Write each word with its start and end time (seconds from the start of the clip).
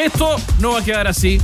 Esto 0.00 0.36
no 0.60 0.72
va 0.72 0.78
a 0.78 0.82
quedar 0.82 1.06
así. 1.08 1.38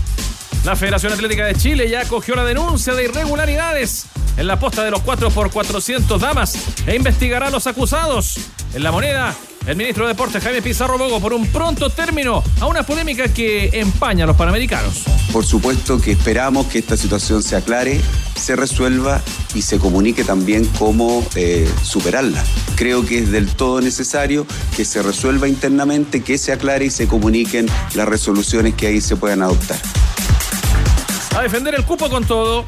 La 0.64 0.77
Federación 0.77 1.12
Atlética 1.12 1.45
de 1.45 1.56
Chile 1.56 1.91
ya 1.91 2.01
acogió 2.01 2.34
la 2.34 2.42
denuncia 2.42 2.95
de 2.95 3.05
irregularidades 3.05 4.06
en 4.38 4.47
la 4.47 4.59
posta 4.59 4.83
de 4.83 4.91
los 4.91 5.02
4x400 5.02 6.19
damas 6.19 6.56
e 6.87 6.97
investigará 6.97 7.48
a 7.48 7.50
los 7.50 7.66
acusados. 7.66 8.38
En 8.73 8.83
la 8.83 8.91
moneda, 8.92 9.34
el 9.66 9.77
ministro 9.77 10.06
de 10.06 10.12
Deportes 10.12 10.43
Jaime 10.43 10.62
Pizarro 10.62 10.97
Bogo 10.97 11.20
por 11.20 11.33
un 11.33 11.47
pronto 11.48 11.91
término 11.91 12.43
a 12.61 12.66
una 12.66 12.84
polémica 12.84 13.29
que 13.29 13.70
empaña 13.73 14.25
a 14.25 14.27
los 14.27 14.37
panamericanos. 14.37 15.02
Por 15.33 15.45
supuesto 15.45 16.01
que 16.01 16.12
esperamos 16.12 16.66
que 16.66 16.79
esta 16.79 16.97
situación 16.97 17.42
se 17.42 17.56
aclare, 17.56 18.01
se 18.37 18.55
resuelva 18.55 19.20
y 19.55 19.62
se 19.62 19.79
comunique 19.79 20.23
también 20.25 20.65
cómo 20.79 21.27
eh, 21.34 21.69
superarla. 21.83 22.45
Creo 22.77 23.05
que 23.05 23.19
es 23.19 23.33
del 23.33 23.48
todo 23.48 23.80
necesario 23.80 24.47
que 24.77 24.84
se 24.84 25.02
resuelva 25.02 25.48
internamente, 25.48 26.23
que 26.23 26.39
se 26.39 26.53
aclare 26.53 26.87
y 26.87 26.91
se 26.91 27.09
comuniquen 27.09 27.67
las 27.95 28.09
resoluciones 28.09 28.75
que 28.75 28.87
ahí 28.87 29.01
se 29.01 29.17
puedan 29.17 29.42
adoptar. 29.42 29.78
A 31.36 31.42
defender 31.42 31.75
el 31.75 31.84
cupo 31.84 32.08
con 32.08 32.25
todo. 32.25 32.64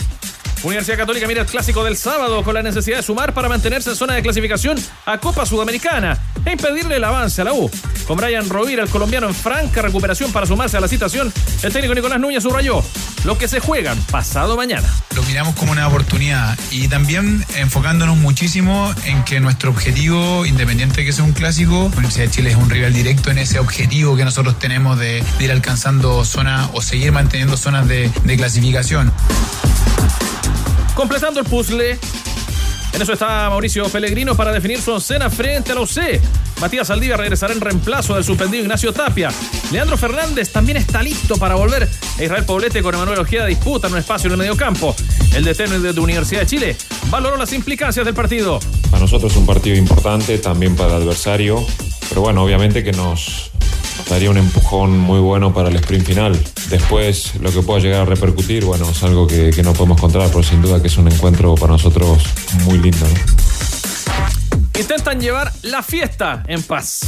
Universidad 0.63 0.97
Católica 0.97 1.27
mira 1.29 1.43
el 1.43 1.47
clásico 1.47 1.85
del 1.85 1.97
sábado 1.97 2.43
con 2.43 2.53
la 2.53 2.63
necesidad 2.63 2.97
de 2.97 3.03
sumar 3.03 3.33
para 3.33 3.49
mantenerse 3.49 3.91
en 3.91 3.97
zona 3.97 4.15
de 4.15 4.23
clasificación 4.23 4.77
a 5.07 5.19
Copa 5.19 5.47
Sudamericana 5.47 6.19
e 6.45 6.53
impedirle 6.53 6.97
el 6.97 7.05
avance 7.05 7.41
a 7.41 7.45
la 7.45 7.53
U. 7.53 7.71
Con 8.07 8.17
Brian 8.17 8.49
Rovira, 8.49 8.83
el 8.83 8.89
colombiano 8.89 9.29
en 9.29 9.35
franca 9.35 9.83
recuperación 9.83 10.33
para 10.33 10.47
sumarse 10.47 10.77
a 10.77 10.81
la 10.81 10.89
citación, 10.89 11.33
el 11.63 11.73
técnico 11.73 11.95
Nicolás 11.95 12.19
Núñez 12.19 12.43
subrayó 12.43 12.83
lo 13.25 13.39
que 13.39 13.47
se 13.47 13.61
juegan 13.61 13.97
pasado 14.11 14.57
mañana. 14.57 14.89
Lo 15.15 15.23
miramos 15.23 15.55
como 15.55 15.73
una 15.73 15.87
oportunidad 15.87 16.59
y 16.73 16.89
también 16.89 17.45
enfocándonos 17.57 18.17
muchísimo 18.17 18.93
en 19.05 19.23
que 19.25 19.39
nuestro 19.39 19.71
objetivo, 19.71 20.45
independiente 20.45 21.03
de 21.03 21.07
que 21.07 21.13
sea 21.13 21.25
un 21.25 21.33
clásico, 21.33 21.89
la 21.93 21.99
Universidad 21.99 22.25
de 22.25 22.31
Chile 22.31 22.51
es 22.51 22.57
un 22.57 22.69
rival 22.69 22.93
directo 22.93 23.31
en 23.31 23.39
ese 23.39 23.61
objetivo 23.61 24.17
que 24.17 24.25
nosotros 24.25 24.59
tenemos 24.59 24.99
de, 24.99 25.23
ir 25.39 25.53
alcanzando 25.53 26.25
zonas 26.25 26.69
o 26.73 26.83
seguir 26.83 27.13
manteniendo 27.13 27.57
zonas 27.57 27.87
de 27.87 28.11
clasificación. 28.37 29.13
Completando 30.95 31.41
el 31.41 31.47
puzzle. 31.47 31.99
En 32.93 33.03
eso 33.03 33.13
está 33.13 33.49
Mauricio 33.51 33.89
Pellegrino 33.89 34.35
para 34.35 34.53
definir 34.53 34.81
su 34.81 34.93
oncena 34.93 35.31
frente 35.31 35.73
a 35.73 35.77
la 35.77 35.83
UC. 35.83 36.21
Matías 36.61 36.89
Saldivia 36.89 37.17
regresará 37.17 37.53
en 37.53 37.61
reemplazo 37.61 38.15
del 38.15 38.25
suspendido 38.25 38.65
Ignacio 38.65 38.93
Tapia. 38.93 39.31
Leandro 39.71 39.97
Fernández 39.97 40.51
también 40.51 40.77
está 40.79 41.03
listo 41.03 41.37
para 41.37 41.55
volver. 41.55 41.89
Israel 42.19 42.45
Poblete 42.45 42.83
con 42.83 42.95
Emanuel 42.95 43.21
Ojeda 43.21 43.47
disputan 43.47 43.93
un 43.93 43.99
espacio 43.99 44.27
en 44.27 44.33
el 44.33 44.39
mediocampo. 44.39 44.97
El 45.35 45.45
DT 45.45 45.69
de 45.69 45.93
la 45.93 46.01
Universidad 46.01 46.41
de 46.41 46.47
Chile 46.47 46.77
valoró 47.11 47.37
las 47.37 47.53
implicancias 47.53 48.05
del 48.05 48.15
partido. 48.15 48.59
Para 48.91 49.03
nosotros 49.03 49.31
es 49.31 49.39
un 49.39 49.47
partido 49.47 49.77
importante, 49.77 50.39
también 50.39 50.75
para 50.75 50.97
el 50.97 51.03
adversario. 51.03 51.65
Pero 52.09 52.23
bueno, 52.23 52.43
obviamente 52.43 52.83
que 52.83 52.93
nos, 52.93 53.53
daría 54.09 54.31
un 54.31 54.39
empujón 54.39 54.99
muy 54.99 55.21
bueno 55.21 55.53
para 55.53 55.69
el 55.69 55.77
sprint 55.77 56.07
final. 56.07 56.39
Después, 56.71 57.35
lo 57.41 57.53
que 57.53 57.63
pueda 57.63 57.81
llegar 57.81 58.03
a 58.03 58.05
repercutir, 58.05 58.65
bueno, 58.65 58.89
es 58.91 59.03
algo 59.03 59.27
que, 59.27 59.53
no 59.63 59.73
podemos 59.73 60.01
controlar, 60.01 60.31
pero 60.31 60.43
sin 60.43 60.63
duda 60.63 60.81
que 60.81 60.89
es 60.89 60.97
un 60.97 61.11
encuentro 61.11 61.55
para 61.55 61.73
nosotros 61.73 62.23
muy 62.65 62.79
lindo. 62.79 63.07
Intentan 64.79 65.21
llevar 65.21 65.53
la 65.63 65.83
fiesta 65.83 66.45
en 66.47 66.63
paz. 66.63 67.01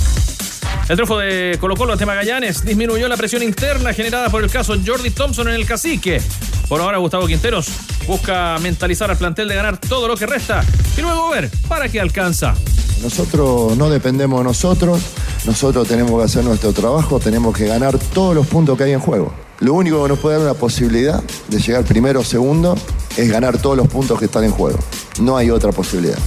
El 0.89 0.97
triunfo 0.97 1.19
de 1.19 1.57
Colo 1.61 1.77
Colo 1.77 1.93
ante 1.93 2.05
Magallanes 2.05 2.65
disminuyó 2.65 3.09
la 3.09 3.17
presión 3.17 3.43
interna 3.43 3.93
generada 3.93 4.29
por 4.29 4.43
el 4.43 4.51
caso 4.51 4.75
Jordi 4.85 5.11
Thompson 5.11 5.49
en 5.49 5.55
el 5.55 5.67
cacique. 5.67 6.21
Por 6.69 6.81
ahora, 6.81 6.99
Gustavo 6.99 7.27
Quinteros 7.27 7.69
busca 8.07 8.59
mentalizar 8.61 9.11
al 9.11 9.17
plantel 9.17 9.49
de 9.49 9.55
ganar 9.55 9.79
todo 9.79 10.09
lo 10.09 10.17
que 10.17 10.27
resta 10.27 10.65
y 10.97 11.01
luego 11.01 11.31
ver 11.31 11.49
para 11.69 11.89
qué 11.89 12.01
alcanza. 12.01 12.55
Nosotros 13.03 13.77
no 13.79 13.89
dependemos 13.89 14.41
de 14.41 14.45
nosotros, 14.45 15.01
nosotros 15.47 15.89
tenemos 15.89 16.19
que 16.19 16.25
hacer 16.25 16.45
nuestro 16.45 16.73
trabajo, 16.73 17.19
tenemos 17.19 17.57
que 17.57 17.67
ganar 17.67 17.99
todos 17.99 18.35
los 18.35 18.47
puntos 18.47 18.77
que 18.77 18.85
hay 18.85 18.93
en 18.93 19.01
juego. 19.01 19.33
Lo 19.61 19.75
único 19.75 20.03
que 20.03 20.09
nos 20.11 20.19
puede 20.19 20.37
dar 20.37 20.45
una 20.45 20.55
posibilidad 20.55 21.23
de 21.49 21.59
llegar 21.59 21.85
primero 21.85 22.21
o 22.21 22.25
segundo 22.25 22.77
es 23.17 23.31
ganar 23.31 23.59
todos 23.59 23.77
los 23.77 23.89
puntos 23.89 24.19
que 24.19 24.27
están 24.27 24.45
en 24.45 24.51
juego. 24.51 24.79
No 25.19 25.37
hay 25.37 25.51
otra 25.51 25.73
posibilidad. 25.73 26.19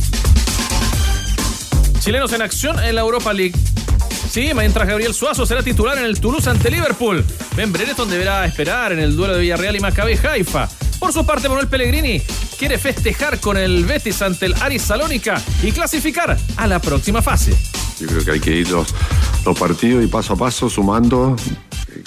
Chilenos 2.00 2.34
en 2.34 2.42
acción 2.42 2.84
en 2.84 2.96
la 2.96 3.02
Europa 3.02 3.34
League. 3.34 3.54
Sí, 4.30 4.52
mientras 4.56 4.88
Gabriel 4.88 5.14
Suazo 5.14 5.46
será 5.46 5.62
titular 5.62 5.98
en 6.00 6.06
el 6.06 6.20
Toulouse 6.20 6.50
ante 6.50 6.72
Liverpool. 6.72 7.24
Ben 7.56 7.72
Brereton 7.72 8.10
deberá 8.10 8.46
esperar 8.46 8.92
en 8.92 9.00
el 9.00 9.16
duelo 9.16 9.36
de 9.36 9.42
Villarreal 9.42 9.76
y 9.76 9.80
Maccabi 9.80 10.14
Haifa. 10.14 10.68
Por 11.04 11.12
su 11.12 11.26
parte, 11.26 11.50
Manuel 11.50 11.68
Pellegrini 11.68 12.22
quiere 12.58 12.78
festejar 12.78 13.42
con 13.42 13.58
el 13.58 13.84
Betis 13.84 14.22
ante 14.22 14.46
el 14.46 14.54
Aris 14.62 14.84
Salónica 14.84 15.44
y 15.62 15.74
clasificar 15.74 16.38
a 16.56 16.66
la 16.66 16.80
próxima 16.80 17.22
fase. 17.22 17.54
Yo 18.00 18.08
creo 18.08 18.24
que 18.24 18.32
hay 18.32 18.40
que 18.40 18.52
ir 18.52 18.72
los, 18.72 18.96
los 19.46 19.60
partidos 19.60 20.02
y 20.02 20.08
paso 20.08 20.32
a 20.32 20.38
paso 20.38 20.70
sumando. 20.70 21.36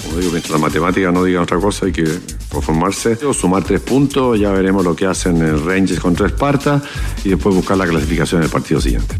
Como 0.02 0.16
digo, 0.16 0.32
mientras 0.32 0.50
la 0.50 0.56
matemática 0.56 1.12
no 1.12 1.24
diga 1.24 1.42
otra 1.42 1.58
cosa, 1.58 1.84
hay 1.84 1.92
que 1.92 2.06
conformarse. 2.48 3.18
Sumar 3.34 3.64
tres 3.64 3.82
puntos, 3.82 4.40
ya 4.40 4.50
veremos 4.50 4.82
lo 4.82 4.96
que 4.96 5.04
hacen 5.04 5.42
el 5.42 5.62
Rangers 5.62 6.00
contra 6.00 6.26
Esparta 6.26 6.80
y 7.22 7.28
después 7.28 7.54
buscar 7.54 7.76
la 7.76 7.86
clasificación 7.86 8.40
en 8.40 8.44
el 8.46 8.50
partido 8.50 8.80
siguiente. 8.80 9.14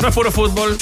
No 0.00 0.10
es 0.10 0.14
puro 0.14 0.30
fútbol. 0.30 0.78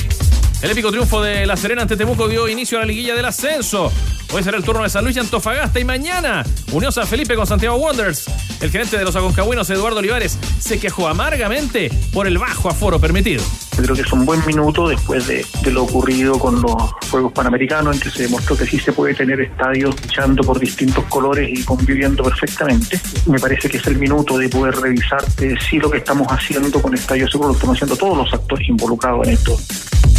El 0.66 0.72
épico 0.72 0.90
triunfo 0.90 1.22
de 1.22 1.46
La 1.46 1.56
Serena 1.56 1.82
ante 1.82 1.96
Temuco 1.96 2.26
dio 2.26 2.48
inicio 2.48 2.78
a 2.78 2.80
la 2.80 2.88
liguilla 2.88 3.14
del 3.14 3.24
ascenso. 3.24 3.92
Hoy 4.34 4.42
será 4.42 4.56
el 4.56 4.64
turno 4.64 4.82
de 4.82 4.90
San 4.90 5.04
Luis 5.04 5.14
y 5.14 5.20
Antofagasta 5.20 5.78
y 5.78 5.84
mañana 5.84 6.44
Unión 6.72 6.90
San 6.90 7.06
Felipe 7.06 7.36
con 7.36 7.46
Santiago 7.46 7.76
Wanderers. 7.76 8.28
El 8.60 8.72
gerente 8.72 8.98
de 8.98 9.04
los 9.04 9.14
Aconcagüinos, 9.14 9.70
Eduardo 9.70 10.00
Olivares, 10.00 10.36
se 10.58 10.80
quejó 10.80 11.06
amargamente 11.06 11.88
por 12.12 12.26
el 12.26 12.38
bajo 12.38 12.68
aforo 12.68 12.98
permitido. 12.98 13.44
Creo 13.76 13.94
que 13.94 14.00
es 14.00 14.12
un 14.12 14.24
buen 14.26 14.44
minuto 14.44 14.88
después 14.88 15.28
de, 15.28 15.46
de, 15.62 15.70
lo 15.70 15.84
ocurrido 15.84 16.36
con 16.36 16.60
los 16.60 16.74
Juegos 17.12 17.32
Panamericanos, 17.32 17.94
en 17.94 18.00
que 18.00 18.10
se 18.10 18.24
demostró 18.24 18.56
que 18.56 18.66
sí 18.66 18.80
se 18.80 18.92
puede 18.92 19.14
tener 19.14 19.40
estadios 19.40 19.94
luchando 20.02 20.42
por 20.42 20.58
distintos 20.58 21.04
colores 21.04 21.48
y 21.56 21.62
conviviendo 21.62 22.24
perfectamente. 22.24 23.00
Me 23.26 23.38
parece 23.38 23.68
que 23.68 23.76
es 23.76 23.86
el 23.86 23.98
minuto 23.98 24.36
de 24.36 24.48
poder 24.48 24.74
revisar 24.74 25.22
eh, 25.38 25.54
si 25.70 25.78
lo 25.78 25.88
que 25.88 25.98
estamos 25.98 26.26
haciendo 26.28 26.82
con 26.82 26.92
estadios 26.92 27.30
seguros 27.30 27.52
lo 27.52 27.54
estamos 27.54 27.76
haciendo 27.76 27.96
todos 27.96 28.18
los 28.18 28.34
actores 28.34 28.68
involucrados 28.68 29.28
en 29.28 29.34
esto. 29.34 29.56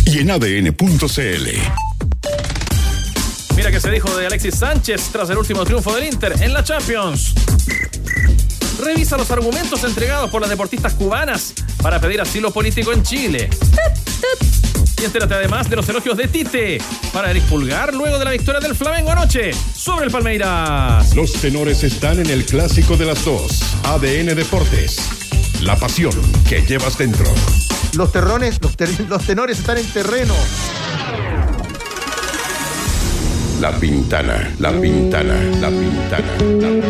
Y 0.07 0.19
en 0.19 0.31
ADN.cl. 0.31 1.49
Mira 3.57 3.71
que 3.71 3.81
se 3.81 3.91
dijo 3.91 4.15
de 4.17 4.25
Alexis 4.25 4.55
Sánchez 4.55 5.09
tras 5.11 5.29
el 5.29 5.37
último 5.37 5.65
triunfo 5.65 5.93
del 5.93 6.05
Inter 6.05 6.33
en 6.39 6.53
la 6.53 6.63
Champions. 6.63 7.33
Revisa 8.81 9.17
los 9.17 9.29
argumentos 9.31 9.83
entregados 9.83 10.31
por 10.31 10.39
las 10.39 10.49
deportistas 10.49 10.93
cubanas 10.93 11.53
para 11.81 11.99
pedir 11.99 12.21
asilo 12.21 12.51
político 12.51 12.93
en 12.93 13.03
Chile. 13.03 13.49
Y 15.01 15.03
entérate 15.03 15.33
además 15.33 15.69
de 15.69 15.75
los 15.75 15.89
elogios 15.89 16.15
de 16.15 16.29
Tite 16.29 16.77
para 17.11 17.29
Eric 17.29 17.43
Pulgar 17.43 17.93
luego 17.93 18.17
de 18.17 18.23
la 18.23 18.31
victoria 18.31 18.61
del 18.61 18.75
Flamengo 18.75 19.11
anoche 19.11 19.51
sobre 19.53 20.05
el 20.05 20.11
Palmeiras. 20.11 21.13
Los 21.15 21.33
tenores 21.33 21.83
están 21.83 22.19
en 22.19 22.29
el 22.29 22.45
clásico 22.45 22.95
de 22.95 23.07
las 23.07 23.25
dos. 23.25 23.59
ADN 23.83 24.35
Deportes. 24.35 24.99
La 25.63 25.75
pasión 25.75 26.13
que 26.47 26.61
llevas 26.61 26.97
dentro. 26.97 27.25
Los 27.97 28.11
terrones, 28.11 28.61
los, 28.61 28.77
ter 28.77 28.89
los 29.09 29.25
tenores 29.25 29.57
están 29.57 29.79
en 29.79 29.87
terreno. 29.87 30.35
La 33.59 33.71
Pintana, 33.71 34.53
la 34.59 34.69
Pintana, 34.69 35.33
la 35.59 35.69
Pintana, 35.69 36.27
la 36.37 36.67
Pintana. 36.69 36.87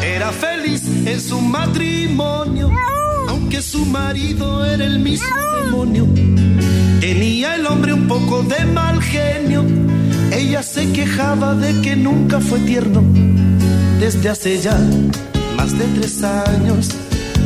Era 0.00 0.30
feliz 0.30 0.84
en 1.04 1.20
su 1.20 1.40
matrimonio, 1.40 2.70
aunque 3.28 3.62
su 3.62 3.84
marido 3.84 4.64
era 4.64 4.84
el 4.84 5.00
mismo 5.00 5.26
demonio. 5.64 6.06
Tenía 7.00 7.56
el 7.56 7.66
hombre 7.66 7.94
un 7.94 8.06
poco 8.06 8.44
de 8.44 8.64
mal 8.66 9.02
genio, 9.02 9.64
ella 10.30 10.62
se 10.62 10.92
quejaba 10.92 11.56
de 11.56 11.82
que 11.82 11.96
nunca 11.96 12.38
fue 12.38 12.60
tierno. 12.60 13.02
Desde 13.98 14.28
hace 14.28 14.60
ya 14.60 14.78
más 15.62 15.78
de 15.78 15.84
tres 15.94 16.24
años 16.24 16.88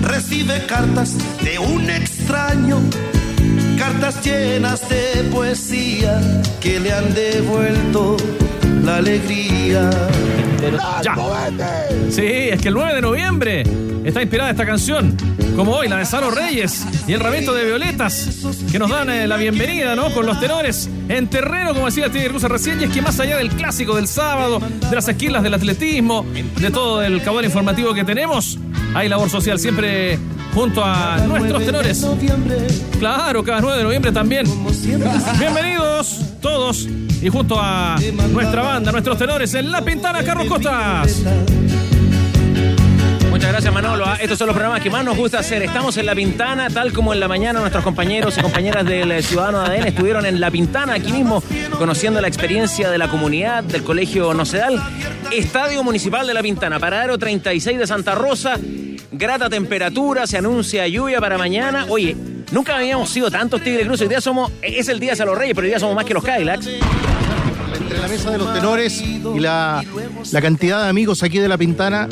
recibe 0.00 0.64
cartas 0.64 1.16
de 1.44 1.58
un 1.58 1.90
extraño 1.90 2.78
cartas 3.76 4.24
llenas 4.24 4.88
de 4.88 5.22
poesía 5.30 6.18
que 6.62 6.80
le 6.80 6.94
han 6.94 7.12
devuelto 7.12 8.16
la 8.84 8.96
alegría. 8.96 9.90
Sí, 12.10 12.22
es 12.24 12.60
que 12.60 12.68
el 12.68 12.74
9 12.74 12.94
de 12.94 13.00
noviembre 13.02 13.62
está 14.04 14.22
inspirada 14.22 14.50
esta 14.50 14.66
canción 14.66 15.16
como 15.56 15.72
hoy, 15.72 15.88
la 15.88 15.96
de 15.96 16.04
Salo 16.04 16.30
Reyes 16.30 16.86
y 17.08 17.14
el 17.14 17.20
ramito 17.20 17.54
de 17.54 17.64
Violetas, 17.64 18.44
que 18.70 18.78
nos 18.78 18.90
dan 18.90 19.08
eh, 19.08 19.26
la 19.26 19.38
bienvenida, 19.38 19.96
¿no? 19.96 20.12
Con 20.12 20.26
los 20.26 20.38
tenores 20.38 20.90
en 21.08 21.28
terreno, 21.28 21.72
como 21.72 21.86
decía 21.86 22.10
Tigre 22.10 22.28
Cruz 22.28 22.42
recién, 22.42 22.78
y 22.80 22.84
es 22.84 22.90
que 22.90 23.00
más 23.00 23.18
allá 23.20 23.38
del 23.38 23.48
clásico 23.48 23.96
del 23.96 24.06
sábado, 24.06 24.60
de 24.60 24.94
las 24.94 25.08
esquilas 25.08 25.42
del 25.42 25.54
atletismo, 25.54 26.26
de 26.60 26.70
todo 26.70 27.02
el 27.02 27.22
caudal 27.22 27.46
informativo 27.46 27.94
que 27.94 28.04
tenemos, 28.04 28.58
hay 28.94 29.08
labor 29.08 29.30
social 29.30 29.58
siempre 29.58 30.18
junto 30.54 30.84
a 30.84 31.16
nuestros 31.26 31.64
tenores. 31.64 31.98
Claro, 32.98 33.42
cada 33.42 33.60
9 33.60 33.78
de 33.78 33.84
noviembre 33.84 34.12
también. 34.12 34.46
Bienvenidos 35.38 36.20
todos 36.42 36.86
y 37.22 37.28
junto 37.28 37.58
a 37.60 37.96
nuestra 38.30 38.62
banda, 38.62 38.92
nuestros 38.92 39.18
tenores 39.18 39.54
en 39.54 39.70
La 39.70 39.82
Pintana, 39.82 40.22
Carlos 40.22 40.46
Costas. 40.46 41.22
Muchas 43.30 43.50
gracias 43.50 43.74
Manolo. 43.74 44.04
Ah, 44.06 44.16
Estos 44.18 44.38
son 44.38 44.46
los 44.46 44.54
programas 44.54 44.80
que 44.80 44.88
más 44.88 45.04
nos 45.04 45.16
gusta 45.16 45.40
hacer. 45.40 45.62
Estamos 45.62 45.96
en 45.98 46.06
La 46.06 46.14
Pintana, 46.14 46.70
tal 46.70 46.92
como 46.92 47.12
en 47.12 47.20
la 47.20 47.28
mañana 47.28 47.60
nuestros 47.60 47.84
compañeros 47.84 48.38
y 48.38 48.40
compañeras 48.40 48.86
del 48.86 49.22
Ciudadano 49.22 49.60
de 49.60 49.66
ADN 49.76 49.88
estuvieron 49.88 50.24
en 50.24 50.40
La 50.40 50.50
Pintana, 50.50 50.94
aquí 50.94 51.12
mismo, 51.12 51.42
conociendo 51.78 52.20
la 52.20 52.28
experiencia 52.28 52.90
de 52.90 52.96
la 52.96 53.08
comunidad 53.08 53.62
del 53.62 53.82
Colegio 53.82 54.32
Nocedal. 54.32 54.82
Estadio 55.30 55.82
Municipal 55.84 56.26
de 56.26 56.32
La 56.32 56.40
Pintana, 56.42 56.78
paradero 56.78 57.18
36 57.18 57.78
de 57.78 57.86
Santa 57.86 58.14
Rosa. 58.14 58.56
Grata 59.12 59.50
temperatura, 59.50 60.26
se 60.26 60.38
anuncia 60.38 60.86
lluvia 60.88 61.20
para 61.20 61.36
mañana. 61.36 61.86
Oye, 61.90 62.16
nunca 62.52 62.76
habíamos 62.76 63.10
sido 63.10 63.30
tantos 63.30 63.62
Tigre 63.62 63.84
Cruz. 63.84 64.00
Hoy 64.00 64.08
día 64.08 64.20
somos, 64.22 64.50
es 64.62 64.88
el 64.88 64.98
día 64.98 65.14
de 65.14 65.24
los 65.26 65.36
Reyes, 65.36 65.54
pero 65.54 65.64
hoy 65.66 65.70
día 65.70 65.80
somos 65.80 65.94
más 65.94 66.04
que 66.06 66.14
los 66.14 66.24
Cadillacs. 66.24 66.68
Entre 67.80 67.98
la 67.98 68.08
mesa 68.08 68.30
de 68.30 68.38
los 68.38 68.52
tenores 68.52 69.02
y 69.02 69.20
la, 69.38 69.84
la 70.32 70.42
cantidad 70.42 70.82
de 70.82 70.88
amigos 70.88 71.22
aquí 71.22 71.38
de 71.38 71.48
La 71.48 71.58
Pintana, 71.58 72.08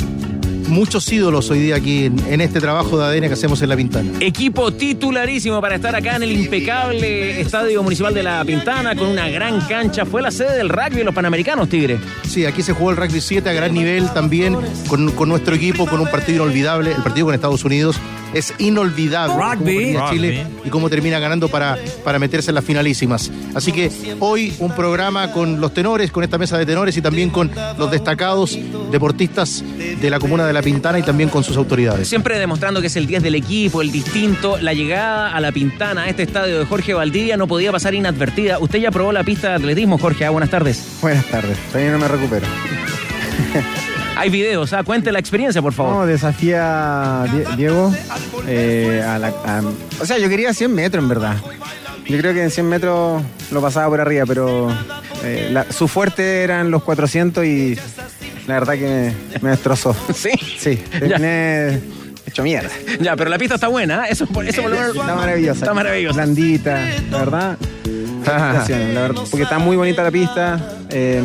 muchos 0.69 1.11
ídolos 1.13 1.51
hoy 1.51 1.61
día 1.61 1.77
aquí 1.77 2.07
en, 2.07 2.19
en 2.29 2.41
este 2.41 2.61
trabajo 2.61 2.99
de 2.99 3.05
ADN 3.05 3.29
que 3.29 3.33
hacemos 3.35 3.61
en 3.63 3.69
La 3.69 3.77
Pintana. 3.77 4.11
Equipo 4.21 4.73
titularísimo 4.73 5.61
para 5.61 5.77
estar 5.77 5.95
acá 5.95 6.17
en 6.17 6.25
el 6.25 6.33
impecable 6.33 7.41
Estadio 7.41 7.83
Municipal 7.83 8.13
de 8.15 8.23
La 8.23 8.45
Pintana 8.45 8.95
con 8.95 9.09
una 9.09 9.29
gran 9.29 9.61
cancha. 9.63 10.05
Fue 10.05 10.21
la 10.23 10.31
sede 10.31 10.57
del 10.57 10.69
rugby 10.69 10.99
de 10.99 11.05
los 11.05 11.15
Panamericanos, 11.15 11.69
Tigre. 11.69 11.99
Sí, 12.29 12.45
aquí 12.47 12.63
se 12.63 12.73
jugó 12.73 12.91
el 12.91 12.97
rugby 12.97 13.21
7 13.21 13.49
a 13.49 13.53
gran 13.53 13.73
nivel 13.75 14.09
también 14.13 14.57
con, 14.89 15.11
con 15.13 15.29
nuestro 15.29 15.55
equipo, 15.55 15.87
con 15.87 16.01
un 16.01 16.11
partido 16.11 16.43
inolvidable, 16.45 16.93
el 16.93 17.03
partido 17.03 17.27
con 17.27 17.35
Estados 17.35 17.65
Unidos. 17.65 17.97
Es 18.35 18.53
inolvidable 18.59 19.35
Rugby. 19.35 19.97
Chile 20.11 20.47
y 20.65 20.69
cómo 20.69 20.91
termina 20.91 21.19
ganando 21.19 21.49
para, 21.49 21.79
para 22.03 22.19
meterse 22.19 22.51
en 22.51 22.57
las 22.57 22.65
finalísimas. 22.65 23.31
Así 23.55 23.73
que 23.73 23.91
hoy 24.21 24.53
un 24.59 24.73
programa 24.73 25.33
con 25.33 25.61
los 25.61 25.73
tenores, 25.73 26.11
con 26.11 26.25
esta 26.25 26.37
mesa 26.39 26.59
de 26.59 26.67
tenores 26.67 26.97
y 26.97 27.03
también 27.03 27.31
con 27.31 27.51
los 27.79 27.91
destacados 27.91 28.59
deportistas 28.91 29.65
de 30.01 30.11
la 30.11 30.19
comuna 30.19 30.47
de 30.47 30.53
La 30.53 30.63
Pintana 30.63 30.99
y 30.99 31.03
también 31.03 31.29
con 31.29 31.45
sus 31.45 31.57
autoridades. 31.57 32.09
Siempre 32.09 32.39
demostrando 32.39 32.81
que 32.81 32.89
es 32.89 32.97
el 32.97 33.07
10 33.07 33.23
del 33.23 33.37
equipo, 33.37 33.83
el 33.83 33.93
distinto. 33.93 34.59
La 34.59 34.73
llegada 34.73 35.35
a 35.35 35.41
La 35.41 35.53
Pintana, 35.53 36.03
a 36.03 36.09
este 36.09 36.25
estadio 36.25 36.59
de 36.59 36.67
Jorge 36.67 36.95
Valdivia, 36.95 37.37
no 37.37 37.47
podía 37.47 37.73
pasar 37.73 37.95
inadvertida. 37.95 38.59
Usted 38.59 38.81
ya 38.81 38.91
probó 38.91 39.13
la 39.13 39.25
pista 39.25 39.51
de 39.51 39.55
atletismo, 39.55 39.99
Jorge. 39.99 40.25
Ah, 40.25 40.31
buenas 40.31 40.51
tardes. 40.51 40.85
Buenas 41.01 41.27
tardes, 41.27 41.57
todavía 41.71 41.93
no 41.93 41.99
me 41.99 42.09
recupero. 42.09 42.47
Hay 44.17 44.31
videos, 44.31 44.73
ah, 44.73 44.85
cuente 44.85 45.11
la 45.13 45.19
experiencia, 45.19 45.61
por 45.61 45.73
favor. 45.73 45.93
No, 45.95 46.07
desafía 46.07 47.25
Diego. 47.57 47.93
eh, 48.47 49.03
a 49.07 49.19
la- 49.19 49.29
a- 49.29 49.63
o 50.01 50.07
sea, 50.07 50.19
yo 50.19 50.29
quería 50.29 50.55
100 50.55 50.73
metros 50.75 51.03
en 51.03 51.09
verdad. 51.09 51.37
Yo 52.07 52.19
creo 52.19 52.33
que 52.35 52.43
en 52.43 52.51
100 52.51 52.69
metros 52.69 53.23
lo 53.51 53.61
pasaba 53.63 53.89
por 53.89 54.01
arriba, 54.01 54.25
pero 54.27 54.71
eh, 55.25 55.49
la- 55.51 55.71
su 55.73 55.89
fuerte 55.89 56.43
eran 56.43 56.71
los 56.71 56.83
400 56.85 57.45
y 57.45 57.77
la 58.47 58.55
verdad 58.55 58.75
que 58.75 59.13
me, 59.35 59.41
me 59.41 59.51
destrozó. 59.51 59.95
¿Sí? 60.15 60.31
Sí, 60.59 60.77
terminé 60.77 61.81
hecho 62.27 62.43
mierda. 62.43 62.71
Ya, 63.01 63.17
pero 63.17 63.31
la 63.31 63.39
pista 63.39 63.57
está 63.57 63.69
buena, 63.69 64.03
¿ah? 64.03 64.09
eso, 64.09 64.25
eso 64.25 64.63
por 64.63 64.71
lo 64.71 64.77
menos- 64.77 64.97
Está 64.97 65.15
maravillosa. 65.15 65.59
Está 65.61 65.75
maravillosa. 65.75 66.15
Blandita, 66.15 66.79
la 67.11 67.19
verdad. 67.19 67.59
Felicitaciones, 68.25 68.95
la 68.95 69.01
verdad, 69.03 69.23
porque 69.31 69.43
está 69.45 69.59
muy 69.59 69.77
bonita 69.77 70.03
la 70.03 70.11
pista, 70.11 70.61
eh, 70.91 71.23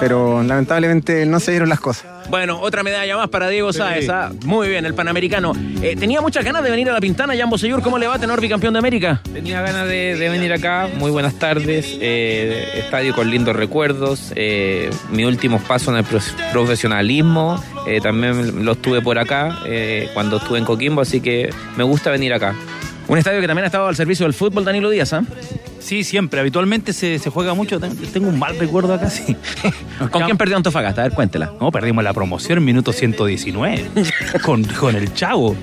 pero 0.00 0.42
lamentablemente 0.42 1.26
no 1.26 1.40
se 1.40 1.50
dieron 1.52 1.68
las 1.68 1.80
cosas. 1.80 2.06
Bueno, 2.30 2.60
otra 2.60 2.82
medalla 2.84 3.16
más 3.16 3.28
para 3.28 3.48
Diego 3.48 3.72
Sáez. 3.72 4.08
ah. 4.08 4.30
Muy 4.44 4.68
bien, 4.68 4.86
el 4.86 4.94
panamericano. 4.94 5.52
Eh, 5.82 5.96
tenía 5.98 6.20
muchas 6.20 6.44
ganas 6.44 6.62
de 6.62 6.70
venir 6.70 6.88
a 6.88 6.92
La 6.92 7.00
Pintana, 7.00 7.34
Jan 7.36 7.50
Bosellur. 7.50 7.82
¿Cómo 7.82 7.98
le 7.98 8.06
va, 8.06 8.18
tenor 8.18 8.40
bicampeón 8.40 8.72
de 8.74 8.78
América? 8.78 9.20
Tenía 9.32 9.60
ganas 9.60 9.88
de, 9.88 10.16
de 10.16 10.28
venir 10.28 10.52
acá. 10.52 10.88
Muy 10.98 11.10
buenas 11.10 11.34
tardes. 11.34 11.98
eh, 12.00 12.78
estadio 12.84 13.14
con 13.14 13.28
lindos 13.30 13.56
recuerdos. 13.56 14.32
eh, 14.36 14.88
mi 15.10 15.24
último 15.24 15.58
paso 15.58 15.90
en 15.90 15.98
el 15.98 16.04
profesionalismo. 16.52 17.62
eh, 17.86 18.00
también 18.00 18.64
lo 18.64 18.72
estuve 18.72 19.02
por 19.02 19.18
acá 19.18 19.58
eh, 19.66 20.08
cuando 20.14 20.36
estuve 20.36 20.58
en 20.58 20.64
Coquimbo, 20.64 21.00
así 21.02 21.20
que 21.20 21.50
me 21.76 21.82
gusta 21.84 22.10
venir 22.10 22.32
acá. 22.32 22.54
Un 23.08 23.18
estadio 23.18 23.40
que 23.40 23.48
también 23.48 23.64
ha 23.64 23.66
estado 23.66 23.88
al 23.88 23.96
servicio 23.96 24.24
del 24.24 24.32
fútbol, 24.32 24.64
Danilo 24.64 24.88
Díaz, 24.88 25.12
¿ah? 25.12 25.24
Sí, 25.82 26.04
siempre. 26.04 26.40
Habitualmente 26.40 26.92
se, 26.92 27.18
se 27.18 27.28
juega 27.30 27.54
mucho. 27.54 27.80
Ten- 27.80 27.96
Tengo 27.96 28.28
un 28.28 28.38
mal 28.38 28.56
recuerdo 28.58 28.94
acá, 28.94 29.10
sí. 29.10 29.36
¿Con 30.10 30.22
quién 30.22 30.36
perdió 30.36 30.56
Antofagasta? 30.56 31.02
A 31.02 31.04
ver, 31.04 31.12
cuéntela. 31.12 31.52
No, 31.60 31.70
perdimos 31.72 32.04
la 32.04 32.12
promoción, 32.12 32.64
minuto 32.64 32.92
119. 32.92 33.90
con, 34.44 34.64
con 34.64 34.94
el 34.96 35.12
Chavo. 35.14 35.56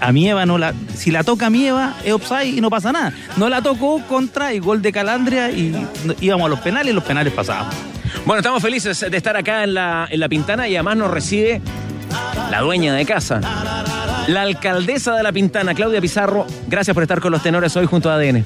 A 0.00 0.12
Mieva 0.12 0.44
no 0.46 0.58
la. 0.58 0.74
Si 0.94 1.10
la 1.10 1.24
toca 1.24 1.48
Mieva, 1.50 1.96
es 2.04 2.12
offside 2.12 2.56
y 2.56 2.60
no 2.60 2.70
pasa 2.70 2.92
nada. 2.92 3.12
No 3.36 3.48
la 3.48 3.62
tocó 3.62 4.00
contra 4.06 4.52
y 4.52 4.58
gol 4.58 4.82
de 4.82 4.92
Calandria 4.92 5.50
y 5.50 5.70
no- 6.04 6.14
íbamos 6.20 6.46
a 6.46 6.48
los 6.50 6.60
penales 6.60 6.92
y 6.92 6.94
los 6.94 7.04
penales 7.04 7.32
pasábamos. 7.32 7.74
Bueno, 8.26 8.40
estamos 8.40 8.62
felices 8.62 9.00
de 9.10 9.16
estar 9.16 9.36
acá 9.36 9.64
en 9.64 9.74
la, 9.74 10.06
en 10.10 10.20
la 10.20 10.28
Pintana 10.28 10.68
y 10.68 10.76
además 10.76 10.96
nos 10.98 11.10
recibe 11.10 11.62
la 12.50 12.60
dueña 12.60 12.92
de 12.94 13.06
casa, 13.06 13.40
la 14.28 14.42
alcaldesa 14.42 15.14
de 15.16 15.22
la 15.22 15.32
Pintana, 15.32 15.74
Claudia 15.74 15.98
Pizarro. 16.00 16.46
Gracias 16.68 16.92
por 16.94 17.02
estar 17.02 17.20
con 17.20 17.32
los 17.32 17.42
tenores 17.42 17.74
hoy 17.76 17.86
junto 17.86 18.10
a 18.10 18.16
ADN. 18.16 18.44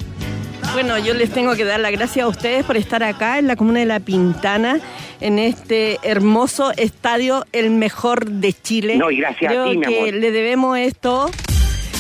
Bueno, 0.73 0.99
yo 0.99 1.15
les 1.15 1.31
tengo 1.31 1.55
que 1.55 1.65
dar 1.65 1.81
las 1.81 1.91
gracias 1.93 2.25
a 2.25 2.29
ustedes 2.29 2.65
por 2.65 2.77
estar 2.77 3.03
acá 3.03 3.39
en 3.39 3.47
la 3.47 3.57
comuna 3.57 3.81
de 3.81 3.87
La 3.87 4.01
Pintana, 4.01 4.79
en 5.21 5.39
este 5.39 5.99
hermoso 6.03 6.71
estadio, 6.77 7.47
el 7.53 7.71
mejor 7.71 8.27
de 8.27 8.53
Chile. 8.53 8.97
No, 8.97 9.11
y 9.11 9.17
gracias 9.19 9.53
a 9.53 9.65
ti, 9.65 9.79
mi 9.79 9.87
que 9.87 10.01
amor. 10.01 10.15
le 10.15 10.31
debemos 10.31 10.79
esto. 10.79 11.31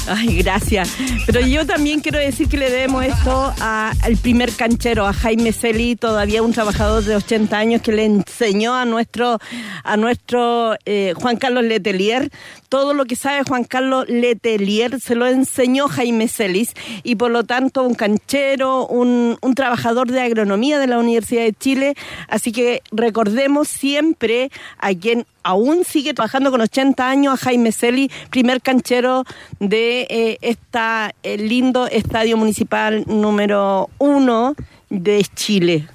Ay, 0.08 0.38
gracias. 0.42 0.96
Pero 1.26 1.40
yo 1.40 1.66
también 1.66 2.00
quiero 2.00 2.18
decir 2.18 2.48
que 2.48 2.56
le 2.56 2.70
debemos 2.70 3.04
esto 3.04 3.52
al 3.60 4.16
primer 4.16 4.52
canchero, 4.52 5.06
a 5.06 5.12
Jaime 5.12 5.52
Celi, 5.52 5.96
todavía 5.96 6.42
un 6.42 6.52
trabajador 6.52 7.02
de 7.04 7.16
80 7.16 7.56
años 7.58 7.82
que 7.82 7.92
le 7.92 8.04
enseñó 8.04 8.74
a 8.74 8.84
nuestro, 8.84 9.38
a 9.82 9.96
nuestro 9.96 10.76
eh, 10.84 11.14
Juan 11.16 11.36
Carlos 11.36 11.64
Letelier. 11.64 12.30
Todo 12.68 12.94
lo 12.94 13.04
que 13.04 13.16
sabe 13.16 13.42
Juan 13.44 13.64
Carlos 13.64 14.08
Letelier 14.08 15.00
se 15.00 15.14
lo 15.14 15.26
enseñó 15.26 15.88
Jaime 15.88 16.28
Celis 16.28 16.74
y 17.02 17.16
por 17.16 17.30
lo 17.30 17.44
tanto 17.44 17.82
un 17.82 17.94
canchero, 17.94 18.86
un, 18.86 19.38
un 19.40 19.54
trabajador 19.54 20.10
de 20.10 20.20
agronomía 20.20 20.78
de 20.78 20.86
la 20.86 20.98
Universidad 20.98 21.42
de 21.42 21.52
Chile. 21.52 21.94
Así 22.28 22.52
que 22.52 22.82
recordemos 22.92 23.68
siempre 23.68 24.50
a 24.78 24.94
quien 24.94 25.26
aún 25.46 25.84
sigue 25.84 26.12
trabajando 26.12 26.50
con 26.50 26.60
80 26.60 27.08
años, 27.08 27.34
a 27.34 27.36
Jaime 27.36 27.70
Celi, 27.70 28.10
primer 28.30 28.60
canchero 28.60 29.24
de 29.60 29.95
eh, 30.02 30.38
esta 30.42 31.14
eh, 31.22 31.38
lindo 31.38 31.86
estadio 31.86 32.36
municipal 32.36 33.04
número 33.06 33.88
uno 33.98 34.54
de 34.90 35.24
Chile. 35.34 35.86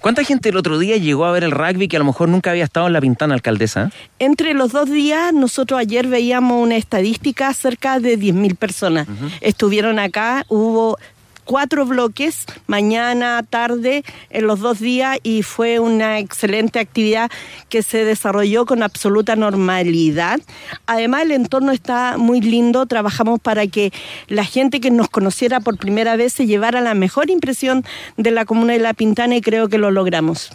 ¿Cuánta 0.00 0.24
gente 0.24 0.48
el 0.48 0.56
otro 0.56 0.78
día 0.80 0.96
llegó 0.96 1.26
a 1.26 1.32
ver 1.32 1.44
el 1.44 1.52
rugby 1.52 1.86
que 1.86 1.96
a 1.96 2.00
lo 2.00 2.04
mejor 2.04 2.28
nunca 2.28 2.50
había 2.50 2.64
estado 2.64 2.88
en 2.88 2.92
la 2.92 3.00
Pintana, 3.00 3.34
alcaldesa? 3.34 3.92
Entre 4.18 4.52
los 4.52 4.72
dos 4.72 4.90
días, 4.90 5.32
nosotros 5.32 5.78
ayer 5.78 6.08
veíamos 6.08 6.60
una 6.60 6.76
estadística, 6.76 7.54
cerca 7.54 8.00
de 8.00 8.18
10.000 8.18 8.56
personas 8.56 9.06
estuvieron 9.40 10.00
acá, 10.00 10.44
hubo 10.48 10.98
cuatro 11.52 11.84
bloques, 11.84 12.46
mañana, 12.66 13.42
tarde, 13.42 14.04
en 14.30 14.46
los 14.46 14.60
dos 14.60 14.80
días, 14.80 15.18
y 15.22 15.42
fue 15.42 15.80
una 15.80 16.18
excelente 16.18 16.78
actividad 16.78 17.30
que 17.68 17.82
se 17.82 18.06
desarrolló 18.06 18.64
con 18.64 18.82
absoluta 18.82 19.36
normalidad. 19.36 20.40
Además, 20.86 21.24
el 21.24 21.32
entorno 21.32 21.72
está 21.72 22.16
muy 22.16 22.40
lindo, 22.40 22.86
trabajamos 22.86 23.38
para 23.38 23.66
que 23.66 23.92
la 24.28 24.46
gente 24.46 24.80
que 24.80 24.90
nos 24.90 25.10
conociera 25.10 25.60
por 25.60 25.76
primera 25.76 26.16
vez 26.16 26.32
se 26.32 26.46
llevara 26.46 26.80
la 26.80 26.94
mejor 26.94 27.28
impresión 27.28 27.84
de 28.16 28.30
la 28.30 28.46
comuna 28.46 28.72
de 28.72 28.78
La 28.78 28.94
Pintana 28.94 29.36
y 29.36 29.42
creo 29.42 29.68
que 29.68 29.76
lo 29.76 29.90
logramos. 29.90 30.52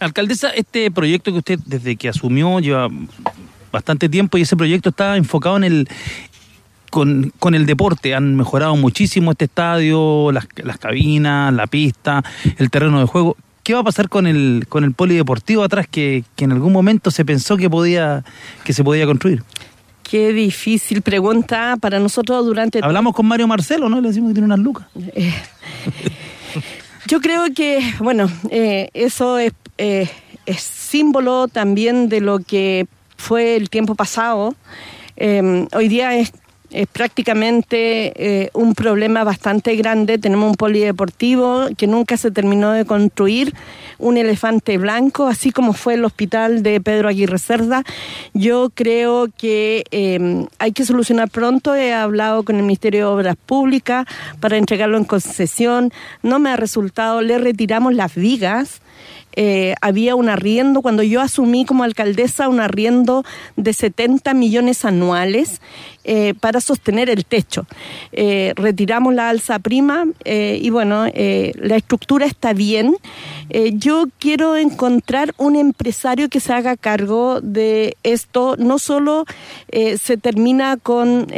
Alcaldesa, 0.00 0.48
este 0.48 0.90
proyecto 0.90 1.30
que 1.30 1.38
usted 1.38 1.58
desde 1.66 1.96
que 1.96 2.08
asumió 2.08 2.58
lleva 2.60 2.88
bastante 3.70 4.08
tiempo 4.08 4.38
y 4.38 4.42
ese 4.42 4.56
proyecto 4.56 4.88
está 4.88 5.18
enfocado 5.18 5.58
en 5.58 5.64
el 5.64 5.88
con, 6.90 7.32
con 7.38 7.54
el 7.54 7.66
deporte. 7.66 8.14
Han 8.14 8.36
mejorado 8.36 8.76
muchísimo 8.76 9.32
este 9.32 9.46
estadio, 9.46 10.32
las, 10.32 10.46
las 10.56 10.78
cabinas, 10.78 11.52
la 11.52 11.66
pista, 11.66 12.22
el 12.56 12.70
terreno 12.70 13.00
de 13.00 13.06
juego. 13.06 13.36
¿Qué 13.62 13.74
va 13.74 13.80
a 13.80 13.84
pasar 13.84 14.08
con 14.08 14.26
el 14.26 14.64
con 14.68 14.82
el 14.84 14.94
polideportivo 14.94 15.62
atrás 15.62 15.86
que, 15.86 16.24
que 16.36 16.44
en 16.44 16.52
algún 16.52 16.72
momento 16.72 17.10
se 17.10 17.24
pensó 17.24 17.56
que 17.56 17.68
podía 17.68 18.24
que 18.64 18.72
se 18.72 18.82
podía 18.82 19.04
construir? 19.04 19.42
Qué 20.08 20.32
difícil 20.32 21.02
pregunta 21.02 21.76
para 21.78 22.00
nosotros 22.00 22.46
durante... 22.46 22.80
Hablamos 22.82 23.14
con 23.14 23.26
Mario 23.26 23.46
Marcelo, 23.46 23.90
¿no? 23.90 24.00
Le 24.00 24.08
decimos 24.08 24.30
que 24.30 24.34
tiene 24.34 24.46
unas 24.46 24.58
lucas. 24.58 24.86
Eh, 25.14 25.34
yo 27.06 27.20
creo 27.20 27.52
que, 27.54 27.80
bueno, 27.98 28.26
eh, 28.50 28.88
eso 28.94 29.36
es, 29.36 29.52
eh, 29.76 30.08
es 30.46 30.62
símbolo 30.62 31.46
también 31.48 32.08
de 32.08 32.22
lo 32.22 32.38
que 32.38 32.86
fue 33.18 33.56
el 33.56 33.68
tiempo 33.68 33.94
pasado. 33.96 34.54
Eh, 35.18 35.66
hoy 35.74 35.88
día 35.88 36.16
es 36.16 36.32
es 36.70 36.86
prácticamente 36.86 38.12
eh, 38.16 38.50
un 38.52 38.74
problema 38.74 39.24
bastante 39.24 39.74
grande. 39.76 40.18
Tenemos 40.18 40.50
un 40.50 40.56
polideportivo 40.56 41.66
que 41.76 41.86
nunca 41.86 42.16
se 42.16 42.30
terminó 42.30 42.72
de 42.72 42.84
construir, 42.84 43.54
un 43.98 44.16
elefante 44.16 44.78
blanco, 44.78 45.26
así 45.26 45.50
como 45.50 45.72
fue 45.72 45.94
el 45.94 46.04
hospital 46.04 46.62
de 46.62 46.80
Pedro 46.80 47.08
Aguirre 47.08 47.38
Cerda. 47.38 47.82
Yo 48.34 48.70
creo 48.74 49.28
que 49.36 49.84
eh, 49.90 50.46
hay 50.58 50.72
que 50.72 50.84
solucionar 50.84 51.30
pronto. 51.30 51.74
He 51.74 51.92
hablado 51.92 52.42
con 52.42 52.56
el 52.56 52.62
Ministerio 52.62 53.00
de 53.00 53.14
Obras 53.14 53.36
Públicas 53.36 54.06
para 54.40 54.56
entregarlo 54.56 54.98
en 54.98 55.04
concesión. 55.04 55.92
No 56.22 56.38
me 56.38 56.50
ha 56.50 56.56
resultado. 56.56 57.22
Le 57.22 57.38
retiramos 57.38 57.94
las 57.94 58.14
vigas 58.14 58.80
eh, 59.40 59.76
había 59.80 60.16
un 60.16 60.28
arriendo, 60.28 60.82
cuando 60.82 61.04
yo 61.04 61.20
asumí 61.20 61.64
como 61.64 61.84
alcaldesa, 61.84 62.48
un 62.48 62.58
arriendo 62.58 63.24
de 63.54 63.72
70 63.72 64.34
millones 64.34 64.84
anuales 64.84 65.60
eh, 66.02 66.34
para 66.40 66.60
sostener 66.60 67.08
el 67.08 67.24
techo. 67.24 67.64
Eh, 68.10 68.52
retiramos 68.56 69.14
la 69.14 69.28
alza 69.28 69.60
prima 69.60 70.06
y 70.24 70.70
bueno, 70.70 71.04
la 71.04 71.76
estructura 71.76 72.26
está 72.26 72.52
bien. 72.52 72.96
yo 73.74 74.06
quiero 74.18 74.56
encontrar 74.56 75.32
un 75.38 75.54
empresario 75.54 76.28
que 76.28 76.40
se 76.40 76.52
haga 76.52 76.76
cargo 76.76 77.40
de 77.40 77.96
esto. 78.02 78.56
No 78.58 78.80
solo 78.80 79.24
se 79.70 80.16
termina 80.16 80.78
con 80.78 81.28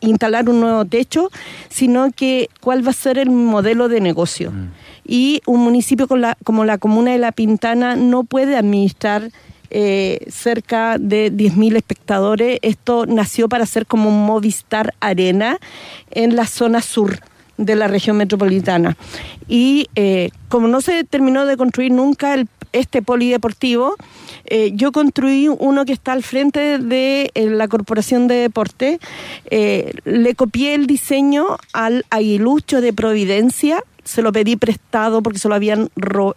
instalar 0.00 0.48
un 0.48 0.60
nuevo 0.60 0.86
techo, 0.86 1.30
sino 1.68 2.10
que 2.12 2.48
cuál 2.60 2.84
va 2.84 2.90
a 2.90 2.94
ser 2.94 3.18
el 3.18 3.28
modelo 3.28 3.88
de 3.88 4.00
negocio. 4.00 4.52
Mm 4.52 4.91
y 5.06 5.40
un 5.46 5.60
municipio 5.60 6.06
como 6.06 6.64
la 6.64 6.78
comuna 6.78 7.12
de 7.12 7.18
La 7.18 7.32
Pintana 7.32 7.96
no 7.96 8.24
puede 8.24 8.56
administrar 8.56 9.30
eh, 9.70 10.26
cerca 10.28 10.98
de 10.98 11.32
10.000 11.32 11.76
espectadores. 11.76 12.58
Esto 12.60 13.06
nació 13.06 13.48
para 13.48 13.64
ser 13.64 13.86
como 13.86 14.10
un 14.10 14.26
Movistar 14.26 14.94
Arena 15.00 15.58
en 16.10 16.36
la 16.36 16.46
zona 16.46 16.82
sur 16.82 17.20
de 17.64 17.76
la 17.76 17.88
región 17.88 18.16
metropolitana. 18.16 18.96
Y 19.48 19.88
eh, 19.94 20.30
como 20.48 20.68
no 20.68 20.80
se 20.80 21.04
terminó 21.04 21.46
de 21.46 21.56
construir 21.56 21.92
nunca 21.92 22.36
este 22.72 23.02
polideportivo, 23.02 23.96
eh, 24.46 24.72
yo 24.74 24.92
construí 24.92 25.48
uno 25.48 25.84
que 25.84 25.92
está 25.92 26.12
al 26.12 26.22
frente 26.22 26.78
de 26.78 27.30
la 27.34 27.68
Corporación 27.68 28.28
de 28.28 28.36
Deporte. 28.36 28.98
le 29.50 30.34
copié 30.34 30.74
el 30.74 30.86
diseño 30.86 31.58
al 31.72 32.04
aguilucho 32.10 32.80
de 32.80 32.92
Providencia 32.92 33.82
se 34.04 34.22
lo 34.22 34.32
pedí 34.32 34.56
prestado 34.56 35.22
porque 35.22 35.38
se 35.38 35.48
lo 35.48 35.54
habían 35.54 35.90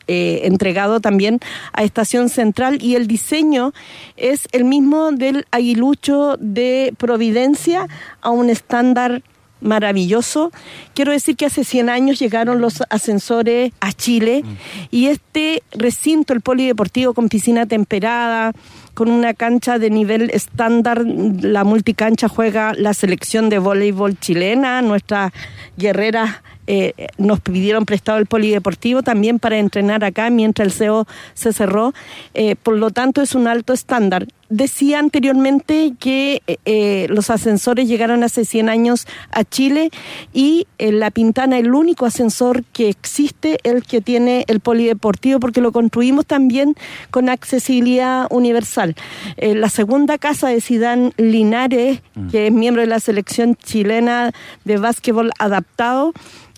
eh, 0.07 0.41
entregado 0.43 0.99
también 0.99 1.39
a 1.73 1.83
Estación 1.83 2.29
Central 2.29 2.81
y 2.81 2.95
el 2.95 3.07
diseño 3.07 3.73
es 4.17 4.47
el 4.51 4.65
mismo 4.65 5.11
del 5.11 5.45
aguilucho 5.51 6.37
de 6.39 6.93
Providencia 6.97 7.87
a 8.21 8.29
un 8.29 8.49
estándar 8.49 9.23
maravilloso. 9.61 10.51
Quiero 10.93 11.11
decir 11.11 11.35
que 11.35 11.45
hace 11.45 11.63
100 11.63 11.89
años 11.89 12.19
llegaron 12.19 12.61
los 12.61 12.83
ascensores 12.89 13.71
a 13.79 13.93
Chile 13.93 14.43
y 14.91 15.07
este 15.07 15.63
recinto, 15.71 16.33
el 16.33 16.41
polideportivo 16.41 17.13
con 17.13 17.29
piscina 17.29 17.65
temperada, 17.65 18.53
con 18.93 19.09
una 19.09 19.33
cancha 19.33 19.77
de 19.77 19.89
nivel 19.89 20.29
estándar, 20.31 21.03
la 21.05 21.63
multicancha 21.63 22.29
juega 22.29 22.73
la 22.75 22.93
selección 22.93 23.49
de 23.49 23.59
voleibol 23.59 24.17
chilena, 24.19 24.81
nuestra 24.81 25.33
guerrera 25.77 26.41
eh, 26.67 27.09
nos 27.17 27.41
pidieron 27.41 27.85
prestado 27.85 28.17
el 28.17 28.25
polideportivo 28.25 29.03
también 29.03 29.37
para 29.37 29.59
entrenar 29.59 30.03
acá 30.03 30.29
mientras 30.29 30.67
el 30.67 30.73
CEO 30.73 31.07
se 31.33 31.53
cerró. 31.53 31.93
Eh, 32.33 32.55
por 32.55 32.77
lo 32.77 32.89
tanto, 32.89 33.21
es 33.21 33.35
un 33.35 33.47
alto 33.47 33.73
estándar. 33.73 34.27
Decía 34.49 34.99
anteriormente 34.99 35.93
que 35.99 36.41
eh, 36.65 37.07
los 37.09 37.29
ascensores 37.29 37.87
llegaron 37.87 38.23
hace 38.23 38.45
100 38.45 38.69
años 38.69 39.07
a 39.31 39.43
Chile 39.43 39.89
y 40.33 40.67
La 40.77 41.11
Pintana, 41.11 41.57
el 41.57 41.73
único 41.73 42.05
ascensor 42.05 42.63
que 42.65 42.89
existe, 42.89 43.59
el 43.63 43.83
que 43.83 44.01
tiene 44.01 44.45
el 44.47 44.59
polideportivo, 44.59 45.39
porque 45.39 45.61
lo 45.61 45.71
construimos 45.71 46.25
también 46.25 46.75
con 47.11 47.29
accesibilidad 47.29 48.27
universal. 48.29 48.95
la 49.37 49.69
segunda 49.69 50.17
casa 50.17 50.49
de 50.49 50.61
Sidán 50.61 51.13
Linares, 51.17 52.01
mm. 52.15 52.29
que 52.29 52.47
es 52.47 52.53
miembro 52.53 52.81
de 52.81 52.87
la 52.87 52.99
selección 52.99 53.55
chilena 53.55 54.31
de 54.63 54.77
básquetbol 54.77 55.31
adaptado, 55.39 56.13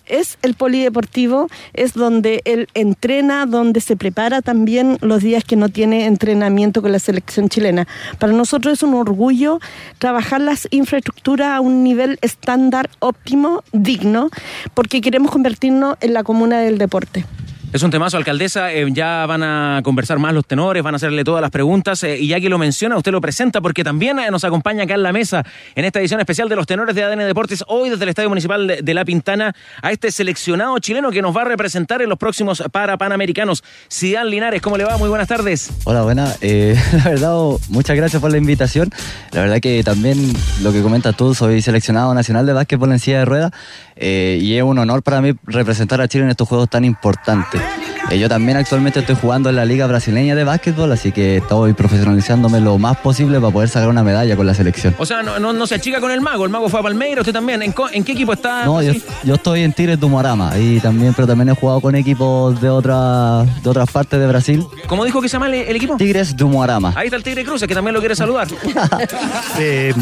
es 0.08 0.38
el 0.42 0.54
polideportivo, 0.54 1.48
es 1.74 1.94
donde 1.94 2.42
él 2.44 2.68
entrena, 2.74 3.46
donde 3.46 3.80
se 3.80 3.96
prepara 3.96 4.42
también 4.42 4.98
los 5.00 5.22
días 5.22 5.44
que 5.44 5.56
no 5.56 5.68
tiene 5.68 6.06
entrenamiento 6.06 6.82
con 6.82 6.92
la 6.92 6.98
selección 6.98 7.48
chilena. 7.48 7.86
Para 8.18 8.32
nosotros 8.32 8.74
es 8.74 8.82
un 8.82 8.94
orgullo 8.94 9.60
trabajar 9.98 10.40
las 10.40 10.68
infraestructuras 10.70 11.48
a 11.50 11.60
un 11.60 11.82
nivel 11.82 12.18
estándar 12.22 12.90
óptimo, 12.98 13.62
digno, 13.72 14.30
porque 14.74 15.00
queremos 15.00 15.30
convertirnos 15.30 15.96
en 16.00 16.14
la 16.14 16.22
comuna 16.22 16.60
del 16.60 16.78
deporte. 16.78 17.24
Es 17.70 17.82
un 17.82 17.90
temazo, 17.90 18.16
alcaldesa. 18.16 18.72
Eh, 18.72 18.86
ya 18.92 19.26
van 19.26 19.42
a 19.42 19.82
conversar 19.84 20.18
más 20.18 20.32
los 20.32 20.46
tenores, 20.46 20.82
van 20.82 20.94
a 20.94 20.96
hacerle 20.96 21.22
todas 21.22 21.42
las 21.42 21.50
preguntas. 21.50 22.02
Eh, 22.02 22.16
y 22.18 22.28
ya 22.28 22.40
que 22.40 22.48
lo 22.48 22.56
menciona, 22.56 22.96
usted 22.96 23.12
lo 23.12 23.20
presenta 23.20 23.60
porque 23.60 23.84
también 23.84 24.18
eh, 24.18 24.30
nos 24.30 24.42
acompaña 24.44 24.84
acá 24.84 24.94
en 24.94 25.02
la 25.02 25.12
mesa 25.12 25.44
en 25.74 25.84
esta 25.84 26.00
edición 26.00 26.18
especial 26.18 26.48
de 26.48 26.56
los 26.56 26.66
tenores 26.66 26.94
de 26.94 27.04
ADN 27.04 27.18
Deportes, 27.26 27.62
hoy 27.68 27.90
desde 27.90 28.04
el 28.04 28.08
Estadio 28.08 28.30
Municipal 28.30 28.66
de, 28.82 28.94
La 28.94 29.04
Pintana, 29.04 29.54
a 29.82 29.92
este 29.92 30.10
seleccionado 30.10 30.78
chileno 30.78 31.10
que 31.10 31.20
nos 31.20 31.36
va 31.36 31.42
a 31.42 31.44
representar 31.44 32.00
en 32.00 32.08
los 32.08 32.18
próximos 32.18 32.64
para 32.72 32.96
Panamericanos. 32.96 33.62
Cian 33.90 34.30
Linares, 34.30 34.62
¿cómo 34.62 34.78
le 34.78 34.84
va? 34.84 34.96
Muy 34.96 35.10
buenas 35.10 35.28
tardes. 35.28 35.70
Hola, 35.84 36.02
buena. 36.02 36.24
la 36.40 37.04
verdad, 37.04 37.36
muchas 37.68 37.96
gracias 37.96 38.22
por 38.22 38.30
la 38.30 38.38
invitación. 38.38 38.90
La 39.32 39.42
verdad 39.42 39.60
que 39.60 39.84
también 39.84 40.32
lo 40.62 40.72
que 40.72 40.80
comentas 40.80 41.14
tú, 41.16 41.34
soy 41.34 41.60
seleccionado 41.60 42.14
nacional 42.14 42.46
de 42.46 42.54
básquetbol 42.54 42.92
en 42.92 42.98
de 42.98 43.24
ruedas. 43.26 43.52
Y 44.00 44.54
es 44.54 44.62
un 44.62 44.78
honor 44.78 45.02
para 45.02 45.20
mí 45.20 45.32
representar 45.44 46.00
a 46.00 46.08
Chile 46.08 46.24
en 46.24 46.30
estos 46.30 46.48
juegos 46.48 46.68
tan 46.68 46.84
importantes. 46.84 47.60
Eh, 48.10 48.18
yo 48.18 48.28
también 48.28 48.56
actualmente 48.56 49.00
estoy 49.00 49.16
jugando 49.16 49.50
en 49.50 49.56
la 49.56 49.66
Liga 49.66 49.86
Brasileña 49.86 50.34
de 50.34 50.42
Básquetbol, 50.42 50.90
así 50.92 51.12
que 51.12 51.36
estoy 51.38 51.74
profesionalizándome 51.74 52.58
lo 52.58 52.78
más 52.78 52.96
posible 52.96 53.38
para 53.38 53.52
poder 53.52 53.68
sacar 53.68 53.88
una 53.88 54.02
medalla 54.02 54.34
con 54.34 54.46
la 54.46 54.54
selección. 54.54 54.94
O 54.98 55.04
sea, 55.04 55.22
no, 55.22 55.38
no, 55.38 55.66
se 55.66 55.74
achica 55.74 56.00
con 56.00 56.10
el 56.10 56.22
mago, 56.22 56.44
el 56.44 56.50
mago 56.50 56.70
fue 56.70 56.80
a 56.80 56.82
Palmeiras, 56.82 57.20
usted 57.20 57.34
también. 57.34 57.62
¿En, 57.62 57.72
qué 58.04 58.12
equipo 58.12 58.32
está? 58.32 58.64
No, 58.64 58.80
yo, 58.80 58.94
estoy 59.34 59.62
en 59.62 59.74
Tigres 59.74 60.00
do 60.00 60.08
Moarama, 60.08 60.56
y 60.58 60.80
también, 60.80 61.12
pero 61.12 61.28
también 61.28 61.50
he 61.50 61.54
jugado 61.54 61.82
con 61.82 61.94
equipos 61.96 62.58
de, 62.62 62.70
otra, 62.70 63.44
de 63.62 63.68
otras 63.68 63.90
partes 63.90 64.18
de 64.18 64.26
Brasil. 64.26 64.64
¿Cómo 64.86 65.04
dijo 65.04 65.20
que 65.20 65.28
se 65.28 65.34
llama 65.34 65.48
el, 65.48 65.76
equipo? 65.76 65.96
Tigres 65.96 66.34
do 66.34 66.48
Moarama. 66.48 66.94
Ahí 66.96 67.08
está 67.08 67.16
el 67.16 67.22
Tigre 67.22 67.44
Cruz, 67.44 67.60
que 67.60 67.74
también 67.74 67.92
lo 67.92 68.00
quiere 68.00 68.16
saludar. 68.16 68.48
Eh, 69.60 69.92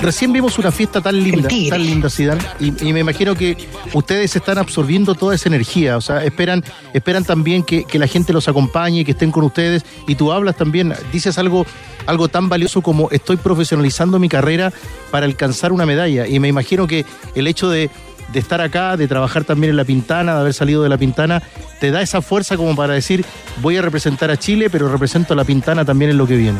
recién 0.00 0.32
vimos 0.32 0.58
una 0.58 0.72
fiesta 0.72 1.00
tan 1.00 1.22
linda, 1.22 1.48
tan 1.68 1.82
linda, 1.82 2.10
Zidane, 2.10 2.42
y, 2.58 2.88
y 2.88 2.92
me 2.92 3.00
imagino 3.00 3.34
que 3.36 3.56
ustedes 3.92 4.34
están 4.34 4.58
absorbiendo 4.58 5.14
toda 5.14 5.34
esa 5.34 5.48
energía, 5.48 5.96
o 5.96 6.00
sea, 6.00 6.24
esperan 6.24 6.64
esperan 6.92 7.24
también 7.24 7.62
que, 7.62 7.86
la 7.98 8.06
gente 8.06 8.32
los 8.32 8.48
acompañe, 8.48 9.04
que 9.04 9.12
estén 9.12 9.30
con 9.30 9.44
ustedes. 9.44 9.84
Y 10.06 10.14
tú 10.14 10.32
hablas 10.32 10.56
también, 10.56 10.94
dices 11.12 11.38
algo, 11.38 11.66
algo 12.06 12.28
tan 12.28 12.48
valioso 12.48 12.82
como 12.82 13.10
estoy 13.10 13.36
profesionalizando 13.36 14.18
mi 14.18 14.28
carrera 14.28 14.72
para 15.10 15.26
alcanzar 15.26 15.72
una 15.72 15.86
medalla. 15.86 16.26
Y 16.26 16.38
me 16.40 16.48
imagino 16.48 16.86
que 16.86 17.04
el 17.34 17.46
hecho 17.46 17.68
de, 17.68 17.90
de 18.32 18.38
estar 18.38 18.60
acá, 18.60 18.96
de 18.96 19.08
trabajar 19.08 19.44
también 19.44 19.70
en 19.70 19.76
La 19.76 19.84
Pintana, 19.84 20.34
de 20.34 20.40
haber 20.40 20.54
salido 20.54 20.82
de 20.82 20.88
La 20.88 20.98
Pintana, 20.98 21.42
te 21.80 21.90
da 21.90 22.02
esa 22.02 22.22
fuerza 22.22 22.56
como 22.56 22.76
para 22.76 22.94
decir, 22.94 23.24
voy 23.60 23.76
a 23.76 23.82
representar 23.82 24.30
a 24.30 24.36
Chile, 24.36 24.70
pero 24.70 24.90
represento 24.90 25.34
a 25.34 25.36
La 25.36 25.44
Pintana 25.44 25.84
también 25.84 26.10
en 26.10 26.18
lo 26.18 26.26
que 26.26 26.36
viene. 26.36 26.58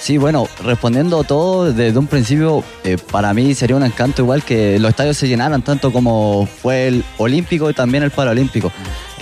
Sí, 0.00 0.16
bueno, 0.16 0.48
respondiendo 0.64 1.24
todo 1.24 1.72
desde 1.74 1.98
un 1.98 2.06
principio, 2.06 2.64
eh, 2.84 2.96
para 3.10 3.34
mí 3.34 3.54
sería 3.54 3.76
un 3.76 3.84
encanto 3.84 4.22
igual 4.22 4.42
que 4.42 4.78
los 4.78 4.90
estadios 4.90 5.18
se 5.18 5.28
llenaran 5.28 5.60
tanto 5.60 5.92
como 5.92 6.46
fue 6.46 6.88
el 6.88 7.04
olímpico 7.18 7.68
y 7.68 7.74
también 7.74 8.02
el 8.02 8.10
paralímpico. 8.10 8.72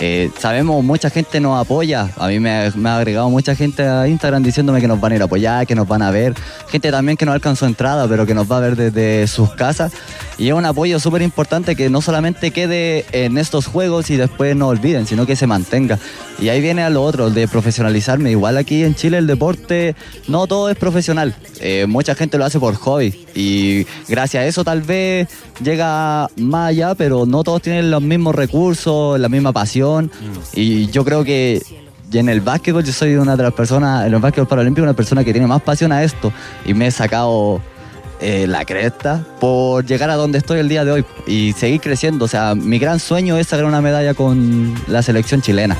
Eh, 0.01 0.31
sabemos, 0.39 0.81
mucha 0.81 1.09
gente 1.09 1.41
nos 1.41 1.59
apoya. 1.59 2.09
A 2.17 2.29
mí 2.29 2.39
me, 2.39 2.51
ha 2.51 2.97
agregado 2.97 3.29
mucha 3.29 3.53
gente 3.53 3.83
a 3.83 4.07
Instagram 4.07 4.41
diciéndome 4.41 4.79
que 4.79 4.87
nos 4.87 5.01
van 5.01 5.11
a 5.11 5.15
ir 5.15 5.21
a 5.21 5.25
apoyar, 5.25 5.67
que 5.67 5.75
nos 5.75 5.87
van 5.87 6.01
a 6.01 6.09
ver. 6.09 6.33
Gente 6.69 6.89
también 6.89 7.17
que 7.17 7.25
no 7.25 7.33
alcanzó 7.33 7.65
entrada, 7.65 8.07
pero 8.07 8.25
que 8.25 8.33
nos 8.33 8.49
va 8.49 8.57
a 8.57 8.61
ver 8.61 8.77
desde 8.77 9.27
sus 9.27 9.51
casas. 9.51 9.91
Y 10.37 10.47
es 10.47 10.53
un 10.53 10.63
apoyo 10.63 11.01
súper 11.01 11.21
importante 11.21 11.75
que 11.75 11.89
no 11.89 12.01
solamente 12.01 12.51
quede 12.51 13.05
en 13.11 13.37
estos 13.37 13.67
juegos 13.67 14.09
y 14.09 14.15
después 14.15 14.55
no 14.55 14.69
olviden, 14.69 15.05
sino 15.05 15.25
que 15.25 15.35
se 15.35 15.47
mantenga. 15.47 15.99
Y 16.39 16.47
ahí 16.47 16.61
viene 16.61 16.81
a 16.83 16.89
lo 16.89 17.03
otro, 17.03 17.29
de 17.29 17.49
profesionalizarme. 17.49 18.31
Igual 18.31 18.55
aquí 18.55 18.85
en 18.85 18.95
Chile 18.95 19.17
el 19.17 19.27
deporte 19.27 19.97
no 20.29 20.47
todo 20.47 20.68
es 20.69 20.77
profesional. 20.77 21.35
Eh, 21.59 21.85
mucha 21.87 22.15
gente 22.15 22.37
lo 22.37 22.45
hace 22.45 22.59
por 22.59 22.75
hobby. 22.75 23.25
Y 23.35 23.85
gracias 24.07 24.43
a 24.43 24.45
eso 24.45 24.63
tal 24.63 24.81
vez 24.81 25.27
llega 25.63 26.29
más 26.37 26.69
allá, 26.69 26.95
pero 26.95 27.25
no 27.25 27.43
todos 27.43 27.61
tienen 27.61 27.91
los 27.91 28.01
mismos 28.01 28.35
recursos, 28.35 29.19
la 29.19 29.29
misma 29.29 29.51
pasión 29.51 30.11
y 30.53 30.87
yo 30.87 31.03
creo 31.05 31.23
que 31.23 31.61
en 32.11 32.29
el 32.29 32.41
básquetbol 32.41 32.83
yo 32.83 32.91
soy 32.91 33.15
una 33.15 33.35
de 33.35 33.43
las 33.43 33.53
personas, 33.53 34.07
en 34.07 34.13
el 34.13 34.19
básquetbol 34.19 34.47
paralímpico, 34.47 34.83
una 34.83 34.93
persona 34.93 35.23
que 35.23 35.31
tiene 35.31 35.47
más 35.47 35.61
pasión 35.61 35.91
a 35.91 36.03
esto 36.03 36.31
y 36.65 36.73
me 36.73 36.87
he 36.87 36.91
sacado 36.91 37.61
eh, 38.21 38.47
la 38.47 38.65
cresta 38.65 39.25
por 39.39 39.85
llegar 39.85 40.09
a 40.09 40.15
donde 40.15 40.39
estoy 40.39 40.59
el 40.59 40.69
día 40.69 40.83
de 40.83 40.91
hoy 40.91 41.05
y 41.27 41.53
seguir 41.53 41.81
creciendo. 41.81 42.25
O 42.25 42.27
sea, 42.27 42.55
mi 42.55 42.79
gran 42.79 42.99
sueño 42.99 43.37
es 43.37 43.47
sacar 43.47 43.65
una 43.65 43.81
medalla 43.81 44.13
con 44.13 44.73
la 44.87 45.01
selección 45.01 45.41
chilena. 45.41 45.77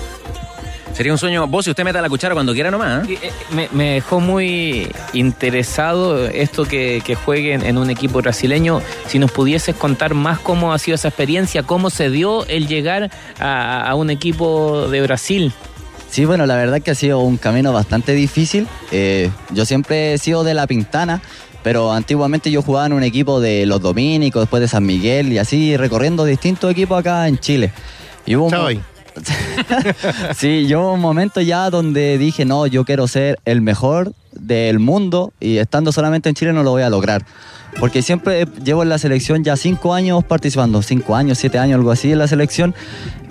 Sería 0.94 1.14
un 1.14 1.18
sueño. 1.18 1.48
Vos, 1.48 1.64
si 1.64 1.72
usted 1.72 1.84
meta 1.84 2.02
la 2.02 2.10
cuchara 2.10 2.34
cuando 2.34 2.54
quiera 2.54 2.72
nomás. 2.72 3.08
¿eh? 3.08 3.18
Eh, 3.22 3.32
Me, 3.52 3.70
me 3.72 3.94
dejó 3.94 4.20
muy 4.20 4.92
interesado 5.14 6.28
esto 6.28 6.66
que, 6.66 7.02
que 7.06 7.16
jueguen 7.16 7.66
en 7.66 7.78
un 7.78 7.90
equipo 7.90 8.22
brasileño. 8.22 8.82
Si 9.08 9.18
nos 9.18 9.32
pudieses 9.32 9.76
contar 9.76 10.14
más 10.14 10.40
cómo 10.40 10.74
ha 10.74 10.80
sido 10.80 10.96
esa 10.96 11.08
experiencia, 11.08 11.64
cómo 11.64 11.90
se 11.90 12.10
dio 12.10 12.46
el 12.48 12.68
llegar 12.68 13.12
a, 13.40 13.90
a 13.90 13.96
un 13.96 14.10
equipo 14.10 14.90
de 14.90 15.02
Brasil. 15.02 15.54
Sí, 16.10 16.26
bueno, 16.26 16.46
la 16.46 16.56
verdad 16.56 16.82
que 16.82 16.92
ha 16.92 16.96
sido 16.96 17.20
un 17.20 17.38
camino 17.38 17.72
bastante 17.72 18.14
difícil. 18.14 18.68
Eh, 18.92 19.30
yo 19.52 19.64
siempre 19.66 20.14
he 20.14 20.18
sido 20.18 20.44
de 20.44 20.54
La 20.56 20.66
Pintana, 20.68 21.22
pero 21.64 21.94
antiguamente 21.94 22.52
yo 22.52 22.62
jugaba 22.62 22.88
en 22.88 22.94
un 22.94 23.04
equipo 23.04 23.40
de 23.40 23.66
los 23.66 23.80
Dominicos, 23.80 24.42
después 24.42 24.60
de 24.60 24.68
San 24.68 24.86
Miguel 24.86 25.32
y 25.32 25.38
así 25.38 25.78
recorriendo 25.78 26.26
distintos 26.26 26.72
equipos 26.72 27.00
acá 27.00 27.28
en 27.28 27.38
Chile. 27.38 27.72
Y 28.26 28.36
hubo 28.36 28.48
un. 28.48 28.84
sí, 30.36 30.68
yo 30.68 30.94
un 30.94 31.02
momento 31.02 31.42
ya 31.42 31.70
donde 31.70 32.18
dije, 32.18 32.46
no, 32.46 32.68
yo 32.68 32.86
quiero 32.86 33.08
ser 33.08 33.40
el 33.46 33.62
mejor 33.62 34.14
del 34.32 34.80
mundo 34.80 35.34
y 35.40 35.58
estando 35.58 35.92
solamente 35.92 36.30
en 36.30 36.36
Chile 36.36 36.54
no 36.54 36.64
lo 36.64 36.72
voy 36.72 36.84
a 36.84 36.90
lograr. 36.90 37.26
Porque 37.80 38.02
siempre 38.02 38.48
llevo 38.64 38.82
en 38.82 38.90
la 38.90 38.98
selección 38.98 39.44
ya 39.44 39.56
cinco 39.56 39.94
años 39.94 40.24
participando, 40.24 40.82
cinco 40.82 41.16
años, 41.16 41.38
siete 41.38 41.60
años, 41.60 41.76
algo 41.76 41.92
así 41.92 42.12
en 42.12 42.18
la 42.18 42.28
selección, 42.28 42.74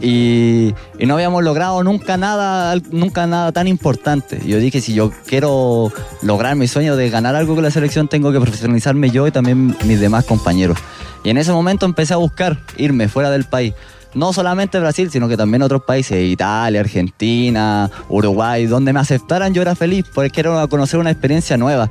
y, 0.01 0.75
y 0.99 1.07
no 1.07 1.15
habíamos 1.15 1.43
logrado 1.43 1.83
nunca 1.83 2.17
nada, 2.17 2.81
nunca 2.93 3.27
nada 3.27 3.51
tan 3.51 3.67
importante. 3.67 4.41
Yo 4.47 4.59
dije, 4.59 4.81
si 4.81 4.95
yo 4.95 5.11
quiero 5.27 5.93
lograr 6.23 6.55
mi 6.55 6.69
sueño 6.69 6.95
de 6.95 7.11
ganar 7.11 7.35
algo 7.35 7.55
con 7.55 7.65
la 7.65 7.73
selección, 7.73 8.07
tengo 8.07 8.31
que 8.31 8.41
profesionalizarme 8.41 9.11
yo 9.11 9.27
y 9.27 9.33
también 9.33 9.77
mis 9.85 9.99
demás 9.99 10.25
compañeros. 10.25 10.79
Y 11.25 11.31
en 11.31 11.39
ese 11.39 11.53
momento 11.53 11.85
empecé 11.85 12.15
a 12.15 12.19
buscar 12.19 12.59
irme 12.77 13.09
fuera 13.09 13.31
del 13.31 13.45
país. 13.45 13.75
No 14.15 14.33
solamente 14.33 14.81
Brasil, 14.81 15.11
sino 15.11 15.29
que 15.29 15.37
también 15.37 15.63
otros 15.63 15.83
países, 15.83 16.25
Italia, 16.25 16.81
Argentina, 16.81 17.91
Uruguay, 18.09 18.67
donde 18.67 18.93
me 18.93 19.01
aceptaran 19.01 19.53
yo 19.53 19.63
era 19.63 19.75
feliz, 19.75 20.05
porque 20.13 20.41
era 20.41 20.67
conocer 20.67 20.99
una 20.99 21.11
experiencia 21.11 21.57
nueva. 21.57 21.91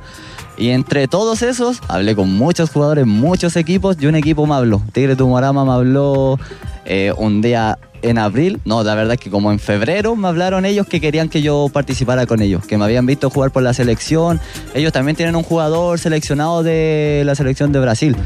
Y 0.58 0.70
entre 0.70 1.06
todos 1.06 1.42
esos, 1.42 1.80
hablé 1.86 2.16
con 2.16 2.32
muchos 2.32 2.70
jugadores, 2.70 3.06
muchos 3.06 3.56
equipos, 3.56 3.96
y 4.00 4.06
un 4.06 4.16
equipo 4.16 4.46
me 4.46 4.54
habló. 4.54 4.82
Tigre 4.92 5.14
Tumorama 5.14 5.64
me 5.64 5.72
habló 5.72 6.38
eh, 6.84 7.12
un 7.16 7.40
día 7.40 7.78
en 8.02 8.18
abril, 8.18 8.60
no, 8.64 8.82
la 8.82 8.94
verdad 8.94 9.14
es 9.14 9.20
que 9.20 9.30
como 9.30 9.50
en 9.50 9.58
febrero 9.58 10.14
me 10.16 10.28
hablaron 10.28 10.64
ellos 10.64 10.86
que 10.86 11.00
querían 11.00 11.28
que 11.28 11.42
yo 11.42 11.68
participara 11.72 12.26
con 12.26 12.40
ellos, 12.40 12.64
que 12.64 12.78
me 12.78 12.84
habían 12.84 13.06
visto 13.06 13.30
jugar 13.30 13.50
por 13.50 13.62
la 13.62 13.74
selección. 13.74 14.40
Ellos 14.74 14.92
también 14.92 15.16
tienen 15.16 15.36
un 15.36 15.42
jugador 15.42 15.98
seleccionado 15.98 16.62
de 16.62 17.22
la 17.24 17.34
selección 17.34 17.72
de 17.72 17.80
Brasil. 17.80 18.16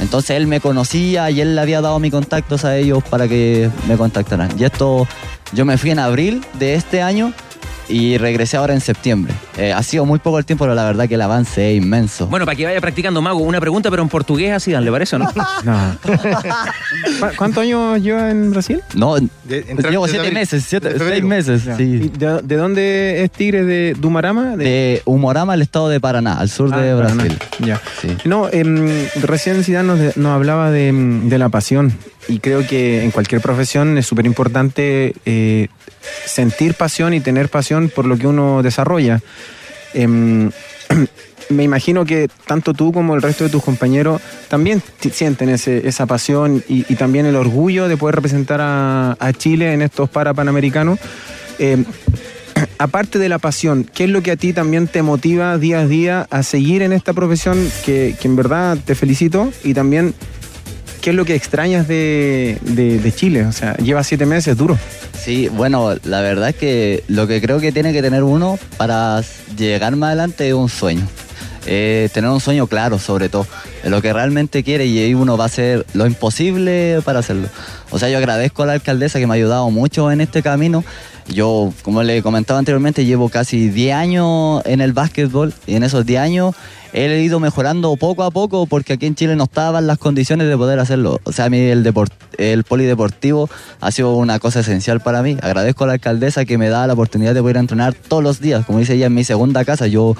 Entonces 0.00 0.30
él 0.36 0.46
me 0.46 0.60
conocía 0.60 1.30
y 1.30 1.40
él 1.40 1.54
le 1.54 1.60
había 1.60 1.80
dado 1.80 1.98
mis 1.98 2.10
contactos 2.10 2.64
a 2.64 2.76
ellos 2.76 3.02
para 3.08 3.28
que 3.28 3.70
me 3.88 3.96
contactaran. 3.96 4.50
Y 4.58 4.64
esto, 4.64 5.06
yo 5.52 5.64
me 5.64 5.78
fui 5.78 5.90
en 5.90 5.98
abril 5.98 6.44
de 6.58 6.74
este 6.74 7.02
año 7.02 7.32
y 7.90 8.16
regresé 8.18 8.56
ahora 8.56 8.72
en 8.74 8.80
septiembre. 8.80 9.34
Eh, 9.58 9.72
ha 9.72 9.82
sido 9.82 10.06
muy 10.06 10.18
poco 10.18 10.38
el 10.38 10.44
tiempo, 10.44 10.64
pero 10.64 10.74
la 10.74 10.84
verdad 10.84 11.08
que 11.08 11.14
el 11.14 11.22
avance 11.22 11.70
es 11.76 11.82
inmenso. 11.82 12.26
Bueno, 12.28 12.46
para 12.46 12.56
que 12.56 12.64
vaya 12.64 12.80
practicando, 12.80 13.20
Mago, 13.20 13.40
una 13.40 13.60
pregunta, 13.60 13.90
pero 13.90 14.02
en 14.02 14.08
portugués 14.08 14.52
así, 14.52 14.70
¿le 14.72 14.90
parece 14.90 15.16
o 15.16 15.18
no? 15.18 15.30
No. 15.64 15.96
¿Cu- 16.02 17.36
¿Cuántos 17.36 17.62
años 17.62 18.00
lleva 18.00 18.30
en 18.30 18.50
Brasil? 18.50 18.80
No, 18.94 19.16
entraste 19.16 19.90
llevo 19.90 20.06
siete 20.06 20.20
abril, 20.26 20.34
meses, 20.34 20.64
siete- 20.66 20.98
seis 20.98 21.22
meses, 21.24 21.64
Ya. 21.64 21.76
sí. 21.76 21.82
¿Y 21.82 22.08
de, 22.08 22.40
de 22.42 22.56
dónde 22.56 23.24
es 23.24 23.30
Tigre? 23.30 23.64
¿De 23.64 23.94
Dumarama? 23.98 24.56
De 24.56 25.02
Humorama, 25.04 25.54
el 25.54 25.62
estado 25.62 25.88
de 25.88 26.00
Paraná, 26.00 26.34
al 26.38 26.48
sur 26.48 26.70
Ah, 26.72 26.78
de. 26.80 26.94
Brasil. 26.94 27.38
Ya. 27.60 27.80
Sí. 28.00 28.16
No, 28.24 28.48
em, 28.50 29.06
recién 29.22 29.62
Zidane 29.64 29.86
nos, 29.88 29.98
de- 29.98 30.12
nos 30.16 30.32
hablaba 30.32 30.70
de, 30.70 30.92
de 31.24 31.38
la 31.38 31.48
pasión 31.48 31.92
y 32.28 32.38
creo 32.38 32.66
que 32.66 33.02
en 33.02 33.10
cualquier 33.10 33.40
profesión 33.40 33.96
es 33.98 34.06
súper 34.06 34.26
importante 34.26 35.14
eh, 35.24 35.68
sentir 36.26 36.74
pasión 36.74 37.14
y 37.14 37.20
tener 37.20 37.48
pasión 37.48 37.90
por 37.94 38.06
lo 38.06 38.16
que 38.16 38.26
uno 38.26 38.62
desarrolla. 38.62 39.20
Em, 39.94 40.50
me 41.50 41.64
imagino 41.64 42.04
que 42.04 42.28
tanto 42.46 42.74
tú 42.74 42.92
como 42.92 43.14
el 43.16 43.22
resto 43.22 43.42
de 43.44 43.50
tus 43.50 43.62
compañeros 43.64 44.20
también 44.48 44.82
sienten 45.12 45.48
ese- 45.48 45.86
esa 45.88 46.06
pasión 46.06 46.62
y, 46.68 46.84
y 46.92 46.94
también 46.96 47.26
el 47.26 47.34
orgullo 47.36 47.88
de 47.88 47.96
poder 47.96 48.14
representar 48.16 48.60
a, 48.60 49.16
a 49.18 49.32
Chile 49.32 49.72
en 49.72 49.82
estos 49.82 50.08
Parapanamericanos. 50.10 50.98
Em, 51.58 51.84
aparte 52.78 53.18
de 53.18 53.28
la 53.28 53.38
pasión, 53.38 53.84
¿qué 53.92 54.04
es 54.04 54.10
lo 54.10 54.22
que 54.22 54.30
a 54.30 54.36
ti 54.36 54.52
también 54.52 54.86
te 54.86 55.02
motiva 55.02 55.58
día 55.58 55.80
a 55.80 55.86
día 55.86 56.26
a 56.30 56.42
seguir 56.44 56.82
en 56.82 56.92
esta 56.92 57.12
profesión 57.14 57.58
que, 57.84 58.14
que 58.20 58.28
en 58.28 58.36
verdad 58.36 58.78
te 58.84 58.94
felicito? 58.94 59.50
Y 59.64 59.74
también, 59.74 60.14
¿qué 61.00 61.10
es 61.10 61.16
lo 61.16 61.24
que 61.24 61.34
extrañas 61.34 61.88
de, 61.88 62.58
de- 62.62 63.12
Chile? 63.12 63.44
O 63.46 63.52
sea, 63.52 63.76
lleva 63.76 64.04
siete 64.04 64.26
meses 64.26 64.56
duro. 64.56 64.78
Sí, 65.22 65.48
bueno, 65.48 65.94
la 66.04 66.20
verdad 66.20 66.50
es 66.50 66.54
que 66.56 67.04
lo 67.08 67.26
que 67.26 67.40
creo 67.40 67.60
que 67.60 67.72
tiene 67.72 67.92
que 67.92 68.02
tener 68.02 68.22
uno 68.22 68.58
para 68.76 69.22
llegar 69.56 69.96
más 69.96 70.08
adelante 70.08 70.48
es 70.48 70.54
un 70.54 70.68
sueño. 70.68 71.06
Tener 71.64 72.30
un 72.30 72.40
sueño 72.40 72.66
claro, 72.66 72.98
sobre 72.98 73.28
todo, 73.28 73.46
lo 73.84 74.00
que 74.02 74.12
realmente 74.12 74.64
quiere 74.64 74.86
y 74.86 75.14
uno 75.14 75.36
va 75.36 75.44
a 75.44 75.46
hacer 75.46 75.86
lo 75.92 76.06
imposible 76.06 77.00
para 77.04 77.20
hacerlo. 77.20 77.48
O 77.90 77.98
sea, 77.98 78.08
yo 78.08 78.18
agradezco 78.18 78.62
a 78.62 78.66
la 78.66 78.72
alcaldesa 78.72 79.18
que 79.18 79.26
me 79.26 79.34
ha 79.34 79.36
ayudado 79.36 79.70
mucho 79.70 80.10
en 80.10 80.20
este 80.20 80.42
camino. 80.42 80.82
Yo, 81.28 81.72
como 81.82 82.02
le 82.02 82.22
comentaba 82.22 82.58
anteriormente, 82.58 83.04
llevo 83.04 83.28
casi 83.28 83.68
10 83.68 83.94
años 83.94 84.62
en 84.64 84.80
el 84.80 84.92
básquetbol 84.92 85.52
y 85.66 85.76
en 85.76 85.84
esos 85.84 86.04
10 86.04 86.20
años 86.20 86.54
he 86.92 87.20
ido 87.22 87.40
mejorando 87.40 87.94
poco 87.96 88.24
a 88.24 88.30
poco 88.30 88.66
porque 88.66 88.94
aquí 88.94 89.06
en 89.06 89.14
Chile 89.14 89.36
no 89.36 89.44
estaban 89.44 89.86
las 89.86 89.98
condiciones 89.98 90.48
de 90.48 90.56
poder 90.56 90.78
hacerlo. 90.80 91.20
O 91.24 91.32
sea, 91.32 91.46
a 91.46 91.50
mí 91.50 91.58
el, 91.58 91.84
deport- 91.84 92.12
el 92.38 92.64
polideportivo 92.64 93.48
ha 93.80 93.90
sido 93.90 94.14
una 94.16 94.38
cosa 94.38 94.60
esencial 94.60 95.00
para 95.00 95.22
mí. 95.22 95.36
Agradezco 95.42 95.84
a 95.84 95.86
la 95.88 95.92
alcaldesa 95.94 96.44
que 96.44 96.58
me 96.58 96.68
da 96.68 96.86
la 96.86 96.94
oportunidad 96.94 97.34
de 97.34 97.40
poder 97.40 97.58
entrenar 97.58 97.94
todos 97.94 98.22
los 98.22 98.40
días. 98.40 98.64
Como 98.66 98.78
dice 98.78 98.94
ella, 98.94 99.06
en 99.06 99.14
mi 99.14 99.24
segunda 99.24 99.64
casa, 99.64 99.86
yo 99.86 100.16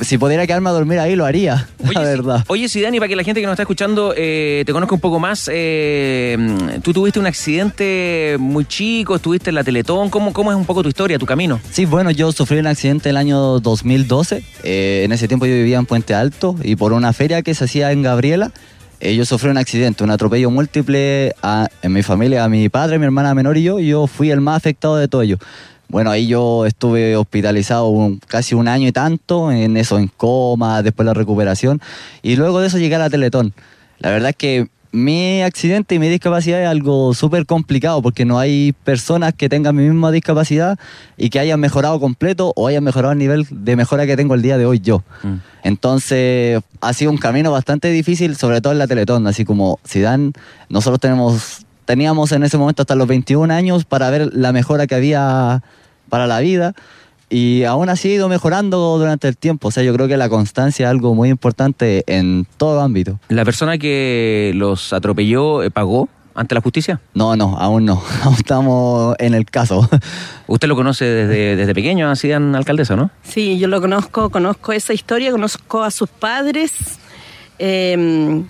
si 0.00 0.18
pudiera 0.18 0.46
quedarme 0.46 0.70
a 0.70 0.72
dormir 0.72 0.98
ahí 0.98 1.16
lo 1.16 1.24
haría, 1.24 1.68
la 1.92 2.00
verdad. 2.02 2.44
Oye, 2.48 2.68
Sidani, 2.68 2.98
para 2.98 3.08
que 3.08 3.16
la 3.16 3.22
gente 3.24 3.40
que 3.40 3.46
nos 3.46 3.54
está 3.54 3.62
escuchando 3.62 4.14
eh, 4.16 4.62
te 4.66 4.72
conozca 4.72 4.94
un 4.94 5.00
poco 5.00 5.18
más, 5.20 5.48
eh, 5.52 6.36
tú 6.82 6.92
tuviste 6.92 7.18
un 7.20 7.26
accidente 7.26 8.36
muy 8.38 8.64
chico, 8.64 9.16
estuviste 9.16 9.50
en 9.50 9.54
la 9.56 9.64
Teletón, 9.64 10.10
¿cómo, 10.10 10.32
¿cómo 10.32 10.50
es 10.50 10.56
un 10.56 10.64
poco 10.64 10.82
tu 10.82 10.88
historia, 10.88 11.18
tu 11.18 11.26
camino? 11.26 11.60
Sí, 11.70 11.84
bueno, 11.84 12.10
yo 12.10 12.32
sufrí 12.32 12.58
un 12.58 12.66
accidente 12.66 13.10
el 13.10 13.16
año 13.16 13.60
2012. 13.60 14.42
Eh, 14.62 15.02
en 15.04 15.12
ese 15.12 15.28
tiempo 15.28 15.46
yo 15.46 15.52
vivía 15.54 15.78
en 15.78 15.86
Puente 15.86 16.14
Alto 16.14 16.56
y 16.62 16.76
por 16.76 16.92
una 16.92 17.12
feria 17.12 17.42
que 17.42 17.54
se 17.54 17.64
hacía 17.64 17.92
en 17.92 18.02
Gabriela, 18.02 18.52
yo 19.00 19.24
sufrí 19.26 19.50
un 19.50 19.58
accidente, 19.58 20.02
un 20.02 20.10
atropello 20.10 20.50
múltiple 20.50 21.34
a- 21.42 21.68
en 21.82 21.92
mi 21.92 22.02
familia, 22.02 22.42
a 22.44 22.48
mi 22.48 22.70
padre, 22.70 22.98
mi 22.98 23.04
hermana 23.04 23.34
menor 23.34 23.58
y 23.58 23.62
yo, 23.62 23.78
y 23.78 23.88
yo 23.88 24.06
fui 24.06 24.30
el 24.30 24.40
más 24.40 24.56
afectado 24.56 24.96
de 24.96 25.08
todo 25.08 25.20
ello. 25.20 25.36
Bueno, 25.94 26.10
ahí 26.10 26.26
yo 26.26 26.66
estuve 26.66 27.14
hospitalizado 27.14 27.86
un- 27.86 28.18
casi 28.26 28.56
un 28.56 28.66
año 28.66 28.88
y 28.88 28.90
tanto, 28.90 29.52
en 29.52 29.76
eso, 29.76 29.96
en 29.96 30.08
coma, 30.08 30.82
después 30.82 31.06
la 31.06 31.14
recuperación, 31.14 31.80
y 32.20 32.34
luego 32.34 32.58
de 32.58 32.66
eso 32.66 32.78
llegué 32.78 32.96
a 32.96 32.98
la 32.98 33.10
Teletón. 33.10 33.54
La 34.00 34.10
verdad 34.10 34.30
es 34.30 34.34
que 34.36 34.66
mi 34.90 35.42
accidente 35.42 35.94
y 35.94 36.00
mi 36.00 36.08
discapacidad 36.08 36.60
es 36.60 36.66
algo 36.68 37.14
súper 37.14 37.46
complicado 37.46 38.02
porque 38.02 38.24
no 38.24 38.40
hay 38.40 38.72
personas 38.82 39.34
que 39.34 39.48
tengan 39.48 39.76
mi 39.76 39.84
misma 39.84 40.10
discapacidad 40.10 40.76
y 41.16 41.30
que 41.30 41.38
hayan 41.38 41.60
mejorado 41.60 42.00
completo 42.00 42.52
o 42.56 42.66
hayan 42.66 42.82
mejorado 42.82 43.12
el 43.12 43.18
nivel 43.20 43.46
de 43.48 43.76
mejora 43.76 44.04
que 44.04 44.16
tengo 44.16 44.34
el 44.34 44.42
día 44.42 44.58
de 44.58 44.66
hoy 44.66 44.80
yo. 44.80 45.04
Entonces 45.62 46.60
ha 46.80 46.92
sido 46.92 47.12
un 47.12 47.18
camino 47.18 47.52
bastante 47.52 47.88
difícil, 47.92 48.34
sobre 48.34 48.60
todo 48.60 48.72
en 48.72 48.80
la 48.80 48.88
Teletón, 48.88 49.28
así 49.28 49.44
como 49.44 49.78
Zidane, 49.86 50.32
nosotros 50.68 50.98
tenemos, 50.98 51.64
teníamos 51.84 52.32
en 52.32 52.42
ese 52.42 52.58
momento 52.58 52.82
hasta 52.82 52.96
los 52.96 53.06
21 53.06 53.52
años 53.52 53.84
para 53.84 54.10
ver 54.10 54.30
la 54.32 54.52
mejora 54.52 54.88
que 54.88 54.96
había 54.96 55.62
para 56.14 56.28
la 56.28 56.38
vida 56.38 56.74
y 57.28 57.64
aún 57.64 57.88
así 57.88 58.08
he 58.08 58.14
ido 58.14 58.28
mejorando 58.28 58.96
durante 58.98 59.26
el 59.26 59.36
tiempo. 59.36 59.66
O 59.66 59.70
sea, 59.72 59.82
yo 59.82 59.92
creo 59.92 60.06
que 60.06 60.16
la 60.16 60.28
constancia 60.28 60.86
es 60.86 60.90
algo 60.90 61.12
muy 61.12 61.28
importante 61.28 62.04
en 62.06 62.46
todo 62.56 62.80
ámbito. 62.82 63.18
¿La 63.28 63.44
persona 63.44 63.78
que 63.78 64.52
los 64.54 64.92
atropelló 64.92 65.64
eh, 65.64 65.72
pagó 65.72 66.08
ante 66.36 66.54
la 66.54 66.60
justicia? 66.60 67.00
No, 67.14 67.34
no, 67.34 67.56
aún 67.58 67.84
no. 67.84 68.00
Aún 68.22 68.36
estamos 68.36 69.16
en 69.18 69.34
el 69.34 69.44
caso. 69.46 69.88
Usted 70.46 70.68
lo 70.68 70.76
conoce 70.76 71.04
desde, 71.04 71.56
desde 71.56 71.74
pequeño, 71.74 72.08
a 72.08 72.14
Sidán 72.14 72.54
alcaldesa, 72.54 72.94
¿no? 72.94 73.10
Sí, 73.24 73.58
yo 73.58 73.66
lo 73.66 73.80
conozco, 73.80 74.30
conozco 74.30 74.70
esa 74.72 74.92
historia, 74.92 75.32
conozco 75.32 75.82
a 75.82 75.90
sus 75.90 76.08
padres. 76.08 77.00
eh, 77.58 78.44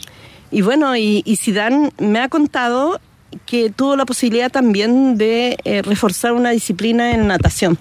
y 0.51 0.61
bueno, 0.61 0.95
y, 0.99 1.23
y 1.25 1.37
Zidane 1.37 1.93
me 1.97 2.21
ha 2.21 2.29
contado 2.29 3.01
que 3.47 3.71
tuvo 3.71 3.97
la 3.97 4.05
posibilidad 4.07 4.51
también 4.51 5.17
de 5.17 5.57
eh, 5.65 5.83
reforzar 5.83 6.33
una 6.33 6.51
disciplina 6.51 7.13
en 7.13 7.27
natación, 7.27 7.79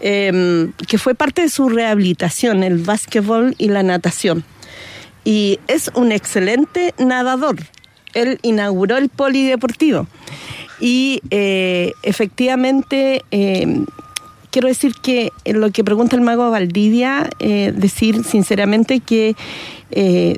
eh, 0.00 0.70
que 0.88 0.98
fue 0.98 1.14
parte 1.14 1.42
de 1.42 1.48
su 1.48 1.68
rehabilitación, 1.68 2.62
el 2.62 2.78
básquetbol 2.78 3.54
y 3.58 3.68
la 3.68 3.82
natación. 3.82 4.44
Y 5.24 5.58
es 5.66 5.90
un 5.94 6.12
excelente 6.12 6.94
nadador. 6.98 7.56
Él 8.14 8.38
inauguró 8.42 8.96
el 8.96 9.08
polideportivo. 9.08 10.06
Y 10.80 11.22
eh, 11.30 11.92
efectivamente, 12.02 13.22
eh, 13.30 13.84
quiero 14.50 14.68
decir 14.68 14.94
que 15.02 15.30
lo 15.44 15.70
que 15.70 15.84
pregunta 15.84 16.16
el 16.16 16.22
mago 16.22 16.50
Valdivia, 16.50 17.30
eh, 17.38 17.72
decir 17.74 18.24
sinceramente 18.24 19.00
que 19.00 19.34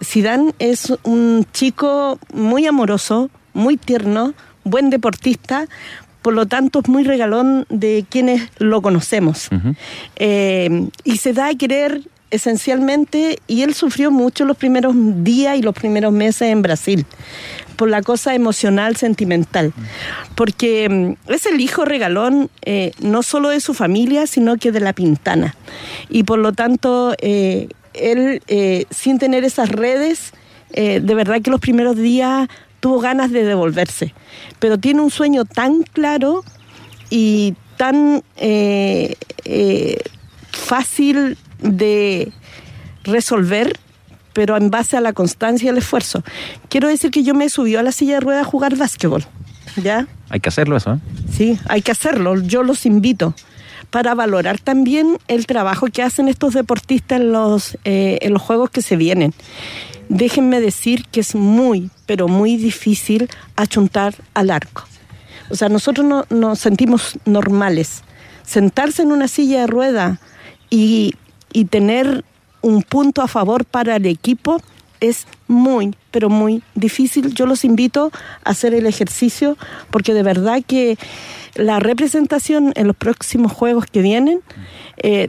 Zidane 0.04 0.52
es 0.58 0.92
un 1.02 1.46
chico 1.52 2.18
muy 2.32 2.66
amoroso, 2.66 3.30
muy 3.52 3.76
tierno, 3.76 4.34
buen 4.64 4.90
deportista, 4.90 5.66
por 6.22 6.34
lo 6.34 6.46
tanto 6.46 6.80
es 6.80 6.88
muy 6.88 7.04
regalón 7.04 7.64
de 7.68 8.04
quienes 8.08 8.50
lo 8.58 8.82
conocemos. 8.82 9.48
Eh, 10.16 10.88
y 11.04 11.16
se 11.16 11.32
da 11.32 11.48
a 11.48 11.54
querer 11.54 12.02
esencialmente, 12.30 13.38
y 13.46 13.62
él 13.62 13.72
sufrió 13.72 14.10
mucho 14.10 14.44
los 14.44 14.58
primeros 14.58 14.94
días 15.24 15.56
y 15.56 15.62
los 15.62 15.74
primeros 15.74 16.12
meses 16.12 16.50
en 16.50 16.60
Brasil, 16.60 17.06
por 17.76 17.88
la 17.88 18.02
cosa 18.02 18.34
emocional, 18.34 18.96
sentimental, 18.96 19.72
porque 20.34 20.88
mm, 20.90 21.32
es 21.32 21.46
el 21.46 21.60
hijo 21.60 21.86
regalón 21.86 22.50
eh, 22.62 22.92
no 23.00 23.22
solo 23.22 23.48
de 23.48 23.60
su 23.60 23.72
familia, 23.72 24.26
sino 24.26 24.58
que 24.58 24.72
de 24.72 24.80
la 24.80 24.92
Pintana. 24.92 25.54
Y 26.10 26.24
por 26.24 26.38
lo 26.38 26.52
tanto, 26.52 27.14
eh, 27.22 27.68
él, 27.94 28.42
sin 28.90 29.18
tener 29.18 29.44
esas 29.44 29.70
redes, 29.70 30.32
de 30.70 31.00
verdad 31.00 31.40
que 31.40 31.50
los 31.50 31.60
primeros 31.60 31.96
días 31.96 32.48
tuvo 32.80 33.00
ganas 33.00 33.30
de 33.30 33.44
devolverse, 33.44 34.14
pero 34.58 34.78
tiene 34.78 35.00
un 35.00 35.10
sueño 35.10 35.44
tan 35.44 35.82
claro 35.82 36.44
y 37.10 37.54
tan 37.76 38.22
fácil 40.52 41.38
de 41.60 42.32
resolver 43.04 43.78
pero 44.38 44.56
en 44.56 44.70
base 44.70 44.96
a 44.96 45.00
la 45.00 45.12
constancia 45.12 45.66
y 45.66 45.68
el 45.70 45.78
esfuerzo. 45.78 46.22
Quiero 46.68 46.86
decir 46.86 47.10
que 47.10 47.24
yo 47.24 47.34
me 47.34 47.48
subí 47.48 47.74
a 47.74 47.82
la 47.82 47.90
silla 47.90 48.14
de 48.14 48.20
ruedas 48.20 48.46
a 48.46 48.48
jugar 48.48 48.76
básquetbol, 48.76 49.24
¿ya? 49.82 50.06
Hay 50.28 50.38
que 50.38 50.48
hacerlo 50.48 50.76
eso, 50.76 50.92
¿eh? 50.92 50.98
Sí, 51.28 51.58
hay 51.68 51.82
que 51.82 51.90
hacerlo, 51.90 52.40
yo 52.40 52.62
los 52.62 52.86
invito 52.86 53.34
para 53.90 54.14
valorar 54.14 54.60
también 54.60 55.18
el 55.26 55.46
trabajo 55.46 55.88
que 55.88 56.02
hacen 56.02 56.28
estos 56.28 56.54
deportistas 56.54 57.20
en 57.20 57.32
los, 57.32 57.78
eh, 57.84 58.18
en 58.22 58.32
los 58.32 58.40
juegos 58.40 58.70
que 58.70 58.80
se 58.80 58.94
vienen. 58.94 59.34
Déjenme 60.08 60.60
decir 60.60 61.04
que 61.10 61.18
es 61.18 61.34
muy, 61.34 61.90
pero 62.08 62.26
muy 62.26 62.56
difícil 62.56 63.28
achuntar 63.54 64.14
al 64.32 64.48
arco. 64.48 64.84
O 65.50 65.54
sea, 65.54 65.68
nosotros 65.68 66.06
no, 66.06 66.24
nos 66.30 66.58
sentimos 66.58 67.18
normales. 67.26 68.02
Sentarse 68.44 69.02
en 69.02 69.12
una 69.12 69.28
silla 69.28 69.60
de 69.60 69.66
rueda 69.66 70.18
y, 70.70 71.14
y 71.52 71.66
tener 71.66 72.24
un 72.62 72.82
punto 72.82 73.20
a 73.20 73.28
favor 73.28 73.66
para 73.66 73.96
el 73.96 74.06
equipo 74.06 74.62
es 75.00 75.26
muy, 75.48 75.94
pero 76.10 76.30
muy 76.30 76.62
difícil. 76.74 77.34
Yo 77.34 77.44
los 77.44 77.62
invito 77.62 78.10
a 78.42 78.50
hacer 78.50 78.72
el 78.72 78.86
ejercicio 78.86 79.58
porque 79.90 80.14
de 80.14 80.22
verdad 80.22 80.62
que 80.66 80.96
la 81.56 81.78
representación 81.78 82.72
en 82.74 82.86
los 82.86 82.96
próximos 82.96 83.52
juegos 83.52 83.84
que 83.84 84.00
vienen 84.00 84.40
eh, 85.02 85.28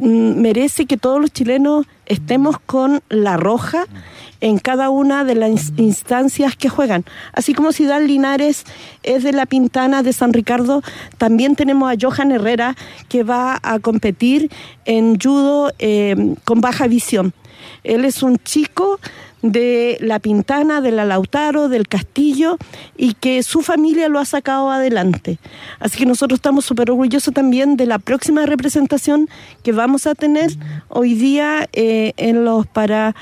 merece 0.00 0.86
que 0.86 0.96
todos 0.96 1.20
los 1.20 1.32
chilenos 1.32 1.86
estemos 2.06 2.58
con 2.60 3.02
la 3.08 3.36
roja 3.36 3.86
en 4.40 4.58
cada 4.58 4.88
una 4.88 5.24
de 5.24 5.34
las 5.34 5.72
instancias 5.76 6.56
que 6.56 6.68
juegan. 6.68 7.04
Así 7.32 7.52
como 7.52 7.72
Ciudad 7.72 8.00
Linares 8.00 8.64
es 9.02 9.22
de 9.22 9.32
la 9.32 9.46
Pintana 9.46 10.02
de 10.02 10.12
San 10.12 10.32
Ricardo, 10.32 10.82
también 11.18 11.56
tenemos 11.56 11.92
a 11.92 11.96
Johan 12.00 12.32
Herrera 12.32 12.76
que 13.08 13.22
va 13.22 13.58
a 13.62 13.78
competir 13.80 14.50
en 14.84 15.18
judo 15.18 15.72
eh, 15.78 16.34
con 16.44 16.60
baja 16.60 16.86
visión. 16.86 17.34
Él 17.84 18.04
es 18.04 18.22
un 18.22 18.38
chico 18.38 18.98
de 19.42 19.96
la 20.00 20.18
Pintana, 20.18 20.80
de 20.80 20.92
la 20.92 21.04
Lautaro, 21.04 21.68
del 21.68 21.88
Castillo 21.88 22.58
y 22.96 23.14
que 23.14 23.42
su 23.42 23.62
familia 23.62 24.08
lo 24.08 24.18
ha 24.18 24.24
sacado 24.24 24.70
adelante. 24.70 25.38
Así 25.78 25.98
que 25.98 26.06
nosotros 26.06 26.38
estamos 26.38 26.64
súper 26.64 26.90
orgullosos 26.90 27.32
también 27.32 27.76
de 27.76 27.86
la 27.86 27.98
próxima 27.98 28.46
representación 28.46 29.28
que 29.62 29.72
vamos 29.72 30.06
a 30.06 30.14
tener 30.14 30.50
hoy 30.88 31.14
día 31.14 31.68
eh, 31.72 32.12
en 32.16 32.44
los 32.44 32.66
para 32.66 33.14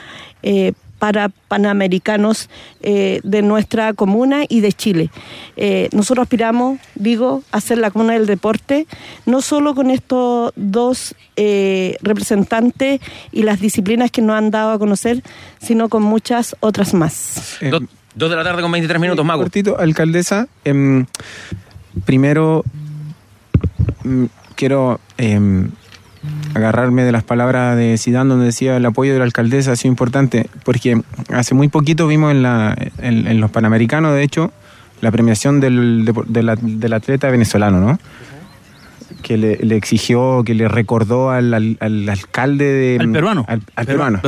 eh, 0.43 0.73
para 0.99 1.29
panamericanos 1.29 2.49
eh, 2.81 3.21
de 3.23 3.43
nuestra 3.43 3.93
comuna 3.95 4.45
y 4.49 4.61
de 4.61 4.73
Chile. 4.73 5.11
Eh, 5.57 5.89
nosotros 5.93 6.25
aspiramos, 6.25 6.79
digo, 6.95 7.43
a 7.53 7.61
ser 7.61 7.79
la 7.79 7.91
comuna 7.91 8.15
del 8.15 8.27
deporte, 8.27 8.87
no 9.27 9.41
solo 9.41 9.75
con 9.75 9.91
estos 9.91 10.53
dos 10.57 11.15
eh, 11.37 11.97
representantes 12.03 13.01
y 13.33 13.43
las 13.43 13.61
disciplinas 13.61 14.11
que 14.11 14.23
nos 14.23 14.37
han 14.37 14.51
dado 14.51 14.73
a 14.73 14.79
conocer, 14.79 15.23
sino 15.61 15.89
con 15.89 16.03
muchas 16.03 16.57
otras 16.61 16.95
más. 16.95 17.59
dos, 18.15 18.31
de 18.31 18.37
la 18.37 18.45
tarde 18.45 18.63
con 18.63 18.73
23 18.73 19.01
minutos, 19.01 19.25
Mago. 19.25 19.43
Cortito, 19.43 19.79
alcaldesa. 19.79 20.49
Em, 20.65 21.07
primero, 22.05 22.65
mm, 24.05 24.25
quiero 24.57 25.01
em, 25.17 25.71
agarrarme 26.55 27.03
de 27.03 27.13
las 27.13 27.23
palabras 27.23 27.77
de 27.77 27.97
Sidán 27.99 28.29
donde 28.29 28.47
decía 28.47 28.77
el 28.77 28.87
apoyo 28.87 29.13
de 29.13 29.19
la 29.19 29.25
alcaldesa 29.25 29.73
ha 29.73 29.77
sido 29.77 29.91
importante, 29.91 30.49
porque 30.65 31.01
hace 31.33 31.55
muy 31.55 31.69
poquito 31.69 32.07
vimos 32.07 32.33
en, 32.33 32.43
la, 32.43 32.77
en, 32.99 33.41
los 33.41 33.51
Panamericanos, 33.51 34.15
de 34.15 34.23
hecho, 34.23 34.53
la 35.01 35.11
premiación 35.11 35.61
del, 35.61 36.13
del, 36.27 36.93
atleta 36.93 37.31
venezolano, 37.31 37.81
¿no? 37.81 37.99
Que 39.23 39.37
le, 39.37 39.77
exigió, 39.77 40.43
que 40.45 40.55
le 40.55 40.69
recordó 40.69 41.31
al, 41.31 41.55
al, 41.55 42.09
alcalde 42.09 42.65
de... 42.65 42.97
Al 43.01 43.13
peruano. 43.13 43.45
Al, 43.49 43.87
peruano, 43.87 44.21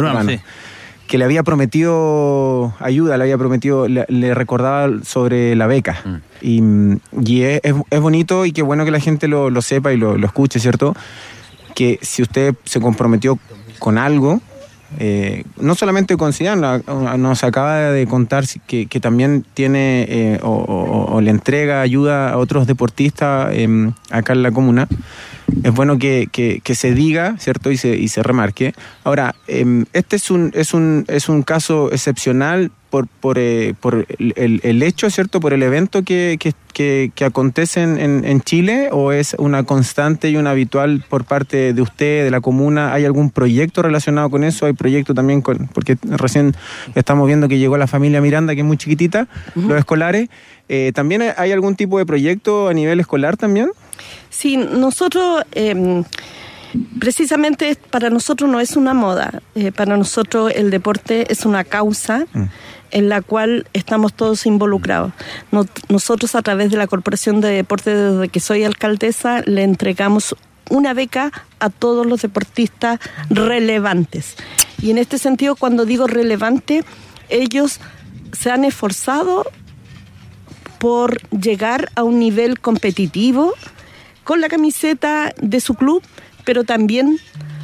que 1.07 1.18
le 1.18 1.24
había 1.24 1.42
prometido 1.42 2.72
ayuda, 2.79 3.16
le 3.16 3.24
había 3.24 3.37
prometido, 3.37 3.88
le, 3.88 4.35
recordaba 4.35 4.88
sobre 5.03 5.57
la 5.57 5.66
beca. 5.66 5.98
Mm. 6.40 6.94
Y, 7.26 7.42
es, 7.42 7.61
es, 7.64 8.00
bonito 8.00 8.46
y 8.46 8.53
qué 8.53 8.62
bueno 8.62 8.85
que 8.85 8.92
la 8.92 9.00
gente 9.00 9.26
lo, 9.26 9.50
lo 9.50 9.61
sepa 9.61 9.92
y 9.92 9.96
lo, 9.96 10.16
lo 10.16 10.26
escuche, 10.26 10.61
¿cierto? 10.61 10.94
Que 11.81 11.99
si 12.03 12.21
usted 12.21 12.55
se 12.66 12.79
comprometió 12.79 13.38
con 13.79 13.97
algo, 13.97 14.43
eh, 14.99 15.45
no 15.59 15.75
solamente 15.75 16.19
con 16.19 16.35
Zidane, 16.35 16.83
nos 17.16 17.43
acaba 17.43 17.79
de 17.90 18.07
contar 18.07 18.45
que, 18.66 19.01
también 19.01 19.47
tiene 19.55 20.05
eh, 20.07 20.40
o, 20.43 21.19
le 21.23 21.31
entrega 21.31 21.81
ayuda 21.81 22.33
a 22.33 22.37
otros 22.37 22.66
deportistas 22.66 23.55
em, 23.55 23.95
acá 24.11 24.35
en 24.35 24.43
la 24.43 24.53
comuna. 24.53 24.88
Es 25.62 25.73
bueno 25.73 25.97
que, 25.97 26.61
se 26.75 26.93
diga, 26.93 27.37
¿cierto? 27.38 27.71
Y 27.71 27.79
se, 27.79 27.97
y 27.97 28.09
se 28.09 28.23
remarque. 28.23 28.75
Ahora, 29.03 29.35
em, 29.47 29.87
este 29.95 30.16
es 30.16 30.31
un, 30.31 30.51
es, 30.53 30.75
un, 30.75 31.07
es 31.09 31.31
un 31.31 31.43
caso 31.43 31.90
excepcional 31.93 32.73
por, 32.90 33.07
por, 33.07 33.38
eh, 33.38 33.74
por 33.81 34.07
el, 34.18 34.61
el, 34.62 34.83
hecho, 34.83 35.09
¿cierto? 35.11 35.40
Por 35.40 35.53
el 35.53 35.62
evento 35.62 36.03
que, 36.03 36.38
que, 36.72 37.12
que 37.14 37.24
acontece 37.24 37.83
en, 37.83 38.24
en, 38.24 38.40
Chile 38.40 38.88
o 38.90 39.12
es 39.12 39.35
una 39.38 39.62
constante 39.62 40.29
y 40.29 40.37
una 40.37 40.50
habitual 40.50 41.05
por 41.09 41.24
parte 41.24 41.72
de 41.72 41.83
usted, 41.83 42.24
de 42.24 42.31
la 42.31 42.40
comuna? 42.40 42.92
¿Hay 42.92 43.05
algún 43.05 43.31
proyecto 43.31 43.83
relacionado 43.83 44.29
con 44.29 44.44
eso? 44.44 44.66
¿Hay 44.66 44.72
proyecto 44.72 45.14
también 45.14 45.40
con, 45.40 45.68
porque 45.68 45.96
recién 46.03 46.55
estamos 46.94 47.26
viendo 47.26 47.48
que 47.48 47.59
llegó 47.59 47.79
la 47.79 47.87
familia 47.87 48.20
Miranda, 48.20 48.55
que 48.55 48.62
es 48.62 48.66
muy 48.66 48.76
chiquitita, 48.76 49.29
los 49.55 49.79
escolares. 49.79 50.29
Eh, 50.68 50.92
¿También 50.94 51.22
hay 51.37 51.53
algún 51.53 51.76
tipo 51.76 51.98
de 51.98 52.07
proyecto 52.07 52.68
a 52.68 52.74
nivel 52.74 52.98
escolar 53.00 53.37
también? 53.37 53.70
Sí, 54.29 54.57
nosotros... 54.57 55.44
Eh, 55.53 56.03
precisamente 57.00 57.76
para 57.90 58.11
nosotros 58.11 58.48
no 58.48 58.61
es 58.61 58.76
una 58.76 58.94
moda, 58.94 59.42
eh, 59.57 59.72
para 59.72 59.96
nosotros 59.96 60.53
el 60.55 60.70
deporte 60.70 61.26
es 61.33 61.44
una 61.44 61.64
causa. 61.64 62.26
Mm 62.33 62.44
en 62.90 63.09
la 63.09 63.22
cual 63.22 63.66
estamos 63.72 64.12
todos 64.12 64.46
involucrados. 64.46 65.12
nosotros 65.88 66.35
a 66.35 66.42
través 66.42 66.70
de 66.70 66.76
la 66.76 66.87
Corporación 66.87 67.40
de 67.40 67.48
Deportes, 67.48 67.94
desde 67.94 68.29
que 68.29 68.40
soy 68.40 68.64
alcaldesa, 68.64 69.42
le 69.46 69.62
entregamos 69.62 70.35
una 70.68 70.94
beca 70.94 71.33
a 71.59 71.68
todos 71.68 72.07
los 72.07 72.22
deportistas 72.22 73.00
relevantes. 73.29 74.37
Y 74.81 74.90
en 74.90 74.98
este 74.98 75.18
sentido, 75.18 75.57
cuando 75.57 75.85
digo 75.85 76.07
relevante, 76.07 76.85
ellos 77.29 77.81
se 78.33 78.50
han 78.50 78.64
esforzado 78.64 79.44
por 80.79 81.20
llegar 81.31 81.90
a 81.94 82.05
un 82.05 82.18
nivel 82.18 82.59
competitivo 82.61 83.55
con 84.24 84.40
la 84.40 84.48
camiseta 84.48 85.35
de 85.40 85.61
su 85.61 85.74
club, 85.74 86.03
pero 86.44 86.64
también 86.64 87.18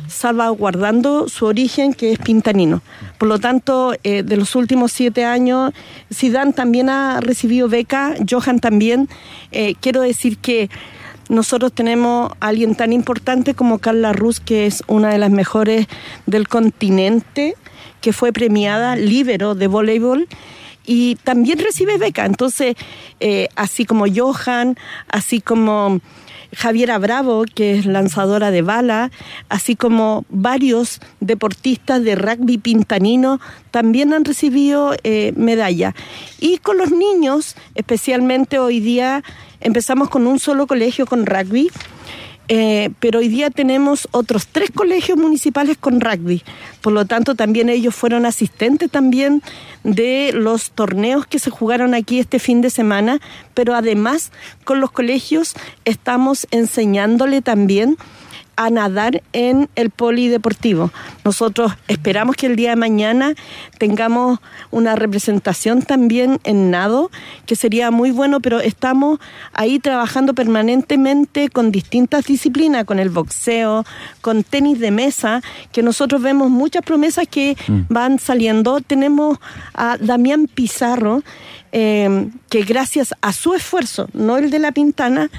salvaguardando 0.08 1.28
su 1.28 1.46
origen 1.46 1.94
que 1.94 2.12
es 2.12 2.18
pintanino. 2.18 2.82
Por 3.18 3.28
lo 3.28 3.38
tanto, 3.38 3.94
eh, 4.04 4.22
de 4.22 4.36
los 4.36 4.54
últimos 4.54 4.92
siete 4.92 5.24
años, 5.24 5.72
Zidane 6.12 6.52
también 6.52 6.90
ha 6.90 7.20
recibido 7.20 7.68
beca, 7.68 8.14
Johan 8.28 8.60
también. 8.60 9.08
Eh, 9.52 9.74
quiero 9.80 10.02
decir 10.02 10.38
que 10.38 10.68
nosotros 11.28 11.72
tenemos 11.72 12.32
a 12.40 12.48
alguien 12.48 12.74
tan 12.74 12.92
importante 12.92 13.54
como 13.54 13.78
Carla 13.78 14.12
Ruz, 14.12 14.40
que 14.40 14.66
es 14.66 14.84
una 14.86 15.10
de 15.10 15.18
las 15.18 15.30
mejores 15.30 15.86
del 16.26 16.46
continente, 16.46 17.56
que 18.00 18.12
fue 18.12 18.32
premiada 18.32 18.96
líbero 18.96 19.54
de 19.54 19.66
voleibol 19.66 20.28
y 20.84 21.16
también 21.16 21.58
recibe 21.58 21.98
beca. 21.98 22.24
Entonces, 22.26 22.76
eh, 23.20 23.48
así 23.56 23.84
como 23.84 24.04
Johan, 24.06 24.76
así 25.08 25.40
como 25.40 26.00
Javiera 26.56 26.96
Bravo, 26.96 27.44
que 27.54 27.78
es 27.78 27.84
lanzadora 27.84 28.50
de 28.50 28.62
bala, 28.62 29.10
así 29.50 29.76
como 29.76 30.24
varios 30.30 31.00
deportistas 31.20 32.02
de 32.02 32.14
rugby 32.14 32.56
pintanino 32.56 33.40
también 33.70 34.14
han 34.14 34.24
recibido 34.24 34.94
eh, 35.04 35.34
medalla. 35.36 35.94
Y 36.40 36.56
con 36.56 36.78
los 36.78 36.92
niños, 36.92 37.56
especialmente 37.74 38.58
hoy 38.58 38.80
día, 38.80 39.22
empezamos 39.60 40.08
con 40.08 40.26
un 40.26 40.38
solo 40.38 40.66
colegio 40.66 41.04
con 41.04 41.26
rugby. 41.26 41.70
Eh, 42.48 42.90
pero 43.00 43.18
hoy 43.18 43.28
día 43.28 43.50
tenemos 43.50 44.08
otros 44.12 44.46
tres 44.46 44.70
colegios 44.72 45.18
municipales 45.18 45.76
con 45.78 46.00
rugby. 46.00 46.42
Por 46.80 46.92
lo 46.92 47.04
tanto, 47.04 47.34
también 47.34 47.68
ellos 47.68 47.94
fueron 47.94 48.26
asistentes 48.26 48.90
también 48.90 49.42
de 49.82 50.32
los 50.32 50.70
torneos 50.70 51.26
que 51.26 51.38
se 51.38 51.50
jugaron 51.50 51.94
aquí 51.94 52.18
este 52.18 52.38
fin 52.38 52.60
de 52.60 52.70
semana, 52.70 53.20
pero 53.54 53.74
además 53.74 54.32
con 54.64 54.80
los 54.80 54.90
colegios 54.90 55.54
estamos 55.84 56.46
enseñándole 56.50 57.42
también 57.42 57.96
a 58.56 58.70
nadar 58.70 59.22
en 59.32 59.68
el 59.76 59.90
polideportivo. 59.90 60.90
Nosotros 61.24 61.72
esperamos 61.88 62.36
que 62.36 62.46
el 62.46 62.56
día 62.56 62.70
de 62.70 62.76
mañana 62.76 63.34
tengamos 63.78 64.38
una 64.70 64.96
representación 64.96 65.82
también 65.82 66.40
en 66.44 66.70
nado, 66.70 67.10
que 67.46 67.56
sería 67.56 67.90
muy 67.90 68.10
bueno, 68.10 68.40
pero 68.40 68.60
estamos 68.60 69.20
ahí 69.52 69.78
trabajando 69.78 70.34
permanentemente 70.34 71.48
con 71.50 71.70
distintas 71.70 72.24
disciplinas, 72.24 72.84
con 72.84 72.98
el 72.98 73.10
boxeo, 73.10 73.84
con 74.20 74.42
tenis 74.42 74.80
de 74.80 74.90
mesa, 74.90 75.42
que 75.72 75.82
nosotros 75.82 76.22
vemos 76.22 76.50
muchas 76.50 76.82
promesas 76.82 77.26
que 77.28 77.56
Mm. 77.68 77.80
van 77.88 78.18
saliendo. 78.18 78.80
Tenemos 78.80 79.38
a 79.74 79.96
Damián 79.98 80.48
Pizarro, 80.52 81.22
eh, 81.72 82.28
que 82.48 82.62
gracias 82.62 83.14
a 83.20 83.32
su 83.32 83.54
esfuerzo, 83.54 84.08
no 84.14 84.38
el 84.38 84.50
de 84.50 84.58
la 84.58 84.72
Pintana, 84.72 85.30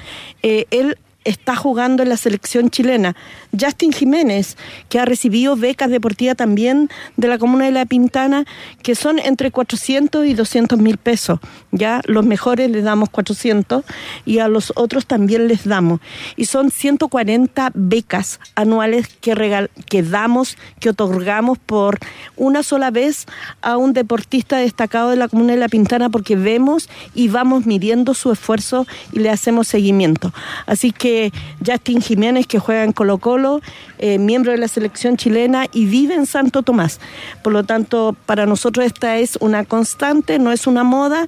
eh, 0.42 0.66
él 0.70 0.96
está 1.28 1.54
jugando 1.56 2.02
en 2.02 2.08
la 2.08 2.16
selección 2.16 2.70
chilena. 2.70 3.14
Justin 3.58 3.92
Jiménez, 3.92 4.56
que 4.88 4.98
ha 4.98 5.04
recibido 5.04 5.56
becas 5.56 5.90
deportivas 5.90 6.36
también 6.36 6.88
de 7.16 7.28
la 7.28 7.38
comuna 7.38 7.66
de 7.66 7.70
La 7.70 7.86
Pintana, 7.86 8.44
que 8.82 8.94
son 8.94 9.18
entre 9.18 9.50
400 9.50 10.26
y 10.26 10.34
200 10.34 10.78
mil 10.78 10.96
pesos. 10.96 11.38
Ya 11.70 12.00
los 12.06 12.24
mejores 12.24 12.70
les 12.70 12.82
damos 12.82 13.10
400 13.10 13.84
y 14.24 14.38
a 14.38 14.48
los 14.48 14.72
otros 14.74 15.06
también 15.06 15.48
les 15.48 15.64
damos. 15.64 16.00
Y 16.36 16.46
son 16.46 16.70
140 16.70 17.72
becas 17.74 18.40
anuales 18.54 19.08
que, 19.20 19.34
regal 19.34 19.70
que 19.88 20.02
damos, 20.02 20.56
que 20.80 20.90
otorgamos 20.90 21.58
por 21.58 21.98
una 22.36 22.62
sola 22.62 22.90
vez 22.90 23.26
a 23.60 23.76
un 23.76 23.92
deportista 23.92 24.56
destacado 24.56 25.10
de 25.10 25.16
la 25.16 25.28
comuna 25.28 25.52
de 25.52 25.58
La 25.58 25.68
Pintana 25.68 26.08
porque 26.08 26.36
vemos 26.36 26.88
y 27.14 27.28
vamos 27.28 27.66
midiendo 27.66 28.14
su 28.14 28.32
esfuerzo 28.32 28.86
y 29.12 29.18
le 29.18 29.30
hacemos 29.30 29.68
seguimiento. 29.68 30.32
Así 30.66 30.90
que 30.92 31.17
Justin 31.64 32.00
Jiménez, 32.00 32.46
que 32.46 32.58
juega 32.58 32.84
en 32.84 32.92
Colo 32.92 33.18
Colo, 33.18 33.60
eh, 33.98 34.18
miembro 34.18 34.52
de 34.52 34.58
la 34.58 34.68
selección 34.68 35.16
chilena 35.16 35.66
y 35.72 35.86
vive 35.86 36.14
en 36.14 36.26
Santo 36.26 36.62
Tomás. 36.62 37.00
Por 37.42 37.52
lo 37.52 37.64
tanto, 37.64 38.16
para 38.26 38.46
nosotros 38.46 38.86
esta 38.86 39.18
es 39.18 39.36
una 39.40 39.64
constante, 39.64 40.38
no 40.38 40.52
es 40.52 40.66
una 40.66 40.84
moda. 40.84 41.26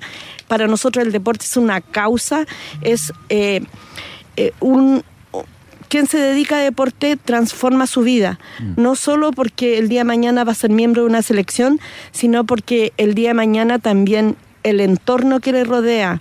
Para 0.49 0.67
nosotros 0.67 1.05
el 1.05 1.13
deporte 1.13 1.45
es 1.45 1.57
una 1.57 1.81
causa, 1.81 2.47
es 2.83 3.13
eh, 3.29 3.63
eh, 4.37 4.53
un, 4.61 5.03
quien 5.89 6.07
se 6.07 6.19
dedica 6.19 6.57
a 6.57 6.61
deporte 6.61 7.17
transforma 7.17 7.87
su 7.87 8.03
vida, 8.03 8.39
no 8.77 8.95
solo 8.95 9.33
porque 9.33 9.79
el 9.79 9.89
día 9.89 10.01
de 10.01 10.05
mañana 10.05 10.45
va 10.45 10.53
a 10.53 10.55
ser 10.55 10.71
miembro 10.71 11.03
de 11.03 11.09
una 11.09 11.21
selección, 11.21 11.81
sino 12.13 12.45
porque 12.45 12.93
el 12.97 13.15
día 13.15 13.31
de 13.31 13.35
mañana 13.35 13.81
también 13.81 14.37
el 14.63 14.81
entorno 14.81 15.41
que 15.41 15.53
le 15.53 15.65
rodea 15.65 16.21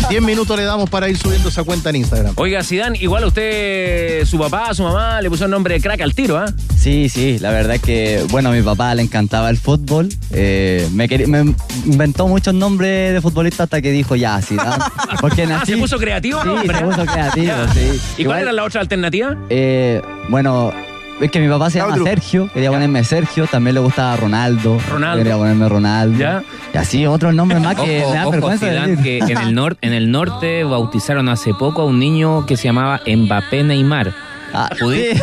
10 0.09 0.22
minutos 0.22 0.57
le 0.57 0.64
damos 0.64 0.88
para 0.88 1.09
ir 1.09 1.18
subiendo 1.18 1.48
esa 1.50 1.64
cuenta 1.64 1.90
en 1.90 1.96
Instagram. 1.96 2.33
Oiga, 2.37 2.62
Sidán, 2.62 2.94
igual 2.96 3.24
a 3.24 3.26
usted, 3.26 4.24
su 4.24 4.38
papá, 4.38 4.72
su 4.72 4.83
mamá, 4.85 5.20
le 5.20 5.28
puso 5.28 5.44
el 5.44 5.50
nombre 5.50 5.74
de 5.74 5.81
crack 5.81 6.00
al 6.00 6.14
tiro, 6.14 6.38
¿ah? 6.38 6.46
Sí, 6.78 7.09
sí, 7.09 7.38
la 7.40 7.50
verdad 7.50 7.78
que, 7.81 8.24
bueno, 8.31 8.48
a 8.48 8.52
mi 8.52 8.62
papá 8.62 8.94
le 8.94 9.02
encantaba 9.02 9.50
el 9.50 9.59
fútbol. 9.59 10.09
eh, 10.31 10.88
me, 10.92 11.09
quería- 11.09 11.26
me 11.26 11.54
inventó 11.85 12.26
muchos 12.28 12.54
nombres 12.54 13.12
de 13.12 13.20
futbolista 13.20 13.64
hasta 13.64 13.83
que 13.83 13.90
dijo 13.90 14.14
ya, 14.16 14.40
¿no? 14.50 14.62
Porque 15.20 15.42
Ah, 15.42 15.46
nací. 15.46 15.72
¿se 15.72 15.78
puso 15.78 15.98
creativo? 15.98 16.40
Sí, 16.42 16.48
hombre? 16.48 16.78
se 16.78 16.85
puso 16.85 17.04
creativo, 17.04 17.52
sí. 17.74 17.81
¿Y 17.81 18.24
cuál 18.24 18.38
Igual- 18.38 18.42
era 18.42 18.52
la 18.52 18.64
otra 18.64 18.81
alternativa? 18.81 19.37
Eh, 19.50 20.00
bueno, 20.31 20.72
es 21.20 21.31
que 21.31 21.40
mi 21.40 21.48
papá 21.48 21.70
se 21.70 21.78
llama 21.78 21.92
Otro. 21.94 22.04
Sergio, 22.04 22.48
quería 22.52 22.70
ponerme 22.70 23.02
Sergio, 23.04 23.46
también 23.46 23.74
le 23.74 23.81
gustaba 23.81 24.16
Ronaldo. 24.16 24.78
Ronaldo. 24.90 25.18
Quería 25.18 25.37
ponerme 25.37 25.68
Ronaldo. 25.68 26.18
¿Ya? 26.18 26.42
Y 26.72 26.78
así 26.78 27.07
otros 27.07 27.35
nombres 27.35 27.61
más 27.62 27.74
que 27.76 28.00
Ojo, 28.02 28.11
me 28.11 28.16
da 28.16 28.22
ojo, 28.22 28.31
vergüenza 28.33 28.68
Zidane, 28.68 28.96
decir. 28.96 29.04
que 29.24 29.33
en 29.33 29.38
el, 29.38 29.54
nor- 29.57 29.76
en 29.81 29.92
el 29.92 30.11
norte 30.11 30.64
bautizaron 30.64 31.28
hace 31.28 31.54
poco 31.54 31.83
a 31.83 31.85
un 31.87 31.98
niño 31.98 32.46
que 32.46 32.57
se 32.57 32.64
llamaba 32.64 33.00
Mbappé 33.07 33.62
Neymar. 33.64 34.12
Ah, 34.52 34.70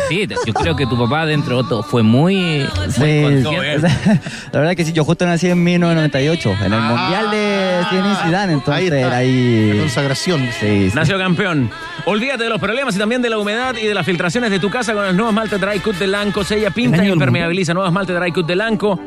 sí, 0.08 0.28
yo 0.46 0.54
creo 0.54 0.76
que 0.76 0.86
tu 0.86 0.96
papá 0.96 1.26
dentro 1.26 1.62
de 1.62 1.68
todo 1.68 1.82
fue 1.82 2.02
muy, 2.02 2.66
muy 2.66 2.90
Sí, 2.90 3.22
la 4.52 4.60
verdad 4.60 4.76
que 4.76 4.84
sí, 4.84 4.92
yo 4.92 5.04
justo 5.04 5.26
nací 5.26 5.48
en 5.48 5.62
1998, 5.62 6.56
en 6.64 6.72
el 6.72 6.80
Mundial 6.80 7.30
de 7.30 7.80
Zinedine 7.90 8.16
Zidane, 8.24 8.52
entonces 8.52 8.92
era 8.92 9.16
ahí... 9.16 9.72
La 9.74 9.80
consagración. 9.80 10.48
Sí, 10.60 10.90
sí. 10.90 10.96
Nació 10.96 11.18
campeón. 11.18 11.70
Olvídate 12.04 12.44
de 12.44 12.50
los 12.50 12.60
problemas 12.60 12.94
y 12.94 12.98
también 12.98 13.20
de 13.20 13.30
la 13.30 13.38
humedad 13.38 13.74
y 13.76 13.86
de 13.86 13.94
las 13.94 14.06
filtraciones 14.06 14.50
de 14.50 14.60
tu 14.60 14.70
casa 14.70 14.94
con 14.94 15.04
los 15.04 15.14
nuevos 15.14 15.34
Malte 15.34 15.58
Dry 15.58 15.80
Cut 15.80 15.96
de 15.96 16.06
Lanco. 16.06 16.44
Sella, 16.44 16.70
pinta 16.70 17.04
y 17.04 17.08
impermeabiliza. 17.08 17.74
Nuevos 17.74 17.92
Malte 17.92 18.12
Dry 18.12 18.30
Cut 18.30 18.46
de 18.46 18.54
Lanco. 18.54 18.98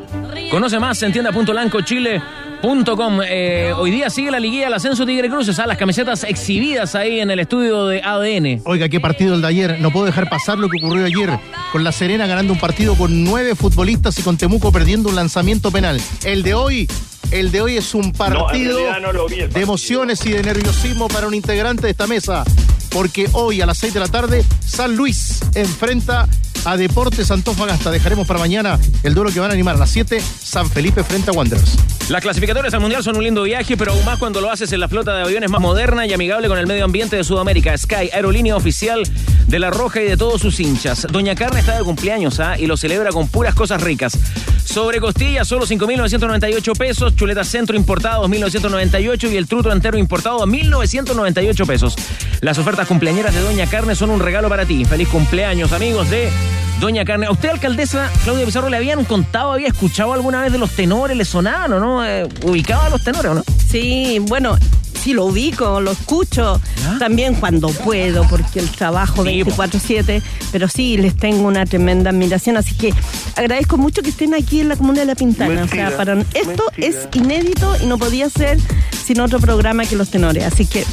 Conoce 0.50 0.78
más 0.78 1.02
en 1.02 1.12
tienda.lancochile.com. 1.12 2.39
Eh, 2.62 3.72
hoy 3.74 3.90
día 3.90 4.10
sigue 4.10 4.30
la 4.30 4.38
liguilla 4.38 4.64
del 4.64 4.74
ascenso 4.74 5.06
Tigre 5.06 5.30
Cruces. 5.30 5.58
a 5.58 5.66
las 5.66 5.78
camisetas 5.78 6.24
exhibidas 6.24 6.94
ahí 6.94 7.20
en 7.20 7.30
el 7.30 7.40
estudio 7.40 7.86
de 7.86 8.02
ADN. 8.02 8.60
Oiga, 8.64 8.88
qué 8.88 9.00
partido 9.00 9.34
el 9.34 9.40
de 9.40 9.48
ayer. 9.48 9.80
No 9.80 9.90
puedo 9.90 10.04
dejar 10.04 10.28
pasar 10.28 10.58
lo 10.58 10.68
que 10.68 10.76
ocurrió 10.78 11.06
ayer. 11.06 11.38
Con 11.72 11.84
La 11.84 11.92
Serena 11.92 12.26
ganando 12.26 12.52
un 12.52 12.58
partido 12.58 12.96
con 12.96 13.24
nueve 13.24 13.54
futbolistas 13.54 14.18
y 14.18 14.22
con 14.22 14.36
Temuco 14.36 14.72
perdiendo 14.72 15.08
un 15.08 15.16
lanzamiento 15.16 15.70
penal. 15.70 16.00
El 16.24 16.42
de 16.42 16.54
hoy, 16.54 16.88
el 17.30 17.50
de 17.52 17.60
hoy 17.60 17.76
es 17.76 17.94
un 17.94 18.12
partido 18.12 18.80
no 19.00 19.26
de 19.28 19.60
emociones 19.60 20.24
y 20.26 20.30
de 20.30 20.42
nerviosismo 20.42 21.08
para 21.08 21.26
un 21.26 21.34
integrante 21.34 21.82
de 21.82 21.90
esta 21.90 22.06
mesa. 22.06 22.44
Porque 22.90 23.28
hoy 23.32 23.60
a 23.60 23.66
las 23.66 23.78
6 23.78 23.94
de 23.94 24.00
la 24.00 24.08
tarde, 24.08 24.44
San 24.66 24.96
Luis 24.96 25.40
enfrenta 25.54 26.28
a 26.64 26.76
Deportes 26.76 27.30
Antofagasta. 27.30 27.90
Dejaremos 27.90 28.26
para 28.26 28.40
mañana 28.40 28.78
el 29.02 29.14
duelo 29.14 29.30
que 29.32 29.40
van 29.40 29.50
a 29.50 29.54
animar 29.54 29.76
a 29.76 29.78
las 29.78 29.90
7, 29.90 30.20
San 30.20 30.68
Felipe 30.68 31.04
frente 31.04 31.30
a 31.30 31.32
Wanderers. 31.32 31.76
Las 32.08 32.22
clasificatorias 32.22 32.74
al 32.74 32.80
Mundial 32.80 33.04
son 33.04 33.16
un 33.16 33.22
lindo 33.22 33.44
viaje, 33.44 33.76
pero 33.76 33.92
aún 33.92 34.04
más 34.04 34.18
cuando 34.18 34.40
lo 34.40 34.50
haces 34.50 34.72
en 34.72 34.80
la 34.80 34.88
flota 34.88 35.14
de 35.14 35.22
aviones 35.22 35.50
más 35.50 35.60
moderna 35.60 36.06
y 36.06 36.12
amigable 36.12 36.48
con 36.48 36.58
el 36.58 36.66
medio 36.66 36.84
ambiente 36.84 37.16
de 37.16 37.22
Sudamérica. 37.22 37.76
Sky, 37.78 38.10
aerolínea 38.12 38.56
oficial 38.56 39.04
de 39.50 39.58
La 39.58 39.70
Roja 39.70 40.00
y 40.00 40.04
de 40.04 40.16
todos 40.16 40.40
sus 40.40 40.60
hinchas. 40.60 41.08
Doña 41.10 41.34
Carne 41.34 41.58
está 41.58 41.76
de 41.76 41.82
cumpleaños 41.82 42.38
¿ah? 42.38 42.56
y 42.56 42.66
lo 42.66 42.76
celebra 42.76 43.10
con 43.10 43.26
puras 43.26 43.52
cosas 43.52 43.82
ricas. 43.82 44.16
Sobre 44.64 45.00
costillas, 45.00 45.48
solo 45.48 45.66
5.998 45.66 46.78
pesos. 46.78 47.16
Chuleta 47.16 47.42
centro 47.42 47.76
importado, 47.76 48.28
2.998 48.28 49.32
y 49.32 49.36
el 49.36 49.48
truto 49.48 49.72
entero 49.72 49.98
importado, 49.98 50.46
1.998 50.46 51.66
pesos. 51.66 51.96
Las 52.40 52.58
ofertas 52.58 52.86
cumpleañeras 52.86 53.34
de 53.34 53.40
Doña 53.40 53.66
Carne 53.66 53.96
son 53.96 54.10
un 54.10 54.20
regalo 54.20 54.48
para 54.48 54.64
ti. 54.64 54.84
Feliz 54.84 55.08
cumpleaños, 55.08 55.72
amigos 55.72 56.08
de 56.10 56.30
Doña 56.78 57.04
Carne. 57.04 57.26
¿A 57.26 57.32
usted, 57.32 57.48
alcaldesa 57.48 58.08
Claudia 58.22 58.46
Pizarro, 58.46 58.68
le 58.68 58.76
habían 58.76 59.04
contado, 59.04 59.50
había 59.50 59.66
escuchado 59.66 60.12
alguna 60.12 60.42
vez 60.42 60.52
de 60.52 60.58
los 60.58 60.70
tenores? 60.70 61.16
¿Le 61.16 61.24
sonaban 61.24 61.72
o 61.72 61.80
no? 61.80 62.06
Eh, 62.06 62.28
¿Ubicaba 62.44 62.86
a 62.86 62.90
los 62.90 63.02
tenores 63.02 63.32
o 63.32 63.34
no? 63.34 63.44
Sí, 63.68 64.20
bueno, 64.28 64.56
sí 65.02 65.12
lo 65.12 65.24
ubico, 65.24 65.80
lo 65.80 65.92
escucho 65.92 66.60
también 66.98 67.34
cuando 67.34 67.68
puedo, 67.68 68.26
porque 68.28 68.60
el 68.60 68.68
trabajo 68.70 69.24
24-7, 69.24 70.22
pero 70.52 70.68
sí 70.68 70.96
les 70.96 71.16
tengo 71.16 71.46
una 71.48 71.64
tremenda 71.66 72.10
admiración, 72.10 72.56
así 72.56 72.74
que 72.74 72.92
agradezco 73.36 73.76
mucho 73.78 74.02
que 74.02 74.10
estén 74.10 74.34
aquí 74.34 74.60
en 74.60 74.68
la 74.68 74.76
comuna 74.76 75.00
de 75.00 75.06
La 75.06 75.14
Pintana. 75.14 75.64
o 75.64 75.68
sea, 75.68 75.96
para 75.96 76.20
esto 76.20 76.64
mentira. 76.76 76.88
es 76.88 77.08
inédito 77.14 77.76
y 77.82 77.86
no 77.86 77.98
podía 77.98 78.28
ser 78.28 78.58
sin 79.04 79.20
otro 79.20 79.40
programa 79.40 79.84
que 79.84 79.96
los 79.96 80.10
tenores, 80.10 80.44
así 80.44 80.66
que 80.66 80.84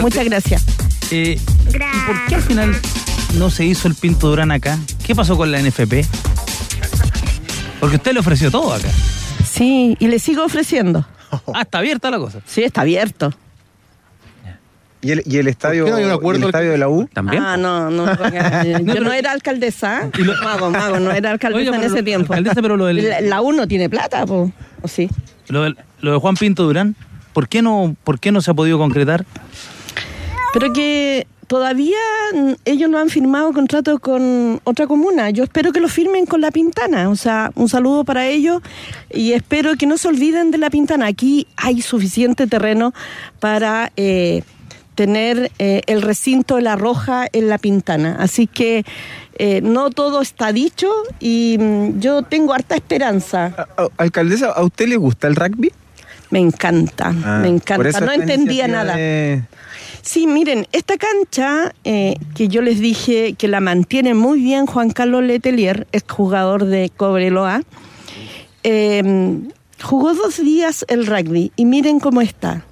muchas 0.00 0.24
gracias. 0.24 0.64
Eh, 1.10 1.38
¿y 1.38 1.78
¿Por 1.78 2.26
qué 2.28 2.34
al 2.34 2.42
final 2.42 2.76
no 3.38 3.50
se 3.50 3.64
hizo 3.64 3.86
el 3.86 3.94
Pinto 3.94 4.28
Durán 4.28 4.50
acá? 4.50 4.78
¿Qué 5.04 5.14
pasó 5.14 5.36
con 5.36 5.52
la 5.52 5.60
NFP? 5.62 6.04
Porque 7.78 7.96
usted 7.96 8.12
le 8.12 8.20
ofreció 8.20 8.50
todo 8.50 8.72
acá. 8.72 8.88
Sí, 9.48 9.96
y 10.00 10.08
le 10.08 10.18
sigo 10.18 10.44
ofreciendo. 10.44 11.06
Ah, 11.54 11.62
está 11.62 11.78
abierta 11.78 12.10
la 12.10 12.18
cosa. 12.18 12.40
Sí, 12.46 12.62
está 12.62 12.82
abierto. 12.82 13.32
¿Y 15.02 15.12
el, 15.12 15.22
y 15.24 15.36
el 15.36 15.46
estadio, 15.46 15.84
qué 15.84 15.90
no 15.92 15.96
hay 15.98 16.04
un 16.04 16.10
acuerdo 16.10 16.40
y 16.40 16.42
el 16.42 16.48
estadio 16.48 16.70
de 16.72 16.78
la 16.78 16.88
U? 16.88 17.06
¿También? 17.12 17.40
Ah, 17.42 17.56
no, 17.56 17.90
no. 17.90 18.06
Yo 18.94 19.00
no 19.00 19.12
era 19.12 19.30
alcaldesa. 19.30 20.10
Mago, 20.42 20.70
mago, 20.70 20.98
no 20.98 21.12
era 21.12 21.30
alcaldesa 21.30 21.60
Oiga, 21.60 21.74
en 21.76 21.80
pero 21.82 21.92
ese 21.92 22.00
lo- 22.00 22.04
tiempo. 22.04 22.32
alcaldesa, 22.32 22.60
pero 22.62 22.76
lo 22.76 22.86
del- 22.86 23.08
La, 23.08 23.20
la 23.20 23.40
U 23.42 23.52
no 23.52 23.68
tiene 23.68 23.88
plata, 23.88 24.26
po. 24.26 24.50
¿O 24.82 24.88
sí? 24.88 25.08
Lo, 25.48 25.62
del- 25.62 25.76
lo 26.00 26.12
de 26.12 26.18
Juan 26.18 26.34
Pinto 26.34 26.64
Durán, 26.64 26.96
¿por 27.34 27.46
qué 27.48 27.62
no, 27.62 27.94
por 28.02 28.18
qué 28.18 28.32
no 28.32 28.40
se 28.40 28.50
ha 28.50 28.54
podido 28.54 28.78
concretar? 28.78 29.24
Pero 30.52 30.72
que 30.72 31.26
todavía 31.46 31.96
ellos 32.64 32.90
no 32.90 32.98
han 32.98 33.08
firmado 33.08 33.52
contrato 33.52 33.98
con 33.98 34.60
otra 34.64 34.86
comuna. 34.86 35.30
Yo 35.30 35.44
espero 35.44 35.72
que 35.72 35.80
lo 35.80 35.88
firmen 35.88 36.26
con 36.26 36.40
La 36.40 36.50
Pintana. 36.50 37.08
O 37.10 37.16
sea, 37.16 37.50
un 37.54 37.68
saludo 37.68 38.04
para 38.04 38.26
ellos 38.26 38.62
y 39.10 39.32
espero 39.32 39.76
que 39.76 39.86
no 39.86 39.96
se 39.98 40.08
olviden 40.08 40.50
de 40.50 40.58
La 40.58 40.70
Pintana. 40.70 41.06
Aquí 41.06 41.46
hay 41.56 41.82
suficiente 41.82 42.46
terreno 42.46 42.92
para 43.40 43.92
eh, 43.96 44.42
tener 44.94 45.50
eh, 45.58 45.82
el 45.86 46.02
recinto 46.02 46.56
de 46.56 46.62
La 46.62 46.76
Roja 46.76 47.26
en 47.32 47.48
La 47.48 47.58
Pintana. 47.58 48.16
Así 48.18 48.46
que 48.46 48.84
eh, 49.38 49.60
no 49.62 49.90
todo 49.90 50.22
está 50.22 50.52
dicho 50.52 50.90
y 51.20 51.56
mm, 51.60 52.00
yo 52.00 52.22
tengo 52.22 52.54
harta 52.54 52.74
esperanza. 52.74 53.68
Alcaldesa, 53.98 54.46
¿a 54.52 54.62
usted 54.64 54.88
le 54.88 54.96
gusta 54.96 55.26
el 55.28 55.36
rugby? 55.36 55.70
Me 56.30 56.40
encanta, 56.40 57.14
Ah, 57.24 57.38
me 57.40 57.48
encanta. 57.48 58.00
No 58.00 58.10
entendía 58.10 58.66
nada. 58.66 58.96
de- 58.96 59.42
Sí, 60.06 60.28
miren, 60.28 60.68
esta 60.70 60.98
cancha 60.98 61.74
eh, 61.82 62.14
que 62.36 62.46
yo 62.46 62.62
les 62.62 62.78
dije 62.78 63.32
que 63.32 63.48
la 63.48 63.58
mantiene 63.58 64.14
muy 64.14 64.40
bien 64.40 64.66
Juan 64.66 64.90
Carlos 64.90 65.24
Letelier, 65.24 65.88
ex 65.90 66.04
jugador 66.08 66.64
de 66.64 66.92
Cobreloa, 66.96 67.62
eh, 68.62 69.02
jugó 69.82 70.14
dos 70.14 70.36
días 70.36 70.84
el 70.86 71.06
rugby 71.06 71.50
y 71.56 71.64
miren 71.64 71.98
cómo 71.98 72.20
está. 72.20 72.64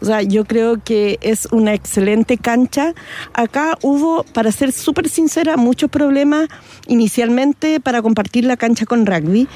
O 0.00 0.04
sea, 0.04 0.22
yo 0.22 0.44
creo 0.44 0.80
que 0.80 1.18
es 1.22 1.48
una 1.50 1.74
excelente 1.74 2.38
cancha. 2.38 2.94
Acá 3.32 3.76
hubo, 3.82 4.22
para 4.22 4.52
ser 4.52 4.70
súper 4.70 5.08
sincera, 5.08 5.56
muchos 5.56 5.90
problemas 5.90 6.46
inicialmente 6.86 7.80
para 7.80 8.00
compartir 8.00 8.44
la 8.44 8.56
cancha 8.56 8.86
con 8.86 9.06
rugby, 9.06 9.48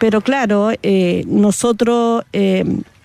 pero 0.00 0.20
claro, 0.20 0.72
eh, 0.82 1.22
nosotros 1.28 2.24
eh, 2.32 2.64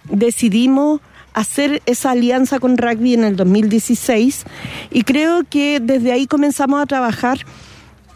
decidimos 0.09 0.99
hacer 1.37 1.83
esa 1.85 2.11
alianza 2.11 2.59
con 2.59 2.77
rugby 2.77 3.13
en 3.13 3.23
el 3.23 3.35
2016 3.35 4.43
y 4.89 5.03
creo 5.03 5.43
que 5.47 5.79
desde 5.79 6.11
ahí 6.11 6.25
comenzamos 6.25 6.81
a 6.81 6.87
trabajar 6.87 7.45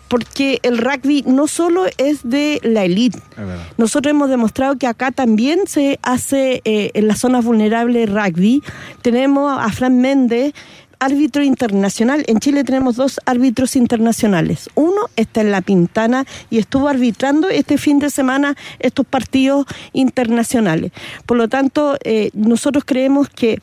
porque 0.07 0.59
el 0.63 0.79
rugby 0.79 1.23
no 1.25 1.47
solo 1.47 1.85
es 1.97 2.19
de 2.23 2.59
la 2.63 2.83
élite. 2.83 3.19
Nosotros 3.77 4.09
hemos 4.09 4.29
demostrado 4.29 4.75
que 4.77 4.87
acá 4.87 5.11
también 5.11 5.67
se 5.67 5.99
hace 6.01 6.61
eh, 6.65 6.91
en 6.95 7.07
las 7.07 7.19
zonas 7.19 7.45
vulnerables 7.45 8.09
rugby. 8.09 8.61
Tenemos 9.03 9.57
a 9.57 9.69
Fran 9.69 10.01
Méndez, 10.01 10.53
árbitro 11.01 11.43
internacional. 11.43 12.23
En 12.27 12.39
Chile 12.39 12.63
tenemos 12.63 12.95
dos 12.95 13.19
árbitros 13.25 13.75
internacionales. 13.75 14.69
Uno 14.75 15.09
está 15.15 15.41
en 15.41 15.51
La 15.51 15.61
Pintana 15.61 16.25
y 16.49 16.59
estuvo 16.59 16.87
arbitrando 16.87 17.49
este 17.49 17.77
fin 17.77 17.99
de 17.99 18.11
semana 18.11 18.55
estos 18.79 19.05
partidos 19.05 19.65
internacionales. 19.93 20.91
Por 21.25 21.37
lo 21.37 21.49
tanto, 21.49 21.97
eh, 22.03 22.29
nosotros 22.33 22.83
creemos 22.85 23.29
que 23.29 23.59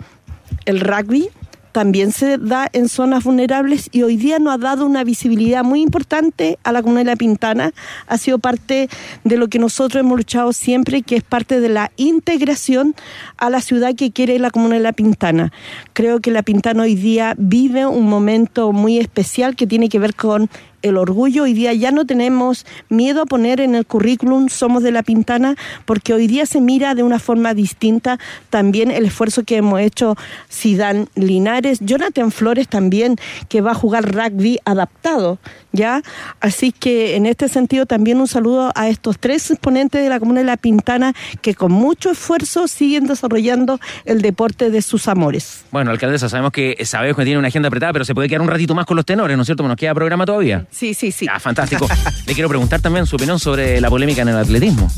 el 0.67 0.81
rugby 0.81 1.31
también 1.79 2.11
se 2.11 2.39
da 2.39 2.69
en 2.73 2.89
zonas 2.89 3.23
vulnerables 3.23 3.89
y 3.93 4.03
hoy 4.03 4.17
día 4.17 4.41
nos 4.41 4.53
ha 4.53 4.59
dado 4.59 4.85
una 4.85 5.05
visibilidad 5.05 5.63
muy 5.63 5.81
importante 5.81 6.59
a 6.65 6.73
la 6.73 6.83
comuna 6.83 6.99
de 6.99 7.05
La 7.05 7.15
Pintana. 7.15 7.73
Ha 8.09 8.19
sido 8.19 8.41
parte 8.41 8.89
de 9.23 9.37
lo 9.37 9.47
que 9.47 9.61
nosotros 9.61 10.01
hemos 10.01 10.19
luchado 10.19 10.53
siempre, 10.53 11.03
que 11.03 11.15
es 11.15 11.23
parte 11.23 11.61
de 11.61 11.69
la 11.69 11.93
integración 11.97 12.97
a 13.37 13.49
la 13.49 13.61
ciudad 13.61 13.95
que 13.95 14.11
quiere 14.11 14.41
la 14.41 14.51
comuna 14.51 14.75
de 14.75 14.81
La 14.81 14.93
Pintana. 14.93 15.53
Creo 15.93 16.19
que 16.19 16.33
La 16.33 16.43
Pintana 16.43 16.83
hoy 16.83 16.97
día 16.97 17.37
vive 17.39 17.87
un 17.87 18.09
momento 18.09 18.73
muy 18.73 18.99
especial 18.99 19.55
que 19.55 19.69
tiene 19.69 19.89
que 19.89 20.01
ver 20.01 20.17
con 20.17 20.51
el 20.83 20.97
orgullo. 20.97 21.45
Hoy 21.45 21.53
día 21.53 21.73
ya 21.73 21.91
no 21.91 22.07
tenemos 22.07 22.67
miedo 22.89 23.23
a 23.23 23.27
poner 23.27 23.61
en 23.61 23.75
el 23.75 23.87
currículum 23.87 24.49
Somos 24.49 24.83
de 24.83 24.93
la 24.93 25.03
Pintana, 25.03 25.57
porque 25.85 26.15
hoy 26.15 26.27
día 26.27 26.47
se 26.47 26.61
mira 26.61 26.95
de 26.95 27.03
una 27.03 27.19
forma 27.19 27.55
distinta 27.55 28.19
también 28.51 28.91
el 28.91 29.07
esfuerzo 29.07 29.45
que 29.45 29.57
hemos 29.57 29.81
hecho 29.81 30.17
Sidán 30.49 31.09
Linares, 31.15 31.81
Jonathan 31.81 32.31
Flores 32.31 32.69
también, 32.69 33.17
que 33.49 33.61
va 33.61 33.73
a 33.73 33.75
jugar 33.75 34.15
rugby 34.15 34.59
adaptado, 34.65 35.39
¿ya? 35.73 36.03
Así 36.41 36.73
que 36.73 37.17
en 37.17 37.27
este 37.27 37.49
sentido 37.49 37.87
también 37.87 38.19
un 38.21 38.29
saludo 38.29 38.73
a 38.75 38.89
estos 38.89 39.19
tres 39.19 39.51
exponentes 39.51 40.03
de 40.03 40.09
la 40.09 40.19
comuna 40.19 40.41
de 40.41 40.47
La 40.47 40.57
Pintana 40.57 41.13
que 41.43 41.55
con 41.55 41.73
mucho 41.73 42.11
esfuerzo 42.11 42.69
siguen 42.69 43.07
desarrollando 43.07 43.79
el 44.05 44.23
deporte 44.23 44.71
de 44.71 44.83
sus 44.83 45.09
amores. 45.09 45.65
Bueno, 45.71 45.91
alcaldesa, 45.91 46.29
sabemos 46.29 46.53
que 46.53 46.77
sabemos 46.85 47.17
que 47.17 47.25
tiene 47.25 47.39
una 47.39 47.49
agenda 47.49 47.69
apretada, 47.69 47.93
pero 47.93 48.05
se 48.05 48.15
puede 48.15 48.29
quedar 48.29 48.41
un 48.43 48.49
ratito 48.49 48.75
más 48.75 48.87
con 48.87 48.97
los 48.97 49.05
tenores, 49.07 49.37
¿no 49.37 49.43
es 49.43 49.47
cierto? 49.47 49.67
Nos 49.67 49.77
queda 49.77 49.95
programa 49.95 50.25
todavía. 50.27 50.67
Sí, 50.71 50.95
sí, 50.95 51.13
sí. 51.13 51.27
Ah, 51.31 51.39
fantástico. 51.41 51.87
Le 52.27 52.35
quiero 52.35 52.49
preguntar 52.49 52.81
también 52.81 53.07
su 53.07 53.17
opinión 53.17 53.39
sobre 53.39 53.81
la 53.81 53.89
polémica 53.91 54.23
en 54.23 54.29
el 54.29 54.37
atletismo. 54.37 54.91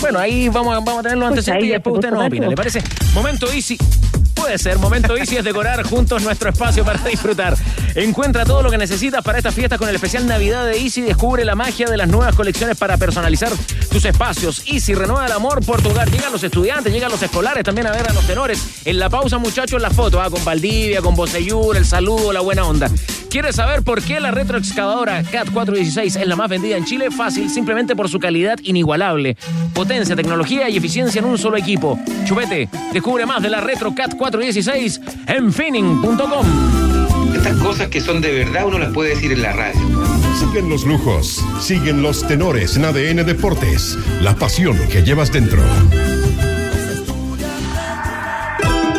Bueno, 0.00 0.18
ahí 0.18 0.48
vamos, 0.48 0.74
a- 0.74 0.80
vamos 0.80 0.98
a 0.98 1.02
tener 1.02 1.18
los 1.18 1.28
Pues 1.28 1.38
antecedentes 1.38 1.62
ahí 1.64 1.68
y 1.68 1.72
después 1.72 1.92
te 1.94 1.98
usted 2.06 2.10
nos 2.10 2.26
opina. 2.26 2.48
¿Le 2.48 2.56
parece? 2.56 2.82
Momento 3.14 3.50
easy. 3.52 3.78
Puede 4.34 4.58
ser, 4.58 4.78
momento 4.78 5.16
easy 5.16 5.36
es 5.36 5.44
decorar 5.44 5.82
juntos 5.84 6.22
nuestro 6.22 6.50
espacio 6.50 6.84
para 6.84 6.98
disfrutar. 7.04 7.56
Encuentra 7.94 8.44
todo 8.44 8.62
lo 8.62 8.70
que 8.70 8.78
necesitas 8.78 9.22
para 9.22 9.38
estas 9.38 9.54
fiestas 9.54 9.78
con 9.78 9.88
el 9.88 9.94
especial 9.94 10.26
Navidad 10.26 10.66
de 10.66 10.78
Easy. 10.78 11.02
Descubre 11.02 11.44
la 11.44 11.54
magia 11.54 11.86
de 11.88 11.96
las 11.96 12.08
nuevas 12.08 12.34
colecciones 12.34 12.76
para 12.78 12.96
personalizar 12.96 13.52
tus 13.90 14.04
espacios. 14.04 14.62
Easy 14.66 14.94
renueva 14.94 15.26
el 15.26 15.32
amor 15.32 15.64
por 15.64 15.82
tu 15.82 15.90
hogar. 15.90 16.10
Llegan 16.10 16.32
los 16.32 16.42
estudiantes, 16.42 16.92
llegan 16.92 17.10
los 17.10 17.22
escolares 17.22 17.64
también 17.64 17.86
a 17.86 17.92
ver 17.92 18.08
a 18.08 18.12
los 18.12 18.26
tenores. 18.26 18.82
En 18.84 18.98
la 18.98 19.10
pausa, 19.10 19.38
muchachos, 19.38 19.80
la 19.80 19.90
foto 19.90 20.20
ah, 20.20 20.30
con 20.30 20.44
Valdivia, 20.44 21.02
con 21.02 21.14
Boseyur, 21.14 21.76
el 21.76 21.84
saludo, 21.84 22.32
la 22.32 22.40
buena 22.40 22.64
onda. 22.64 22.90
¿Quieres 23.28 23.56
saber 23.56 23.82
por 23.82 24.02
qué 24.02 24.20
la 24.20 24.30
retroexcavadora 24.30 25.22
CAT 25.22 25.52
416 25.52 26.16
es 26.16 26.26
la 26.26 26.36
más 26.36 26.50
vendida 26.50 26.76
en 26.76 26.84
Chile? 26.84 27.10
Fácil, 27.10 27.48
simplemente 27.48 27.96
por 27.96 28.10
su 28.10 28.18
calidad 28.18 28.58
inigualable. 28.62 29.36
Potencia, 29.72 30.14
tecnología 30.14 30.68
y 30.68 30.76
eficiencia 30.76 31.18
en 31.18 31.24
un 31.24 31.38
solo 31.38 31.56
equipo. 31.56 31.98
Chupete, 32.26 32.68
descubre 32.92 33.24
más 33.24 33.42
de 33.42 33.48
la 33.48 33.60
Retro 33.60 33.94
CAT 33.94 34.16
416 34.16 34.21
en 35.26 35.52
finning.com. 35.52 36.46
Estas 37.34 37.56
cosas 37.56 37.88
que 37.88 38.00
son 38.00 38.20
de 38.20 38.32
verdad 38.32 38.66
uno 38.66 38.78
las 38.78 38.92
puede 38.92 39.10
decir 39.10 39.32
en 39.32 39.42
la 39.42 39.52
radio. 39.52 39.80
Siguen 40.38 40.68
los 40.68 40.84
lujos, 40.84 41.44
siguen 41.60 42.02
los 42.02 42.26
tenores 42.26 42.76
en 42.76 42.84
ADN 42.84 43.26
Deportes, 43.26 43.98
la 44.20 44.34
pasión 44.34 44.78
que 44.88 45.02
llevas 45.02 45.32
dentro. 45.32 45.62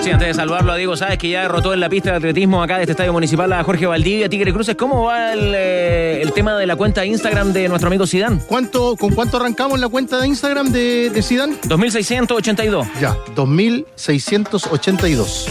Sí, 0.04 0.12
antes 0.12 0.28
de 0.28 0.34
salvarlo 0.34 0.74
a 0.74 0.76
Diego 0.76 0.98
Sáez, 0.98 1.18
que 1.18 1.30
ya 1.30 1.44
derrotó 1.44 1.74
en 1.74 1.80
la 1.80 1.88
pista 1.88 2.12
de 2.12 2.18
atletismo 2.18 2.62
acá 2.62 2.76
de 2.76 2.82
este 2.82 2.92
estadio 2.92 3.14
municipal 3.14 3.54
a 3.54 3.64
Jorge 3.64 3.86
Valdivia, 3.86 4.28
Tigre 4.28 4.52
Cruces, 4.52 4.76
¿cómo 4.76 5.06
va 5.06 5.32
el, 5.32 5.54
eh, 5.56 6.22
el 6.22 6.34
tema 6.34 6.58
de 6.58 6.66
la 6.66 6.76
cuenta 6.76 7.00
de 7.02 7.08
Instagram 7.08 7.54
de 7.54 7.70
nuestro 7.70 7.88
amigo 7.88 8.06
Sidán? 8.06 8.42
¿Cuánto, 8.46 8.98
¿Con 8.98 9.16
cuánto 9.16 9.38
arrancamos 9.38 9.80
la 9.80 9.88
cuenta 9.88 10.20
de 10.20 10.28
Instagram 10.28 10.74
de, 10.74 11.22
Sidán? 11.24 11.58
2682. 11.70 12.86
Ya, 13.00 13.16
2682. 13.34 15.48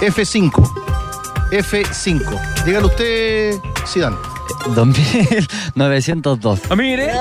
F5. 0.00 0.50
F5. 1.50 2.64
Dígalo 2.64 2.86
usted, 2.86 3.56
Sidán. 3.84 4.16
2902. 4.74 6.60
Ah, 6.68 6.76
mire. 6.76 7.12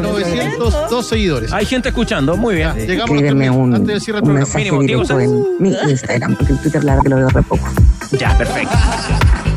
902 0.00 1.06
seguidores. 1.06 1.52
Hay 1.52 1.66
gente 1.66 1.88
escuchando, 1.88 2.36
muy 2.36 2.56
bien. 2.56 2.74
Llegamos 2.74 3.10
Escríbeme 3.10 3.46
antes, 3.46 3.60
un, 3.60 3.74
antes 3.74 3.88
del 3.88 4.00
cierre 4.00 4.20
del 4.20 4.30
un 4.30 4.34
programa. 4.36 4.54
mensaje 4.54 4.64
Mínimo, 4.64 4.82
Diego 4.82 5.02
directo 5.02 5.20
en 5.20 5.62
mi 5.62 5.90
Instagram, 5.90 6.36
porque 6.36 6.52
el 6.52 6.58
Twitter 6.60 6.84
la 6.84 6.92
verdad 6.92 7.02
que 7.02 7.08
lo 7.10 7.16
veo 7.16 7.28
re 7.28 7.42
poco. 7.42 7.68
Ya, 8.12 8.36
perfecto. 8.36 8.76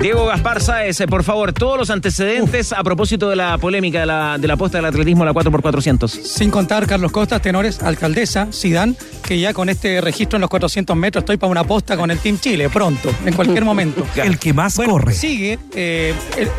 Diego 0.01 0.25
Gaspar 0.25 0.61
Sáez, 0.61 0.99
eh, 0.99 1.07
por 1.07 1.23
favor, 1.23 1.53
todos 1.53 1.77
los 1.77 1.91
antecedentes 1.91 2.73
a 2.73 2.83
propósito 2.83 3.29
de 3.29 3.35
la 3.35 3.57
polémica 3.59 3.99
de 3.99 4.07
la, 4.07 4.37
de 4.39 4.47
la 4.47 4.55
apuesta 4.55 4.79
del 4.79 4.85
atletismo 4.85 5.23
a 5.23 5.27
la 5.27 5.33
4x400. 5.33 6.07
Sin 6.09 6.49
contar 6.49 6.87
Carlos 6.87 7.11
Costas, 7.11 7.39
tenores, 7.41 7.83
alcaldesa, 7.83 8.47
Sidán, 8.51 8.97
que 9.21 9.39
ya 9.39 9.53
con 9.53 9.69
este 9.69 10.01
registro 10.01 10.37
en 10.37 10.41
los 10.41 10.49
400 10.49 10.97
metros 10.97 11.21
estoy 11.21 11.37
para 11.37 11.51
una 11.51 11.63
posta 11.63 11.95
con 11.97 12.09
el 12.09 12.17
Team 12.17 12.39
Chile, 12.39 12.67
pronto, 12.69 13.13
en 13.25 13.33
cualquier 13.35 13.63
momento. 13.63 14.05
El 14.15 14.39
que 14.39 14.53
más 14.53 14.75
Bueno, 14.75 14.93
corre. 14.93 15.13
Sigue 15.13 15.59
eh, 15.75 16.13
el, 16.37 16.49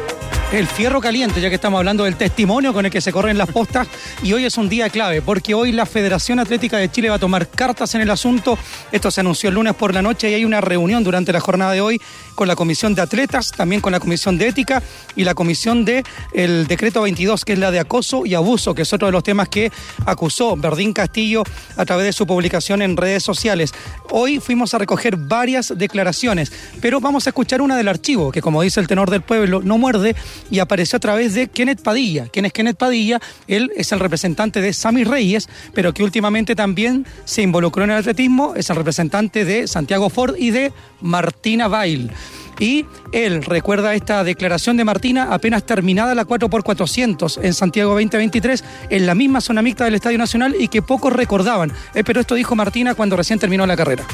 el 0.53 0.67
fierro 0.67 1.01
caliente, 1.01 1.41
ya 1.41 1.49
que 1.49 1.55
estamos 1.55 1.79
hablando 1.79 2.05
del 2.05 2.17
testimonio 2.17 2.75
con 2.75 2.85
el 2.85 2.93
que 2.93 3.01
se 3.01 3.11
corren 3.11 3.39
las 3.39 3.51
postas, 3.51 3.89
y 4.23 4.33
hoy 4.35 4.45
es 4.45 4.59
un 4.59 4.69
día 4.69 4.91
clave, 4.91 5.23
porque 5.23 5.55
hoy 5.55 5.73
la 5.73 5.87
Federación 5.87 6.39
Atlética 6.39 6.77
de 6.77 6.91
Chile 6.91 7.09
va 7.09 7.17
a 7.17 7.19
tomar 7.19 7.49
cartas 7.49 7.95
en 7.95 8.03
el 8.03 8.11
asunto. 8.11 8.59
Esto 8.93 9.11
se 9.11 9.21
anunció 9.21 9.49
el 9.49 9.55
lunes 9.55 9.75
por 9.75 9.95
la 9.95 10.03
noche 10.03 10.31
y 10.31 10.35
hay 10.35 10.45
una 10.45 10.61
reunión 10.61 11.03
durante 11.05 11.33
la 11.33 11.41
jornada 11.41 11.73
de 11.73 11.81
hoy 11.81 12.01
con 12.35 12.49
la 12.49 12.57
Comisión 12.57 12.95
de 12.95 13.03
Atletas, 13.03 13.53
también 13.53 13.81
con 13.81 13.93
la 13.93 14.01
Comisión 14.01 14.39
de 14.39 14.49
Ética 14.49 14.83
y 15.17 15.25
la 15.25 15.35
Comisión 15.35 15.85
de 15.85 16.05
el 16.33 16.67
Decreto 16.67 17.03
22, 17.03 17.45
que 17.45 17.53
es 17.55 17.59
la 17.59 17.71
de 17.71 17.81
acoso 17.81 18.27
y 18.27 18.35
abuso, 18.35 18.75
que 18.75 18.83
es 18.83 18.93
otro 18.93 19.07
de 19.07 19.13
los 19.13 19.23
temas 19.23 19.49
que 19.49 19.71
acusó 20.07 20.57
Verdín 20.57 20.93
Castillo 20.93 21.45
a 21.77 21.85
través 21.85 22.07
de 22.07 22.13
su 22.13 22.27
publicación 22.27 22.83
en 22.83 22.97
redes 22.97 23.23
sociales. 23.23 23.73
Hoy 24.11 24.41
fuimos 24.41 24.75
a 24.75 24.79
recoger 24.79 25.17
varias 25.17 25.73
declaraciones, 25.77 26.53
pero 26.81 27.01
vamos 27.01 27.27
a 27.27 27.31
escuchar 27.31 27.61
una 27.61 27.77
del 27.77 27.89
archivo, 27.89 28.33
que 28.33 28.43
como 28.43 28.63
dice 28.63 28.81
el 28.81 28.87
tenor 28.87 29.11
del 29.11 29.23
pueblo, 29.23 29.63
no 29.63 29.79
muerde, 29.79 30.15
y 30.51 30.59
apareció 30.59 30.97
a 30.97 31.01
través 31.01 31.35
de 31.35 31.49
Kenneth 31.49 31.83
Padilla. 31.83 32.29
¿Quién 32.33 32.47
es 32.47 32.53
Kenneth 32.53 32.77
Padilla? 32.77 33.21
Él 33.47 33.71
es 33.77 33.93
el 33.93 34.01
representante 34.01 34.61
de 34.61 34.73
Sammy 34.73 35.05
Reyes, 35.05 35.49
pero 35.75 35.93
que 35.95 36.05
últimamente 36.05 36.55
también 36.55 37.07
se 37.25 37.43
involucró 37.43 37.85
en 37.85 37.91
el 37.91 37.99
atletismo, 37.99 38.55
es 38.57 38.71
el 38.71 38.77
representante 38.77 39.45
de 39.45 39.67
Santiago 39.69 40.11
Ford 40.11 40.37
y 40.39 40.51
de 40.51 40.73
Martina 41.01 41.69
Bail. 41.69 42.11
Y 42.59 42.87
él 43.13 43.43
recuerda 43.45 43.95
esta 43.95 44.23
declaración 44.25 44.77
de 44.77 44.85
Martina 44.85 45.29
apenas 45.33 45.65
terminada 45.65 46.15
la 46.15 46.25
4x400 46.27 47.41
en 47.43 47.55
Santiago 47.55 47.93
2023, 47.93 48.63
en 48.91 49.07
la 49.07 49.15
misma 49.15 49.41
zona 49.41 49.63
mixta 49.63 49.85
del 49.85 49.95
Estadio 49.95 50.19
Nacional 50.19 50.55
y 50.59 50.69
que 50.69 50.83
pocos 50.83 51.13
recordaban. 51.13 51.73
Eh, 51.95 52.05
pero 52.05 52.21
esto 52.21 52.35
dijo 52.35 52.55
Martina 52.55 52.95
cuando 52.95 53.17
recién 53.17 53.39
terminó 53.39 53.67
la 53.67 53.77
carrera. 53.77 54.05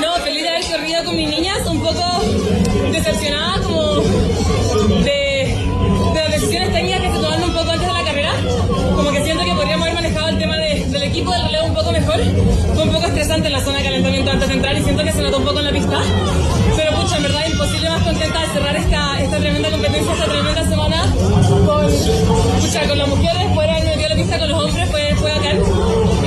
No, 0.00 0.14
feliz 0.22 0.42
de 0.42 0.48
haber 0.48 0.64
corrido 0.64 1.04
con 1.04 1.16
mis 1.16 1.28
niñas, 1.30 1.58
un 1.66 1.80
poco 1.82 2.02
decepcionada 2.92 3.62
como 3.62 3.94
de, 5.02 5.56
las 6.14 6.30
decisiones 6.32 6.72
técnicas 6.72 7.00
que 7.00 7.06
se 7.08 7.14
tomaron 7.14 7.44
un 7.44 7.52
poco 7.54 7.70
antes 7.70 7.86
de 7.86 7.92
la 7.92 8.04
carrera. 8.04 8.32
Como 8.94 9.10
que 9.12 9.24
siento 9.24 9.44
que 9.44 9.52
podríamos 9.54 9.82
haber 9.88 9.94
manejado 9.94 10.28
el 10.28 10.38
tema 10.38 10.56
de- 10.56 10.84
del 10.90 11.02
equipo 11.04 11.32
del 11.32 11.42
relevo 11.44 11.66
un 11.66 11.74
poco 11.74 11.92
mejor. 11.92 12.20
Fue 12.74 12.82
un 12.84 12.92
poco 12.92 13.06
estresante 13.06 13.46
en 13.46 13.52
la 13.54 13.60
zona 13.64 13.78
de 13.78 13.84
calentamiento 13.84 14.30
antes 14.30 14.48
de 14.48 14.54
entrar 14.54 14.76
y 14.76 14.82
siento 14.82 15.02
que 15.04 15.12
se 15.12 15.22
notó 15.22 15.38
un 15.38 15.44
poco 15.44 15.58
en 15.60 15.64
la 15.64 15.72
pista. 15.72 16.00
En 17.16 17.22
verdad 17.22 17.46
imposible 17.50 17.88
más 17.88 18.02
contenta 18.02 18.40
de 18.40 18.46
cerrar 18.48 18.76
esta, 18.76 19.22
esta 19.22 19.38
tremenda 19.38 19.70
competencia, 19.70 20.12
esta 20.12 20.26
tremenda 20.26 20.68
semana 20.68 21.12
con, 21.66 22.88
con 22.88 22.98
las 22.98 23.08
mujeres, 23.08 23.52
poder 23.54 23.70
haber 23.70 23.84
metido 23.84 24.08
la 24.10 24.14
pista 24.16 24.38
con 24.38 24.48
los 24.48 24.64
hombres 24.64 24.90
fue, 24.90 25.14
fue 25.16 25.30
bacán. 25.30 25.58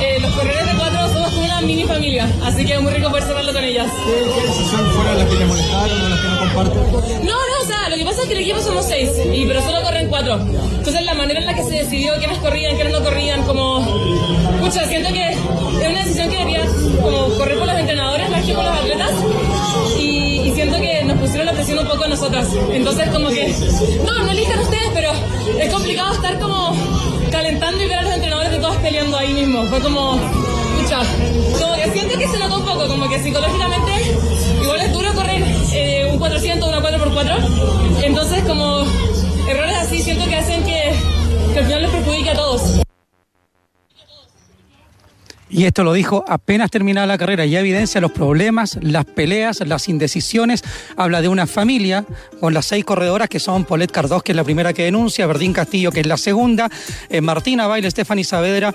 Eh, 0.00 0.18
los 0.20 0.30
corredores 0.32 0.66
de 0.66 0.74
cuatro 0.76 1.12
somos 1.12 1.30
como 1.30 1.44
una 1.44 1.60
mini 1.60 1.84
familia, 1.84 2.28
así 2.44 2.64
que 2.64 2.74
es 2.74 2.82
muy 2.82 2.92
rico 2.92 3.08
poder 3.08 3.24
cerrarlo 3.24 3.52
con 3.52 3.64
ellas. 3.64 3.86
fueron 4.94 5.18
las 5.18 5.28
que 5.28 5.36
te 5.36 5.44
molestaron 5.44 6.02
o 6.02 6.08
las 6.08 6.20
que 6.20 6.28
no 6.28 6.38
comparten? 6.40 6.82
No, 7.24 7.34
no, 7.34 7.62
o 7.62 7.66
sea, 7.66 7.88
lo 7.88 7.96
que 7.96 8.04
pasa 8.04 8.22
es 8.22 8.26
que 8.26 8.34
el 8.34 8.40
equipo 8.40 8.60
somos 8.60 8.84
seis, 8.84 9.10
y, 9.32 9.46
pero 9.46 9.62
solo 9.62 9.82
corren 9.82 10.08
cuatro. 10.08 10.40
Entonces 10.40 11.04
la 11.04 11.14
manera 11.14 11.40
en 11.40 11.46
la 11.46 11.54
que 11.54 11.62
se 11.62 11.70
decidió 11.70 12.14
quiénes 12.18 12.38
corrían, 12.38 12.74
quiénes 12.74 12.92
no 12.92 13.02
corrían, 13.04 13.42
como... 13.44 13.80
Pucha, 14.60 14.86
siento 14.86 15.12
que 15.12 15.28
es 15.30 15.38
una 15.88 16.02
decisión 16.02 16.28
que 16.30 16.36
debería 16.36 16.66
como 17.00 17.28
correr 17.38 17.58
por 17.58 17.66
los 17.66 17.78
entrenadores 17.78 18.28
más 18.28 18.44
que 18.44 18.52
por 18.52 18.64
los 18.64 18.74
atletas. 18.74 19.10
Pusieron 21.30 21.46
la 21.46 21.52
presión 21.52 21.78
un 21.78 21.86
poco 21.86 22.02
a 22.02 22.08
nosotras. 22.08 22.48
Entonces 22.72 23.08
como 23.10 23.28
que... 23.28 23.54
No, 24.04 24.18
no 24.18 24.30
elijan 24.32 24.58
ustedes, 24.58 24.90
pero 24.92 25.12
es 25.60 25.72
complicado 25.72 26.12
estar 26.12 26.40
como 26.40 26.74
calentando 27.30 27.84
y 27.84 27.86
ver 27.86 27.98
a 27.98 28.02
los 28.02 28.14
entrenadores 28.14 28.50
de 28.50 28.58
todas 28.58 28.76
peleando 28.78 29.16
ahí 29.16 29.32
mismo. 29.32 29.64
Fue 29.66 29.78
como... 29.80 30.16
Pucha, 30.16 30.98
como 31.60 31.74
que 31.76 31.90
siento 31.92 32.18
que 32.18 32.26
se 32.26 32.36
notó 32.36 32.56
un 32.58 32.64
poco, 32.64 32.88
como 32.88 33.08
que 33.08 33.22
psicológicamente 33.22 33.92
igual 34.60 34.80
es 34.80 34.92
duro 34.92 35.14
correr 35.14 35.44
eh, 35.72 36.08
un 36.10 36.18
400 36.18 36.68
una 36.68 36.80
4x4. 36.80 38.02
Entonces, 38.02 38.42
como 38.42 38.84
errores 39.48 39.76
así 39.76 40.02
siento 40.02 40.24
que 40.28 40.34
hacen 40.34 40.64
que 40.64 40.92
al 41.56 41.64
final 41.64 41.82
les 41.82 41.90
perjudique 41.92 42.30
a 42.30 42.34
todos. 42.34 42.80
Y 45.50 45.64
esto 45.64 45.82
lo 45.82 45.92
dijo 45.92 46.24
apenas 46.28 46.70
terminada 46.70 47.06
la 47.06 47.18
carrera. 47.18 47.44
Ya 47.44 47.60
evidencia 47.60 48.00
los 48.00 48.12
problemas, 48.12 48.78
las 48.82 49.04
peleas, 49.04 49.60
las 49.66 49.88
indecisiones. 49.88 50.62
Habla 50.96 51.22
de 51.22 51.28
una 51.28 51.46
familia 51.46 52.04
con 52.38 52.54
las 52.54 52.66
seis 52.66 52.84
corredoras 52.84 53.28
que 53.28 53.40
son 53.40 53.64
Polet 53.64 53.90
Cardós, 53.90 54.22
que 54.22 54.32
es 54.32 54.36
la 54.36 54.44
primera 54.44 54.72
que 54.72 54.84
denuncia, 54.84 55.26
Verdín 55.26 55.52
Castillo, 55.52 55.90
que 55.90 56.00
es 56.00 56.06
la 56.06 56.16
segunda, 56.16 56.70
eh, 57.08 57.20
Martina 57.20 57.66
Baile, 57.66 57.90
Stephanie 57.90 58.24
Saavedra. 58.24 58.74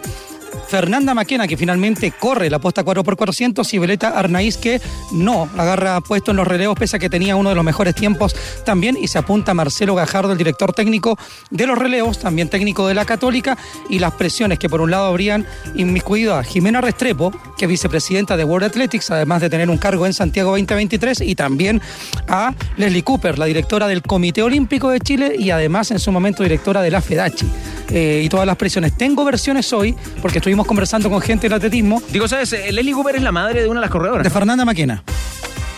Fernanda 0.68 1.14
Maquena, 1.14 1.48
que 1.48 1.58
finalmente 1.58 2.12
corre 2.12 2.50
la 2.50 2.60
posta 2.60 2.84
4x400, 2.84 3.74
y 3.74 3.78
Violeta 3.78 4.10
Arnaiz, 4.10 4.58
que 4.58 4.82
no 5.12 5.50
agarra 5.58 6.02
puesto 6.02 6.32
en 6.32 6.38
los 6.38 6.48
relevos, 6.48 6.78
pese 6.78 6.98
a 6.98 7.00
que 7.00 7.10
tenía 7.10 7.36
uno 7.36 7.50
de 7.50 7.56
los 7.56 7.64
mejores 7.64 7.96
tiempos 7.96 8.36
también, 8.66 8.98
y 9.00 9.08
se 9.08 9.18
apunta 9.18 9.54
Marcelo 9.54 9.96
Gajardo, 9.96 10.32
el 10.32 10.38
director 10.38 10.74
técnico 10.74 11.18
de 11.50 11.68
los 11.68 11.78
relevos, 11.78 12.20
también 12.20 12.50
técnico 12.50 12.88
de 12.88 12.94
la 12.94 13.06
Católica, 13.06 13.58
y 13.90 14.00
las 14.00 14.14
presiones 14.14 14.60
que 14.60 14.70
por 14.70 14.82
un 14.82 14.92
lado 14.92 15.06
habrían 15.06 15.46
inmiscuido 15.76 16.36
a 16.36 16.44
Jimena 16.44 16.82
Restrepo, 16.82 17.32
que 17.58 17.66
es 17.66 17.70
vicepresidenta 17.70 18.38
de 18.38 18.44
World 18.44 18.68
Athletics, 18.68 19.12
además 19.12 19.42
de 19.42 19.50
tener 19.50 19.70
un 19.70 19.78
cargo 19.78 20.06
en 20.06 20.14
Santiago 20.14 20.52
2023, 20.52 21.22
y 21.22 21.36
también 21.36 21.82
a 22.28 22.54
Leslie 22.78 23.04
Cooper, 23.04 23.40
la 23.40 23.46
directora 23.46 23.88
del 23.88 24.02
Comité 24.02 24.42
Olímpico 24.42 24.90
de 24.90 25.00
Chile, 25.00 25.36
y 25.38 25.52
además 25.52 25.92
en 25.92 26.00
su 26.00 26.12
momento 26.12 26.44
directora 26.44 26.82
de 26.82 26.92
la 26.92 27.02
FEDACHI. 27.02 27.48
Eh, 27.92 28.24
y 28.26 28.30
todas 28.30 28.48
las 28.48 28.56
presiones. 28.56 28.98
Tengo 28.98 29.24
versiones 29.24 29.72
hoy, 29.72 29.96
porque 30.22 30.42
estuvimos 30.46 30.68
conversando 30.68 31.10
con 31.10 31.22
gente 31.22 31.48
del 31.50 31.54
atletismo. 31.54 32.00
Digo, 32.12 32.28
¿sabes? 32.28 32.54
Eh, 32.54 32.72
Leslie 32.72 32.94
Cooper 32.94 33.16
es 33.16 33.24
la 33.24 33.32
madre 33.32 33.64
de 33.64 33.68
una 33.68 33.80
de 33.80 33.86
las 33.86 33.90
corredoras. 33.90 34.24
De 34.24 34.30
Fernanda 34.30 34.64
Maquena. 34.64 35.02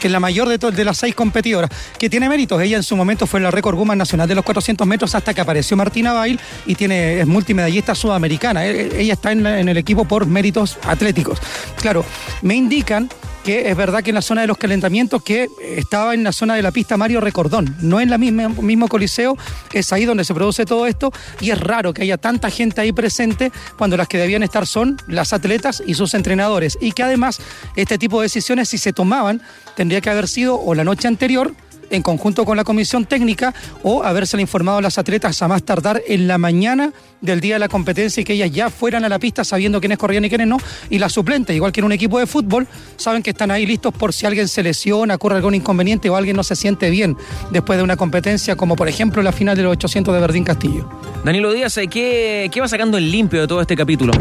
Que 0.01 0.07
es 0.07 0.11
la 0.11 0.19
mayor 0.19 0.49
de, 0.49 0.57
de 0.57 0.83
las 0.83 0.97
seis 0.97 1.15
competidoras, 1.15 1.71
que 1.97 2.09
tiene 2.09 2.27
méritos. 2.27 2.61
Ella 2.61 2.75
en 2.75 2.83
su 2.83 2.97
momento 2.97 3.25
fue 3.27 3.39
la 3.39 3.49
récord 3.49 3.77
woman 3.77 3.97
nacional 3.97 4.27
de 4.27 4.35
los 4.35 4.43
400 4.43 4.85
metros 4.85 5.15
hasta 5.15 5.33
que 5.33 5.39
apareció 5.39 5.77
Martina 5.77 6.11
Bail 6.11 6.37
y 6.65 6.75
tiene, 6.75 7.21
es 7.21 7.25
multimedallista 7.27 7.95
sudamericana. 7.95 8.65
E- 8.67 8.99
Ella 9.01 9.13
está 9.13 9.31
en, 9.31 9.43
la- 9.43 9.57
en 9.61 9.69
el 9.69 9.77
equipo 9.77 10.03
por 10.03 10.25
méritos 10.25 10.77
atléticos. 10.83 11.39
Claro, 11.79 12.03
me 12.41 12.55
indican 12.55 13.07
que 13.47 13.69
es 13.69 13.77
verdad 13.77 14.03
que 14.03 14.09
en 14.09 14.15
la 14.15 14.21
zona 14.21 14.41
de 14.41 14.47
los 14.47 14.57
calentamientos, 14.57 15.23
que 15.23 15.47
estaba 15.61 16.13
en 16.13 16.21
la 16.21 16.33
zona 16.33 16.55
de 16.55 16.61
la 16.61 16.71
pista 16.71 16.97
Mario 16.97 17.21
Recordón, 17.21 17.77
no 17.79 18.01
en 18.01 18.09
la 18.09 18.17
misma 18.17 18.49
mismo 18.49 18.89
coliseo, 18.89 19.37
es 19.71 19.93
ahí 19.93 20.03
donde 20.03 20.25
se 20.25 20.33
produce 20.33 20.65
todo 20.65 20.85
esto 20.85 21.13
y 21.39 21.51
es 21.51 21.57
raro 21.57 21.93
que 21.93 22.01
haya 22.01 22.17
tanta 22.17 22.49
gente 22.49 22.81
ahí 22.81 22.91
presente 22.91 23.53
cuando 23.77 23.95
las 23.95 24.09
que 24.09 24.17
debían 24.17 24.43
estar 24.43 24.67
son 24.67 24.97
las 25.07 25.31
atletas 25.31 25.81
y 25.87 25.93
sus 25.93 26.13
entrenadores 26.13 26.77
y 26.81 26.91
que 26.91 27.03
además 27.03 27.39
este 27.77 27.97
tipo 27.97 28.19
de 28.19 28.25
decisiones 28.25 28.67
si 28.67 28.77
se 28.77 28.91
tomaban 28.91 29.41
tendría 29.77 30.01
que 30.01 30.09
haber 30.09 30.27
sido 30.27 30.59
o 30.59 30.75
la 30.75 30.83
noche 30.83 31.07
anterior 31.07 31.53
en 31.89 32.01
conjunto 32.01 32.45
con 32.45 32.57
la 32.57 32.63
comisión 32.63 33.05
técnica 33.05 33.53
o 33.83 34.03
habérsele 34.03 34.41
informado 34.41 34.79
a 34.79 34.81
las 34.81 34.97
atletas 34.97 35.41
a 35.41 35.47
más 35.47 35.63
tardar 35.63 36.01
en 36.07 36.27
la 36.27 36.37
mañana 36.37 36.91
del 37.21 37.39
día 37.39 37.55
de 37.55 37.59
la 37.59 37.67
competencia 37.67 38.21
y 38.21 38.23
que 38.23 38.33
ellas 38.33 38.51
ya 38.51 38.69
fueran 38.69 39.03
a 39.03 39.09
la 39.09 39.19
pista 39.19 39.43
sabiendo 39.43 39.79
quiénes 39.79 39.97
corrían 39.97 40.25
y 40.25 40.29
quiénes 40.29 40.47
no. 40.47 40.57
Y 40.89 40.99
las 40.99 41.13
suplentes, 41.13 41.55
igual 41.55 41.71
que 41.71 41.79
en 41.79 41.85
un 41.85 41.91
equipo 41.91 42.19
de 42.19 42.27
fútbol, 42.27 42.67
saben 42.95 43.23
que 43.23 43.31
están 43.31 43.51
ahí 43.51 43.65
listos 43.65 43.93
por 43.93 44.13
si 44.13 44.25
alguien 44.25 44.47
se 44.47 44.63
lesiona, 44.63 45.15
ocurre 45.15 45.35
algún 45.35 45.55
inconveniente 45.55 46.09
o 46.09 46.15
alguien 46.15 46.35
no 46.35 46.43
se 46.43 46.55
siente 46.55 46.89
bien 46.89 47.17
después 47.51 47.77
de 47.77 47.83
una 47.83 47.97
competencia 47.97 48.55
como 48.55 48.75
por 48.75 48.87
ejemplo 48.87 49.21
la 49.21 49.31
final 49.31 49.55
de 49.55 49.63
los 49.63 49.73
800 49.73 50.13
de 50.13 50.21
Verdín 50.21 50.43
Castillo. 50.43 50.89
Danilo 51.23 51.51
Díaz, 51.51 51.79
¿qué, 51.89 52.49
¿qué 52.51 52.61
va 52.61 52.67
sacando 52.67 52.97
en 52.97 53.11
limpio 53.11 53.41
de 53.41 53.47
todo 53.47 53.61
este 53.61 53.75
capítulo? 53.75 54.13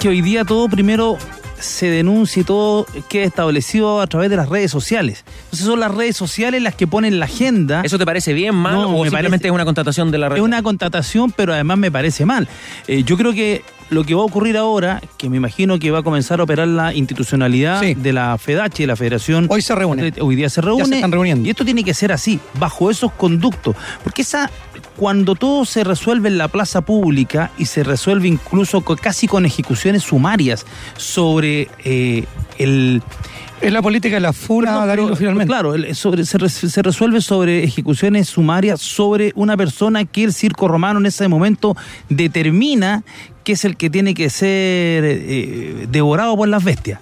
que 0.00 0.08
hoy 0.08 0.22
día 0.22 0.46
todo 0.46 0.66
primero 0.66 1.18
se 1.60 1.86
denuncia 1.90 2.40
y 2.40 2.44
todo 2.44 2.86
queda 3.08 3.24
establecido 3.24 4.00
a 4.00 4.06
través 4.06 4.30
de 4.30 4.36
las 4.36 4.48
redes 4.48 4.70
sociales. 4.70 5.24
Entonces 5.44 5.66
son 5.66 5.80
las 5.80 5.94
redes 5.94 6.16
sociales 6.16 6.62
las 6.62 6.74
que 6.74 6.86
ponen 6.86 7.18
la 7.18 7.26
agenda. 7.26 7.82
¿Eso 7.84 7.98
te 7.98 8.04
parece 8.06 8.32
bien, 8.32 8.54
mal 8.54 8.74
No, 8.74 8.88
o 8.88 8.92
me 9.04 9.10
simplemente 9.10 9.28
parece- 9.30 9.46
es 9.48 9.52
una 9.52 9.64
constatación 9.64 10.10
de 10.10 10.18
la 10.18 10.28
red? 10.28 10.36
Es 10.36 10.42
una 10.42 10.62
contratación, 10.62 11.32
pero 11.32 11.52
además 11.52 11.78
me 11.78 11.90
parece 11.90 12.24
mal. 12.24 12.48
Eh, 12.88 13.02
yo 13.04 13.16
creo 13.16 13.32
que 13.32 13.62
lo 13.90 14.04
que 14.04 14.14
va 14.14 14.22
a 14.22 14.24
ocurrir 14.24 14.56
ahora, 14.56 15.02
que 15.18 15.28
me 15.28 15.36
imagino 15.36 15.78
que 15.78 15.90
va 15.90 15.98
a 15.98 16.02
comenzar 16.02 16.40
a 16.40 16.44
operar 16.44 16.68
la 16.68 16.94
institucionalidad 16.94 17.82
de 17.82 18.12
la 18.12 18.38
FEDACH, 18.38 18.78
de 18.78 18.86
la 18.86 18.96
Federación. 18.96 19.46
Hoy 19.50 19.62
se 19.62 19.74
reúne. 19.74 20.12
Hoy 20.20 20.36
día 20.36 20.48
se 20.48 20.60
reúne. 20.60 20.84
Ya 20.84 20.88
se 20.88 20.94
están 20.96 21.12
reuniendo. 21.12 21.46
Y 21.46 21.50
esto 21.50 21.64
tiene 21.64 21.84
que 21.84 21.92
ser 21.92 22.12
así, 22.12 22.40
bajo 22.54 22.90
esos 22.90 23.12
conductos. 23.12 23.76
Porque 24.02 24.22
esa, 24.22 24.50
cuando 24.96 25.34
todo 25.34 25.64
se 25.64 25.84
resuelve 25.84 26.28
en 26.28 26.38
la 26.38 26.48
plaza 26.48 26.80
pública 26.82 27.50
y 27.58 27.66
se 27.66 27.82
resuelve 27.82 28.28
incluso 28.28 28.82
casi 28.82 29.26
con 29.26 29.44
ejecuciones 29.44 30.04
sumarias 30.04 30.64
sobre 30.96 31.68
eh, 31.84 32.24
el. 32.58 33.02
Es 33.60 33.70
la 33.72 33.82
política 33.82 34.16
de 34.16 34.20
la 34.20 34.32
FUNA, 34.32 34.86
Danilo, 34.86 35.14
finalmente. 35.14 35.46
Claro, 35.52 35.74
sobre- 35.94 36.24
se 36.24 36.82
resuelve 36.82 37.20
sobre 37.20 37.62
ejecuciones 37.62 38.28
sumarias 38.28 38.80
sobre 38.80 39.32
una 39.34 39.54
persona 39.56 40.06
que 40.06 40.24
el 40.24 40.32
circo 40.32 40.66
romano 40.66 40.98
en 40.98 41.04
ese 41.06 41.28
momento 41.28 41.76
determina 42.08 43.02
que 43.44 43.52
es 43.52 43.64
el 43.66 43.76
que 43.76 43.90
tiene 43.90 44.14
que 44.14 44.30
ser 44.30 45.04
eh, 45.04 45.86
devorado 45.90 46.36
por 46.38 46.48
las 46.48 46.64
bestias. 46.64 47.00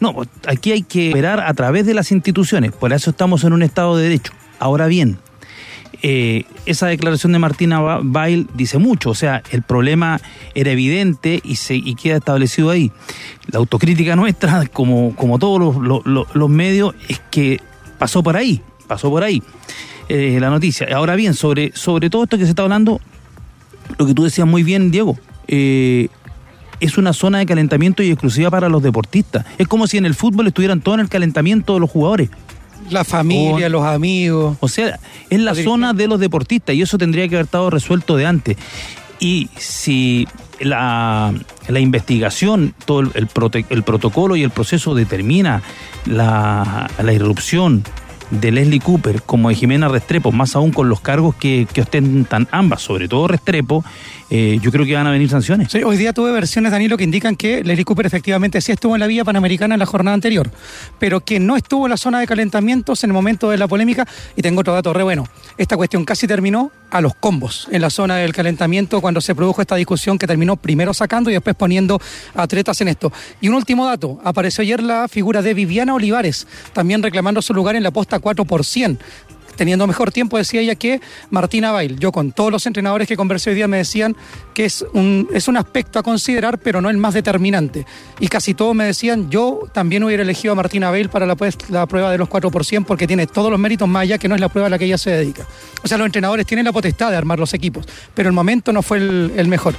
No, 0.00 0.16
aquí 0.48 0.72
hay 0.72 0.82
que 0.82 1.10
operar 1.10 1.40
a 1.40 1.54
través 1.54 1.86
de 1.86 1.94
las 1.94 2.10
instituciones, 2.10 2.72
por 2.72 2.92
eso 2.92 3.10
estamos 3.10 3.44
en 3.44 3.52
un 3.52 3.62
Estado 3.62 3.96
de 3.96 4.04
Derecho. 4.04 4.32
Ahora 4.58 4.88
bien, 4.88 5.18
eh, 6.02 6.44
esa 6.66 6.86
declaración 6.86 7.32
de 7.32 7.38
Martina 7.38 7.80
Ba- 7.80 8.00
Bail 8.02 8.48
dice 8.54 8.78
mucho, 8.78 9.10
o 9.10 9.14
sea, 9.14 9.42
el 9.50 9.62
problema 9.62 10.20
era 10.54 10.70
evidente 10.70 11.40
y, 11.44 11.56
se, 11.56 11.74
y 11.76 11.94
queda 11.94 12.16
establecido 12.16 12.70
ahí. 12.70 12.90
La 13.50 13.58
autocrítica 13.58 14.16
nuestra, 14.16 14.66
como, 14.66 15.14
como 15.16 15.38
todos 15.38 15.76
los- 15.76 16.04
los- 16.06 16.34
los 16.34 16.48
medios, 16.50 16.94
es 17.08 17.20
que 17.30 17.60
pasó 17.98 18.22
por 18.22 18.36
ahí, 18.36 18.62
pasó 18.86 19.10
por 19.10 19.22
ahí 19.22 19.42
eh, 20.08 20.38
la 20.40 20.50
noticia. 20.50 20.88
Ahora 20.94 21.14
bien, 21.16 21.34
sobre, 21.34 21.72
sobre 21.74 22.10
todo 22.10 22.24
esto 22.24 22.38
que 22.38 22.44
se 22.44 22.50
está 22.50 22.62
hablando, 22.62 23.00
lo 23.98 24.06
que 24.06 24.14
tú 24.14 24.24
decías 24.24 24.46
muy 24.46 24.62
bien, 24.62 24.90
Diego, 24.90 25.18
eh, 25.48 26.08
es 26.80 26.96
una 26.96 27.12
zona 27.12 27.38
de 27.38 27.46
calentamiento 27.46 28.02
y 28.02 28.10
exclusiva 28.10 28.50
para 28.50 28.68
los 28.70 28.82
deportistas. 28.82 29.44
Es 29.58 29.68
como 29.68 29.86
si 29.86 29.98
en 29.98 30.06
el 30.06 30.14
fútbol 30.14 30.46
estuvieran 30.46 30.80
todos 30.80 30.96
en 30.96 31.00
el 31.02 31.08
calentamiento 31.10 31.74
de 31.74 31.80
los 31.80 31.90
jugadores. 31.90 32.30
La 32.90 33.04
familia, 33.04 33.68
los 33.68 33.84
amigos. 33.84 34.56
O 34.60 34.68
sea, 34.68 34.98
es 35.28 35.40
la 35.40 35.54
zona 35.54 35.92
de 35.92 36.08
los 36.08 36.20
deportistas 36.20 36.74
y 36.74 36.82
eso 36.82 36.98
tendría 36.98 37.28
que 37.28 37.36
haber 37.36 37.46
estado 37.46 37.70
resuelto 37.70 38.16
de 38.16 38.26
antes. 38.26 38.56
Y 39.18 39.48
si 39.56 40.26
la, 40.60 41.32
la 41.68 41.80
investigación, 41.80 42.74
todo 42.84 43.00
el, 43.00 43.10
el 43.14 43.28
prote- 43.28 43.66
el 43.70 43.82
protocolo 43.82 44.34
y 44.36 44.42
el 44.42 44.50
proceso 44.50 44.94
determina 44.94 45.62
la, 46.06 46.88
la 47.02 47.12
irrupción 47.12 47.84
de 48.30 48.52
Leslie 48.52 48.80
Cooper 48.80 49.22
como 49.22 49.48
de 49.48 49.56
Jimena 49.56 49.88
Restrepo, 49.88 50.30
más 50.32 50.54
aún 50.54 50.70
con 50.70 50.88
los 50.88 51.00
cargos 51.00 51.34
que, 51.34 51.66
que 51.72 51.80
ostentan 51.80 52.46
ambas, 52.52 52.80
sobre 52.80 53.08
todo 53.08 53.26
Restrepo, 53.26 53.84
eh, 54.30 54.60
yo 54.62 54.70
creo 54.70 54.86
que 54.86 54.94
van 54.94 55.06
a 55.08 55.10
venir 55.10 55.28
sanciones. 55.28 55.74
Hoy 55.74 55.96
día 55.96 56.12
tuve 56.12 56.30
versiones, 56.30 56.70
Danilo, 56.70 56.96
que 56.96 57.02
indican 57.02 57.34
que 57.34 57.64
Leslie 57.64 57.84
Cooper 57.84 58.06
efectivamente 58.06 58.60
sí 58.60 58.70
estuvo 58.70 58.94
en 58.94 59.00
la 59.00 59.08
vía 59.08 59.24
panamericana 59.24 59.74
en 59.74 59.80
la 59.80 59.86
jornada 59.86 60.14
anterior, 60.14 60.48
pero 61.00 61.20
que 61.20 61.40
no 61.40 61.56
estuvo 61.56 61.86
en 61.86 61.90
la 61.90 61.96
zona 61.96 62.20
de 62.20 62.28
calentamientos 62.28 63.02
en 63.02 63.10
el 63.10 63.14
momento 63.14 63.50
de 63.50 63.58
la 63.58 63.66
polémica. 63.66 64.06
Y 64.36 64.42
tengo 64.42 64.60
otro 64.60 64.72
dato 64.72 64.92
re 64.92 65.02
bueno. 65.02 65.26
Esta 65.58 65.76
cuestión 65.76 66.04
casi 66.04 66.28
terminó 66.28 66.70
a 66.90 67.00
los 67.00 67.14
combos 67.14 67.68
en 67.72 67.82
la 67.82 67.90
zona 67.90 68.16
del 68.16 68.32
calentamiento 68.32 69.00
cuando 69.00 69.20
se 69.20 69.34
produjo 69.34 69.60
esta 69.60 69.74
discusión 69.74 70.16
que 70.16 70.26
terminó 70.26 70.56
primero 70.56 70.94
sacando 70.94 71.30
y 71.30 71.32
después 71.32 71.56
poniendo 71.56 72.00
atletas 72.34 72.80
en 72.80 72.88
esto. 72.88 73.12
Y 73.40 73.48
un 73.48 73.54
último 73.54 73.84
dato, 73.84 74.20
apareció 74.22 74.62
ayer 74.62 74.80
la 74.80 75.08
figura 75.08 75.42
de 75.42 75.54
Viviana 75.54 75.94
Olivares, 75.94 76.46
también 76.72 77.02
reclamando 77.02 77.42
su 77.42 77.52
lugar 77.52 77.74
en 77.74 77.82
la 77.82 77.90
posta 77.90 78.20
4 78.20 78.44
por 78.44 78.64
100 78.64 78.98
teniendo 79.56 79.86
mejor 79.86 80.12
tiempo, 80.12 80.38
decía 80.38 80.60
ella 80.60 80.74
que 80.74 81.00
Martina 81.30 81.72
Bail. 81.72 81.98
Yo 81.98 82.12
con 82.12 82.32
todos 82.32 82.50
los 82.50 82.66
entrenadores 82.66 83.08
que 83.08 83.16
conversé 83.16 83.50
hoy 83.50 83.56
día 83.56 83.68
me 83.68 83.78
decían 83.78 84.16
que 84.54 84.64
es 84.64 84.84
un, 84.92 85.28
es 85.32 85.48
un 85.48 85.56
aspecto 85.56 85.98
a 85.98 86.02
considerar, 86.02 86.58
pero 86.58 86.80
no 86.80 86.90
el 86.90 86.96
más 86.96 87.14
determinante. 87.14 87.86
Y 88.18 88.28
casi 88.28 88.54
todos 88.54 88.74
me 88.74 88.84
decían, 88.84 89.30
yo 89.30 89.60
también 89.72 90.04
hubiera 90.04 90.22
elegido 90.22 90.52
a 90.52 90.54
Martina 90.56 90.90
Bail 90.90 91.08
para 91.08 91.26
la, 91.26 91.36
pues, 91.36 91.56
la 91.68 91.86
prueba 91.86 92.10
de 92.10 92.18
los 92.18 92.28
4% 92.28 92.84
porque 92.84 93.06
tiene 93.06 93.26
todos 93.26 93.50
los 93.50 93.58
méritos 93.58 93.88
más 93.88 94.02
allá 94.02 94.18
que 94.18 94.28
no 94.28 94.34
es 94.34 94.40
la 94.40 94.48
prueba 94.48 94.66
a 94.66 94.70
la 94.70 94.78
que 94.78 94.86
ella 94.86 94.98
se 94.98 95.10
dedica. 95.10 95.46
O 95.82 95.88
sea, 95.88 95.98
los 95.98 96.06
entrenadores 96.06 96.46
tienen 96.46 96.64
la 96.64 96.72
potestad 96.72 97.10
de 97.10 97.16
armar 97.16 97.38
los 97.38 97.54
equipos, 97.54 97.86
pero 98.14 98.28
el 98.28 98.34
momento 98.34 98.72
no 98.72 98.82
fue 98.82 98.98
el, 98.98 99.32
el 99.36 99.48
mejor. 99.48 99.74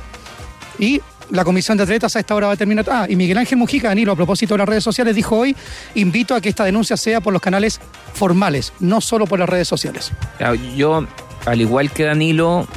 Y 0.80 1.02
la 1.32 1.44
comisión 1.44 1.78
de 1.78 1.84
atletas 1.84 2.16
a 2.16 2.20
esta 2.20 2.36
hora 2.36 2.48
va 2.48 2.54
a 2.54 2.58
terminar. 2.58 2.86
Ah, 2.90 3.06
y 3.10 3.16
Miguel 3.16 3.38
Ángel 3.38 3.58
Mujica, 3.58 3.88
Danilo, 3.90 4.12
a 4.12 4.16
propósito 4.16 4.54
de 4.54 4.60
las 4.60 4.70
redes 4.70 4.84
sociales, 4.84 5.16
dijo 5.16 5.38
hoy: 5.38 5.56
invito 5.96 6.36
a 6.36 6.42
que 6.42 6.50
esta 6.50 6.64
denuncia 6.66 6.98
sea 6.98 7.22
por 7.22 7.34
los 7.34 7.42
canales 7.42 7.80
formales, 8.14 8.74
no 8.80 9.02
solo 9.02 9.26
por 9.28 9.40
las 9.40 9.50
redes 9.50 9.68
sociales. 9.68 10.12
Claro, 10.38 10.56
Yo, 10.76 11.06
al 11.46 11.62
igual 11.62 11.92
que 11.92 12.04
Danilo, 12.04 12.68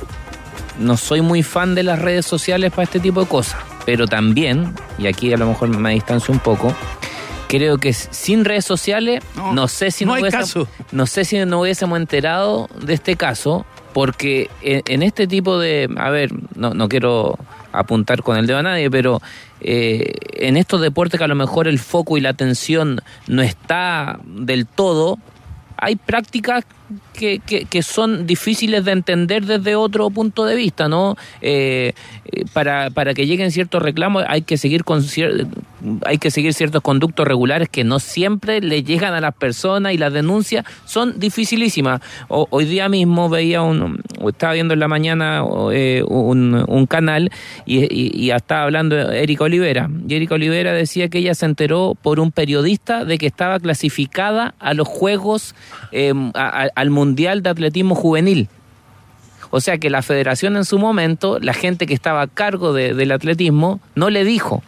no 0.78 0.96
soy 0.96 1.20
muy 1.20 1.42
fan 1.42 1.74
de 1.74 1.82
las 1.82 1.98
redes 1.98 2.26
sociales 2.26 2.70
para 2.70 2.84
este 2.84 3.00
tipo 3.00 3.20
de 3.20 3.26
cosas. 3.26 3.60
Pero 3.86 4.06
también, 4.06 4.72
y 4.98 5.06
aquí 5.06 5.32
a 5.32 5.36
lo 5.36 5.46
mejor 5.46 5.68
me 5.68 5.90
distancio 5.92 6.32
un 6.32 6.40
poco, 6.40 6.74
creo 7.48 7.76
que 7.78 7.92
sin 7.92 8.44
redes 8.44 8.64
sociales, 8.64 9.22
no, 9.52 9.68
sé 9.68 9.90
si 9.90 10.04
no 10.04 10.14
hubiésemos- 10.14 10.30
caso. 10.54 10.68
no 10.92 11.06
sé 11.06 11.24
si 11.24 11.38
no 11.44 11.60
hubiésemos 11.60 11.98
enterado 11.98 12.68
de 12.80 12.94
este 12.94 13.16
caso, 13.16 13.66
porque 13.92 14.50
en, 14.62 14.82
en 14.86 15.02
este 15.02 15.26
tipo 15.26 15.58
de, 15.58 15.88
a 15.98 16.10
ver, 16.10 16.30
no, 16.56 16.72
no 16.74 16.88
quiero 16.88 17.38
apuntar 17.78 18.22
con 18.22 18.36
el 18.36 18.46
dedo 18.46 18.58
a 18.58 18.62
nadie, 18.62 18.90
pero 18.90 19.20
eh, 19.60 20.12
en 20.34 20.56
estos 20.56 20.80
deportes 20.80 21.18
que 21.18 21.24
a 21.24 21.28
lo 21.28 21.34
mejor 21.34 21.68
el 21.68 21.78
foco 21.78 22.16
y 22.16 22.20
la 22.20 22.30
atención 22.30 23.00
no 23.26 23.42
está 23.42 24.18
del 24.24 24.66
todo, 24.66 25.18
hay 25.76 25.96
prácticas 25.96 26.64
que, 27.12 27.38
que- 27.40 27.82
son 27.82 28.26
difíciles 28.26 28.84
de 28.84 28.92
entender 28.92 29.44
desde 29.44 29.76
otro 29.76 30.10
punto 30.10 30.44
de 30.44 30.56
vista, 30.56 30.88
¿no? 30.88 31.16
Eh, 31.42 31.92
eh, 32.32 32.44
para, 32.52 32.90
para 32.90 33.14
que 33.14 33.26
lleguen 33.26 33.50
ciertos 33.50 33.82
reclamos 33.82 34.24
hay 34.26 34.42
que 34.42 34.56
seguir 34.56 34.84
hay 36.06 36.18
que 36.18 36.30
seguir 36.30 36.54
ciertos 36.54 36.82
conductos 36.82 37.26
regulares 37.26 37.68
que 37.68 37.84
no 37.84 37.98
siempre 37.98 38.60
le 38.60 38.82
llegan 38.82 39.14
a 39.14 39.20
las 39.20 39.34
personas 39.34 39.92
y 39.92 39.98
las 39.98 40.12
denuncias 40.12 40.64
son 40.86 41.18
dificilísimas. 41.18 42.00
Hoy 42.28 42.64
día 42.64 42.88
mismo 42.88 43.28
veía 43.28 43.62
un, 43.62 44.00
estaba 44.26 44.54
viendo 44.54 44.74
en 44.74 44.80
la 44.80 44.88
mañana 44.88 45.44
eh, 45.72 46.02
un, 46.06 46.86
canal 46.88 47.30
y, 47.66 48.30
estaba 48.30 48.64
hablando 48.64 48.96
Erika 48.96 49.44
Olivera. 49.44 49.88
Y 50.08 50.14
Erika 50.14 50.34
Olivera 50.34 50.72
decía 50.72 51.08
que 51.08 51.18
ella 51.18 51.34
se 51.34 51.46
enteró 51.46 51.96
por 52.00 52.20
un 52.20 52.32
periodista 52.32 53.04
de 53.04 53.18
que 53.18 53.26
estaba 53.26 53.58
clasificada 53.60 54.54
a 54.58 54.74
los 54.74 54.88
Juegos, 54.88 55.54
al 56.84 56.90
Mundial 56.90 57.42
de 57.42 57.50
Atletismo 57.50 57.94
Juvenil. 57.94 58.48
O 59.50 59.60
sea 59.60 59.78
que 59.78 59.90
la 59.90 60.02
federación 60.02 60.56
en 60.56 60.64
su 60.64 60.78
momento, 60.78 61.38
la 61.40 61.54
gente 61.54 61.86
que 61.86 61.94
estaba 61.94 62.22
a 62.22 62.26
cargo 62.26 62.72
de- 62.72 62.94
del 62.94 63.12
atletismo, 63.12 63.80
no 63.94 64.10
le 64.10 64.24
dijo. 64.24 64.62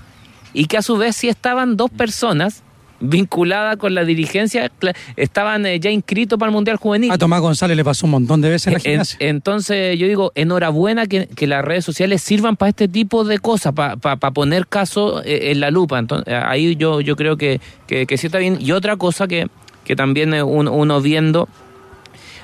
Y 0.52 0.66
que 0.66 0.76
a 0.78 0.82
su 0.82 0.96
vez 0.96 1.16
sí 1.16 1.28
estaban 1.28 1.76
dos 1.76 1.90
personas 1.90 2.62
vinculadas 2.98 3.76
con 3.76 3.94
la 3.94 4.04
dirigencia, 4.04 4.70
estaban 5.16 5.66
eh, 5.66 5.78
ya 5.80 5.90
inscritos 5.90 6.38
para 6.38 6.48
el 6.48 6.54
Mundial 6.54 6.76
Juvenil. 6.78 7.10
A 7.10 7.18
Tomás 7.18 7.42
González 7.42 7.76
le 7.76 7.84
pasó 7.84 8.06
un 8.06 8.12
montón 8.12 8.40
de 8.40 8.48
veces 8.48 8.68
en 8.68 8.72
la 8.72 8.78
En- 8.78 8.82
gimnasia. 8.82 9.18
entonces 9.20 9.98
yo 9.98 10.06
digo, 10.06 10.32
enhorabuena 10.34 11.06
que, 11.06 11.26
que 11.26 11.46
las 11.46 11.62
redes 11.62 11.84
sociales 11.84 12.22
sirvan 12.22 12.56
para 12.56 12.70
este 12.70 12.88
tipo 12.88 13.24
de 13.24 13.38
cosas, 13.38 13.74
para 13.74 14.16
poner 14.30 14.66
caso 14.66 15.22
eh, 15.24 15.50
en 15.50 15.60
la 15.60 15.70
lupa. 15.70 15.98
Entonces, 15.98 16.32
ahí 16.46 16.74
yo, 16.76 17.00
yo 17.02 17.16
creo 17.16 17.36
que, 17.36 17.60
que, 17.86 18.06
que 18.06 18.16
sí 18.16 18.26
está 18.28 18.38
bien. 18.38 18.56
Y 18.60 18.72
otra 18.72 18.96
cosa 18.96 19.26
que, 19.28 19.48
que 19.84 19.94
también 19.94 20.32
eh, 20.32 20.42
un- 20.42 20.68
uno 20.68 21.00
viendo, 21.02 21.48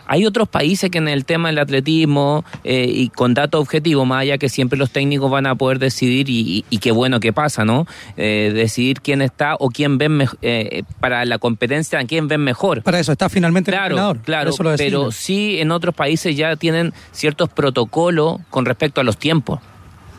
hay 0.06 0.26
otros 0.26 0.48
países 0.48 0.90
que 0.90 0.98
en 0.98 1.08
el 1.08 1.24
tema 1.24 1.48
del 1.48 1.58
atletismo 1.58 2.44
eh, 2.64 2.86
y 2.88 3.08
con 3.08 3.34
datos 3.34 3.60
objetivos, 3.60 4.06
más 4.06 4.22
allá 4.22 4.38
que 4.38 4.48
siempre 4.48 4.78
los 4.78 4.90
técnicos 4.90 5.30
van 5.30 5.46
a 5.46 5.54
poder 5.54 5.78
decidir 5.78 6.28
y, 6.28 6.40
y- 6.40 6.64
y 6.70 6.78
qué 6.78 6.90
bueno 6.92 7.20
que 7.20 7.32
pasa, 7.32 7.64
¿no? 7.64 7.86
Eh, 8.16 8.52
decidir 8.54 9.00
quién 9.00 9.22
está 9.22 9.54
o 9.58 9.68
quién 9.70 9.98
ven 9.98 10.24
eh, 10.42 10.82
para 11.00 11.24
la 11.24 11.38
competencia, 11.38 11.98
a 11.98 12.04
quién 12.04 12.28
ven 12.28 12.40
mejor. 12.42 12.82
Para 12.82 13.00
eso 13.00 13.12
está 13.12 13.28
finalmente 13.28 13.70
el 13.70 13.76
entrenador. 13.78 14.18
claro, 14.18 14.50
Eso 14.50 14.62
lo 14.62 14.74
pero 14.76 15.10
sí 15.12 15.58
en 15.60 15.70
otros 15.70 15.94
países 15.94 16.36
ya 16.36 16.56
tienen 16.56 16.92
ciertos 17.12 17.48
protocolos 17.48 18.38
con 18.50 18.64
respecto 18.64 19.00
a 19.00 19.04
los 19.04 19.16
tiempos. 19.16 19.60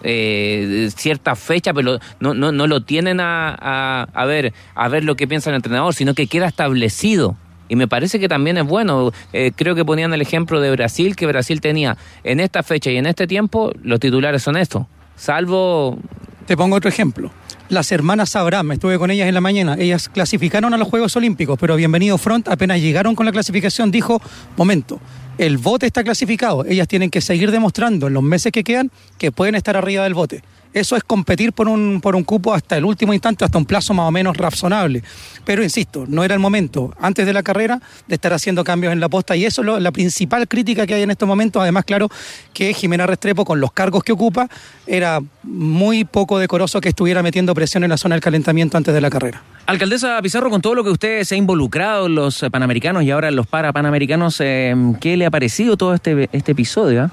Eh, 0.05 0.89
cierta 0.95 1.33
fecha, 1.35 1.73
pero 1.73 1.97
no, 2.19 2.33
no, 2.33 2.51
no 2.51 2.67
lo 2.67 2.81
tienen 2.81 3.21
a, 3.21 3.55
a, 3.57 4.07
a 4.13 4.25
ver 4.25 4.53
a 4.75 4.89
ver 4.89 5.05
lo 5.05 5.15
que 5.15 5.27
piensa 5.29 5.49
el 5.49 5.55
entrenador, 5.55 5.93
sino 5.93 6.13
que 6.13 6.27
queda 6.27 6.47
establecido. 6.47 7.37
Y 7.69 7.75
me 7.75 7.87
parece 7.87 8.19
que 8.19 8.27
también 8.27 8.57
es 8.57 8.65
bueno. 8.65 9.11
Eh, 9.31 9.51
creo 9.55 9.75
que 9.75 9.85
ponían 9.85 10.13
el 10.13 10.21
ejemplo 10.21 10.61
de 10.61 10.71
Brasil, 10.71 11.15
que 11.15 11.25
Brasil 11.25 11.61
tenía 11.61 11.97
en 12.23 12.39
esta 12.39 12.63
fecha 12.63 12.91
y 12.91 12.97
en 12.97 13.05
este 13.05 13.27
tiempo, 13.27 13.71
los 13.81 13.99
titulares 13.99 14.43
son 14.43 14.57
estos. 14.57 14.85
Salvo 15.15 15.97
Te 16.45 16.57
pongo 16.57 16.75
otro 16.75 16.89
ejemplo. 16.89 17.31
Las 17.69 17.91
hermanas 17.91 18.35
Abraham, 18.35 18.73
estuve 18.73 18.99
con 18.99 19.09
ellas 19.09 19.27
en 19.27 19.33
la 19.33 19.41
mañana, 19.41 19.75
ellas 19.79 20.09
clasificaron 20.09 20.73
a 20.73 20.77
los 20.77 20.87
Juegos 20.87 21.15
Olímpicos, 21.15 21.57
pero 21.59 21.75
bienvenido 21.75 22.17
Front, 22.17 22.49
apenas 22.49 22.81
llegaron 22.81 23.15
con 23.15 23.25
la 23.25 23.31
clasificación, 23.31 23.89
dijo, 23.89 24.21
momento, 24.57 24.99
el 25.37 25.57
bote 25.57 25.87
está 25.87 26.03
clasificado, 26.03 26.65
ellas 26.65 26.87
tienen 26.87 27.09
que 27.09 27.21
seguir 27.21 27.49
demostrando 27.51 28.07
en 28.07 28.13
los 28.13 28.21
meses 28.21 28.51
que 28.51 28.63
quedan 28.63 28.91
que 29.17 29.31
pueden 29.31 29.55
estar 29.55 29.77
arriba 29.77 30.03
del 30.03 30.13
bote. 30.13 30.43
Eso 30.73 30.95
es 30.95 31.03
competir 31.03 31.53
por 31.53 31.67
un, 31.67 31.99
por 32.01 32.15
un 32.15 32.23
cupo 32.23 32.53
hasta 32.53 32.75
el 32.77 32.85
último 32.85 33.13
instante, 33.13 33.45
hasta 33.45 33.57
un 33.57 33.65
plazo 33.65 33.93
más 33.93 34.07
o 34.07 34.11
menos 34.11 34.35
razonable. 34.35 35.03
Pero 35.45 35.63
insisto, 35.63 36.05
no 36.07 36.23
era 36.23 36.33
el 36.33 36.39
momento 36.39 36.93
antes 36.99 37.25
de 37.25 37.33
la 37.33 37.43
carrera 37.43 37.79
de 38.07 38.15
estar 38.15 38.33
haciendo 38.33 38.63
cambios 38.63 38.91
en 38.93 38.99
la 38.99 39.07
posta 39.09 39.35
y 39.35 39.45
eso 39.45 39.61
es 39.61 39.65
lo- 39.67 39.79
la 39.79 39.91
principal 39.91 40.47
crítica 40.47 40.87
que 40.87 40.95
hay 40.95 41.03
en 41.03 41.11
estos 41.11 41.27
momentos. 41.27 41.61
Además, 41.61 41.85
claro, 41.85 42.09
que 42.53 42.73
Jimena 42.73 43.05
Restrepo, 43.05 43.45
con 43.45 43.59
los 43.59 43.71
cargos 43.71 44.03
que 44.03 44.11
ocupa, 44.11 44.49
era 44.87 45.19
muy 45.43 46.05
poco 46.05 46.39
decoroso 46.39 46.81
que 46.81 46.89
estuviera 46.89 47.21
metiendo 47.21 47.53
presión 47.53 47.83
en 47.83 47.89
la 47.91 47.97
zona 47.97 48.15
del 48.15 48.21
calentamiento 48.21 48.77
antes 48.77 48.93
de 48.93 49.01
la 49.01 49.09
carrera. 49.09 49.43
Alcaldesa 49.65 50.19
Pizarro, 50.21 50.49
con 50.49 50.61
todo 50.61 50.75
lo 50.75 50.83
que 50.83 50.89
usted 50.89 51.23
se 51.23 51.35
ha 51.35 51.37
involucrado 51.37 52.07
en 52.07 52.15
los 52.15 52.41
eh, 52.43 52.49
Panamericanos 52.49 53.03
y 53.03 53.11
ahora 53.11 53.29
en 53.29 53.35
los 53.35 53.47
Parapanamericanos, 53.47 54.37
eh, 54.39 54.75
¿qué 54.99 55.15
le 55.17 55.25
ha 55.25 55.31
parecido 55.31 55.77
todo 55.77 55.93
este, 55.93 56.29
este 56.33 56.51
episodio? 56.53 57.03
ah? 57.03 57.11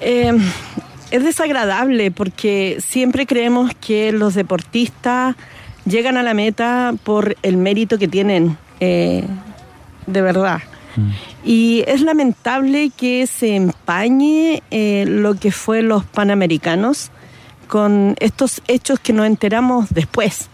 Eh, 0.00 0.32
es 1.14 1.24
desagradable 1.24 2.10
porque 2.10 2.78
siempre 2.80 3.26
creemos 3.26 3.72
que 3.74 4.12
los 4.12 4.34
deportistas 4.34 5.36
llegan 5.84 6.16
a 6.16 6.22
la 6.22 6.34
meta 6.34 6.94
por 7.04 7.36
el 7.42 7.56
mérito 7.56 7.98
que 7.98 8.08
tienen, 8.08 8.56
eh, 8.80 9.24
de 10.06 10.22
verdad. 10.22 10.60
Y 11.44 11.82
es 11.88 12.02
lamentable 12.02 12.90
que 12.96 13.26
se 13.26 13.56
empañe 13.56 14.62
eh, 14.70 15.04
lo 15.08 15.34
que 15.34 15.50
fue 15.50 15.82
los 15.82 16.04
Panamericanos 16.04 17.10
con 17.66 18.14
estos 18.20 18.62
hechos 18.68 19.00
que 19.00 19.12
nos 19.12 19.26
enteramos 19.26 19.90
después. 19.90 20.48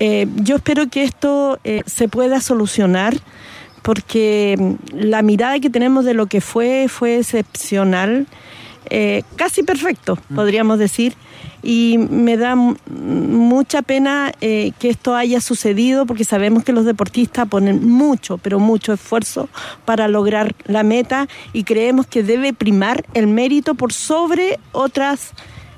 Eh, 0.00 0.26
yo 0.36 0.56
espero 0.56 0.88
que 0.88 1.04
esto 1.04 1.58
eh, 1.62 1.82
se 1.86 2.08
pueda 2.08 2.40
solucionar 2.40 3.14
porque 3.82 4.56
mm, 4.58 4.96
la 4.96 5.22
mirada 5.22 5.60
que 5.60 5.70
tenemos 5.70 6.04
de 6.04 6.14
lo 6.14 6.26
que 6.26 6.40
fue 6.40 6.86
fue 6.88 7.18
excepcional, 7.18 8.26
eh, 8.88 9.22
casi 9.36 9.62
perfecto, 9.62 10.18
podríamos 10.34 10.78
decir. 10.78 11.14
Y 11.62 11.98
me 11.98 12.38
da 12.38 12.56
mucha 12.56 13.82
pena 13.82 14.32
eh, 14.40 14.72
que 14.78 14.88
esto 14.88 15.14
haya 15.14 15.40
sucedido 15.42 16.06
porque 16.06 16.24
sabemos 16.24 16.64
que 16.64 16.72
los 16.72 16.86
deportistas 16.86 17.48
ponen 17.48 17.86
mucho, 17.86 18.38
pero 18.38 18.58
mucho 18.58 18.94
esfuerzo 18.94 19.48
para 19.84 20.08
lograr 20.08 20.54
la 20.64 20.82
meta 20.82 21.28
y 21.52 21.64
creemos 21.64 22.06
que 22.06 22.22
debe 22.22 22.54
primar 22.54 23.04
el 23.12 23.26
mérito 23.26 23.74
por 23.74 23.92
sobre 23.92 24.58
otras 24.72 25.32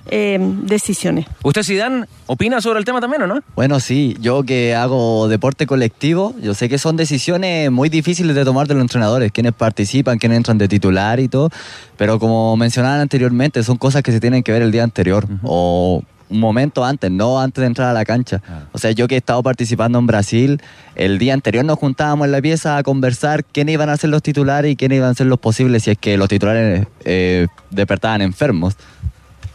eh, 0.06 0.38
decisiones. 0.40 1.26
¿Usted, 1.42 1.62
Zidane, 1.62 2.06
opina 2.26 2.60
sobre 2.60 2.78
el 2.78 2.84
tema 2.84 3.00
también 3.00 3.22
o 3.22 3.26
no? 3.26 3.40
Bueno, 3.54 3.80
sí, 3.80 4.16
yo 4.20 4.42
que 4.42 4.74
hago 4.74 5.28
deporte 5.28 5.66
colectivo, 5.66 6.34
yo 6.42 6.54
sé 6.54 6.68
que 6.68 6.78
son 6.78 6.96
decisiones 6.96 7.70
muy 7.70 7.88
difíciles 7.88 8.34
de 8.34 8.44
tomar 8.44 8.66
de 8.66 8.74
los 8.74 8.82
entrenadores, 8.82 9.32
quienes 9.32 9.52
participan, 9.52 10.18
quienes 10.18 10.38
entran 10.38 10.58
de 10.58 10.68
titular 10.68 11.20
y 11.20 11.28
todo, 11.28 11.50
pero 11.96 12.18
como 12.18 12.56
mencionaban 12.56 13.00
anteriormente, 13.00 13.62
son 13.62 13.76
cosas 13.76 14.02
que 14.02 14.12
se 14.12 14.20
tienen 14.20 14.42
que 14.42 14.52
ver 14.52 14.62
el 14.62 14.72
día 14.72 14.84
anterior 14.84 15.26
o 15.42 16.02
un 16.32 16.40
momento 16.40 16.84
antes, 16.84 17.10
no 17.10 17.40
antes 17.40 17.60
de 17.60 17.66
entrar 17.66 17.90
a 17.90 17.92
la 17.92 18.04
cancha. 18.04 18.42
O 18.72 18.78
sea, 18.78 18.90
yo 18.90 19.06
que 19.06 19.14
he 19.14 19.18
estado 19.18 19.42
participando 19.42 19.98
en 19.98 20.06
Brasil, 20.06 20.60
el 20.96 21.18
día 21.18 21.34
anterior 21.34 21.64
nos 21.64 21.78
juntábamos 21.78 22.24
en 22.26 22.32
la 22.32 22.40
pieza 22.40 22.78
a 22.78 22.82
conversar 22.82 23.44
quiénes 23.44 23.74
iban 23.74 23.90
a 23.90 23.96
ser 23.96 24.10
los 24.10 24.22
titulares 24.22 24.72
y 24.72 24.76
quiénes 24.76 24.96
iban 24.96 25.10
a 25.10 25.14
ser 25.14 25.26
los 25.26 25.38
posibles 25.38 25.84
si 25.84 25.90
es 25.90 25.98
que 25.98 26.16
los 26.16 26.28
titulares 26.28 26.86
eh, 27.04 27.46
despertaban 27.70 28.22
enfermos. 28.22 28.76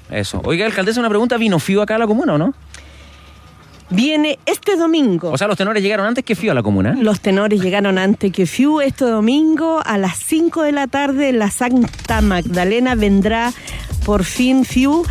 Eso. 0.09 0.41
Oiga, 0.43 0.65
alcaldesa, 0.65 0.99
una 0.99 1.09
pregunta. 1.09 1.37
¿Vino 1.37 1.59
FIO 1.59 1.81
acá 1.81 1.95
a 1.95 1.99
la 1.99 2.07
comuna 2.07 2.33
o 2.33 2.37
no? 2.37 2.53
Viene 3.89 4.37
este 4.45 4.75
domingo. 4.75 5.31
O 5.31 5.37
sea, 5.37 5.47
los 5.47 5.57
tenores 5.57 5.81
llegaron 5.81 6.05
antes 6.05 6.23
que 6.25 6.35
FIO 6.35 6.51
a 6.51 6.55
la 6.55 6.63
comuna. 6.63 6.95
Los 6.99 7.21
tenores 7.21 7.61
llegaron 7.61 7.97
antes 7.97 8.31
que 8.33 8.45
FIU. 8.45 8.81
Este 8.81 9.05
domingo 9.05 9.81
a 9.85 9.97
las 9.97 10.17
5 10.17 10.63
de 10.63 10.71
la 10.73 10.87
tarde 10.87 11.29
en 11.29 11.39
la 11.39 11.49
Santa 11.49 12.21
Magdalena 12.21 12.95
vendrá 12.95 13.53
por 14.05 14.25
fin 14.25 14.65
FIU. 14.65 15.05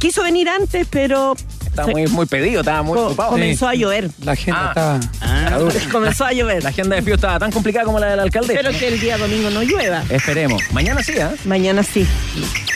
Quiso 0.00 0.22
venir 0.22 0.48
antes, 0.48 0.86
pero 0.90 1.34
Estaba 1.74 1.88
muy, 1.92 2.06
muy 2.06 2.26
pedido, 2.26 2.60
estaba 2.60 2.82
muy 2.82 2.96
co- 2.96 3.06
ocupado. 3.06 3.30
comenzó 3.30 3.66
a 3.68 3.74
llover. 3.74 4.08
La 4.22 4.32
agenda 4.32 4.72
Ah. 4.76 5.00
está. 5.50 5.88
comenzó 5.92 6.24
a 6.24 6.32
llover. 6.32 6.62
La 6.62 6.68
agenda 6.70 6.96
de 6.96 7.02
FIO 7.02 7.14
estaba 7.16 7.38
tan 7.38 7.50
complicada 7.50 7.84
como 7.84 7.98
la 7.98 8.08
del 8.10 8.20
alcalde. 8.20 8.54
Pero 8.54 8.70
que 8.70 8.88
el 8.88 9.00
día 9.00 9.18
domingo 9.18 9.50
no 9.50 9.62
llueva. 9.62 10.02
Esperemos. 10.08 10.62
Mañana 10.72 11.02
sí, 11.02 11.18
¿ah? 11.20 11.32
Mañana 11.44 11.82
sí. 11.82 12.06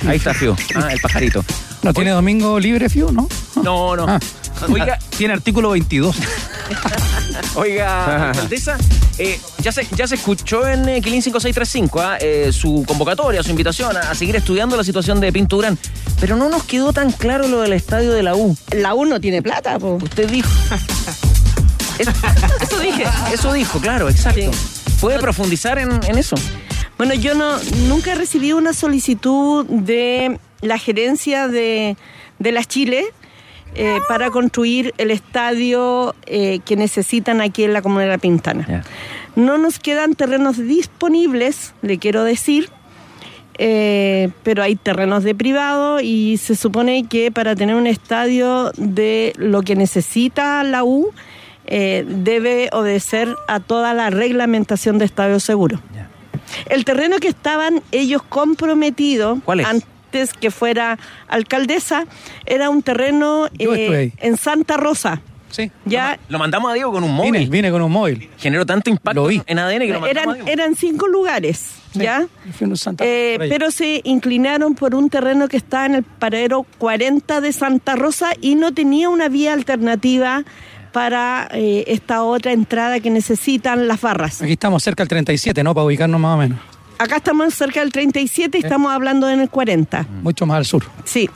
Ahí 0.06 0.16
está 0.16 0.34
FIO. 0.34 0.56
Ah, 0.74 0.88
el 0.92 1.00
pajarito. 1.00 1.44
¿No 1.82 1.94
tiene 1.94 2.10
domingo 2.10 2.58
libre, 2.58 2.88
Fiu, 2.88 3.12
no? 3.12 3.28
No, 3.62 3.94
no. 3.94 4.06
Ah. 4.08 4.18
Oiga, 4.72 4.98
Tiene 5.16 5.34
artículo 5.34 5.70
22. 5.70 6.16
Oiga, 7.54 8.30
alcaldesa, 8.30 8.76
eh, 9.18 9.40
ya, 9.62 9.72
se, 9.72 9.86
ya 9.96 10.06
se 10.06 10.16
escuchó 10.16 10.66
en 10.68 10.88
eh, 10.88 11.00
Quilín 11.00 11.22
5635 11.22 12.00
¿ah? 12.00 12.16
Eh, 12.20 12.50
su 12.52 12.84
convocatoria, 12.86 13.42
su 13.42 13.50
invitación 13.50 13.96
a, 13.96 14.00
a 14.10 14.14
seguir 14.14 14.36
estudiando 14.36 14.76
la 14.76 14.84
situación 14.84 15.20
de 15.20 15.32
Pinto 15.32 15.56
Durán. 15.56 15.78
Pero 16.20 16.36
no 16.36 16.48
nos 16.48 16.64
quedó 16.64 16.92
tan 16.92 17.10
claro 17.12 17.48
lo 17.48 17.60
del 17.60 17.72
estadio 17.72 18.12
de 18.12 18.22
la 18.22 18.34
U. 18.34 18.56
La 18.72 18.94
U 18.94 19.04
no 19.06 19.20
tiene 19.20 19.42
plata, 19.42 19.78
po. 19.78 19.98
Usted 20.02 20.28
dijo. 20.30 20.48
Es- 21.98 22.06
Eso 22.60 22.78
dije. 22.78 23.04
eso 23.32 23.52
dijo, 23.52 23.80
claro, 23.80 24.08
exacto. 24.08 24.52
Sí. 24.52 24.90
¿Puede 25.00 25.18
profundizar 25.18 25.78
en, 25.78 25.90
en 26.06 26.16
eso? 26.16 26.36
Bueno, 26.96 27.14
yo 27.14 27.34
no 27.34 27.58
nunca 27.88 28.12
he 28.12 28.14
recibido 28.14 28.56
una 28.56 28.72
solicitud 28.72 29.66
de 29.66 30.38
la 30.60 30.78
gerencia 30.78 31.48
de, 31.48 31.96
de 32.38 32.52
las 32.52 32.68
Chile 32.68 33.04
eh, 33.78 34.00
para 34.08 34.30
construir 34.30 34.92
el 34.98 35.10
estadio 35.10 36.14
eh, 36.26 36.58
que 36.64 36.76
necesitan 36.76 37.40
aquí 37.40 37.64
en 37.64 37.72
la 37.72 37.80
comuna 37.80 38.02
de 38.02 38.08
La 38.08 38.18
Pintana. 38.18 38.84
No 39.36 39.56
nos 39.56 39.78
quedan 39.78 40.14
terrenos 40.14 40.58
disponibles, 40.58 41.74
le 41.80 41.98
quiero 41.98 42.24
decir, 42.24 42.70
eh, 43.60 44.30
pero 44.44 44.62
hay 44.62 44.76
terrenos 44.76 45.24
de 45.24 45.34
privado 45.34 46.00
y 46.00 46.36
se 46.36 46.54
supone 46.54 47.06
que 47.08 47.32
para 47.32 47.56
tener 47.56 47.74
un 47.74 47.88
estadio 47.88 48.70
de 48.76 49.32
lo 49.36 49.62
que 49.62 49.74
necesita 49.74 50.62
la 50.62 50.84
U 50.84 51.12
eh, 51.66 52.04
debe 52.06 52.70
obedecer 52.72 53.34
a 53.48 53.58
toda 53.58 53.94
la 53.94 54.10
reglamentación 54.10 54.98
de 54.98 55.04
estadio 55.04 55.40
seguro. 55.40 55.80
El 56.66 56.84
terreno 56.84 57.18
que 57.18 57.28
estaban 57.28 57.82
ellos 57.90 58.22
comprometidos 58.22 59.40
¿Cuál 59.44 59.60
es? 59.60 59.66
Antes 60.08 60.32
que 60.32 60.50
fuera 60.50 60.98
alcaldesa 61.28 62.04
era 62.46 62.70
un 62.70 62.82
terreno 62.82 63.48
eh, 63.58 64.12
en 64.18 64.36
Santa 64.38 64.78
Rosa. 64.78 65.20
Sí. 65.50 65.70
Ya 65.86 66.18
Lo 66.28 66.38
mandamos 66.38 66.70
a 66.70 66.74
Diego 66.74 66.92
con 66.92 67.04
un 67.04 67.14
móvil. 67.14 67.32
Vine, 67.32 67.50
vine 67.50 67.70
con 67.70 67.80
un 67.82 67.90
móvil. 67.92 68.28
Generó 68.38 68.66
tanto 68.66 68.90
impacto 68.90 69.22
Lo 69.22 69.28
vi. 69.28 69.42
en 69.46 69.58
ADN 69.58 69.78
que 69.80 69.86
lo 69.88 70.00
mandamos 70.00 70.06
a 70.06 70.10
eran, 70.10 70.34
Diego. 70.34 70.48
eran 70.48 70.76
cinco 70.76 71.08
lugares, 71.08 71.72
¿ya? 71.94 72.26
Santa 72.74 73.04
Eh, 73.06 73.36
pero 73.48 73.70
se 73.70 74.02
inclinaron 74.04 74.74
por 74.74 74.94
un 74.94 75.08
terreno 75.10 75.48
que 75.48 75.56
está 75.56 75.86
en 75.86 75.94
el 75.94 76.02
paradero 76.04 76.66
40 76.78 77.40
de 77.40 77.52
Santa 77.52 77.96
Rosa 77.96 78.30
y 78.40 78.54
no 78.56 78.72
tenía 78.72 79.08
una 79.08 79.28
vía 79.28 79.54
alternativa 79.54 80.44
para 80.92 81.48
eh, 81.52 81.84
esta 81.86 82.24
otra 82.24 82.52
entrada 82.52 83.00
que 83.00 83.10
necesitan 83.10 83.88
las 83.88 84.00
barras. 84.00 84.42
Aquí 84.42 84.52
estamos 84.52 84.82
cerca 84.82 85.02
del 85.02 85.08
37, 85.08 85.62
¿no? 85.62 85.74
Para 85.74 85.86
ubicarnos 85.86 86.20
más 86.20 86.34
o 86.34 86.38
menos. 86.38 86.58
Acá 86.98 87.16
estamos 87.16 87.54
cerca 87.54 87.80
del 87.80 87.92
37 87.92 88.58
y 88.58 88.60
estamos 88.62 88.90
hablando 88.92 89.28
en 89.28 89.40
el 89.40 89.48
40. 89.48 90.06
Mucho 90.22 90.46
más 90.46 90.58
al 90.58 90.64
sur. 90.64 90.84
Sí. 91.04 91.30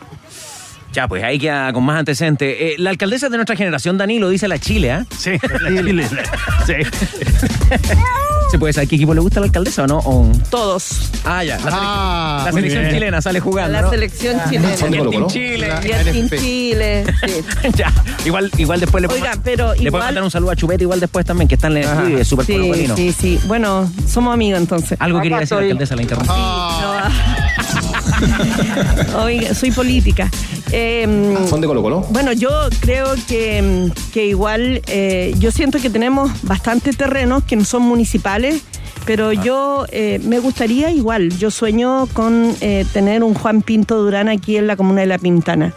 Ya, 0.93 1.09
pues 1.09 1.23
ahí 1.25 1.39
queda 1.39 1.73
con 1.73 1.85
más 1.85 1.99
antecedentes. 1.99 2.55
Eh, 2.59 2.75
la 2.79 2.91
alcaldesa 2.91 3.29
de 3.31 3.37
nuestra 3.37 3.57
generación, 3.57 3.97
Danilo, 3.97 4.29
dice 4.29 4.47
la 4.49 4.59
Chile, 4.59 4.93
¿ah? 4.93 5.07
Sí, 5.19 5.31
la 5.61 5.83
Chile. 5.83 6.07
Sí. 6.67 6.75
¿Se 8.51 8.59
puede 8.59 8.75
saber 8.75 8.87
qué 8.91 8.97
equipo 8.97 9.15
le 9.15 9.21
gusta 9.23 9.39
a 9.39 9.41
la 9.41 9.47
alcaldesa 9.47 9.85
o 9.85 9.87
no? 9.87 9.99
O- 10.01 10.31
Todos. 10.51 11.11
Ah, 11.25 11.43
ya. 11.43 11.57
La, 11.61 11.71
Ah, 11.73 12.51
selección 12.53 12.83
bien. 12.83 12.95
chilena 12.95 13.23
sale 13.23 13.41
jugando, 13.41 13.73
la 13.73 13.81
¿no? 13.81 13.89
selección 13.91 14.39
chilena. 14.51 14.69
Y 14.79 14.95
el 14.95 15.09
Team 15.09 15.27
Chile. 15.29 15.69
La- 15.69 15.87
Y 15.87 15.91
el 15.93 16.05
Team. 16.29 16.29
Chile. 16.43 17.05
sí. 17.27 17.45
ya, 17.75 17.91
igual, 18.27 18.51
igual 18.59 18.79
después 18.81 19.01
le 19.01 19.09
Oiga, 19.09 19.21
podemos- 19.31 19.41
pero 19.43 19.69
le 19.69 19.75
podemos 19.77 19.87
igual- 19.87 20.05
mandar 20.05 20.23
un 20.25 20.31
saludo 20.31 20.51
a 20.51 20.57
Chupete 20.57 20.85
igual 20.85 21.01
después 21.01 21.25
también, 21.25 21.49
que 21.49 21.55
está 21.55 21.69
en 21.69 21.79
el 21.79 22.27
súper 22.27 22.45
Sí, 22.45 22.59
bueno. 22.59 22.95
sí, 22.95 23.15
sí. 23.19 23.41
Bueno, 23.47 23.91
somos 24.07 24.35
amigos 24.35 24.61
entonces. 24.61 24.99
Algo 25.01 25.23
quería 25.23 25.39
decir 25.39 25.57
la 25.57 25.63
alcaldesa, 25.63 25.97
la 25.97 26.03
interrumpí. 26.03 26.29
No. 26.29 27.03
Oiga, 29.25 29.55
soy 29.55 29.71
política. 29.71 30.29
Eh, 30.71 30.82
¿Son 31.49 31.61
de 31.61 31.67
Colo 31.67 31.83
Colo? 31.83 32.01
Bueno, 32.11 32.33
yo 32.33 32.51
creo 32.81 33.15
que, 33.29 33.91
que 34.13 34.27
igual, 34.27 34.83
eh, 34.87 35.35
yo 35.39 35.51
siento 35.51 35.79
que 35.79 35.91
tenemos 35.91 36.31
bastante 36.43 36.93
terrenos 36.93 37.45
que 37.45 37.57
no 37.57 37.65
son 37.65 37.83
municipales, 37.83 38.63
pero 39.05 39.33
yo 39.33 39.87
eh, 39.91 40.21
me 40.25 40.39
gustaría 40.39 40.91
igual, 40.91 41.37
yo 41.39 41.51
sueño 41.51 42.07
con 42.13 42.55
eh, 42.61 42.87
tener 42.93 43.25
un 43.25 43.35
Juan 43.35 43.63
Pinto 43.63 44.03
Durán 44.03 44.29
aquí 44.29 44.57
en 44.57 44.67
la 44.67 44.77
comuna 44.77 45.01
de 45.01 45.07
La 45.07 45.19
Pintana. 45.19 45.75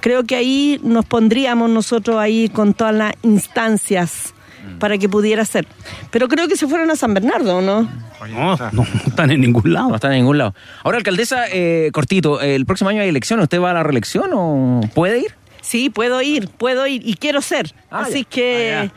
Creo 0.00 0.24
que 0.24 0.36
ahí 0.36 0.80
nos 0.82 1.04
pondríamos 1.04 1.70
nosotros 1.70 2.16
ahí 2.18 2.48
con 2.48 2.74
todas 2.74 2.94
las 2.94 3.14
instancias 3.22 4.34
para 4.78 4.98
que 4.98 5.08
pudiera 5.08 5.44
ser. 5.44 5.66
Pero 6.10 6.28
creo 6.28 6.48
que 6.48 6.56
se 6.56 6.66
fueron 6.66 6.90
a 6.90 6.96
San 6.96 7.14
Bernardo, 7.14 7.60
¿no? 7.60 7.88
No, 8.30 8.56
no 8.72 8.86
están 9.06 9.30
en 9.30 9.40
ningún 9.40 9.72
lado. 9.72 9.88
No 9.88 9.94
está 9.96 10.08
en 10.08 10.18
ningún 10.20 10.38
lado. 10.38 10.54
Ahora, 10.84 10.98
alcaldesa, 10.98 11.44
eh, 11.50 11.90
cortito, 11.92 12.40
el 12.40 12.66
próximo 12.66 12.90
año 12.90 13.02
hay 13.02 13.08
elecciones. 13.08 13.44
¿Usted 13.44 13.60
va 13.60 13.70
a 13.70 13.74
la 13.74 13.82
reelección 13.82 14.30
o 14.34 14.80
puede 14.94 15.18
ir? 15.20 15.34
Sí, 15.60 15.90
puedo 15.90 16.20
ir, 16.22 16.48
puedo 16.48 16.86
ir 16.86 17.02
y 17.06 17.14
quiero 17.14 17.40
ser. 17.40 17.72
Ah, 17.90 18.00
Así 18.06 18.22
ya. 18.24 18.28
que, 18.28 18.74
Ah, 18.74 18.92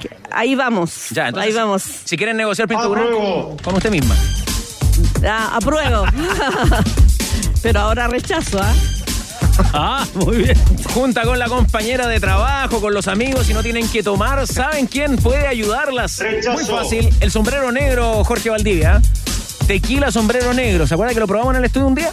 que 0.00 0.10
ahí 0.32 0.54
vamos. 0.54 1.06
Ya, 1.10 1.28
entonces, 1.28 1.50
ahí 1.50 1.56
vamos. 1.56 1.82
Si 1.82 2.16
quieren 2.16 2.36
negociar 2.36 2.66
Pinto 2.68 2.88
con 3.62 3.74
usted 3.74 3.90
misma. 3.90 4.14
Ah, 5.26 5.56
apruebo. 5.56 6.04
Pero 7.62 7.80
ahora 7.80 8.08
rechazo, 8.08 8.60
¿ah? 8.60 8.74
Ah, 9.72 10.06
muy 10.14 10.38
bien. 10.38 10.56
Junta 10.92 11.22
con 11.22 11.38
la 11.38 11.46
compañera 11.46 12.06
de 12.06 12.20
trabajo, 12.20 12.80
con 12.80 12.94
los 12.94 13.08
amigos, 13.08 13.46
si 13.46 13.54
no 13.54 13.62
tienen 13.62 13.88
que 13.88 14.02
tomar, 14.02 14.46
¿saben 14.46 14.86
quién 14.86 15.16
puede 15.16 15.46
ayudarlas? 15.46 16.22
Muy 16.52 16.64
fácil, 16.64 17.10
el 17.20 17.30
sombrero 17.30 17.72
negro 17.72 18.24
Jorge 18.24 18.50
Valdivia. 18.50 19.00
Tequila 19.66 20.12
sombrero 20.12 20.52
negro, 20.52 20.86
¿se 20.86 20.94
acuerda 20.94 21.14
que 21.14 21.20
lo 21.20 21.26
probamos 21.26 21.54
en 21.54 21.58
el 21.60 21.64
estudio 21.64 21.86
un 21.86 21.94
día? 21.94 22.12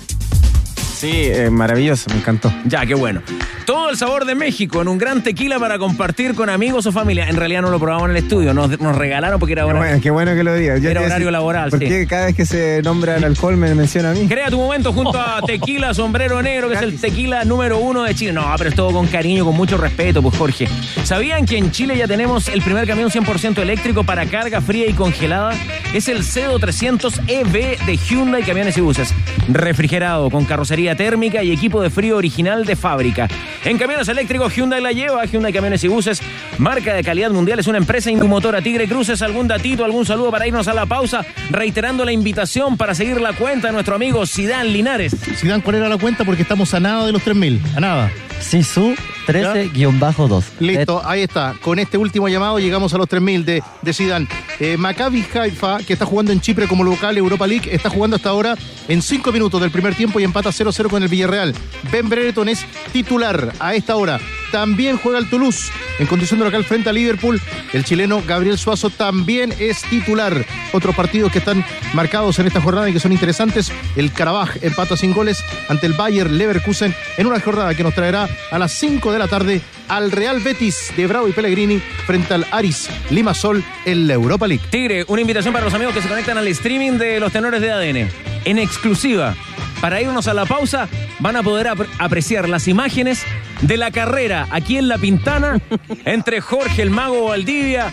Sí, 1.02 1.10
eh, 1.14 1.49
maravilloso, 1.49 2.12
me 2.12 2.18
encantó. 2.18 2.54
Ya, 2.66 2.86
qué 2.86 2.93
bueno. 2.93 3.24
Todo 3.66 3.89
el 3.89 3.97
sabor 3.97 4.26
de 4.26 4.36
México 4.36 4.84
en 4.84 4.88
un 4.88 4.99
gran 4.99 5.24
tequila 5.24 5.58
para 5.58 5.80
compartir 5.80 6.36
con 6.36 6.47
amigos 6.47 6.86
o 6.86 6.91
familia. 6.91 7.28
En 7.28 7.38
realidad 7.38 7.64
no 7.64 7.72
lo 7.72 7.80
probamos 7.80 8.06
en 8.06 8.12
el 8.12 8.18
estudio, 8.18 8.54
nos, 8.54 8.80
nos 8.80 8.95
regalaron 8.95 9.39
porque 9.39 9.54
era 9.54 9.64
Qué 9.64 9.70
hora. 9.70 9.80
bueno, 9.80 9.99
qué 9.99 10.12
bueno 10.12 10.36
que 10.36 10.43
lo 10.43 10.54
digas. 10.54 10.84
Era 10.84 11.02
horario 11.02 11.32
laboral, 11.32 11.72
¿Por 11.72 11.80
sí. 11.80 12.06
cada 12.08 12.28
vez 12.28 12.36
que 12.36 12.45
se 12.45 12.84
nombra 12.84 13.18
el 13.18 13.24
alcohol 13.24 13.58
me 13.58 13.74
menciona 13.74 14.12
a 14.12 14.14
mí? 14.14 14.28
Crea 14.28 14.52
tu 14.52 14.58
momento 14.58 14.93
junto 14.93 15.20
a 15.20 15.41
Tequila 15.47 15.95
Sombrero 15.95 16.39
Negro, 16.43 16.70
que 16.70 16.76
es 16.76 16.82
el 16.84 17.02
tequila 17.02 17.45
número 17.45 17.80
uno 17.80 18.04
de 18.04 18.14
Chile. 18.14 18.34
No, 18.34 18.45
pero 18.56 18.70
es 18.70 18.76
todo 18.76 18.91
con 18.91 19.08
cariño, 19.08 19.43
con 19.43 19.56
mucho 19.56 19.78
respeto, 19.78 20.22
pues 20.22 20.38
Jorge. 20.38 20.68
¿Sabían 21.04 21.47
que 21.47 21.58
en 21.58 21.72
Chile 21.72 21.97
ya 21.97 22.08
tenemos 22.08 22.47
el 22.47 22.62
primer 22.62 22.86
camión 22.86 23.10
100% 23.10 23.58
eléctrico 23.58 24.04
para 24.04 24.28
carga 24.28 24.62
fría 24.62 24.86
y 24.88 24.93
congelada? 24.93 25.54
Es 25.95 26.08
el 26.10 26.24
CO 26.24 26.60
300 26.60 27.22
EV 27.28 27.86
de 27.88 27.97
Hyundai 27.97 28.43
Camiones 28.43 28.78
y 28.78 28.82
Buses. 28.82 29.14
Refrigerado, 29.49 30.30
con 30.30 30.45
carrocería 30.45 30.90
térmica 30.95 31.43
y 31.43 31.51
equipo 31.51 31.81
de 31.81 31.89
frío 31.89 32.17
original 32.17 32.65
de 32.65 32.75
fábrica. 32.75 33.27
En 33.63 33.77
camiones 33.77 34.07
eléctricos 34.07 34.53
Hyundai 34.55 34.81
la 34.81 34.91
lleva. 34.91 35.25
Hyundai 35.25 35.53
Camiones 35.53 35.83
y 35.83 35.87
Buses, 35.87 36.21
marca 36.57 36.93
de 36.93 37.03
calidad 37.03 37.31
mundial, 37.31 37.59
es 37.59 37.67
una 37.67 37.77
empresa 37.77 38.09
motora 38.11 38.61
Tigre 38.61 38.87
Cruces. 38.87 39.21
¿Algún 39.21 39.47
datito, 39.47 39.85
algún 39.85 40.05
saludo 40.05 40.31
para 40.31 40.47
irnos 40.47 40.67
a 40.67 40.73
la 40.73 40.85
pausa? 40.85 41.25
Reiterando 41.49 42.05
la 42.05 42.11
invitación 42.11 42.77
para 42.77 42.95
seguir 42.95 43.19
la 43.21 43.33
cuenta 43.33 43.67
de 43.67 43.73
nuestro 43.73 43.95
amigo 43.95 44.25
Sidán 44.25 44.71
Linares. 44.71 45.15
Sidán, 45.37 45.61
¿cuál 45.61 45.77
era 45.77 45.89
la 45.89 45.97
cuenta? 45.97 46.23
Porque 46.23 46.41
estamos 46.41 46.73
a 46.73 46.79
nada 46.79 47.05
de 47.05 47.11
los 47.11 47.23
3.000. 47.23 47.59
A 47.75 47.79
nada. 47.79 48.11
Sisu 48.39 48.95
13-2. 49.27 50.43
Listo, 50.59 51.01
ahí 51.05 51.21
está. 51.21 51.55
Con 51.61 51.79
este 51.79 51.97
último 51.97 52.27
llamado 52.27 52.59
llegamos 52.59 52.93
a 52.93 52.97
los 52.97 53.07
3.000 53.07 53.43
de, 53.43 53.63
de 53.81 53.93
Zidane. 53.93 54.27
Eh, 54.64 54.78
Maccabi 54.78 55.26
Haifa, 55.34 55.80
que 55.80 55.93
está 55.93 56.05
jugando 56.05 56.32
en 56.32 56.39
Chipre 56.39 56.68
como 56.68 56.84
local 56.84 57.18
Europa 57.18 57.47
League, 57.47 57.68
está 57.74 57.89
jugando 57.89 58.18
hasta 58.18 58.30
ahora 58.30 58.55
en 58.88 59.01
5 59.01 59.32
minutos 59.32 59.59
del 59.59 59.72
primer 59.72 59.95
tiempo 59.95 60.20
y 60.20 60.24
empata 60.24 60.51
0-0 60.51 60.88
con 60.88 61.01
el 61.01 61.09
Villarreal. 61.09 61.55
Ben 61.91 62.07
Brereton 62.07 62.47
es 62.47 62.64
titular 62.93 63.53
a 63.59 63.74
esta 63.74 63.95
hora. 63.95 64.20
también 64.51 64.97
juega 64.97 65.18
el 65.18 65.30
Toulouse 65.30 65.72
en 65.97 66.05
condición 66.05 66.38
de 66.39 66.45
local 66.45 66.64
frente 66.64 66.89
a 66.89 66.93
Liverpool. 66.93 67.41
El 67.74 67.84
chileno 67.86 68.22
Gabriel 68.28 68.59
Suazo 68.59 68.91
también 68.91 69.51
es 69.57 69.82
titular. 69.84 70.45
Otros 70.74 70.93
partidos 70.93 71.32
que 71.32 71.39
están 71.39 71.66
marcados 71.93 72.38
en 72.38 72.45
esta 72.45 72.62
jornada 72.62 72.88
y 72.88 72.93
que 72.93 72.99
son 72.99 73.14
interesantes. 73.14 73.72
El 73.95 74.12
Carabaj 74.12 74.57
empata 74.62 74.95
sin 74.95 75.14
goles 75.14 75.43
ante 75.70 75.88
el 75.88 75.93
Bayer 75.93 76.30
Leverkusen 76.30 76.93
en 77.18 77.26
una 77.26 77.39
jornada 77.39 77.74
que 77.74 77.84
nos 77.84 77.95
traerá 77.95 78.30
a 78.51 78.59
las 78.59 78.74
5 78.74 79.12
de 79.12 79.20
la 79.20 79.28
tarde 79.28 79.62
al 79.91 80.09
Real 80.09 80.39
Betis 80.39 80.93
de 80.95 81.05
Bravo 81.05 81.27
y 81.27 81.33
Pellegrini 81.33 81.79
frente 82.05 82.33
al 82.33 82.47
Aris 82.49 82.89
Limasol 83.09 83.61
en 83.83 84.07
la 84.07 84.13
Europa 84.13 84.47
League. 84.47 84.63
Tigre, 84.69 85.03
una 85.09 85.19
invitación 85.19 85.53
para 85.53 85.65
los 85.65 85.73
amigos 85.73 85.93
que 85.93 86.01
se 86.01 86.07
conectan 86.07 86.37
al 86.37 86.47
streaming 86.47 86.93
de 86.93 87.19
los 87.19 87.33
tenores 87.33 87.59
de 87.59 87.71
ADN. 87.71 88.09
En 88.45 88.57
exclusiva, 88.57 89.35
para 89.82 90.01
irnos 90.01 90.27
a 90.27 90.34
la 90.34 90.45
pausa, 90.45 90.88
van 91.19 91.36
a 91.36 91.43
poder 91.43 91.67
ap- 91.67 91.88
apreciar 91.99 92.47
las 92.47 92.67
imágenes 92.67 93.23
de 93.61 93.77
la 93.77 93.91
carrera 93.91 94.47
aquí 94.51 94.77
en 94.77 94.88
La 94.88 94.97
Pintana 94.97 95.59
entre 96.05 96.39
Jorge 96.41 96.82
el 96.84 96.89
Mago 96.91 97.25
Valdivia 97.25 97.91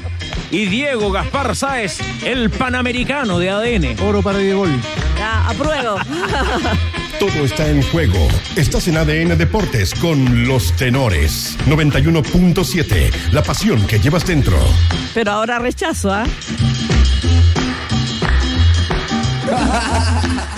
y 0.51 0.66
Diego 0.66 1.11
Gaspar 1.11 1.55
Sáez, 1.57 1.99
el 2.24 2.49
panamericano 2.51 3.39
de 3.39 3.51
ADN. 3.51 4.01
Oro 4.03 4.22
para 4.22 4.39
Diego. 4.39 4.66
Ya, 5.18 5.49
apruebo. 5.49 5.97
Todo 7.18 7.45
está 7.45 7.68
en 7.68 7.82
juego. 7.82 8.28
Estás 8.57 8.86
en 8.89 8.97
ADN 8.97 9.36
Deportes 9.36 9.93
con 9.95 10.47
los 10.47 10.72
tenores. 10.76 11.59
91.7. 11.66 13.11
La 13.32 13.43
pasión 13.43 13.84
que 13.89 13.99
llevas 13.99 14.24
dentro. 14.24 14.57
Pero 15.14 15.32
ahora 15.32 15.59
rechazo, 15.59 16.12
¿ah? 16.12 16.24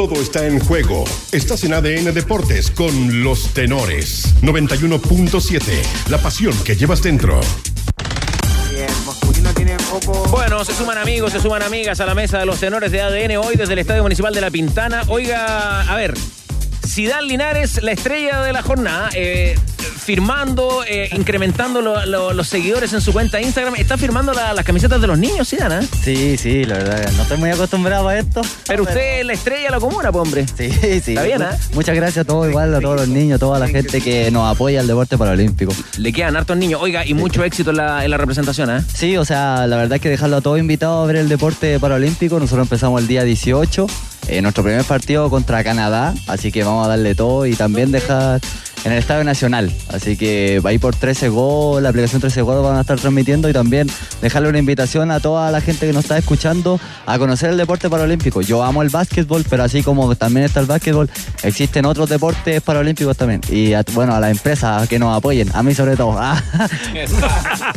Todo 0.00 0.22
está 0.22 0.46
en 0.46 0.58
juego. 0.60 1.04
Estás 1.30 1.62
en 1.64 1.74
ADN 1.74 2.14
Deportes 2.14 2.70
con 2.70 3.22
los 3.22 3.52
tenores. 3.52 4.34
91.7. 4.40 5.60
La 6.08 6.16
pasión 6.16 6.54
que 6.64 6.74
llevas 6.74 7.02
dentro. 7.02 7.38
Bueno, 10.30 10.64
se 10.64 10.72
suman 10.72 10.96
amigos, 10.96 11.32
se 11.32 11.40
suman 11.40 11.62
amigas 11.62 12.00
a 12.00 12.06
la 12.06 12.14
mesa 12.14 12.38
de 12.38 12.46
los 12.46 12.58
tenores 12.58 12.90
de 12.92 13.02
ADN 13.02 13.36
hoy 13.36 13.56
desde 13.56 13.74
el 13.74 13.78
Estadio 13.80 14.02
Municipal 14.02 14.32
de 14.32 14.40
La 14.40 14.50
Pintana. 14.50 15.02
Oiga, 15.08 15.82
a 15.82 15.94
ver, 15.96 16.14
Sidán 16.82 17.26
Linares, 17.26 17.82
la 17.82 17.92
estrella 17.92 18.40
de 18.40 18.54
la 18.54 18.62
jornada, 18.62 19.10
eh, 19.12 19.58
firmando, 20.00 20.82
eh, 20.88 21.08
incrementando 21.12 21.80
lo- 21.82 22.04
lo- 22.06 22.32
los 22.32 22.48
seguidores 22.48 22.92
en 22.92 23.00
su 23.00 23.12
cuenta 23.12 23.36
de 23.36 23.44
Instagram. 23.44 23.74
Está 23.76 23.96
firmando 23.96 24.32
la- 24.32 24.52
las 24.54 24.64
camisetas 24.64 25.00
de 25.00 25.06
los 25.06 25.18
niños, 25.18 25.46
Sidán, 25.48 25.72
¿eh? 25.82 25.86
Sí, 26.02 26.36
sí, 26.36 26.64
la 26.64 26.74
verdad, 26.78 27.10
no 27.16 27.22
estoy 27.22 27.36
muy 27.38 27.50
acostumbrado 27.50 28.08
a 28.08 28.18
esto. 28.18 28.40
Pero 28.66 28.82
usted 28.82 29.20
es 29.20 29.26
la 29.26 29.32
estrella 29.34 29.64
de 29.66 29.70
la 29.70 29.80
comuna, 29.80 30.10
pues, 30.10 30.22
hombre. 30.22 30.46
Sí, 30.56 30.70
sí. 31.04 31.10
Está 31.12 31.22
bien, 31.22 31.42
¿eh? 31.42 31.46
Muchas 31.74 31.94
gracias 31.94 32.24
a 32.24 32.26
todos, 32.26 32.48
igual 32.48 32.74
a 32.74 32.80
todos 32.80 32.96
los 32.96 33.08
niños, 33.08 33.36
a 33.36 33.38
toda 33.38 33.58
la 33.58 33.68
gente 33.68 34.00
que 34.00 34.30
nos 34.30 34.50
apoya 34.50 34.80
al 34.80 34.86
deporte 34.86 35.16
paralímpico. 35.18 35.72
Le 35.98 36.12
quedan 36.12 36.36
hartos 36.36 36.56
niños. 36.56 36.80
Oiga, 36.82 37.06
y 37.06 37.14
mucho 37.14 37.44
éxito 37.44 37.70
en 37.70 37.76
la, 37.76 38.04
en 38.04 38.10
la 38.10 38.16
representación, 38.16 38.70
¿eh? 38.70 38.82
Sí, 38.94 39.16
o 39.16 39.24
sea, 39.24 39.66
la 39.66 39.76
verdad 39.76 39.96
es 39.96 40.00
que 40.02 40.08
dejarlo 40.08 40.36
a 40.36 40.40
todos 40.40 40.58
invitados 40.58 41.04
a 41.04 41.06
ver 41.06 41.16
el 41.16 41.28
deporte 41.28 41.78
paralímpico. 41.78 42.38
Nosotros 42.40 42.64
empezamos 42.66 43.00
el 43.00 43.06
día 43.06 43.22
18, 43.24 43.86
eh, 44.28 44.42
nuestro 44.42 44.62
primer 44.64 44.84
partido 44.84 45.28
contra 45.30 45.62
Canadá, 45.64 46.14
así 46.26 46.50
que 46.52 46.64
vamos 46.64 46.86
a 46.86 46.88
darle 46.88 47.14
todo 47.14 47.46
y 47.46 47.54
también 47.54 47.90
dejar 47.92 48.40
en 48.84 48.92
el 48.92 48.98
Estadio 48.98 49.24
Nacional. 49.24 49.70
Así 49.88 50.16
que 50.16 50.60
ahí 50.64 50.78
por 50.78 50.94
13 50.96 51.28
Go, 51.28 51.80
la 51.80 51.90
aplicación 51.90 52.20
13 52.20 52.42
Go 52.42 52.62
van 52.62 52.76
a 52.76 52.80
estar 52.82 52.98
transmitiendo 52.98 53.48
y 53.48 53.52
también 53.52 53.88
dejarle 54.22 54.48
una 54.48 54.58
invitación 54.58 55.10
a 55.10 55.20
toda 55.20 55.50
la 55.50 55.60
gente 55.60 55.86
que 55.86 55.92
nos 55.92 56.04
está 56.04 56.16
escuchando 56.18 56.80
a 57.06 57.18
conocer 57.18 57.50
el 57.50 57.56
deporte 57.56 57.88
paralímpico. 57.90 58.40
Yo 58.42 58.62
amo 58.62 58.82
el 58.82 58.88
básquetbol, 58.88 59.44
pero 59.48 59.62
así 59.64 59.82
como 59.82 60.14
también 60.14 60.46
está 60.46 60.60
el 60.60 60.66
básquetbol, 60.66 61.10
existen 61.42 61.84
otros 61.86 62.08
deportes 62.08 62.60
paralímpicos 62.62 63.16
también. 63.16 63.40
Y 63.50 63.72
a- 63.74 63.84
bueno, 63.92 64.14
a 64.14 64.20
las 64.20 64.30
empresas 64.30 64.88
que 64.88 64.98
nos 64.98 65.16
apoyen, 65.16 65.50
a 65.54 65.62
mí 65.62 65.74
sobre 65.74 65.96
todo. 65.96 66.18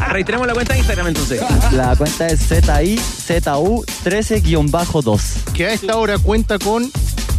Reiteremos 0.10 0.48
la 0.48 0.54
cuenta 0.54 0.74
de 0.74 0.80
Instagram 0.80 1.08
entonces. 1.08 1.42
La 1.72 1.96
cuenta 1.96 2.28
es 2.28 2.40
ZIZU 2.48 3.84
13-2. 4.06 5.22
Que 5.54 5.68
a 5.68 5.74
esta 5.74 5.98
hora 5.98 6.18
cuenta 6.18 6.58
con 6.60 6.90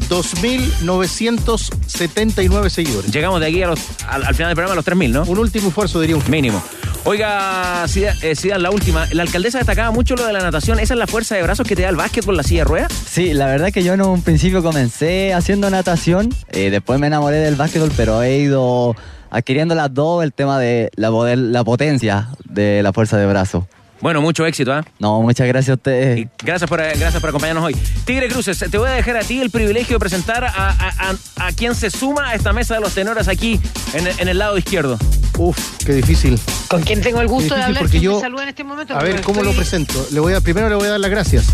2.979 0.09 2.69
seguidores. 2.69 3.11
Llegamos 3.13 3.41
de 3.41 3.47
aquí 3.47 3.63
a 3.63 3.69
los- 3.69 3.81
al, 4.09 4.25
al 4.25 4.35
final 4.35 4.49
del 4.51 4.57
programa 4.57 4.73
a 4.73 4.77
los 4.77 4.85
3.000, 4.85 5.11
¿no? 5.13 5.23
Un 5.25 5.39
último 5.39 5.69
esfuerzo, 5.69 6.01
diría 6.01 6.17
un 6.17 6.23
Mínimo. 6.29 6.63
Oiga, 7.05 7.85
Zidane, 7.87 8.19
eh, 8.23 8.35
la 8.59 8.71
última. 8.71 9.07
La 9.13 9.23
alcaldesa 9.23 9.59
destacaba 9.59 9.91
mucho 9.91 10.17
lo 10.17 10.25
de 10.27 10.33
la 10.33 10.41
natación. 10.41 10.81
¿Esa 10.81 10.95
es 10.95 10.99
la 10.99 11.07
fuerza 11.07 11.35
de 11.35 11.43
brazos 11.43 11.69
que 11.69 11.77
te 11.77 11.83
da 11.83 11.91
el 11.91 11.97
básquetbol, 11.97 12.35
la 12.37 12.43
silla 12.43 12.61
de 12.63 12.65
ruedas? 12.65 12.93
Sí, 12.93 13.35
la 13.35 13.47
verdad 13.47 13.71
que 13.73 13.83
yo 13.85 13.93
en 13.93 14.01
un 14.01 14.23
principio 14.23 14.63
comencé 14.63 15.35
haciendo 15.35 15.69
natación, 15.69 16.31
eh, 16.51 16.71
después 16.71 16.99
me 16.99 17.09
enamoré 17.09 17.37
del 17.37 17.57
básquetbol, 17.57 17.93
pero 17.97 18.23
he 18.23 18.39
ido 18.39 18.97
adquiriendo 19.31 19.75
las 19.75 19.93
dos, 19.93 20.25
el 20.25 20.33
tema 20.33 20.59
de 20.59 20.91
la, 20.97 21.11
poder- 21.11 21.37
la 21.39 21.63
potencia 21.63 22.29
de 22.49 22.83
la 22.83 22.93
fuerza 22.95 23.19
de 23.19 23.27
brazo. 23.27 23.69
Bueno, 24.05 24.21
mucho 24.21 24.45
éxito, 24.45 24.71
¿ah? 24.71 24.85
No, 24.99 25.23
muchas 25.23 25.49
gracias 25.49 25.71
a 25.71 25.75
ustedes. 25.77 26.29
Gracias 26.45 26.69
por, 26.69 26.79
gracias 26.79 27.19
por 27.23 27.31
acompañarnos 27.31 27.65
hoy. 27.65 27.75
Tigre 28.05 28.29
Cruces, 28.29 28.59
te 28.71 28.77
voy 28.77 28.91
a 28.91 28.93
dejar 28.93 29.17
a 29.17 29.21
ti 29.21 29.41
el 29.41 29.49
privilegio 29.49 29.95
de 29.97 29.99
presentar 29.99 30.45
a, 30.45 30.51
a- 30.51 31.11
a- 31.11 31.47
a 31.47 31.53
quien 31.53 31.75
se 31.75 31.89
suma 31.91 32.29
a 32.29 32.35
esta 32.35 32.53
mesa 32.53 32.75
de 32.75 32.81
los 32.83 32.93
tenores 32.93 33.29
aquí 33.29 33.59
en, 33.95 34.07
el- 34.07 34.21
en 34.21 34.29
el 34.29 34.37
lado 34.37 34.59
izquierdo. 34.59 34.99
Uf, 35.39 35.57
qué 35.87 35.95
difícil. 35.95 36.39
¿Con 36.69 36.83
quién 36.83 37.01
tengo 37.01 37.23
el 37.23 37.29
gusto 37.29 37.55
de 37.55 37.63
hablar? 37.63 37.79
porque 37.81 37.93
¿Quién 37.93 38.03
yo- 38.03 38.17
me 38.17 38.21
saluda 38.21 38.43
en 38.43 38.49
este 38.51 38.63
momento? 38.63 38.95
A 38.95 39.03
ver, 39.03 39.23
¿cómo 39.23 39.43
lo 39.43 39.55
presento? 39.55 40.07
Le 40.13 40.21
voy 40.21 40.35
a, 40.35 40.43
primero 40.43 40.69
le 40.69 40.75
voy 40.75 40.87
a 40.89 40.91
dar 40.91 41.01
las 41.01 41.11
gracias. 41.11 41.47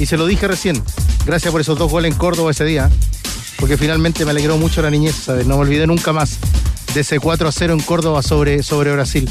Y 0.00 0.06
se 0.06 0.16
lo 0.16 0.26
dije 0.26 0.48
recién. 0.48 0.82
Gracias 1.24 1.52
por 1.52 1.60
esos 1.60 1.78
dos 1.78 1.92
goles 1.92 2.10
en 2.10 2.18
Córdoba 2.18 2.50
ese 2.50 2.64
día. 2.64 2.90
Porque 3.60 3.76
finalmente 3.76 4.24
me 4.24 4.32
alegró 4.32 4.56
mucho 4.56 4.82
la 4.82 4.90
niñez, 4.90 5.14
¿sabes? 5.14 5.46
No 5.46 5.54
me 5.54 5.60
olvidé 5.60 5.86
nunca 5.86 6.12
más 6.12 6.38
de 6.92 7.02
ese 7.02 7.20
4 7.20 7.46
a 7.48 7.52
0 7.52 7.72
en 7.74 7.80
Córdoba 7.82 8.20
sobre, 8.24 8.64
sobre 8.64 8.90
Brasil. 8.92 9.30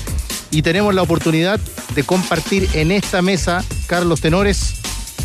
Y 0.54 0.62
tenemos 0.62 0.94
la 0.94 1.02
oportunidad 1.02 1.60
de 1.96 2.04
compartir 2.04 2.70
en 2.76 2.92
esta 2.92 3.24
mesa, 3.24 3.64
Carlos 3.88 4.22
Tenores, 4.22 4.76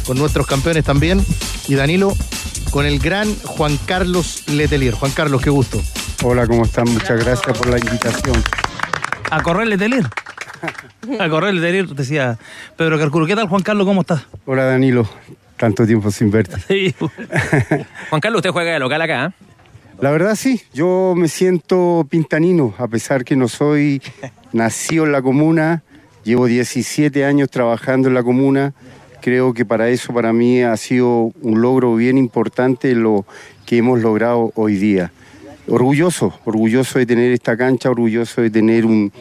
con 0.06 0.16
nuestros 0.16 0.46
campeones 0.46 0.84
también, 0.84 1.22
y 1.68 1.74
Danilo, 1.74 2.14
con 2.70 2.86
el 2.86 2.98
gran 2.98 3.34
Juan 3.40 3.78
Carlos 3.84 4.44
Letelier. 4.48 4.94
Juan 4.94 5.12
Carlos, 5.12 5.42
qué 5.42 5.50
gusto. 5.50 5.82
Hola, 6.24 6.46
¿cómo 6.46 6.64
están? 6.64 6.88
Muchas 6.88 7.22
gracias 7.22 7.58
por 7.58 7.68
la 7.68 7.78
invitación. 7.78 8.42
A 9.30 9.42
correr 9.42 9.66
Letelier. 9.66 10.06
A 11.20 11.28
correr 11.28 11.52
Letelier, 11.52 11.88
decía 11.88 12.38
Pedro 12.78 12.98
Carcuro. 12.98 13.26
¿Qué 13.26 13.36
tal, 13.36 13.48
Juan 13.48 13.62
Carlos? 13.62 13.86
¿Cómo 13.86 14.00
estás? 14.00 14.22
Hola, 14.46 14.64
Danilo. 14.64 15.06
Tanto 15.58 15.86
tiempo 15.86 16.10
sin 16.10 16.30
verte. 16.30 16.56
Juan 18.08 18.20
Carlos, 18.22 18.38
usted 18.38 18.50
juega 18.50 18.72
de 18.72 18.78
local 18.78 19.02
acá, 19.02 19.24
¿ah? 19.26 19.32
La 20.00 20.12
verdad 20.12 20.36
sí, 20.36 20.62
yo 20.72 21.14
me 21.16 21.26
siento 21.26 22.06
pintanino, 22.08 22.72
a 22.78 22.86
pesar 22.86 23.24
que 23.24 23.34
no 23.34 23.48
soy 23.48 24.00
nacido 24.52 25.04
en 25.04 25.12
la 25.12 25.22
comuna, 25.22 25.82
llevo 26.24 26.46
17 26.46 27.24
años 27.24 27.50
trabajando 27.50 28.08
en 28.08 28.14
la 28.14 28.22
comuna, 28.22 28.72
creo 29.20 29.52
que 29.54 29.64
para 29.64 29.88
eso 29.88 30.12
para 30.12 30.32
mí 30.32 30.62
ha 30.62 30.76
sido 30.76 31.32
un 31.42 31.60
logro 31.60 31.94
bien 31.96 32.18
importante 32.18 32.94
lo 32.94 33.24
que 33.66 33.78
hemos 33.78 34.00
logrado 34.00 34.52
hoy 34.54 34.76
día. 34.76 35.12
Orgulloso, 35.66 36.32
orgulloso 36.44 36.98
de 36.98 37.06
tener 37.06 37.32
esta 37.32 37.56
cancha, 37.56 37.90
orgulloso 37.90 38.40
de 38.40 38.50
tener 38.50 38.86
un- 38.86 39.12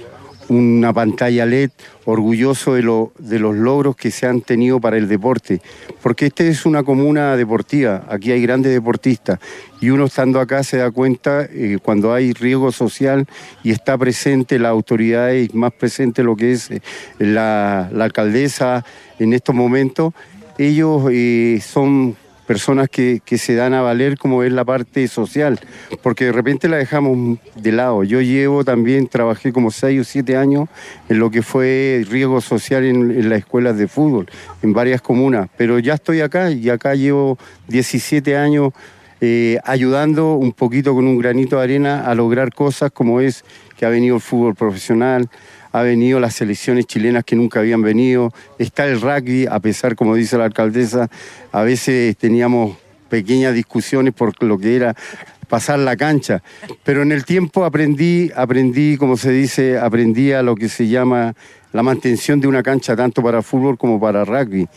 una 0.49 0.93
pantalla 0.93 1.45
LED, 1.45 1.71
orgulloso 2.05 2.73
de, 2.75 2.83
lo- 2.83 3.11
de 3.19 3.39
los 3.39 3.55
logros 3.55 3.95
que 3.95 4.11
se 4.11 4.25
han 4.27 4.41
tenido 4.41 4.79
para 4.79 4.97
el 4.97 5.07
deporte, 5.07 5.61
porque 6.01 6.27
esta 6.27 6.43
es 6.43 6.65
una 6.65 6.83
comuna 6.83 7.35
deportiva, 7.35 8.05
aquí 8.09 8.31
hay 8.31 8.41
grandes 8.41 8.71
deportistas. 8.71 9.39
Y 9.81 9.89
uno 9.89 10.05
estando 10.05 10.39
acá 10.39 10.63
se 10.63 10.77
da 10.77 10.89
cuenta 10.91 11.47
eh, 11.51 11.77
cuando 11.83 12.13
hay 12.13 12.33
riesgo 12.33 12.71
social 12.71 13.25
y 13.63 13.71
está 13.71 13.97
presente 13.97 14.57
la 14.57 14.69
autoridad 14.69 15.33
y 15.33 15.49
más 15.53 15.73
presente 15.73 16.23
lo 16.23 16.35
que 16.35 16.53
es 16.53 16.71
eh, 16.71 16.81
la, 17.19 17.87
alcaldesa 17.87 18.83
en 19.19 19.33
estos 19.33 19.53
momentos, 19.53 20.13
ellos 20.57 21.03
eh, 21.11 21.61
son 21.63 22.15
personas 22.47 22.89
que, 22.89 23.21
que 23.23 23.37
se 23.37 23.53
dan 23.53 23.73
a 23.73 23.81
valer 23.81 24.17
como 24.17 24.41
es 24.41 24.51
la 24.51 24.65
parte 24.65 25.07
social, 25.07 25.59
porque 26.01 26.25
de 26.25 26.31
repente 26.31 26.67
la 26.69 26.77
dejamos 26.77 27.37
de 27.55 27.71
lado. 27.73 28.03
Yo 28.03 28.21
llevo 28.21 28.63
también, 28.63 29.07
trabajé 29.07 29.51
como 29.51 29.69
seis 29.69 30.01
o 30.01 30.03
siete 30.03 30.37
años 30.37 30.69
en 31.09 31.19
lo 31.19 31.29
que 31.29 31.43
fue 31.43 32.05
riesgo 32.09 32.41
social 32.41 32.85
en, 32.85 33.29
las 33.29 33.39
escuelas 33.39 33.77
de 33.77 33.87
fútbol, 33.87 34.27
en 34.63 34.73
varias 34.73 35.01
comunas, 35.01 35.49
pero 35.57 35.77
ya 35.79 35.95
estoy 35.95 36.21
acá 36.21 36.49
y 36.49 36.69
acá 36.69 36.95
llevo 36.95 37.37
17 37.67 38.37
años 38.37 38.73
eh, 39.19 39.57
ayudando 39.63 40.35
un 40.35 40.53
poquito 40.53 40.93
con 40.93 41.07
un 41.07 41.17
granito 41.17 41.57
de 41.57 41.63
arena 41.63 42.05
a 42.05 42.15
lograr 42.15 42.53
cosas 42.53 42.91
como 42.91 43.19
es 43.19 43.43
que 43.75 43.85
ha 43.85 43.89
venido 43.89 44.15
el 44.15 44.21
fútbol 44.21 44.55
profesional, 44.55 45.29
ha 45.71 45.81
venido 45.81 46.19
las 46.19 46.35
selecciones 46.35 46.85
chilenas 46.85 47.23
que 47.23 47.35
nunca 47.35 47.59
habían 47.59 47.81
venido, 47.81 48.33
está 48.57 48.85
el 48.85 49.01
rugby, 49.01 49.45
a 49.45 49.59
pesar, 49.59 49.95
como 49.95 50.15
dice 50.15 50.37
la 50.37 50.45
alcaldesa, 50.45 51.09
a 51.51 51.61
veces 51.63 52.17
teníamos 52.17 52.77
pequeñas 53.09 53.53
discusiones 53.53 54.13
por 54.13 54.41
lo 54.43 54.57
que 54.57 54.75
era 54.75 54.95
pasar 55.47 55.79
la 55.79 55.95
cancha, 55.95 56.43
pero 56.83 57.01
en 57.01 57.11
el 57.11 57.25
tiempo 57.25 57.63
aprendí, 57.63 58.31
aprendí, 58.35 58.97
como 58.97 59.17
se 59.17 59.31
dice, 59.31 59.77
aprendí 59.77 60.33
a 60.33 60.43
lo 60.43 60.55
que 60.55 60.69
se 60.69 60.87
llama 60.87 61.35
la 61.71 61.83
mantención 61.83 62.39
de 62.39 62.47
una 62.47 62.63
cancha 62.63 62.95
tanto 62.95 63.21
para 63.21 63.41
fútbol 63.41 63.77
como 63.77 63.99
para 63.99 64.25
rugby. 64.25 64.67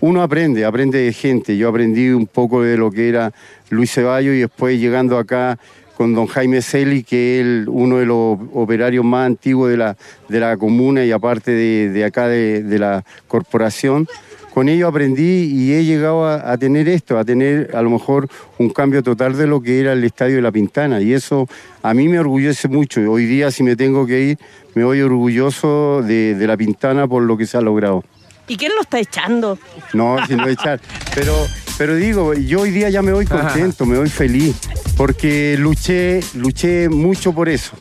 Uno 0.00 0.22
aprende, 0.22 0.64
aprende 0.64 0.98
de 0.98 1.12
gente. 1.12 1.56
Yo 1.56 1.68
aprendí 1.68 2.08
un 2.08 2.26
poco 2.26 2.62
de 2.62 2.76
lo 2.76 2.90
que 2.90 3.08
era 3.08 3.32
Luis 3.70 3.92
Ceballos 3.92 4.34
y 4.34 4.40
después 4.40 4.80
llegando 4.80 5.16
acá 5.16 5.58
con 6.02 6.14
don 6.14 6.26
Jaime 6.26 6.62
Celi, 6.62 7.04
que 7.04 7.38
es 7.38 7.46
el- 7.46 7.66
uno 7.68 7.98
de 7.98 8.06
los 8.06 8.36
operarios 8.54 9.04
más 9.04 9.24
antiguos 9.24 9.70
de 9.70 9.76
la, 9.76 9.96
de 10.28 10.40
la 10.40 10.56
comuna 10.56 11.04
y 11.04 11.12
aparte 11.12 11.52
de, 11.52 11.90
de 11.90 12.04
acá 12.04 12.26
de, 12.26 12.64
de 12.64 12.78
la 12.80 13.04
corporación. 13.28 14.08
Con 14.52 14.68
ello 14.68 14.88
aprendí 14.88 15.44
y 15.44 15.72
he 15.74 15.84
llegado 15.84 16.24
a, 16.26 16.50
a 16.50 16.58
tener 16.58 16.88
esto, 16.88 17.18
a 17.20 17.24
tener 17.24 17.70
a 17.76 17.82
lo 17.82 17.90
mejor 17.90 18.26
un 18.58 18.70
cambio 18.70 19.04
total 19.04 19.36
de 19.38 19.46
lo 19.46 19.60
que 19.62 19.78
era 19.78 19.92
el 19.92 20.02
estadio 20.02 20.34
de 20.34 20.42
La 20.42 20.50
Pintana. 20.50 21.00
Y 21.00 21.12
eso 21.12 21.46
a 21.84 21.94
mí 21.94 22.08
me 22.08 22.18
orgullece 22.18 22.66
mucho. 22.66 23.00
Hoy 23.08 23.24
día, 23.26 23.52
si 23.52 23.62
me 23.62 23.76
tengo 23.76 24.04
que 24.04 24.20
ir, 24.22 24.38
me 24.74 24.82
voy 24.82 25.00
orgulloso 25.02 26.02
de, 26.02 26.34
de 26.34 26.46
La 26.48 26.56
Pintana 26.56 27.06
por 27.06 27.22
lo 27.22 27.36
que 27.36 27.46
se 27.46 27.56
ha 27.58 27.60
logrado. 27.60 28.02
¿Y 28.48 28.56
quién 28.56 28.72
lo 28.74 28.80
está 28.80 28.98
echando? 28.98 29.56
No, 29.94 30.16
sin 30.26 30.38
no 30.38 30.48
echar. 30.48 30.80
Pero, 31.14 31.32
pero 31.78 31.94
digo, 31.96 32.34
yo 32.34 32.60
hoy 32.60 32.70
día 32.70 32.90
ya 32.90 33.02
me 33.02 33.12
voy 33.12 33.26
contento, 33.26 33.86
me 33.86 33.98
voy 33.98 34.08
feliz, 34.08 34.54
porque 34.96 35.56
luché, 35.58 36.20
luché 36.34 36.88
mucho 36.88 37.32
por 37.32 37.48
eso. 37.48 37.72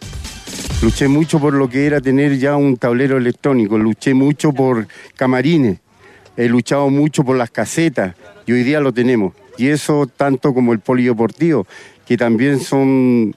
Luché 0.82 1.08
mucho 1.08 1.40
por 1.40 1.54
lo 1.54 1.70
que 1.70 1.86
era 1.86 2.02
tener 2.02 2.38
ya 2.40 2.56
un 2.56 2.76
tablero 2.78 3.18
electrónico, 3.18 3.78
luché 3.78 4.14
mucho 4.16 4.52
por 4.52 4.88
camarines, 5.16 5.80
he 6.36 6.48
luchado 6.48 6.90
mucho 6.90 7.24
por 7.24 7.38
las 7.38 7.52
casetas 7.52 8.16
y 8.48 8.54
hoy 8.54 8.64
día 8.64 8.80
lo 8.80 8.92
tenemos. 8.92 9.34
Y 9.58 9.68
eso 9.68 10.08
tanto 10.08 10.54
como 10.54 10.74
el 10.74 10.80
polideportivo, 10.80 11.68
que 12.08 12.18
también 12.18 12.60
son 12.60 13.36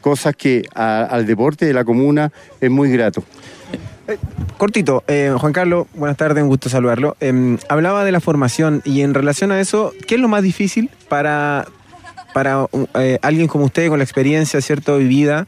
cosas 0.00 0.34
que 0.36 0.62
a- 0.74 1.02
al 1.04 1.26
deporte 1.26 1.66
de 1.66 1.74
la 1.74 1.84
comuna 1.84 2.32
es 2.60 2.70
muy 2.70 2.90
grato. 2.90 3.22
Cortito, 4.56 5.04
eh, 5.06 5.34
Juan 5.36 5.52
Carlos, 5.52 5.86
buenas 5.94 6.16
tardes, 6.16 6.42
un 6.42 6.48
gusto 6.48 6.68
saludarlo. 6.68 7.16
Eh, 7.20 7.58
hablaba 7.68 8.04
de 8.04 8.12
la 8.12 8.20
formación 8.20 8.80
y 8.84 9.02
en 9.02 9.14
relación 9.14 9.52
a 9.52 9.60
eso, 9.60 9.92
¿qué 10.06 10.14
es 10.14 10.20
lo 10.20 10.28
más 10.28 10.42
difícil 10.42 10.90
para, 11.08 11.66
para 12.32 12.66
eh, 12.94 13.18
alguien 13.22 13.48
como 13.48 13.66
usted 13.66 13.88
con 13.88 13.98
la 13.98 14.04
experiencia, 14.04 14.60
cierto, 14.60 14.96
vivida, 14.98 15.46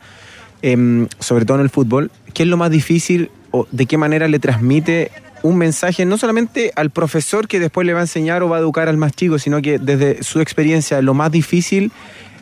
eh, 0.62 1.06
sobre 1.20 1.44
todo 1.44 1.58
en 1.58 1.62
el 1.62 1.70
fútbol? 1.70 2.10
¿Qué 2.34 2.42
es 2.42 2.48
lo 2.48 2.56
más 2.56 2.70
difícil 2.70 3.30
o 3.50 3.66
de 3.70 3.86
qué 3.86 3.96
manera 3.96 4.28
le 4.28 4.38
transmite 4.40 5.10
un 5.42 5.56
mensaje 5.56 6.04
no 6.04 6.18
solamente 6.18 6.72
al 6.74 6.90
profesor 6.90 7.46
que 7.48 7.60
después 7.60 7.86
le 7.86 7.94
va 7.94 8.00
a 8.00 8.02
enseñar 8.02 8.42
o 8.42 8.48
va 8.48 8.56
a 8.56 8.60
educar 8.60 8.88
al 8.88 8.96
más 8.98 9.12
chico, 9.12 9.38
sino 9.38 9.62
que 9.62 9.78
desde 9.78 10.22
su 10.22 10.40
experiencia, 10.40 11.00
lo 11.00 11.14
más 11.14 11.30
difícil 11.30 11.92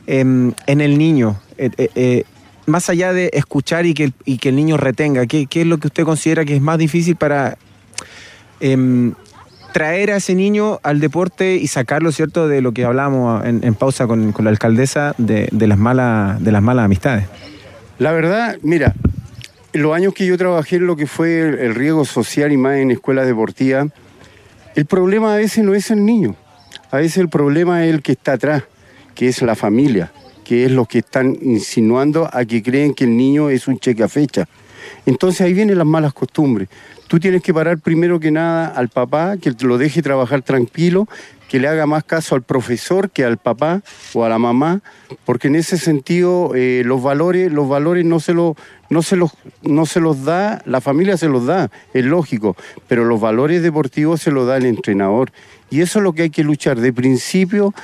eh, 0.07 0.21
en 0.21 0.81
el 0.81 0.99
niño? 0.99 1.39
Más 2.67 2.91
allá 2.91 3.13
de 3.13 3.31
escuchar 3.33 3.87
y 3.87 3.95
que, 3.95 4.13
el- 4.25 4.57
niño 4.57 4.77
retenga, 4.77 5.27
¿qué, 5.27 5.47
es 5.51 5.67
lo 5.67 5.79
que 5.79 5.87
usted 5.87 6.05
considera 6.05 6.45
que 6.45 6.57
es 6.57 6.61
más 6.63 6.79
difícil 6.79 7.17
para 7.17 7.57
em, 8.61 9.15
traer 9.73 10.11
a 10.11 10.17
ese 10.17 10.35
niño 10.35 10.81
al 10.83 11.01
deporte 11.01 11.57
y 11.57 11.67
sacarlo, 11.69 12.11
¿cierto?, 12.11 12.49
de 12.49 12.61
lo 12.63 12.73
que 12.73 12.85
hablamos 12.85 13.45
en, 13.45 13.75
pausa 13.75 14.07
con, 14.07 14.35
la 14.39 14.51
alcaldesa, 14.51 15.15
de, 15.19 15.49
de 15.53 15.67
las 15.67 15.79
malas, 15.79 16.43
de 16.43 16.51
las 16.51 16.63
malas 16.63 16.87
amistades. 16.87 17.27
La 17.99 18.13
verdad, 18.13 18.57
mira, 18.63 18.95
en 19.73 19.83
los 19.83 19.95
años 19.95 20.15
que 20.15 20.27
yo 20.27 20.37
trabajé 20.39 20.77
en 20.77 20.87
lo 20.87 20.97
que 20.97 21.07
fue 21.07 21.41
el, 21.41 21.59
el 21.59 21.75
riego 21.75 22.05
social 22.05 22.51
y 22.53 22.57
más 22.57 22.79
en 22.79 22.91
escuelas 22.91 23.27
deportivas, 23.27 23.89
el 24.75 24.87
problema 24.87 25.35
a 25.35 25.37
veces 25.37 25.63
no 25.65 25.75
es 25.75 25.91
el 25.91 26.05
niño, 26.05 26.35
a 26.91 26.97
veces 26.97 27.19
el 27.19 27.29
problema 27.29 27.85
es 27.85 27.95
el 27.95 28.03
que 28.03 28.13
está 28.13 28.33
atrás, 28.33 28.65
que 29.15 29.29
es 29.29 29.41
la 29.43 29.55
familia, 29.55 30.13
que 30.47 30.65
es 30.65 30.71
los 30.71 30.87
que 30.87 30.99
están 30.99 31.37
insinuando 31.43 32.31
a 32.33 32.45
que 32.45 32.63
creen 32.63 32.95
que 32.95 33.03
el 33.03 33.17
niño 33.17 33.51
es 33.51 33.67
un 33.67 33.81
cheque 33.81 34.05
a 34.05 34.09
fecha. 34.09 34.47
Entonces 35.05 35.41
ahí 35.41 35.53
vienen 35.53 35.77
las 35.77 35.87
malas 35.87 36.13
costumbres. 36.13 36.69
Tú 37.09 37.19
tienes 37.19 37.43
que 37.43 37.53
parar 37.53 37.79
primero 37.79 38.21
que 38.21 38.31
nada 38.31 38.69
al 38.69 38.89
papá, 38.89 39.39
que 39.39 39.53
lo 39.63 39.77
deje 39.77 40.03
trabajar 40.03 40.43
tranquilo, 40.43 41.09
que 41.49 41.59
le 41.59 41.67
haga 41.67 41.87
más 41.87 42.05
caso 42.05 42.37
al 42.37 42.43
profesor 42.43 43.11
que 43.11 43.25
al 43.25 43.39
papá 43.39 43.83
o 44.15 44.25
a 44.25 44.29
la 44.29 44.39
mamá, 44.39 44.83
porque 45.25 45.49
en 45.49 45.57
ese 45.57 45.79
sentido 45.79 46.53
eh, 46.55 46.83
los 46.85 47.03
valores, 47.03 47.51
los 47.51 47.69
valores 47.69 48.05
no 48.05 48.21
se 48.21 48.33
los, 48.33 48.55
no 48.89 49.03
se 49.03 49.17
los, 49.17 49.33
no 49.63 49.85
se 49.85 49.99
los 49.99 50.25
da, 50.25 50.63
la 50.65 50.81
familia 50.81 51.17
se 51.17 51.29
los 51.29 51.47
da, 51.47 51.71
es 51.93 52.05
lógico, 52.05 52.57
pero 52.87 53.05
los 53.05 53.21
valores 53.21 53.63
deportivos 53.63 54.21
se 54.23 54.31
los 54.31 54.47
da 54.47 54.57
el 54.57 54.67
entrenador. 54.67 55.33
Y 55.71 55.81
eso 55.81 55.99
es 55.99 56.03
lo 56.03 56.13
que 56.13 56.23
hay 56.23 56.31
que 56.31 56.45
luchar. 56.45 56.81
De 56.81 56.93
principio, 56.93 57.75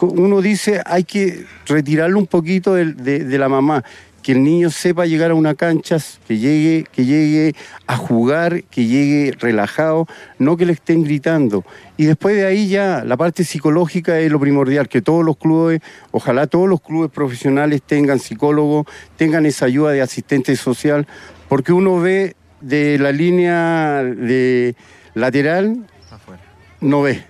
uno 0.00 0.40
dice 0.40 0.82
hay 0.84 1.04
que 1.04 1.44
retirarlo 1.66 2.18
un 2.18 2.26
poquito 2.26 2.74
de 2.74 3.38
la 3.38 3.48
mamá, 3.48 3.84
que 4.22 4.32
el 4.32 4.42
niño 4.42 4.68
sepa 4.68 5.06
llegar 5.06 5.30
a 5.30 5.34
una 5.34 5.54
cancha, 5.54 5.96
que 6.26 6.38
llegue, 6.38 6.84
que 6.92 7.04
llegue 7.04 7.54
a 7.86 7.96
jugar, 7.96 8.64
que 8.64 8.84
llegue 8.86 9.32
relajado, 9.38 10.06
no 10.38 10.56
que 10.56 10.66
le 10.66 10.74
estén 10.74 11.04
gritando. 11.04 11.64
Y 11.96 12.04
después 12.04 12.36
de 12.36 12.44
ahí 12.44 12.68
ya 12.68 13.04
la 13.04 13.16
parte 13.16 13.44
psicológica 13.44 14.18
es 14.18 14.30
lo 14.30 14.40
primordial, 14.40 14.88
que 14.88 15.00
todos 15.00 15.24
los 15.24 15.36
clubes, 15.36 15.80
ojalá 16.10 16.46
todos 16.46 16.68
los 16.68 16.80
clubes 16.80 17.10
profesionales 17.10 17.80
tengan 17.80 18.18
psicólogos, 18.18 18.86
tengan 19.16 19.46
esa 19.46 19.66
ayuda 19.66 19.92
de 19.92 20.02
asistente 20.02 20.56
social, 20.56 21.06
porque 21.48 21.72
uno 21.72 21.98
ve 21.98 22.34
de 22.60 22.98
la 22.98 23.12
línea 23.12 24.02
de 24.02 24.74
lateral, 25.14 25.86
no 26.80 27.02
ve. 27.02 27.24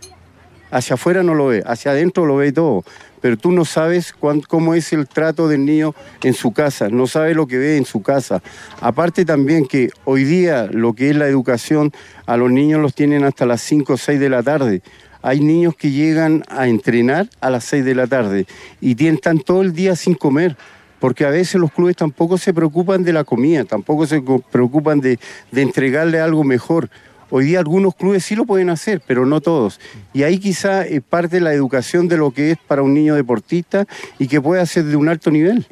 Hacia 0.70 0.94
afuera 0.94 1.22
no 1.22 1.34
lo 1.34 1.46
ve, 1.46 1.62
hacia 1.66 1.92
adentro 1.92 2.26
lo 2.26 2.36
ve 2.36 2.52
todo. 2.52 2.84
Pero 3.20 3.36
tú 3.36 3.50
no 3.52 3.64
sabes 3.64 4.12
cuán- 4.12 4.42
cómo 4.42 4.74
es 4.74 4.92
el 4.92 5.08
trato 5.08 5.48
del 5.48 5.64
niño 5.64 5.94
en 6.22 6.34
su 6.34 6.52
casa, 6.52 6.88
no 6.88 7.06
sabes 7.06 7.34
lo 7.34 7.46
que 7.46 7.58
ve 7.58 7.76
en 7.76 7.84
su 7.84 8.02
casa. 8.02 8.42
Aparte 8.80 9.24
también 9.24 9.66
que 9.66 9.88
hoy 10.04 10.24
día 10.24 10.68
lo 10.70 10.92
que 10.92 11.10
es 11.10 11.16
la 11.16 11.26
educación, 11.26 11.92
a 12.26 12.36
los 12.36 12.50
niños 12.50 12.80
los 12.80 12.94
tienen 12.94 13.24
hasta 13.24 13.46
las 13.46 13.60
5 13.62 13.94
o 13.94 13.96
6 13.96 14.20
de 14.20 14.28
la 14.28 14.42
tarde. 14.42 14.82
Hay 15.20 15.40
niños 15.40 15.74
que 15.74 15.90
llegan 15.90 16.44
a 16.48 16.68
entrenar 16.68 17.28
a 17.40 17.50
las 17.50 17.64
6 17.64 17.84
de 17.84 17.94
la 17.94 18.06
tarde 18.06 18.46
y 18.80 19.04
están 19.08 19.40
todo 19.40 19.62
el 19.62 19.72
día 19.72 19.96
sin 19.96 20.14
comer 20.14 20.56
porque 21.00 21.24
a 21.24 21.30
veces 21.30 21.60
los 21.60 21.72
clubes 21.72 21.96
tampoco 21.96 22.38
se 22.38 22.52
preocupan 22.54 23.02
de 23.04 23.12
la 23.12 23.24
comida, 23.24 23.64
tampoco 23.64 24.06
se 24.06 24.22
preocupan 24.50 25.00
de, 25.00 25.18
de 25.50 25.62
entregarle 25.62 26.20
algo 26.20 26.44
mejor. 26.44 26.88
Hoy 27.30 27.46
día 27.46 27.58
algunos 27.58 27.94
clubes 27.94 28.24
sí 28.24 28.34
lo 28.34 28.44
pueden 28.44 28.70
hacer, 28.70 29.02
pero 29.06 29.26
no 29.26 29.40
todos. 29.40 29.80
Y 30.12 30.22
ahí 30.22 30.38
quizá 30.38 30.86
es 30.86 31.02
parte 31.02 31.36
de 31.36 31.40
la 31.42 31.52
educación 31.52 32.08
de 32.08 32.16
lo 32.16 32.30
que 32.30 32.52
es 32.52 32.58
para 32.58 32.82
un 32.82 32.94
niño 32.94 33.14
deportista 33.14 33.86
y 34.18 34.28
que 34.28 34.40
puede 34.40 34.64
ser 34.66 34.84
de 34.84 34.96
un 34.96 35.08
alto 35.08 35.30
nivel. 35.30 35.66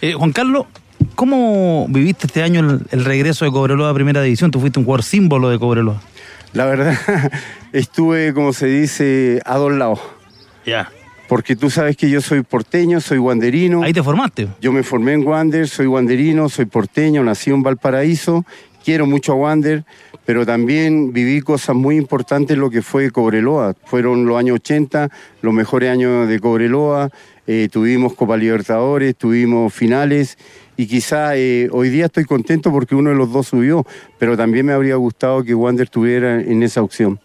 Eh, 0.00 0.12
Juan 0.12 0.32
Carlos, 0.32 0.66
¿cómo 1.14 1.86
viviste 1.88 2.26
este 2.26 2.42
año 2.42 2.60
el, 2.60 2.80
el 2.90 3.04
regreso 3.04 3.44
de 3.44 3.50
Cobreloa 3.50 3.90
a 3.90 3.94
Primera 3.94 4.22
División? 4.22 4.50
Tú 4.50 4.60
fuiste 4.60 4.78
un 4.78 4.84
jugador 4.84 5.02
símbolo 5.02 5.48
de 5.50 5.58
Cobreloa. 5.58 6.00
La 6.52 6.66
verdad, 6.66 6.96
estuve, 7.72 8.32
como 8.32 8.52
se 8.52 8.66
dice, 8.66 9.42
a 9.44 9.56
dos 9.56 9.72
lados. 9.72 9.98
Ya. 10.64 10.90
Porque 11.28 11.56
tú 11.56 11.68
sabes 11.68 11.96
que 11.96 12.08
yo 12.08 12.20
soy 12.20 12.42
porteño, 12.42 13.00
soy 13.00 13.18
guanderino. 13.18 13.82
Ahí 13.82 13.92
te 13.92 14.02
formaste. 14.02 14.48
Yo 14.60 14.72
me 14.72 14.82
formé 14.82 15.14
en 15.14 15.26
Wander, 15.26 15.68
soy 15.68 15.86
guanderino, 15.86 16.48
soy 16.48 16.66
porteño, 16.66 17.24
nací 17.24 17.50
en 17.50 17.62
Valparaíso, 17.62 18.44
quiero 18.84 19.06
mucho 19.06 19.32
a 19.32 19.36
Wander, 19.36 19.84
pero 20.26 20.44
también 20.44 21.12
viví 21.12 21.40
cosas 21.40 21.74
muy 21.74 21.96
importantes 21.96 22.54
en 22.54 22.60
lo 22.60 22.70
que 22.70 22.82
fue 22.82 23.10
Cobreloa. 23.10 23.74
Fueron 23.84 24.26
los 24.26 24.38
años 24.38 24.56
80, 24.56 25.10
los 25.42 25.54
mejores 25.54 25.90
años 25.90 26.28
de 26.28 26.38
Cobreloa, 26.38 27.10
eh, 27.46 27.68
tuvimos 27.70 28.14
Copa 28.14 28.36
Libertadores, 28.36 29.16
tuvimos 29.16 29.72
finales 29.72 30.38
y 30.76 30.86
quizá 30.86 31.36
eh, 31.36 31.68
hoy 31.72 31.88
día 31.88 32.06
estoy 32.06 32.24
contento 32.24 32.70
porque 32.70 32.94
uno 32.94 33.10
de 33.10 33.16
los 33.16 33.32
dos 33.32 33.48
subió, 33.48 33.86
pero 34.18 34.36
también 34.36 34.66
me 34.66 34.72
habría 34.72 34.96
gustado 34.96 35.42
que 35.42 35.54
Wander 35.54 35.84
estuviera 35.84 36.40
en 36.40 36.62
esa 36.62 36.82
opción. 36.82 37.18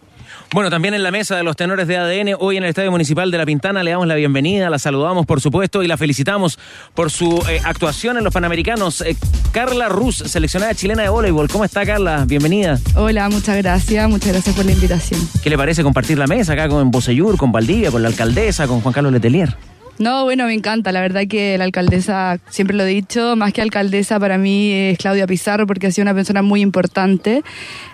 Bueno, 0.51 0.71
también 0.71 0.95
en 0.95 1.03
la 1.03 1.11
mesa 1.11 1.37
de 1.37 1.43
los 1.43 1.55
tenores 1.55 1.87
de 1.87 1.95
ADN, 1.97 2.35
hoy 2.39 2.57
en 2.57 2.63
el 2.63 2.69
Estadio 2.69 2.89
Municipal 2.89 3.29
de 3.29 3.37
La 3.37 3.45
Pintana, 3.45 3.83
le 3.83 3.91
damos 3.91 4.07
la 4.07 4.15
bienvenida, 4.15 4.67
la 4.71 4.79
saludamos 4.79 5.27
por 5.27 5.41
supuesto 5.41 5.83
y 5.83 5.87
la 5.87 5.95
felicitamos 5.95 6.57
por 6.95 7.11
su 7.11 7.39
eh, 7.47 7.61
actuación 7.63 8.17
en 8.17 8.23
los 8.23 8.33
Panamericanos. 8.33 9.01
Eh, 9.01 9.15
Carla 9.51 9.89
Ruz, 9.89 10.15
seleccionada 10.17 10.73
chilena 10.73 11.03
de 11.03 11.09
voleibol. 11.09 11.47
¿Cómo 11.49 11.65
está 11.65 11.85
Carla? 11.85 12.25
Bienvenida. 12.25 12.79
Hola, 12.95 13.29
muchas 13.29 13.57
gracias, 13.57 14.09
muchas 14.09 14.29
gracias 14.29 14.55
por 14.55 14.65
la 14.65 14.71
invitación. 14.71 15.21
¿Qué 15.43 15.51
le 15.51 15.57
parece 15.57 15.83
compartir 15.83 16.17
la 16.17 16.25
mesa 16.25 16.53
acá 16.53 16.67
con 16.67 16.89
Boseyur, 16.89 17.37
con 17.37 17.51
Valdivia, 17.51 17.91
con 17.91 18.01
la 18.01 18.07
alcaldesa, 18.07 18.65
con 18.65 18.81
Juan 18.81 18.91
Carlos 18.91 19.13
Letelier? 19.13 19.55
No, 19.99 20.23
bueno, 20.23 20.45
me 20.45 20.55
encanta, 20.55 20.91
la 20.91 21.01
verdad 21.01 21.23
que 21.29 21.59
la 21.59 21.65
alcaldesa, 21.65 22.39
siempre 22.49 22.75
lo 22.75 22.85
he 22.85 22.87
dicho, 22.87 23.35
más 23.35 23.53
que 23.53 23.61
alcaldesa 23.61 24.19
para 24.19 24.39
mí 24.39 24.71
es 24.71 24.97
Claudia 24.97 25.27
Pizarro 25.27 25.67
porque 25.67 25.87
ha 25.87 25.91
sido 25.91 26.03
una 26.03 26.15
persona 26.15 26.41
muy 26.41 26.61
importante. 26.61 27.43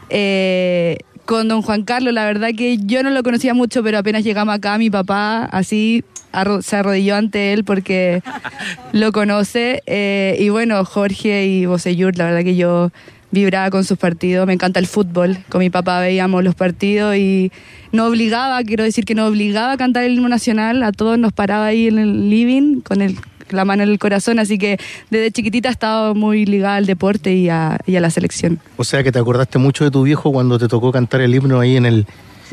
Eh, 0.10 1.00
con 1.26 1.48
don 1.48 1.62
Juan 1.62 1.84
Carlos, 1.84 2.14
la 2.14 2.26
verdad 2.26 2.50
que 2.56 2.78
yo 2.78 3.02
no 3.04 3.10
lo 3.10 3.24
conocía 3.24 3.54
mucho, 3.54 3.84
pero 3.84 3.98
apenas 3.98 4.24
llegamos 4.24 4.54
acá, 4.56 4.78
mi 4.78 4.90
papá 4.90 5.46
así 5.46 6.04
arro- 6.32 6.62
se 6.62 6.76
arrodilló 6.76 7.16
ante 7.16 7.54
él 7.54 7.64
porque 7.64 8.22
lo 8.94 9.12
conoce. 9.12 9.82
Eh, 9.88 10.38
y 10.40 10.50
bueno, 10.50 10.84
Jorge 10.86 11.46
y 11.48 11.66
Boseyur, 11.66 12.16
la 12.18 12.26
verdad 12.26 12.44
que 12.44 12.56
yo 12.56 12.92
vibraba 13.32 13.70
con 13.70 13.84
sus 13.84 13.98
partidos, 13.98 14.46
me 14.48 14.54
encanta 14.54 14.80
el 14.80 14.88
fútbol, 14.88 15.38
con 15.50 15.60
mi 15.60 15.70
papá 15.70 16.00
veíamos 16.00 16.44
los 16.44 16.56
partidos 16.56 17.18
y 17.18 17.52
no 17.92 18.06
obligaba, 18.06 18.64
quiero 18.64 18.84
decir 18.86 19.04
que 19.04 19.14
no 19.16 19.26
obligaba 19.26 19.74
a 19.74 19.78
cantar 19.78 20.04
el 20.06 20.14
himno 20.14 20.30
nacional, 20.30 20.84
a 20.84 20.92
todos 20.94 21.18
nos 21.20 21.34
paraba 21.34 21.66
ahí 21.66 21.88
en 21.88 21.98
el 22.00 22.30
living 22.30 22.80
con 22.82 23.02
el, 23.02 23.18
la 23.50 23.66
mano 23.66 23.84
en 23.84 23.90
el 23.90 24.00
corazón, 24.00 24.40
así 24.40 24.58
que 24.58 24.78
desde 25.10 25.32
chiquitita 25.32 25.70
he 25.70 25.72
estado 25.72 26.16
muy 26.16 26.46
ligada 26.46 26.76
al 26.76 26.86
deporte 26.86 27.34
y 27.34 27.50
a, 27.50 27.78
y 27.86 27.96
a 27.96 28.02
la 28.02 28.10
selección. 28.10 28.60
O 28.78 28.84
sea 28.84 29.04
que 29.04 29.12
te 29.12 29.20
acordaste 29.20 29.58
mucho 29.58 29.84
de 29.84 29.92
tu 29.92 30.04
viejo 30.04 30.32
cuando 30.32 30.58
te 30.60 30.68
tocó 30.68 30.92
cantar 30.92 31.22
el 31.22 31.34
himno 31.34 31.60
ahí 31.60 31.78
en 31.78 31.86
el, 31.86 32.06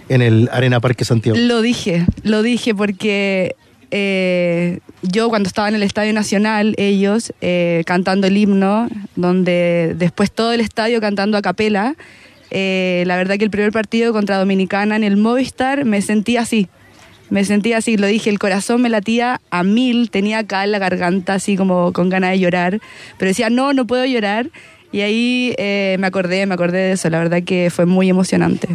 en 0.09 0.23
el 0.23 0.49
Arena 0.53 0.81
Parque 0.81 1.05
Santiago. 1.05 1.39
Lo 1.39 1.63
dije, 1.63 2.07
lo 2.23 2.43
dije 2.43 2.75
porque 2.75 3.57
eh, 3.91 4.79
yo 5.03 5.29
cuando 5.29 5.47
estaba 5.47 5.69
en 5.69 5.75
el 5.75 5.83
Estadio 5.83 6.13
Nacional, 6.13 6.75
ellos 6.79 7.33
eh, 7.43 7.83
cantando 7.87 8.27
el 8.27 8.37
himno, 8.37 8.89
donde 9.17 9.95
después 9.99 10.33
todo 10.33 10.53
el 10.53 10.61
estadio 10.61 11.01
cantando 11.01 11.37
a 11.37 11.43
capela, 11.43 11.95
eh, 12.51 13.05
la 13.07 13.17
verdad 13.17 13.37
que 13.37 13.45
el 13.45 13.51
primer 13.51 13.73
partido 13.73 14.13
contra 14.13 14.39
Dominicana 14.39 14.97
en 14.97 15.05
el 15.05 15.17
Movistar 15.17 15.85
me 15.85 16.01
sentí 16.03 16.37
así. 16.37 16.69
Me 17.33 17.47
sentía 17.47 17.79
así, 17.79 17.97
lo 17.97 18.07
dije, 18.07 18.29
el 18.29 18.39
corazón 18.39 18.83
me 18.83 18.91
latía 18.91 19.41
a 19.49 19.63
mil, 19.63 20.11
tenía 20.11 20.41
acá 20.41 20.65
en 20.65 20.71
la 20.71 20.79
garganta 20.79 21.33
así 21.33 21.57
como 21.57 21.91
con 21.95 22.11
ganas 22.11 22.33
de 22.33 22.39
llorar, 22.41 22.79
pero 23.17 23.31
decía, 23.31 23.49
no, 23.49 23.73
no 23.73 23.87
puedo 23.87 24.05
llorar. 24.05 24.51
Y 24.93 25.01
ahí 25.01 25.55
eh, 25.57 25.97
me 25.99 26.07
acordé, 26.07 26.45
me 26.45 26.53
acordé 26.53 26.77
de 26.77 26.93
eso, 26.93 27.09
la 27.09 27.21
verdad 27.21 27.43
que 27.43 27.71
fue 27.71 27.87
muy 27.87 28.11
emocionante. 28.11 28.69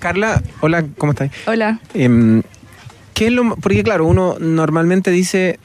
Carla, 0.00 0.42
hola, 0.60 0.84
¿cómo 0.98 1.12
estás? 1.12 1.30
Hola. 1.46 1.78
Em, 1.94 2.42
¿Qué 3.14 3.28
es 3.28 3.32
lo 3.32 3.54
porque 3.54 3.84
claro, 3.84 4.04
uno 4.04 4.38
normalmente 4.40 5.12
dice 5.12 5.60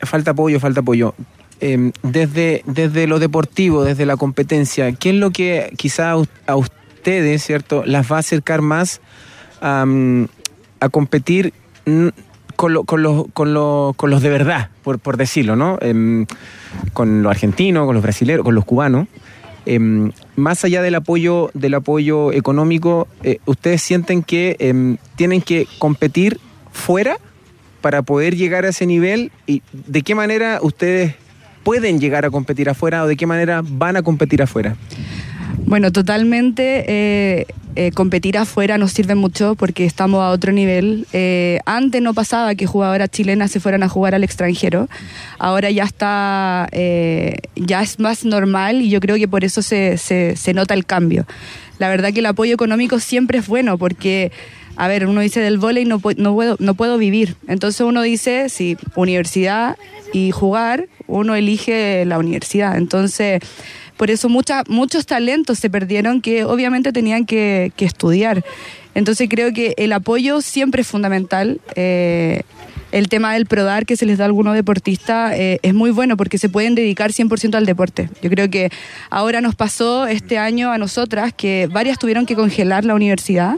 falta 0.00 0.30
apoyo, 0.30 0.58
falta 0.58 0.80
apoyo. 0.80 1.14
Em, 1.60 1.92
desde, 2.02 2.62
desde 2.64 3.06
lo 3.08 3.18
deportivo, 3.18 3.84
desde 3.84 4.06
la 4.06 4.16
competencia, 4.16 4.90
¿qué 4.92 5.10
es 5.10 5.16
lo 5.16 5.32
que 5.32 5.70
quizá 5.76 6.12
a 6.46 6.56
ustedes, 6.56 7.44
¿cierto?, 7.44 7.82
las 7.84 8.10
va 8.10 8.16
a 8.16 8.20
acercar 8.20 8.62
más 8.62 9.02
a, 9.60 9.86
competir 10.90 11.52
con, 12.56 12.72
lo- 12.72 12.84
con, 12.84 13.02
los, 13.02 13.24
con, 13.32 13.54
lo- 13.54 13.94
con 13.96 14.10
los 14.10 14.22
de 14.22 14.28
verdad, 14.30 14.70
por, 14.82 14.98
por 14.98 15.16
decirlo, 15.16 15.56
¿no? 15.56 15.78
Em, 15.80 16.26
con 16.92 17.22
los 17.22 17.30
argentinos, 17.30 17.86
con 17.86 17.94
los 17.94 18.02
brasileños, 18.02 18.44
con 18.44 18.54
los 18.54 18.64
cubanos. 18.64 19.06
Em, 19.66 20.12
más 20.36 20.64
allá 20.64 20.80
del 20.82 20.94
apoyo, 20.94 21.50
del 21.54 21.74
apoyo 21.74 22.32
económico, 22.32 23.06
eh, 23.22 23.38
¿ustedes 23.44 23.82
sienten 23.82 24.22
que 24.22 24.56
em, 24.60 24.96
tienen 25.16 25.42
que 25.42 25.66
competir 25.78 26.40
fuera 26.72 27.18
para 27.80 28.02
poder 28.02 28.34
llegar 28.36 28.64
a 28.64 28.68
ese 28.70 28.86
nivel? 28.86 29.30
¿Y 29.46 29.62
de 29.72 30.02
qué 30.02 30.14
manera 30.14 30.58
ustedes 30.62 31.14
pueden 31.64 32.00
llegar 32.00 32.24
a 32.24 32.30
competir 32.30 32.70
afuera 32.70 33.02
o 33.04 33.06
de 33.06 33.16
qué 33.16 33.26
manera 33.26 33.62
van 33.62 33.96
a 33.96 34.02
competir 34.02 34.42
afuera? 34.42 34.74
Bueno, 35.66 35.92
totalmente. 35.92 36.84
eh, 36.88 37.46
eh, 37.76 37.92
competir 37.92 38.36
afuera 38.38 38.76
nos 38.76 38.90
sirve 38.90 39.14
mucho 39.14 39.54
porque 39.54 39.84
estamos 39.84 40.20
a 40.20 40.30
otro 40.30 40.50
nivel. 40.50 41.06
Eh, 41.12 41.60
antes 41.64 42.02
no 42.02 42.12
pasaba 42.12 42.56
que 42.56 42.66
jugadoras 42.66 43.08
chilenas 43.10 43.52
se 43.52 43.60
fueran 43.60 43.84
a 43.84 43.88
jugar 43.88 44.16
al 44.16 44.24
extranjero. 44.24 44.88
Ahora 45.38 45.70
ya 45.70 45.84
está, 45.84 46.68
ya 47.54 47.82
es 47.82 48.00
más 48.00 48.24
normal 48.24 48.82
y 48.82 48.90
yo 48.90 48.98
creo 48.98 49.14
que 49.16 49.28
por 49.28 49.44
eso 49.44 49.62
se, 49.62 49.96
se- 49.96 50.34
se 50.34 50.54
nota 50.54 50.74
el 50.74 50.86
cambio. 50.86 51.24
La 51.78 51.88
verdad 51.88 52.12
que 52.12 52.18
el 52.18 52.26
apoyo 52.26 52.52
económico 52.52 52.98
siempre 52.98 53.38
es 53.38 53.46
bueno 53.46 53.78
porque, 53.78 54.32
a 54.76 54.88
ver, 54.88 55.06
uno 55.06 55.20
dice 55.20 55.38
del 55.40 55.58
vóley 55.58 55.84
no, 55.84 56.00
no, 56.16 56.32
puedo, 56.34 56.56
no 56.58 56.74
puedo 56.74 56.98
vivir. 56.98 57.36
Entonces 57.46 57.82
uno 57.82 58.02
dice, 58.02 58.48
si 58.48 58.76
universidad 58.96 59.76
y 60.12 60.32
jugar, 60.32 60.88
uno 61.06 61.36
elige 61.36 62.04
la 62.06 62.18
universidad. 62.18 62.76
Entonces... 62.76 63.40
Por 63.98 64.10
eso 64.10 64.28
mucha, 64.28 64.62
muchos 64.68 65.04
talentos 65.04 65.58
se 65.58 65.68
perdieron 65.68 66.22
que 66.22 66.44
obviamente 66.44 66.92
tenían 66.92 67.26
que, 67.26 67.72
estudiar. 67.76 68.44
Entonces 68.94 69.28
creo 69.28 69.52
que 69.52 69.74
el 69.76 69.92
apoyo 69.92 70.40
siempre 70.40 70.82
es 70.82 70.88
fundamental. 70.88 71.60
Eh, 71.74 72.42
el 72.92 73.08
tema 73.08 73.34
del 73.34 73.46
PRODAR 73.46 73.84
que 73.84 73.96
se 73.96 74.06
les 74.06 74.16
da 74.16 74.24
a 74.24 74.26
algunos 74.26 74.54
deportistas 74.54 75.34
eh, 75.34 75.58
es 75.62 75.74
muy 75.74 75.90
bueno 75.90 76.16
porque 76.16 76.38
se 76.38 76.48
pueden 76.48 76.74
dedicar 76.74 77.10
100% 77.10 77.54
al 77.56 77.66
deporte. 77.66 78.08
Yo 78.22 78.30
creo 78.30 78.48
que 78.48 78.70
ahora 79.10 79.40
nos 79.40 79.54
pasó 79.54 80.06
este 80.06 80.38
año 80.38 80.72
a 80.72 80.78
nosotras 80.78 81.32
que 81.36 81.68
varias 81.70 81.98
tuvieron 81.98 82.24
que 82.24 82.34
congelar 82.34 82.84
la 82.84 82.94
universidad 82.94 83.56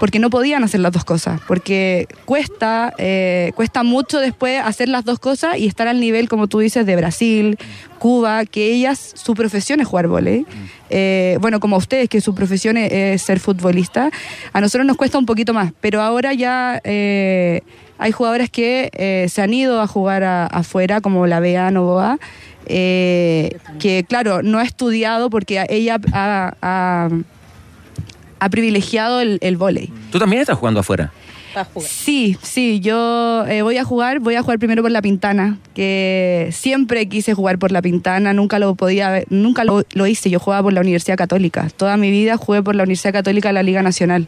porque 0.00 0.18
no 0.18 0.28
podían 0.30 0.64
hacer 0.64 0.80
las 0.80 0.92
dos 0.92 1.04
cosas, 1.04 1.40
porque 1.46 2.06
cuesta, 2.24 2.92
eh, 2.98 3.52
cuesta 3.54 3.82
mucho 3.82 4.18
después 4.20 4.60
hacer 4.62 4.88
las 4.88 5.04
dos 5.04 5.18
cosas 5.18 5.56
y 5.58 5.66
estar 5.66 5.86
al 5.88 6.00
nivel, 6.00 6.28
como 6.28 6.46
tú 6.48 6.58
dices, 6.58 6.84
de 6.86 6.96
Brasil, 6.96 7.58
Cuba, 7.98 8.44
que 8.44 8.72
ellas, 8.72 9.12
su 9.14 9.34
profesión 9.34 9.80
es 9.80 9.86
jugar 9.86 10.08
volei. 10.08 10.44
Eh, 10.90 11.38
bueno, 11.40 11.60
como 11.60 11.76
ustedes, 11.76 12.08
que 12.08 12.20
su 12.20 12.34
profesión 12.34 12.76
es, 12.76 13.22
ser 13.22 13.40
futbolista, 13.40 14.10
a 14.52 14.60
nosotros 14.60 14.86
nos 14.86 14.96
cuesta 14.96 15.16
un 15.18 15.26
poquito 15.26 15.54
más, 15.54 15.72
pero 15.80 16.02
ahora 16.02 16.34
ya 16.34 16.80
eh, 16.84 17.62
hay 17.96 18.12
jugadoras 18.12 18.50
que 18.50 18.90
eh, 18.92 19.26
se 19.30 19.42
han 19.42 19.54
ido 19.54 19.80
a 19.80 19.86
jugar 19.86 20.22
afuera, 20.24 21.00
como 21.00 21.26
la 21.26 21.40
Bea 21.40 21.70
Novoa, 21.70 22.18
que 23.78 24.04
claro, 24.08 24.42
no 24.42 24.58
ha 24.58 24.64
estudiado 24.64 25.30
porque 25.30 25.64
ella 25.68 25.98
ha, 26.12 26.54
ha- 26.60 27.08
ha 28.38 28.48
privilegiado 28.48 29.20
el, 29.20 29.38
el 29.40 29.56
vóley. 29.56 29.92
Tú 30.10 30.18
también 30.18 30.42
estás 30.42 30.58
jugando 30.58 30.80
afuera. 30.80 31.12
Sí, 31.86 32.36
sí, 32.42 32.80
yo 32.80 33.44
eh, 33.46 33.62
voy 33.62 33.76
a 33.78 33.84
jugar, 33.84 34.20
voy 34.20 34.34
a 34.34 34.42
jugar 34.42 34.58
primero 34.58 34.82
por 34.82 34.90
La 34.90 35.02
Pintana, 35.02 35.58
que 35.74 36.48
siempre 36.52 37.08
quise 37.08 37.34
jugar 37.34 37.58
por 37.58 37.72
La 37.72 37.82
Pintana, 37.82 38.32
nunca 38.32 38.58
lo 38.58 38.74
podía, 38.74 39.22
nunca 39.30 39.64
lo, 39.64 39.84
hice, 40.06 40.30
yo 40.30 40.40
jugaba 40.40 40.64
por 40.64 40.72
la 40.72 40.80
Universidad 40.80 41.16
Católica, 41.16 41.68
toda 41.76 41.96
mi 41.96 42.10
vida 42.10 42.36
jugué 42.36 42.62
por 42.62 42.74
la 42.74 42.82
Universidad 42.82 43.12
Católica 43.12 43.48
de 43.48 43.54
la 43.54 43.62
Liga 43.62 43.82
Nacional. 43.82 44.26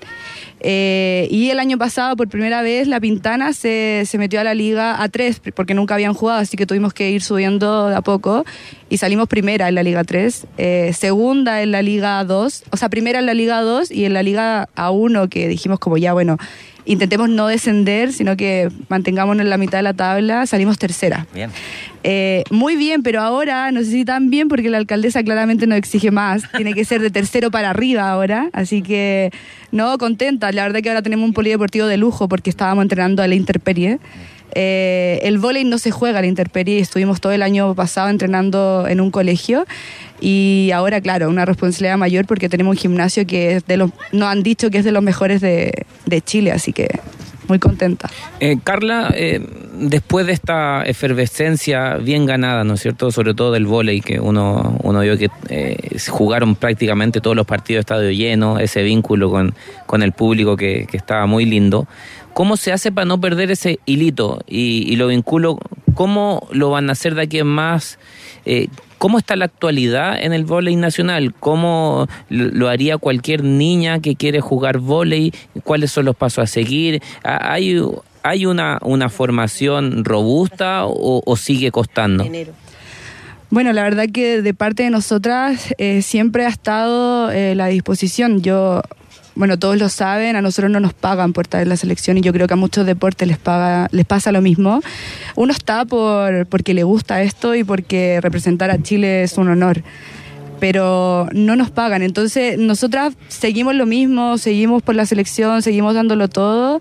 Eh, 0.61 1.29
y 1.31 1.51
el 1.51 1.61
año 1.61 1.77
pasado, 1.77 2.17
por 2.17 2.29
primera 2.29 2.63
vez, 2.63 2.89
La 2.89 2.99
Pintana 2.99 3.53
se, 3.53 4.05
se 4.07 4.19
metió 4.19 4.41
a 4.41 4.45
la 4.45 4.55
Liga 4.55 4.99
A3, 4.99 5.53
porque 5.55 5.75
nunca 5.75 5.95
habían 5.95 6.15
jugado, 6.15 6.41
así 6.41 6.57
que 6.57 6.67
tuvimos 6.67 6.95
que 6.95 7.11
ir 7.11 7.23
subiendo 7.23 7.89
de 7.89 7.97
a 7.97 8.01
poco, 8.01 8.45
y 8.89 8.99
salimos 8.99 9.29
primera 9.29 9.69
en 9.69 9.75
la 9.75 9.83
Liga 9.83 10.05
3, 10.05 10.47
eh, 10.59 10.93
segunda 10.97 11.63
en 11.63 11.73
la 11.73 11.83
Liga 11.83 12.25
2, 12.25 12.65
o 12.71 12.77
sea, 12.77 12.89
primera 12.89 13.19
en 13.19 13.27
la 13.27 13.35
Liga 13.35 13.61
2 13.61 13.91
y 13.91 14.05
en 14.05 14.15
la 14.15 14.23
Liga 14.23 14.69
A1, 14.77 15.29
que 15.29 15.49
dijimos 15.49 15.79
como 15.79 15.97
ya, 15.97 16.13
bueno, 16.13 16.39
intentemos 16.87 17.29
no 17.29 17.49
descender, 17.49 18.13
sino 18.13 18.37
que 18.37 18.71
mantengámonos 18.89 19.43
en 19.43 19.51
la 19.51 19.59
mitad 19.59 19.79
de 19.79 19.83
la 19.83 19.95
tabla, 19.95 20.47
salimos 20.47 20.79
tercera. 20.79 21.27
Bien. 21.35 21.51
Eh, 22.05 22.45
muy 22.51 22.77
bien, 22.77 23.03
pero 23.03 23.21
ahora 23.21 23.73
no 23.73 23.81
sé 23.81 23.91
si 23.91 24.05
tan 24.05 24.31
bien 24.31 24.49
porque 24.49 24.71
la 24.71 24.79
alcaldesa 24.79 25.23
claramente 25.25 25.67
nos 25.67 25.77
exige 25.77 26.13
más. 26.13 26.43
Tiene 26.57 26.73
que 26.73 26.85
ser 26.85 27.01
de 27.01 27.11
tercero 27.11 27.51
para 27.51 27.71
arriba 27.71 28.09
ahora. 28.09 28.49
Así 28.53 28.81
que, 28.83 29.33
no, 29.73 29.99
contenta. 29.99 30.53
La 30.53 30.63
verdad 30.63 30.81
que 30.81 30.89
ahora 30.89 31.03
tenemos 31.03 31.27
un 31.27 31.33
polideportivo 31.33 31.87
de 31.87 31.97
lujo 31.97 32.29
porque 32.29 32.49
estábamos 32.49 32.83
entrenando 32.83 33.23
a 33.23 33.27
la 33.27 33.35
Interperie. 33.35 33.99
Eh, 34.55 35.19
el 35.23 35.39
vóley 35.39 35.65
no 35.65 35.79
se 35.79 35.91
juega 35.91 36.21
a 36.21 36.23
la 36.23 36.29
Interperie 36.29 36.79
y 36.79 36.81
estuvimos 36.81 37.21
todo 37.21 37.33
el 37.33 37.43
año 37.43 37.75
pasado 37.75 38.09
entrenando 38.09 38.87
en 38.89 39.01
un 39.01 39.11
colegio. 39.11 39.67
Y 40.21 40.71
ahora, 40.75 41.01
claro, 41.01 41.29
una 41.29 41.45
responsabilidad 41.45 41.99
mayor 41.99 42.27
porque 42.27 42.49
tenemos 42.49 42.77
un 42.77 42.81
gimnasio 42.81 43.27
que 43.27 43.57
es 43.57 43.67
de 43.67 43.77
los, 43.77 43.91
nos 44.13 44.29
han 44.29 44.43
dicho 44.43 44.71
que 44.71 44.79
es 44.79 44.85
de 44.85 44.93
los 44.93 45.03
mejores 45.03 45.41
de, 45.41 45.87
de 46.07 46.21
Chile, 46.23 46.53
así 46.53 46.73
que 46.73 46.89
muy 47.49 47.59
contenta. 47.59 48.11
Eh, 48.41 48.57
Carla, 48.65 49.13
eh, 49.15 49.41
después 49.79 50.27
de 50.27 50.33
esta 50.33 50.83
efervescencia 50.83 51.95
bien 51.97 52.27
ganada, 52.27 52.65
¿no 52.65 52.75
es 52.75 52.81
cierto? 52.81 53.13
Sobre 53.13 53.35
todo 53.35 53.53
del 53.53 53.67
vóley, 53.67 54.01
que 54.01 54.19
uno, 54.19 54.77
uno 54.83 55.01
vio 55.01 55.17
que 55.17 55.31
eh, 55.49 55.77
jugaron 56.09 56.57
prácticamente 56.57 57.21
todos 57.21 57.37
los 57.37 57.47
partidos 57.47 57.77
de 57.77 57.81
estadio 57.81 58.11
lleno, 58.11 58.59
ese 58.59 58.83
vínculo 58.83 59.31
con, 59.31 59.55
con 59.87 60.03
el 60.03 60.13
público 60.13 60.57
que, 60.57 60.87
que 60.91 60.97
estaba 60.97 61.27
muy 61.27 61.45
lindo. 61.45 61.87
¿Cómo 62.33 62.57
se 62.57 62.73
hace 62.73 62.91
para 62.91 63.05
no 63.05 63.21
perder 63.21 63.51
ese 63.51 63.79
hilito? 63.87 64.43
Y, 64.49 64.85
y 64.93 64.97
lo 64.97 65.07
vinculo, 65.07 65.59
¿cómo 65.95 66.49
lo 66.51 66.71
van 66.71 66.89
a 66.89 66.93
hacer 66.93 67.15
de 67.15 67.23
aquí 67.23 67.39
en 67.39 67.47
más? 67.47 67.99
¿Cómo 68.99 69.19
está 69.19 69.37
la 69.37 69.45
actualidad 69.47 70.21
en 70.21 70.33
el 70.33 70.45
vóley 70.45 70.77
nacional? 70.77 71.35
¿Cómo 71.39 72.07
lo 72.31 72.69
haría 72.69 72.97
cualquier 72.99 73.45
niña 73.45 74.01
que 74.01 74.17
quiere 74.17 74.41
jugar 74.41 74.79
vóley? 74.79 75.33
¿Cuáles 75.65 75.93
son 75.93 76.07
los 76.07 76.17
pasos 76.17 76.45
a 76.45 76.47
seguir? 76.47 77.03
¿Ha- 77.23 77.53
¿Hay, 77.53 77.79
hay 78.23 78.47
una, 78.47 78.79
una 78.83 79.09
formación 79.09 80.05
robusta 80.05 80.87
o, 80.87 81.23
o 81.25 81.37
sigue 81.37 81.71
costando? 81.71 82.25
Bueno, 83.51 83.73
la 83.73 83.85
verdad 83.85 84.07
que 84.13 84.43
de 84.43 84.55
parte 84.55 84.83
de 84.83 84.91
nosotras 84.91 85.73
eh, 85.79 86.03
siempre 86.03 86.47
ha 86.47 86.49
estado 86.49 87.31
eh, 87.31 87.55
la 87.55 87.67
disposición. 87.69 88.43
Yo, 88.43 88.83
bueno, 89.37 89.59
todos 89.59 89.77
lo 89.77 89.91
saben, 89.91 90.35
a 90.35 90.43
nosotros 90.43 90.71
no 90.71 90.81
nos 90.81 90.95
pagan 90.95 91.35
por 91.35 91.45
estar 91.45 91.63
en 91.63 91.69
la 91.69 91.77
selección 91.77 92.17
y 92.17 92.23
yo 92.23 92.33
creo 92.33 92.47
que 92.47 92.55
a 92.55 92.57
muchos 92.57 92.87
deportes 92.87 93.29
les 93.29 93.39
paga, 93.39 93.89
les 93.93 94.07
pasa 94.07 94.33
lo 94.33 94.41
mismo. 94.41 94.81
Uno 95.37 95.53
está 95.53 95.85
por 95.85 96.47
porque 96.47 96.73
le 96.73 96.83
gusta 96.83 97.23
esto 97.23 97.55
y 97.55 97.63
porque 97.63 98.19
representar 98.23 98.71
a 98.71 98.83
Chile 98.83 99.23
es 99.23 99.37
un 99.37 99.49
honor. 99.49 99.83
Pero 100.59 101.29
no 101.33 101.55
nos 101.55 101.71
pagan, 101.71 102.01
entonces 102.01 102.59
nosotras 102.59 103.15
seguimos 103.29 103.75
lo 103.75 103.85
mismo, 103.85 104.39
seguimos 104.39 104.83
por 104.83 104.95
la 104.95 105.05
selección, 105.05 105.61
seguimos 105.61 105.95
dándolo 105.95 106.29
todo. 106.29 106.81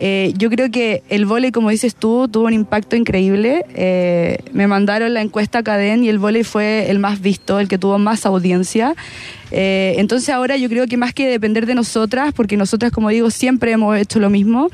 Eh, 0.00 0.32
yo 0.36 0.50
creo 0.50 0.70
que 0.70 1.02
el 1.08 1.24
vóley, 1.24 1.52
como 1.52 1.70
dices 1.70 1.94
tú, 1.94 2.28
tuvo 2.28 2.46
un 2.46 2.52
impacto 2.52 2.96
increíble. 2.96 3.64
Eh, 3.74 4.38
me 4.52 4.66
mandaron 4.66 5.14
la 5.14 5.20
encuesta 5.20 5.60
a 5.60 5.62
Cadén 5.62 6.04
y 6.04 6.08
el 6.08 6.18
vóley 6.18 6.44
fue 6.44 6.90
el 6.90 6.98
más 6.98 7.20
visto, 7.20 7.60
el 7.60 7.68
que 7.68 7.78
tuvo 7.78 7.98
más 7.98 8.26
audiencia. 8.26 8.94
Eh, 9.56 9.94
entonces 9.98 10.30
ahora 10.30 10.56
yo 10.56 10.68
creo 10.68 10.86
que 10.88 10.96
más 10.96 11.14
que 11.14 11.28
depender 11.28 11.64
de 11.66 11.76
nosotras, 11.76 12.32
porque 12.34 12.56
nosotras, 12.56 12.90
como 12.90 13.10
digo, 13.10 13.30
siempre 13.30 13.70
hemos 13.70 13.96
hecho 13.96 14.18
lo 14.18 14.28
mismo, 14.28 14.68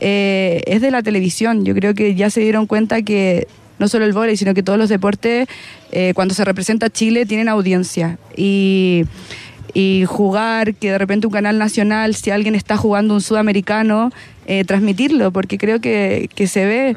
eh, 0.00 0.62
es 0.66 0.80
de 0.80 0.92
la 0.92 1.02
televisión. 1.02 1.64
Yo 1.64 1.74
creo 1.74 1.94
que 1.94 2.14
ya 2.14 2.30
se 2.30 2.40
dieron 2.40 2.66
cuenta 2.66 3.02
que 3.02 3.48
no 3.80 3.88
solo 3.88 4.04
el 4.04 4.12
vóley, 4.12 4.36
sino 4.36 4.54
que 4.54 4.62
todos 4.62 4.78
los 4.78 4.88
deportes, 4.88 5.48
eh, 5.90 6.12
cuando 6.14 6.34
se 6.34 6.44
representa 6.44 6.90
Chile, 6.90 7.26
tienen 7.26 7.48
audiencia. 7.48 8.18
Y, 8.36 9.04
y 9.74 10.04
jugar, 10.06 10.74
que 10.74 10.90
de 10.92 10.98
repente 10.98 11.26
un 11.26 11.32
canal 11.32 11.58
nacional, 11.58 12.14
si 12.14 12.30
alguien 12.30 12.54
está 12.54 12.76
jugando 12.76 13.14
un 13.14 13.20
sudamericano, 13.20 14.10
eh, 14.46 14.64
transmitirlo, 14.64 15.32
porque 15.32 15.58
creo 15.58 15.80
que, 15.80 16.28
que 16.34 16.46
se 16.46 16.66
ve. 16.66 16.96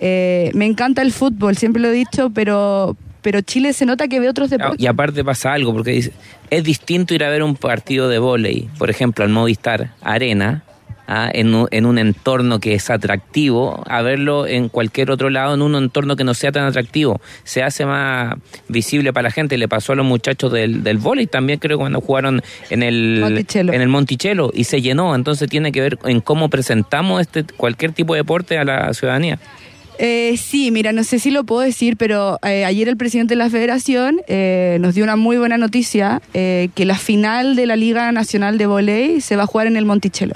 Eh, 0.00 0.50
me 0.54 0.66
encanta 0.66 1.02
el 1.02 1.12
fútbol, 1.12 1.56
siempre 1.56 1.82
lo 1.82 1.88
he 1.88 1.92
dicho, 1.92 2.30
pero, 2.30 2.96
pero 3.22 3.40
Chile 3.40 3.72
se 3.72 3.86
nota 3.86 4.08
que 4.08 4.20
ve 4.20 4.28
otros 4.28 4.50
deportes. 4.50 4.80
Y 4.80 4.86
aparte 4.86 5.24
pasa 5.24 5.52
algo, 5.52 5.72
porque 5.72 6.10
es 6.50 6.64
distinto 6.64 7.14
ir 7.14 7.24
a 7.24 7.30
ver 7.30 7.42
un 7.42 7.56
partido 7.56 8.08
de 8.08 8.18
vóley, 8.18 8.68
por 8.78 8.90
ejemplo, 8.90 9.24
al 9.24 9.30
Movistar 9.30 9.94
Arena, 10.02 10.62
ah, 11.08 11.28
en, 11.32 11.54
un, 11.54 11.66
en 11.72 11.86
un 11.86 11.98
entorno 11.98 12.60
que 12.60 12.74
es 12.74 12.90
atractivo, 12.90 13.82
a 13.88 14.02
verlo 14.02 14.46
en 14.46 14.68
cualquier 14.68 15.10
otro 15.10 15.30
lado, 15.30 15.54
en 15.54 15.62
un 15.62 15.74
entorno 15.74 16.14
que 16.14 16.22
no 16.22 16.34
sea 16.34 16.52
tan 16.52 16.64
atractivo. 16.64 17.20
Se 17.42 17.62
hace 17.64 17.84
más 17.84 18.36
visible 18.68 19.12
para 19.12 19.24
la 19.24 19.30
gente. 19.32 19.58
Le 19.58 19.66
pasó 19.66 19.94
a 19.94 19.96
los 19.96 20.06
muchachos 20.06 20.52
del, 20.52 20.84
del 20.84 20.98
vóley 20.98 21.26
también, 21.26 21.58
creo, 21.58 21.78
cuando 21.78 22.00
jugaron 22.00 22.42
en 22.70 22.82
el 22.82 23.18
Monticello. 23.20 23.72
en 23.72 23.80
el 23.80 23.88
Monticello 23.88 24.50
y 24.54 24.64
se 24.64 24.80
llenó. 24.80 25.14
Entonces 25.14 25.48
tiene 25.48 25.72
que 25.72 25.80
ver 25.80 25.98
en 26.04 26.20
cómo 26.20 26.48
presentamos 26.48 27.20
este 27.20 27.44
cualquier 27.44 27.92
tipo 27.92 28.14
de 28.14 28.20
deporte 28.20 28.58
a 28.58 28.64
la 28.64 28.92
ciudadanía. 28.94 29.38
Eh, 29.98 30.36
sí, 30.36 30.70
mira, 30.70 30.92
no 30.92 31.02
sé 31.02 31.18
si 31.18 31.30
lo 31.32 31.42
puedo 31.42 31.62
decir, 31.62 31.96
pero 31.96 32.38
eh, 32.44 32.64
ayer 32.64 32.88
el 32.88 32.96
presidente 32.96 33.34
de 33.34 33.38
la 33.38 33.50
federación 33.50 34.20
eh, 34.28 34.78
nos 34.80 34.94
dio 34.94 35.02
una 35.02 35.16
muy 35.16 35.38
buena 35.38 35.58
noticia, 35.58 36.22
eh, 36.34 36.68
que 36.76 36.84
la 36.84 36.94
final 36.94 37.56
de 37.56 37.66
la 37.66 37.74
Liga 37.74 38.12
Nacional 38.12 38.58
de 38.58 38.66
Voley 38.66 39.20
se 39.20 39.34
va 39.34 39.42
a 39.42 39.46
jugar 39.46 39.66
en 39.66 39.76
el 39.76 39.84
Monticello. 39.84 40.34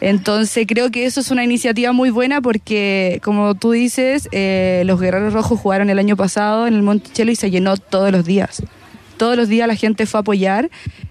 Entonces 0.00 0.66
creo 0.68 0.90
que 0.90 1.06
eso 1.06 1.20
es 1.20 1.30
una 1.30 1.44
iniciativa 1.44 1.92
muy 1.92 2.10
buena 2.10 2.40
porque, 2.40 3.20
como 3.24 3.54
tú 3.54 3.72
dices, 3.72 4.28
eh, 4.32 4.82
los 4.86 5.00
Guerreros 5.00 5.32
Rojos 5.32 5.60
jugaron 5.60 5.90
el 5.90 5.98
año 5.98 6.16
pasado 6.16 6.66
en 6.66 6.74
el 6.74 6.82
Monticello 6.82 7.32
y 7.32 7.36
se 7.36 7.50
llenó 7.50 7.76
todos 7.76 8.12
los 8.12 8.24
días. 8.24 8.62
Todos 9.16 9.36
los 9.36 9.48
días 9.48 9.66
la 9.66 9.74
gente 9.74 10.06
fue 10.06 10.18
a 10.18 10.20
apoyar 10.20 10.70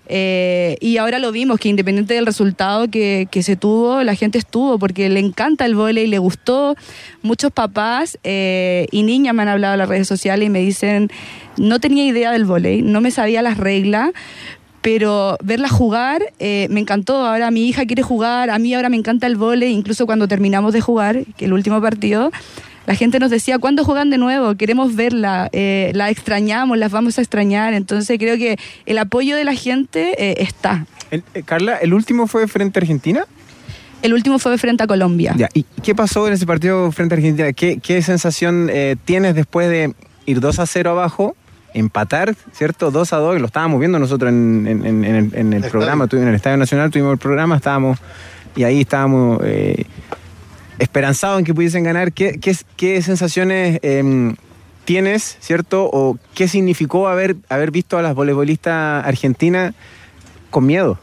eh, 0.10 0.78
y 0.80 0.98
ahora 0.98 1.20
lo 1.20 1.32
vimos, 1.32 1.60
que 1.60 1.68
independiente 1.68 2.14
del 2.14 2.26
resultado 2.26 2.90
que, 2.90 3.28
se 3.42 3.56
tuvo, 3.58 4.04
la 4.04 4.16
gente 4.16 4.38
estuvo 4.38 4.80
porque 4.80 5.10
le 5.10 5.20
encanta 5.20 5.66
el 5.66 5.76
vóley, 5.76 6.08
le 6.08 6.18
gustó. 6.18 6.76
Muchos 7.22 7.52
papás 7.52 8.18
eh, 8.24 8.88
y 8.92 9.04
niñas 9.04 9.36
me 9.36 9.42
han 9.42 9.50
hablado 9.50 9.74
en 9.74 9.80
las 9.80 9.90
redes 9.90 10.08
sociales 10.08 10.48
y 10.48 10.50
me 10.50 10.60
dicen, 10.60 11.12
no 11.58 11.80
tenía 11.80 12.06
idea 12.06 12.32
del 12.32 12.46
vóley, 12.46 12.82
no 12.82 13.02
me 13.02 13.12
sabía 13.12 13.42
las 13.42 13.58
reglas, 13.58 14.12
pero 14.82 15.38
verla 15.44 15.70
jugar 15.70 16.22
eh, 16.40 16.68
me 16.70 16.80
encantó. 16.80 17.26
Ahora 17.26 17.52
mi 17.52 17.68
hija 17.68 17.86
quiere 17.86 18.04
jugar, 18.04 18.50
a 18.50 18.60
mí 18.60 18.74
ahora 18.74 18.90
me 18.90 18.98
encanta 18.98 19.28
el 19.28 19.36
vóley, 19.36 19.74
incluso 19.74 20.06
cuando 20.06 20.28
terminamos 20.28 20.74
de 20.74 20.82
jugar, 20.82 21.24
que 21.38 21.46
el 21.46 21.54
último 21.54 21.82
partido, 21.82 22.32
la 22.86 22.96
gente 22.96 23.20
nos 23.20 23.30
decía, 23.32 23.60
¿cuándo 23.60 23.84
juegan 23.84 24.10
de 24.10 24.18
nuevo? 24.18 24.56
Queremos 24.56 24.96
verla, 24.96 25.50
eh, 25.52 25.92
la 25.94 26.10
extrañamos, 26.10 26.78
las 26.78 26.92
vamos 26.92 27.18
a 27.18 27.22
extrañar. 27.22 27.74
Entonces 27.74 28.18
creo 28.18 28.38
que 28.38 28.58
el 28.86 28.98
apoyo 28.98 29.36
de 29.36 29.44
la 29.44 29.56
gente 29.56 30.14
eh, 30.18 30.36
está. 30.40 30.86
El- 31.12 31.24
Carla, 31.44 31.76
¿el 31.78 31.94
último 31.94 32.28
fue 32.28 32.48
frente 32.48 32.80
a 32.80 32.82
Argentina? 32.82 33.26
El 34.04 34.14
último 34.14 34.40
fue 34.40 34.58
frente 34.58 34.84
a 34.84 34.88
Colombia. 34.88 35.34
Ya, 35.36 35.50
¿Y 35.54 35.66
qué 35.84 35.96
pasó 35.96 36.28
en 36.28 36.34
ese 36.34 36.46
partido 36.46 36.92
frente 36.94 37.16
a 37.16 37.18
Argentina? 37.18 37.52
¿Qué, 37.52 37.80
qué 37.82 38.02
sensación 38.02 38.70
tienes 39.06 39.34
después 39.36 39.68
de 39.70 39.94
ir 40.28 40.40
2 40.40 40.60
a 40.60 40.66
0 40.66 40.92
abajo, 40.92 41.36
empatar, 41.78 42.36
¿cierto? 42.54 42.92
2 42.92 43.14
a 43.14 43.18
2, 43.18 43.40
lo 43.40 43.48
estábamos 43.48 43.80
viendo 43.80 44.00
nosotros 44.00 44.30
en, 44.32 44.66
en- 44.68 44.86
en- 45.06 45.32
en 45.34 45.54
el, 45.54 45.64
programa, 45.70 46.08
en 46.12 46.28
el 46.28 46.36
Estadio 46.36 46.58
Nacional 46.58 46.92
tuvimos 46.92 47.14
el 47.14 47.18
programa, 47.20 47.56
estábamos, 47.58 48.00
y 48.56 48.64
ahí 48.64 48.82
estábamos 48.82 49.40
eh, 49.44 49.86
esperanzados 50.80 51.40
en 51.40 51.46
que 51.46 51.54
pudiesen 51.54 51.84
ganar. 51.84 52.12
¿Qué, 52.14 52.40
qué, 52.40 52.56
qué 52.76 53.02
sensaciones 53.02 53.80
em, 53.84 54.36
tienes, 54.86 55.38
¿cierto? 55.40 55.86
¿O 55.92 56.18
qué 56.34 56.48
significó 56.48 57.08
haber, 57.08 57.36
haber 57.50 57.72
visto 57.72 57.98
a 57.98 58.02
las 58.02 58.16
voleibolistas 58.16 59.06
argentinas 59.06 59.74
con 60.50 60.66
miedo? 60.66 61.00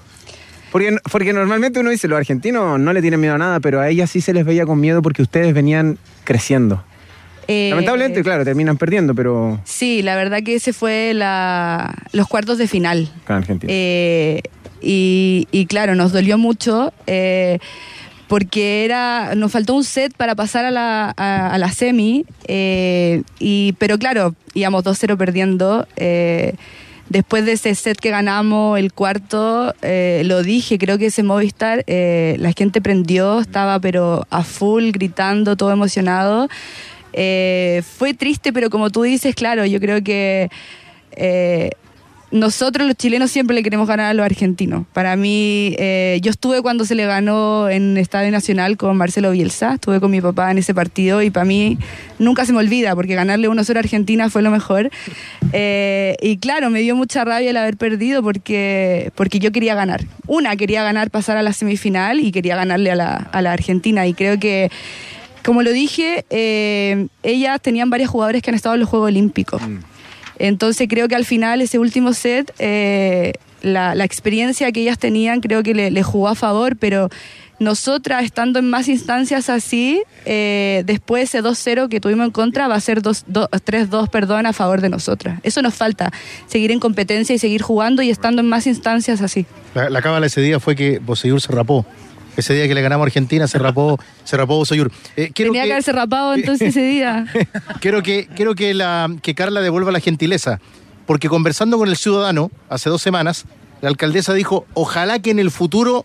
Porque, 0.72 0.96
porque 1.12 1.32
normalmente 1.32 1.78
uno 1.78 1.90
dice, 1.90 2.08
los 2.08 2.18
argentinos 2.18 2.80
no 2.80 2.92
le 2.92 3.00
tienen 3.00 3.20
miedo 3.20 3.34
a 3.34 3.38
nada, 3.38 3.60
pero 3.60 3.80
a 3.80 3.88
ellas 3.88 4.10
sí 4.10 4.20
se 4.20 4.32
les 4.32 4.44
veía 4.44 4.66
con 4.66 4.80
miedo 4.80 5.02
porque 5.02 5.22
ustedes 5.22 5.54
venían 5.54 5.98
creciendo. 6.24 6.82
Eh, 7.48 7.68
Lamentablemente, 7.70 8.22
claro, 8.22 8.44
terminan 8.44 8.76
perdiendo, 8.76 9.14
pero 9.14 9.60
Sí, 9.64 10.02
la 10.02 10.16
verdad 10.16 10.42
que 10.42 10.54
ese 10.54 10.72
fue 10.72 11.12
la, 11.14 11.94
los 12.12 12.26
cuartos 12.28 12.58
de 12.58 12.66
final. 12.68 13.10
con 13.26 13.36
Argentina. 13.36 13.72
Eh, 13.74 14.42
y, 14.80 15.46
y 15.50 15.66
claro, 15.66 15.94
nos 15.94 16.12
dolió 16.12 16.36
mucho 16.38 16.92
eh, 17.06 17.58
porque 18.28 18.84
era 18.84 19.34
nos 19.34 19.52
faltó 19.52 19.74
un 19.74 19.84
set 19.84 20.14
para 20.16 20.34
pasar 20.34 20.64
a 20.64 20.70
la, 20.70 21.12
a, 21.16 21.48
a 21.54 21.58
la 21.58 21.70
semi, 21.72 22.24
eh, 22.48 23.22
y, 23.38 23.72
pero 23.78 23.98
claro, 23.98 24.34
íbamos 24.54 24.84
2-0 24.84 25.16
perdiendo. 25.16 25.86
eh, 25.96 26.54
después 27.10 27.44
de 27.44 27.52
ese 27.52 27.74
set 27.74 27.98
que 27.98 28.08
ganamos, 28.10 28.78
el 28.78 28.92
cuarto, 28.94 29.74
eh, 29.82 30.22
lo 30.24 30.42
dije, 30.42 30.78
creo 30.78 30.96
que 30.98 31.06
ese 31.06 31.22
Movistar, 31.22 31.84
la 31.86 32.52
gente 32.56 32.80
prendió, 32.80 33.40
estaba 33.40 33.78
pero 33.78 34.26
a 34.30 34.42
full, 34.42 34.90
gritando, 34.90 35.54
todo 35.56 35.70
emocionado. 35.70 36.48
Eh, 37.14 37.82
fue 37.96 38.12
triste, 38.12 38.52
pero 38.52 38.70
como 38.70 38.90
tú 38.90 39.02
dices, 39.02 39.34
claro, 39.34 39.64
yo 39.64 39.80
creo 39.80 40.02
que 40.02 40.50
eh, 41.12 41.70
nosotros 42.34 42.88
los 42.88 42.96
chilenos 42.96 43.30
siempre 43.30 43.54
le 43.54 43.62
queremos 43.62 43.86
ganar 43.86 44.06
a 44.06 44.14
los 44.14 44.26
argentinos. 44.26 44.86
Para 44.92 45.14
mí, 45.14 45.76
eh, 45.78 46.18
yo 46.20 46.32
estuve 46.32 46.62
cuando 46.62 46.84
se 46.84 46.96
le 46.96 47.06
ganó 47.06 47.68
en 47.68 47.96
Estadio 47.96 48.32
Nacional 48.32 48.76
con 48.76 48.96
Marcelo 48.96 49.30
Bielsa, 49.30 49.74
estuve 49.74 50.00
con 50.00 50.10
mi 50.10 50.20
papá 50.20 50.50
en 50.50 50.58
ese 50.58 50.74
partido 50.74 51.22
y 51.22 51.30
para 51.30 51.44
mí 51.44 51.78
nunca 52.18 52.44
se 52.44 52.52
me 52.52 52.58
olvida 52.58 52.96
porque 52.96 53.14
ganarle 53.14 53.48
1-0 53.48 53.76
a 53.76 53.78
Argentina 53.78 54.30
fue 54.30 54.42
lo 54.42 54.50
mejor. 54.50 54.90
Eh, 55.52 56.16
y 56.20 56.38
claro, 56.38 56.70
me 56.70 56.80
dio 56.80 56.96
mucha 56.96 57.24
rabia 57.24 57.50
el 57.50 57.56
haber 57.56 57.76
perdido 57.76 58.20
porque, 58.24 59.12
porque 59.14 59.38
yo 59.38 59.52
quería 59.52 59.76
ganar. 59.76 60.02
Una, 60.26 60.56
quería 60.56 60.82
ganar, 60.82 61.12
pasar 61.12 61.36
a 61.36 61.42
la 61.44 61.52
semifinal 61.52 62.18
y 62.18 62.32
quería 62.32 62.56
ganarle 62.56 62.90
a 62.90 62.96
la, 62.96 63.14
a 63.14 63.42
la 63.42 63.52
Argentina 63.52 64.08
y 64.08 64.14
creo 64.14 64.40
que... 64.40 64.72
Como 65.44 65.62
lo 65.62 65.72
dije, 65.72 66.24
eh, 66.30 67.06
ellas 67.22 67.60
tenían 67.60 67.90
varios 67.90 68.10
jugadores 68.10 68.42
que 68.42 68.50
han 68.50 68.56
estado 68.56 68.74
en 68.74 68.80
los 68.80 68.88
Juegos 68.88 69.08
Olímpicos. 69.08 69.60
Entonces 70.38 70.88
creo 70.88 71.06
que 71.06 71.14
al 71.14 71.24
final 71.24 71.60
ese 71.60 71.78
último 71.78 72.12
set, 72.12 72.52
eh, 72.58 73.34
la, 73.62 73.94
la 73.94 74.04
experiencia 74.04 74.72
que 74.72 74.80
ellas 74.80 74.98
tenían 74.98 75.40
creo 75.40 75.62
que 75.62 75.74
le, 75.74 75.90
le 75.90 76.02
jugó 76.02 76.28
a 76.28 76.34
favor, 76.34 76.76
pero 76.76 77.10
nosotras 77.58 78.24
estando 78.24 78.58
en 78.58 78.68
más 78.68 78.88
instancias 78.88 79.48
así, 79.48 80.02
eh, 80.24 80.82
después 80.86 81.34
ese 81.34 81.42
2-0 81.42 81.88
que 81.88 82.00
tuvimos 82.00 82.26
en 82.26 82.32
contra 82.32 82.66
va 82.66 82.74
a 82.74 82.80
ser 82.80 83.02
2 83.02 83.24
2 83.28 83.48
3-2 83.50 84.08
perdón, 84.08 84.46
a 84.46 84.52
favor 84.52 84.80
de 84.80 84.88
nosotras. 84.88 85.40
Eso 85.42 85.62
nos 85.62 85.74
falta, 85.74 86.10
seguir 86.46 86.72
en 86.72 86.80
competencia 86.80 87.34
y 87.34 87.38
seguir 87.38 87.62
jugando 87.62 88.02
y 88.02 88.10
estando 88.10 88.40
en 88.40 88.48
más 88.48 88.66
instancias 88.66 89.20
así. 89.20 89.46
La, 89.74 89.90
la 89.90 90.02
cábala 90.02 90.26
ese 90.26 90.40
día 90.40 90.58
fue 90.58 90.74
que 90.74 90.98
Boseyur 90.98 91.40
se 91.40 91.52
rapó. 91.52 91.86
Ese 92.36 92.54
día 92.54 92.66
que 92.68 92.74
le 92.74 92.82
ganamos 92.82 93.04
a 93.04 93.06
Argentina 93.06 93.46
se 93.46 93.58
rapó, 93.58 93.98
se 94.24 94.36
rapó. 94.36 94.62
Eh, 94.64 94.76
Tenía 95.16 95.30
que, 95.32 95.50
que- 95.52 95.60
haberse 95.72 95.92
rapado 95.92 96.34
entonces 96.34 96.68
ese 96.68 96.82
día. 96.82 97.26
Quiero 97.80 98.02
que, 98.02 98.28
quiero 98.34 98.54
que, 98.54 98.74
la, 98.74 99.08
que 99.22 99.34
Carla 99.34 99.60
devuelva 99.60 99.92
la 99.92 100.00
gentileza, 100.00 100.60
porque 101.06 101.28
conversando 101.28 101.78
con 101.78 101.88
el 101.88 101.96
ciudadano 101.96 102.50
hace 102.68 102.90
dos 102.90 103.02
semanas, 103.02 103.44
la 103.82 103.88
alcaldesa 103.88 104.32
dijo, 104.34 104.66
ojalá 104.74 105.18
que 105.18 105.30
en 105.30 105.38
el 105.38 105.50
futuro 105.50 106.04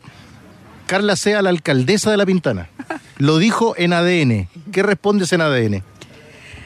Carla 0.88 1.16
sea 1.16 1.42
la 1.42 1.50
alcaldesa 1.50 2.12
de 2.12 2.18
La 2.18 2.26
Pintana. 2.26 2.68
Lo 3.18 3.38
dijo 3.38 3.76
en 3.78 3.94
ADN. 3.94 4.48
¿Qué 4.72 4.82
respondes 4.84 5.32
en 5.34 5.42
ADN? 5.42 5.84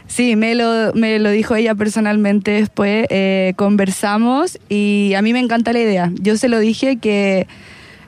Sí, 0.07 0.35
me 0.35 0.53
lo, 0.55 0.93
me 0.93 1.17
lo 1.19 1.29
dijo 1.31 1.55
ella 1.55 1.75
personalmente 1.75 2.51
después, 2.51 3.05
eh, 3.09 3.53
conversamos 3.55 4.59
y 4.69 5.13
a 5.15 5.21
mí 5.21 5.33
me 5.33 5.39
encanta 5.39 5.73
la 5.73 5.79
idea. 5.79 6.11
Yo 6.21 6.37
se 6.37 6.47
lo 6.49 6.59
dije 6.59 6.97
que 6.97 7.47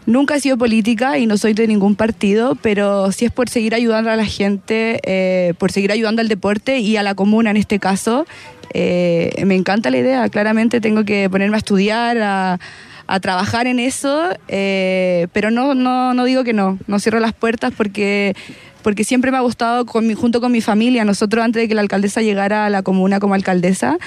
nunca 0.06 0.36
he 0.36 0.39
sido 0.39 0.58
política 0.58 1.18
y 1.18 1.26
no 1.26 1.38
soy 1.38 1.53
de 1.53 1.68
ningún 1.68 1.95
partido, 1.95 2.56
pero 2.62 3.12
si 3.12 3.26
es 3.26 3.32
por 3.32 3.49
seguir 3.49 3.74
ayudando 3.76 4.10
a 4.12 4.16
la 4.16 4.26
gente, 4.26 4.99
eh, 5.03 5.53
por 5.58 5.72
seguir 5.72 5.91
ayudando 5.91 6.22
al 6.22 6.28
deporte 6.28 6.80
y 6.80 6.97
a 6.97 7.03
la 7.03 7.16
comuna 7.16 7.51
en 7.51 7.58
este 7.58 7.80
caso, 7.80 8.26
eh, 8.74 9.43
me 9.45 9.56
encanta 9.56 9.89
la 9.89 9.97
idea. 9.97 10.30
Claramente 10.30 10.82
tengo 10.82 11.06
que 11.06 11.30
ponerme 11.30 11.56
a 11.56 11.60
estudiar, 11.60 12.18
a, 12.20 12.60
a 13.08 13.20
trabajar 13.20 13.68
en 13.68 13.80
eso, 13.80 14.30
eh, 14.47 15.28
pero 15.34 15.51
no, 15.51 15.76
no, 15.76 16.14
no 16.14 16.26
digo 16.26 16.43
que 16.43 16.53
no, 16.53 16.78
no 16.88 16.99
cierro 16.99 17.20
las 17.20 17.34
puertas 17.34 17.74
porque 17.76 18.36
porque 18.84 19.03
siempre 19.03 19.32
me 19.32 19.38
ha 19.38 19.41
gustado 19.41 19.88
con 19.88 20.05
mi- 20.05 20.13
junto 20.13 20.39
con 20.42 20.51
mi 20.51 20.62
familia. 20.62 21.05
Nosotros 21.05 21.43
antes 21.43 21.59
de 21.63 21.67
que 21.67 21.74
la 21.74 21.82
alcaldesa 21.82 22.21
llegara 22.21 22.67
a 22.67 22.70
la 22.70 22.84
comuna 22.84 23.20
como 23.20 23.34
alcaldesa, 23.34 23.97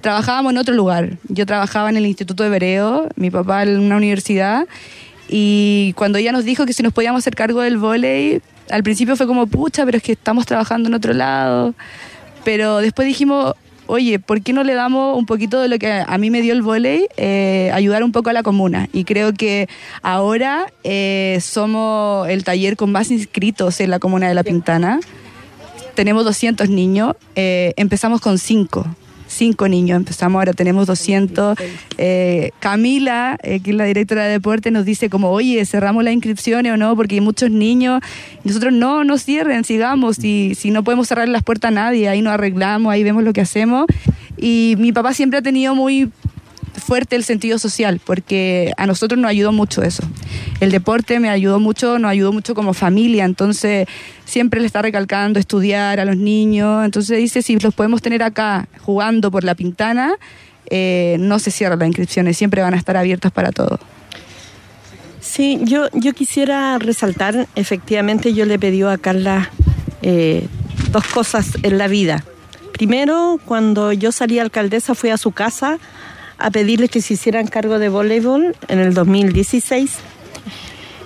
trabajábamos 0.00 0.52
en 0.52 0.58
otro 0.58 0.74
lugar. 0.76 1.16
Yo 1.28 1.44
trabajaba 1.44 1.90
en 1.90 1.96
el 1.96 2.06
Instituto 2.06 2.44
de 2.44 2.48
Bereo, 2.48 3.08
mi 3.16 3.32
papá 3.32 3.64
en 3.64 3.80
una 3.80 3.96
universidad, 3.96 4.68
y 5.28 5.92
cuando 5.94 6.18
ella 6.18 6.32
nos 6.32 6.44
dijo 6.44 6.64
que 6.64 6.72
si 6.72 6.82
nos 6.82 6.92
podíamos 6.92 7.20
hacer 7.20 7.34
cargo 7.34 7.60
del 7.60 7.76
vóley, 7.76 8.40
al 8.70 8.82
principio 8.82 9.16
fue 9.16 9.26
como, 9.26 9.46
pucha, 9.46 9.84
pero 9.84 9.98
es 9.98 10.02
que 10.02 10.12
estamos 10.12 10.46
trabajando 10.46 10.88
en 10.88 10.94
otro 10.94 11.12
lado. 11.12 11.74
Pero 12.44 12.78
después 12.78 13.06
dijimos, 13.06 13.54
oye, 13.86 14.18
¿por 14.18 14.42
qué 14.42 14.52
no 14.52 14.64
le 14.64 14.74
damos 14.74 15.16
un 15.18 15.26
poquito 15.26 15.60
de 15.60 15.68
lo 15.68 15.78
que 15.78 16.04
a 16.06 16.18
mí 16.18 16.30
me 16.30 16.40
dio 16.40 16.52
el 16.52 16.62
vóley, 16.62 17.06
eh, 17.16 17.70
ayudar 17.74 18.04
un 18.04 18.12
poco 18.12 18.30
a 18.30 18.32
la 18.32 18.42
comuna? 18.42 18.88
Y 18.92 19.04
creo 19.04 19.34
que 19.34 19.68
ahora 20.02 20.72
eh, 20.84 21.38
somos 21.42 22.28
el 22.28 22.44
taller 22.44 22.76
con 22.76 22.92
más 22.92 23.10
inscritos 23.10 23.80
en 23.80 23.90
la 23.90 23.98
comuna 23.98 24.28
de 24.28 24.34
La 24.34 24.44
Pintana. 24.44 25.00
Tenemos 25.94 26.24
200 26.24 26.68
niños, 26.68 27.16
eh, 27.34 27.72
empezamos 27.76 28.20
con 28.20 28.38
5. 28.38 28.86
Cinco 29.38 29.68
niños. 29.68 29.96
Empezamos, 29.96 30.38
ahora 30.40 30.52
tenemos 30.52 30.86
200. 30.86 31.56
Eh, 31.96 32.50
Camila, 32.60 33.38
eh, 33.42 33.60
que 33.60 33.70
es 33.70 33.76
la 33.76 33.84
directora 33.84 34.24
de 34.24 34.32
deporte, 34.32 34.70
nos 34.70 34.84
dice 34.84 35.08
como, 35.08 35.30
oye, 35.30 35.64
cerramos 35.64 36.04
las 36.04 36.12
inscripciones 36.12 36.72
o 36.72 36.76
no, 36.76 36.94
porque 36.96 37.14
hay 37.14 37.20
muchos 37.20 37.50
niños. 37.50 38.02
Nosotros 38.44 38.72
no, 38.72 39.04
no 39.04 39.16
cierren, 39.16 39.64
sigamos. 39.64 40.16
Si, 40.16 40.54
si 40.54 40.70
no 40.70 40.82
podemos 40.82 41.08
cerrar 41.08 41.28
las 41.28 41.42
puertas 41.42 41.70
a 41.70 41.74
nadie, 41.74 42.08
ahí 42.08 42.20
nos 42.20 42.34
arreglamos, 42.34 42.92
ahí 42.92 43.04
vemos 43.04 43.22
lo 43.22 43.32
que 43.32 43.40
hacemos. 43.40 43.86
Y 44.36 44.74
mi 44.78 44.92
papá 44.92 45.14
siempre 45.14 45.38
ha 45.38 45.42
tenido 45.42 45.74
muy 45.74 46.10
fuerte 46.78 47.16
el 47.16 47.24
sentido 47.24 47.58
social, 47.58 48.00
porque 48.04 48.72
a 48.76 48.86
nosotros 48.86 49.20
nos 49.20 49.30
ayudó 49.30 49.52
mucho 49.52 49.82
eso. 49.82 50.02
El 50.60 50.70
deporte 50.70 51.20
me 51.20 51.28
ayudó 51.28 51.60
mucho, 51.60 51.98
nos 51.98 52.10
ayudó 52.10 52.32
mucho 52.32 52.54
como 52.54 52.74
familia, 52.74 53.24
entonces 53.24 53.86
siempre 54.24 54.60
le 54.60 54.66
está 54.66 54.82
recalcando 54.82 55.38
estudiar 55.38 56.00
a 56.00 56.04
los 56.04 56.16
niños, 56.16 56.84
entonces 56.84 57.18
dice, 57.18 57.42
si 57.42 57.58
los 57.58 57.74
podemos 57.74 58.02
tener 58.02 58.22
acá 58.22 58.68
jugando 58.82 59.30
por 59.30 59.44
la 59.44 59.54
pintana, 59.54 60.14
eh, 60.70 61.16
no 61.20 61.38
se 61.38 61.50
cierran 61.50 61.78
las 61.78 61.88
inscripciones, 61.88 62.36
siempre 62.36 62.62
van 62.62 62.74
a 62.74 62.76
estar 62.76 62.96
abiertas 62.96 63.32
para 63.32 63.52
todos. 63.52 63.80
Sí, 65.20 65.58
yo, 65.62 65.88
yo 65.92 66.14
quisiera 66.14 66.78
resaltar, 66.78 67.48
efectivamente 67.54 68.32
yo 68.34 68.46
le 68.46 68.58
pedí 68.58 68.82
a 68.82 68.96
Carla 68.98 69.50
eh, 70.02 70.46
dos 70.90 71.06
cosas 71.06 71.50
en 71.62 71.78
la 71.78 71.88
vida. 71.88 72.24
Primero, 72.72 73.40
cuando 73.44 73.92
yo 73.92 74.12
salí 74.12 74.38
alcaldesa, 74.38 74.94
fui 74.94 75.10
a 75.10 75.16
su 75.16 75.32
casa 75.32 75.78
a 76.38 76.50
pedirles 76.50 76.90
que 76.90 77.02
se 77.02 77.14
hicieran 77.14 77.46
cargo 77.46 77.78
de 77.78 77.88
voleibol 77.88 78.56
en 78.68 78.78
el 78.78 78.94
2016 78.94 79.98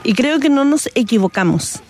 y 0.04 0.14
creo 0.14 0.38
que 0.40 0.50
no 0.50 0.64
nos 0.64 0.88
equivocamos. 0.94 1.80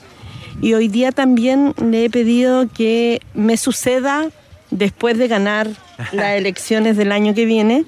Y 0.60 0.74
hoy 0.74 0.88
día 0.88 1.12
también 1.12 1.74
le 1.82 2.04
he 2.04 2.10
pedido 2.10 2.68
que 2.68 3.20
me 3.34 3.56
suceda 3.56 4.28
después 4.70 5.18
de 5.18 5.28
ganar 5.28 5.68
las 6.12 6.36
elecciones 6.36 6.96
del 6.96 7.12
año 7.12 7.34
que 7.34 7.44
viene 7.44 7.84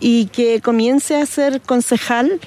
y 0.00 0.26
que 0.26 0.60
comience 0.60 1.16
a 1.16 1.26
ser 1.26 1.60
concejal 1.60 2.40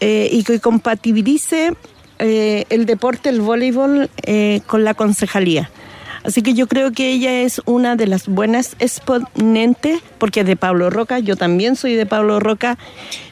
eh, 0.00 0.28
y 0.30 0.42
que 0.44 0.60
compatibilice 0.60 1.72
eh, 2.18 2.64
el 2.70 2.86
deporte, 2.86 3.28
el 3.28 3.40
voleibol, 3.40 4.10
eh, 4.22 4.60
con 4.66 4.84
la 4.84 4.94
concejalía. 4.94 5.70
Así 6.24 6.40
que 6.40 6.54
yo 6.54 6.66
creo 6.66 6.90
que 6.90 7.12
ella 7.12 7.42
es 7.42 7.60
una 7.66 7.96
de 7.96 8.06
las 8.06 8.28
buenas 8.28 8.76
exponentes, 8.78 10.00
porque 10.18 10.40
es 10.40 10.46
de 10.46 10.56
Pablo 10.56 10.88
Roca, 10.88 11.18
yo 11.18 11.36
también 11.36 11.76
soy 11.76 11.94
de 11.94 12.06
Pablo 12.06 12.40
Roca. 12.40 12.78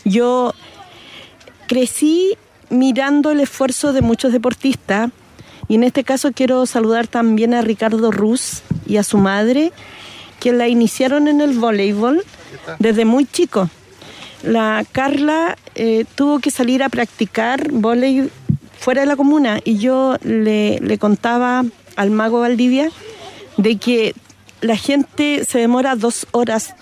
Yo 0.04 0.52
crecí 1.66 2.36
mirando 2.68 3.30
el 3.30 3.40
esfuerzo 3.40 3.94
de 3.94 4.02
muchos 4.02 4.32
deportistas 4.32 5.10
y 5.68 5.76
en 5.76 5.84
este 5.84 6.04
caso 6.04 6.32
quiero 6.32 6.66
saludar 6.66 7.06
también 7.06 7.54
a 7.54 7.62
Ricardo 7.62 8.10
Ruz 8.10 8.62
y 8.86 8.98
a 8.98 9.02
su 9.02 9.16
madre, 9.16 9.72
que 10.38 10.52
la 10.52 10.68
iniciaron 10.68 11.28
en 11.28 11.40
el 11.40 11.58
voleibol 11.58 12.22
desde 12.78 13.06
muy 13.06 13.24
chico. 13.24 13.70
La 14.42 14.84
Carla 14.92 15.56
eh, 15.76 16.04
tuvo 16.14 16.40
que 16.40 16.50
salir 16.50 16.82
a 16.82 16.90
practicar 16.90 17.70
voleibol 17.72 18.30
fuera 18.78 19.02
de 19.02 19.06
la 19.06 19.16
comuna 19.16 19.60
y 19.64 19.78
yo 19.78 20.16
le, 20.24 20.80
le 20.80 20.98
contaba 20.98 21.64
al 21.96 22.10
mago 22.10 22.40
Valdivia 22.40 22.90
de 23.56 23.76
que 23.76 24.14
la 24.60 24.76
gente 24.76 25.44
se 25.44 25.58
demora 25.58 25.96
dos 25.96 26.26
horas 26.30 26.74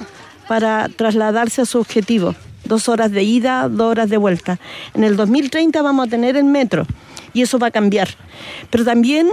para 0.48 0.88
trasladarse 0.88 1.62
a 1.62 1.66
su 1.66 1.78
objetivo. 1.78 2.34
Dos 2.64 2.88
horas 2.88 3.10
de 3.10 3.22
ida, 3.22 3.68
dos 3.68 3.90
horas 3.90 4.10
de 4.10 4.16
vuelta. 4.16 4.58
En 4.94 5.04
el 5.04 5.16
2030 5.16 5.80
vamos 5.82 6.06
a 6.06 6.10
tener 6.10 6.36
el 6.36 6.44
metro 6.44 6.86
y 7.32 7.42
eso 7.42 7.58
va 7.58 7.68
a 7.68 7.70
cambiar. 7.70 8.08
Pero 8.70 8.84
también 8.84 9.30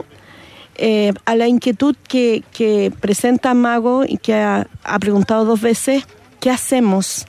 eh, 0.75 1.13
a 1.25 1.35
la 1.35 1.47
inquietud 1.47 1.95
que, 2.07 2.43
que 2.53 2.91
presenta 2.99 3.55
Mago 3.55 4.03
y 4.07 4.17
que 4.17 4.35
ha, 4.35 4.67
preguntado 4.99 5.43
dos 5.43 5.59
veces, 5.59 6.05
¿qué 6.39 6.51
hacemos 6.51 7.25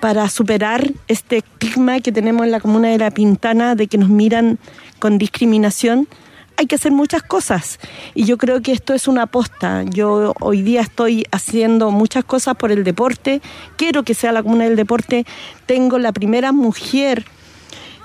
para 0.00 0.28
superar 0.28 0.90
este 1.06 1.36
estigma 1.38 2.00
que 2.00 2.10
tenemos 2.10 2.44
en 2.44 2.50
la 2.50 2.58
comuna 2.58 2.88
de 2.88 2.98
La 2.98 3.12
Pintana 3.12 3.76
de 3.76 3.86
que 3.86 3.96
nos 3.96 4.08
miran 4.08 4.58
con 4.98 5.18
discriminación? 5.18 6.08
Hay 6.56 6.66
que 6.66 6.76
hacer 6.76 6.92
muchas 6.92 7.22
cosas 7.22 7.78
y 8.14 8.24
yo 8.24 8.38
creo 8.38 8.62
que 8.62 8.72
esto 8.72 8.94
es 8.94 9.08
una 9.08 9.22
aposta. 9.22 9.82
Yo 9.84 10.34
hoy 10.40 10.62
día 10.62 10.80
estoy 10.80 11.24
haciendo 11.30 11.90
muchas 11.90 12.24
cosas 12.24 12.56
por 12.56 12.70
el 12.72 12.84
deporte, 12.84 13.40
quiero 13.76 14.02
que 14.02 14.14
sea 14.14 14.32
la 14.32 14.42
comuna 14.42 14.64
del 14.64 14.76
deporte. 14.76 15.26
Tengo 15.66 15.98
la 15.98 16.12
primera 16.12 16.52
mujer 16.52 17.24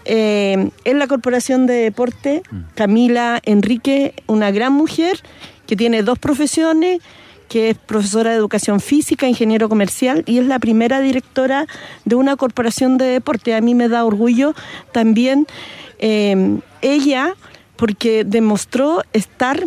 eh, 0.06 0.70
en 0.86 1.00
la 1.00 1.08
Corporación 1.08 1.68
de 1.68 1.76
Deporte, 1.76 2.42
Camila 2.76 3.40
Enrique, 3.44 4.14
una 4.28 4.52
gran 4.52 4.74
mujer 4.74 5.20
que 5.68 5.76
tiene 5.76 6.02
dos 6.02 6.18
profesiones, 6.18 7.00
que 7.48 7.72
es 7.72 7.78
profesora 7.78 8.32
de 8.32 8.38
educación 8.38 8.80
física, 8.80 9.28
ingeniero 9.28 9.70
comercial 9.70 10.24
y 10.26 10.38
es 10.38 10.46
la 10.46 10.60
primera 10.60 11.02
directora 11.02 11.66
de 12.06 12.16
una 12.16 12.36
corporación 12.36 12.98
de 12.98 13.06
deporte. 13.06 13.56
A 13.56 13.62
mí 13.62 13.76
me 13.76 13.90
da 13.90 14.06
orgullo 14.06 14.54
también 14.92 15.48
eh, 16.00 16.60
ella 16.82 17.36
porque 17.80 18.26
demostró 18.26 19.04
estar 19.14 19.64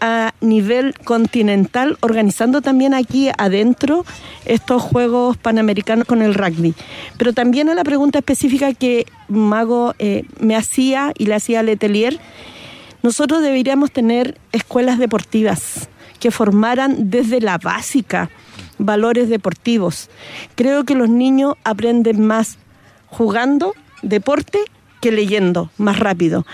a 0.00 0.34
nivel 0.40 0.94
continental 1.04 1.96
organizando 2.00 2.60
también 2.60 2.92
aquí 2.92 3.30
adentro 3.38 4.04
estos 4.44 4.82
Juegos 4.82 5.36
Panamericanos 5.36 6.06
con 6.08 6.22
el 6.22 6.34
rugby. 6.34 6.74
Pero 7.18 7.32
también 7.32 7.68
a 7.68 7.74
la 7.74 7.84
pregunta 7.84 8.18
específica 8.18 8.74
que 8.74 9.06
Mago 9.28 9.94
eh, 10.00 10.24
me 10.40 10.56
hacía 10.56 11.12
y 11.16 11.26
le 11.26 11.36
hacía 11.36 11.62
Letelier, 11.62 12.18
nosotros 13.04 13.42
deberíamos 13.42 13.92
tener 13.92 14.38
escuelas 14.50 14.98
deportivas 14.98 15.88
que 16.18 16.32
formaran 16.32 17.10
desde 17.10 17.40
la 17.40 17.58
básica 17.58 18.28
valores 18.78 19.28
deportivos. 19.28 20.10
Creo 20.56 20.82
que 20.82 20.96
los 20.96 21.08
niños 21.08 21.54
aprenden 21.62 22.26
más 22.26 22.58
jugando 23.06 23.72
deporte 24.02 24.58
que 25.00 25.12
leyendo 25.12 25.70
más 25.78 26.00
rápido. 26.00 26.44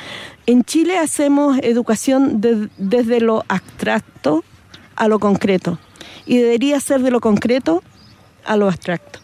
En 0.49 0.65
Chile 0.65 0.97
hacemos 0.97 1.59
educación 1.63 2.41
de- 2.41 2.71
desde 2.79 3.21
lo 3.21 3.45
abstracto 3.49 4.43
a 4.97 5.07
lo 5.07 5.19
concreto 5.19 5.79
y 6.25 6.39
debería 6.39 6.81
ser 6.81 7.03
de 7.03 7.11
lo 7.11 7.21
concreto 7.21 7.83
a 8.47 8.57
lo 8.57 8.67
abstracto. 8.67 9.19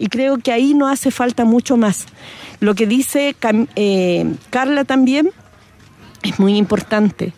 Y 0.00 0.08
creo 0.08 0.38
que 0.38 0.50
ahí 0.50 0.74
no 0.74 0.88
hace 0.88 1.12
falta 1.12 1.44
mucho 1.44 1.76
más. 1.76 2.06
Lo 2.58 2.74
que 2.74 2.88
dice 2.88 3.36
eh, 3.76 4.34
Carla 4.50 4.82
también 4.84 5.30
es 6.24 6.40
muy 6.40 6.56
importante. 6.56 7.32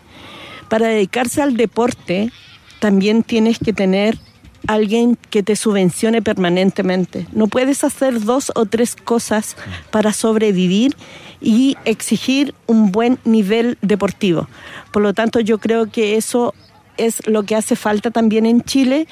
Para 0.71 0.87
dedicarse 0.89 1.43
al 1.43 1.59
deporte 1.59 2.33
también 2.81 3.23
tienes 3.23 3.59
que 3.59 3.75
tener 3.75 4.19
alguien 4.67 5.19
que 5.29 5.43
te 5.43 5.57
subvencione 5.57 6.23
permanentemente. 6.23 7.27
No 7.33 7.49
puedes 7.49 7.85
hacer 7.85 8.23
dos 8.25 8.51
o 8.55 8.65
tres 8.65 8.97
cosas 8.97 9.57
para 9.91 10.15
sobrevivir 10.15 10.97
y 11.41 11.77
exigir 11.85 12.55
un 12.67 12.93
buen 12.93 13.19
nivel 13.25 13.79
deportivo. 13.83 14.49
Por 14.93 15.03
lo 15.03 15.15
tanto, 15.15 15.41
yo 15.41 15.59
creo 15.59 15.91
que 15.91 16.17
eso 16.17 16.55
es 16.97 17.27
lo 17.27 17.43
que 17.43 17.55
hace 17.55 17.77
falta 17.77 18.11
también 18.11 18.47
en 18.47 18.63
Chile. 18.63 19.07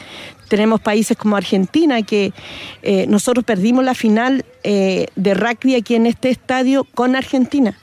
Tenemos 0.49 0.81
países 0.81 1.17
como 1.17 1.37
Argentina, 1.37 2.03
que 2.03 2.33
eh, 2.83 3.07
nosotros 3.09 3.45
perdimos 3.45 3.85
la 3.85 3.95
final 3.95 4.45
eh, 4.63 5.09
de 5.17 5.35
rugby 5.35 5.75
aquí 5.75 5.95
en 5.95 6.07
este 6.07 6.31
estadio 6.31 6.85
con 6.85 7.17
Argentina, 7.17 7.79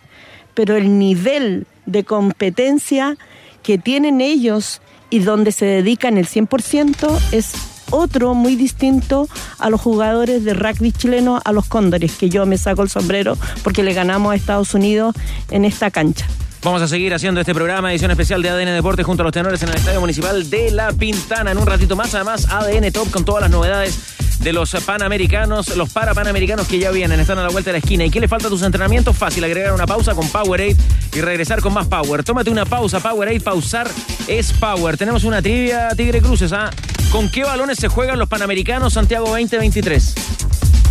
pero 0.54 0.76
el 0.76 0.98
nivel 0.98 1.68
de 1.86 2.04
competencia 2.04 3.18
que 3.64 3.78
tienen 3.78 4.22
ellos 4.22 4.82
y 5.10 5.20
donde 5.20 5.52
se 5.52 5.66
dedican 5.66 6.18
el 6.18 6.28
100% 6.28 7.20
es 7.32 7.54
otro 7.92 8.34
muy 8.34 8.56
distinto 8.56 9.28
a 9.60 9.70
los 9.70 9.80
jugadores 9.80 10.44
de 10.44 10.54
rugby 10.54 10.92
chileno, 10.92 11.40
a 11.44 11.52
los 11.52 11.68
cóndores, 11.68 12.18
que 12.18 12.30
yo 12.30 12.46
me 12.46 12.58
saco 12.58 12.82
el 12.82 12.90
sombrero 12.90 13.38
porque 13.64 13.84
le 13.84 13.94
ganamos 13.94 14.32
a 14.32 14.36
Estados 14.36 14.74
Unidos 14.74 15.16
en 15.50 15.66
esta 15.66 15.92
cancha. 15.92 16.26
Vamos 16.64 16.84
a 16.84 16.88
seguir 16.88 17.12
haciendo 17.12 17.42
este 17.42 17.56
programa, 17.56 17.92
edición 17.92 18.12
especial 18.12 18.44
de 18.44 18.50
ADN 18.50 18.74
Deportes 18.76 19.04
junto 19.04 19.24
a 19.24 19.26
los 19.26 19.34
tenores 19.34 19.64
en 19.64 19.70
el 19.70 19.76
Estadio 19.76 20.00
Municipal 20.00 20.48
de 20.48 20.70
La 20.70 20.94
Pintana. 20.94 21.52
En 21.52 21.58
un 21.58 21.66
ratito 21.66 21.96
más, 21.96 22.14
además, 22.14 22.46
ADN 22.50 22.92
Top 22.92 23.10
con 23.10 23.26
todas 23.26 23.42
las 23.42 23.50
novedades 23.50 23.98
de 24.42 24.54
los 24.54 24.72
panamericanos, 24.86 25.76
los 25.76 25.90
para 25.90 26.14
panamericanos 26.14 26.68
que 26.68 26.78
ya 26.78 26.92
vienen, 26.92 27.20
están 27.20 27.40
a 27.40 27.44
la 27.44 27.50
vuelta 27.50 27.70
de 27.70 27.74
la 27.74 27.78
esquina. 27.80 28.06
¿Y 28.06 28.12
qué 28.12 28.20
le 28.20 28.28
falta 28.28 28.46
a 28.46 28.50
tus 28.52 28.62
entrenamientos? 28.62 29.18
Fácil, 29.18 29.44
agregar 29.44 29.74
una 29.74 29.88
pausa 29.88 30.14
con 30.14 30.28
Powerade 30.30 30.76
y 31.16 31.22
regresar 31.22 31.62
con 31.62 31.74
más 31.74 31.88
Power. 31.88 32.24
Tómate 32.24 32.52
una 32.52 32.66
pausa, 32.66 33.00
Powerade, 33.00 33.40
pausar 33.40 33.90
es 34.28 34.54
Power. 34.54 34.98
Tenemos 34.98 35.24
una 35.24 35.42
trivia, 35.42 35.90
Tigre 35.98 36.22
Cruces, 36.22 36.54
¿ah? 36.54 36.70
¿Con 37.12 37.30
qué 37.32 37.44
balones 37.44 37.80
se 37.80 37.88
juegan 37.88 38.20
los 38.20 38.30
panamericanos 38.30 38.94
Santiago 38.94 39.30
2023? 39.30 40.14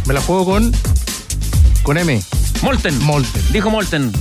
Me 0.07 0.15
la 0.15 0.21
juego 0.21 0.47
con. 0.47 0.73
con 1.85 1.97
M. 1.97 2.21
Molten. 2.63 2.99
Molten. 3.05 3.53
Dijo 3.53 3.71
Molten. 3.71 4.13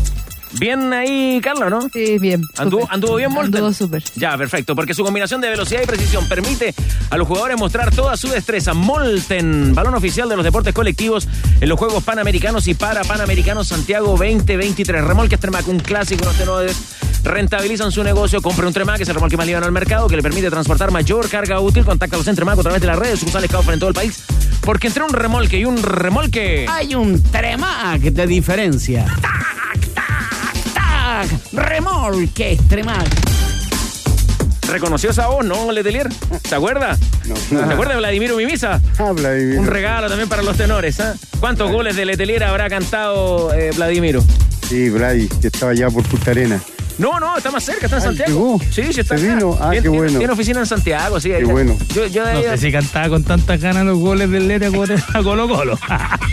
Bien 0.54 0.92
ahí, 0.94 1.40
Carla, 1.44 1.70
¿no? 1.70 1.82
Sí, 1.94 2.18
bien. 2.20 2.42
¿Anduvo, 2.58 3.16
bien 3.16 3.32
Molten? 3.32 3.56
Anduvo 3.56 3.74
súper. 3.74 4.04
Ya, 4.16 4.38
perfecto, 4.38 4.76
porque 4.76 4.94
su 4.94 5.04
combinación 5.04 5.42
de 5.42 5.50
velocidad 5.50 5.82
y 5.84 5.86
precisión 5.86 6.28
permite 6.28 6.74
a 7.10 7.18
los 7.18 7.28
jugadores 7.28 7.58
mostrar 7.58 7.94
toda 7.94 8.18
su 8.18 8.30
destreza. 8.30 8.74
Molten, 8.74 9.76
balón 9.76 9.96
oficial 9.96 10.28
de 10.28 10.36
los 10.36 10.44
deportes 10.44 10.74
colectivos 10.74 11.28
en 11.62 11.70
los 11.70 11.78
Juegos 11.78 12.04
Panamericanos 12.04 12.68
y 12.68 12.74
para 12.74 13.04
Panamericanos 13.04 13.68
Santiago 13.68 14.08
2023. 14.18 15.04
Remolque 15.04 15.36
Extremac, 15.36 15.68
un 15.68 15.80
clásico, 15.80 16.26
los 16.26 16.36
tenores 16.36 16.76
rentabilizan 17.24 17.92
su 17.92 18.04
negocio. 18.04 18.42
Compre 18.42 18.66
un 18.66 18.74
Tremac, 18.74 18.98
que 18.98 19.04
es 19.04 19.10
el 19.10 19.16
remolque 19.16 19.38
más 19.38 19.46
liviano 19.46 19.66
al 19.66 19.72
mercado, 19.72 20.08
que 20.08 20.16
le 20.16 20.24
permite 20.24 20.50
transportar 20.50 20.92
mayor 20.92 21.30
carga 21.30 21.60
útil. 21.60 21.86
Contáctalos 21.86 22.28
en 22.28 22.36
Tremac 22.36 22.60
a 22.60 22.62
través 22.62 22.82
de 22.82 22.88
las 22.88 22.98
redes 22.98 23.20
sucursales 23.20 23.50
Kaufman 23.52 23.76
en 23.76 23.80
todo 23.80 23.90
el 23.90 23.96
país. 23.96 24.24
Porque 24.62 24.88
entre 24.88 25.04
un 25.04 25.14
remolque 25.14 25.60
y 25.60 25.66
un 25.66 25.82
remolque... 25.82 26.66
Hay 26.70 26.96
un 26.96 27.22
Tremac 27.22 28.02
de 28.02 28.28
diferencia. 28.28 29.06
¡Tac! 29.22 29.89
Remolque 31.54 32.58
Tremac. 32.70 33.08
¿Reconoció 34.68 35.10
esa 35.10 35.28
voz, 35.28 35.44
no, 35.44 35.72
Letelier? 35.72 36.08
¿Se 36.48 36.54
acuerda? 36.56 36.96
No. 37.26 37.36
¿Se 37.36 37.56
acuerda 37.74 37.94
de 37.94 37.98
Vladimiro 38.00 38.38
Mimisa? 38.38 38.80
Ah, 39.00 39.12
Vladimiro. 39.14 39.62
Un 39.62 39.68
regalo 39.68 40.08
también 40.08 40.30
para 40.30 40.44
los 40.44 40.56
tenores, 40.58 41.00
¿ah? 41.00 41.16
¿Cuántos 41.40 41.72
goles 41.72 41.96
de 41.96 42.06
Letelier 42.06 42.44
habrá 42.44 42.70
cantado 42.70 43.52
eh, 43.54 43.72
Vladimiro? 43.76 44.24
Sí, 44.68 44.90
Vladi, 44.90 45.28
que 45.42 45.48
estaba 45.48 45.72
allá 45.72 45.90
por 45.90 46.04
Punta 46.04 46.30
Arena. 46.32 46.60
No, 47.00 47.18
no, 47.20 47.38
está 47.38 47.50
más 47.50 47.64
cerca, 47.64 47.86
está 47.86 47.96
en 47.98 48.02
Ah, 48.04 48.06
Santiago. 48.06 48.32
llegó. 48.60 48.60
Sí, 48.72 48.94
sí, 48.94 49.00
está 49.00 49.18
¿Se 49.18 49.26
vino? 49.34 49.58
Ah, 49.60 49.70
Tiene- 49.72 49.84
qué 49.84 49.90
bueno. 49.90 50.20
Tiene 50.20 50.34
oficina 50.34 50.60
en 50.60 50.66
Santiago, 50.68 51.20
sí. 51.20 51.30
Qué 51.30 51.46
bueno. 51.46 51.76
Yo, 51.96 52.06
yo 52.08 52.26
de 52.26 52.34
No 52.34 52.42
sé 52.42 52.58
si 52.58 52.72
cantaba 52.72 53.08
con 53.10 53.24
tantas 53.24 53.60
ganas 53.62 53.86
los 53.86 53.98
goles 53.98 54.30
del 54.30 54.48
Lete 54.50 54.66
a 54.68 55.24
Colo 55.24 55.48
Colo. 55.48 55.80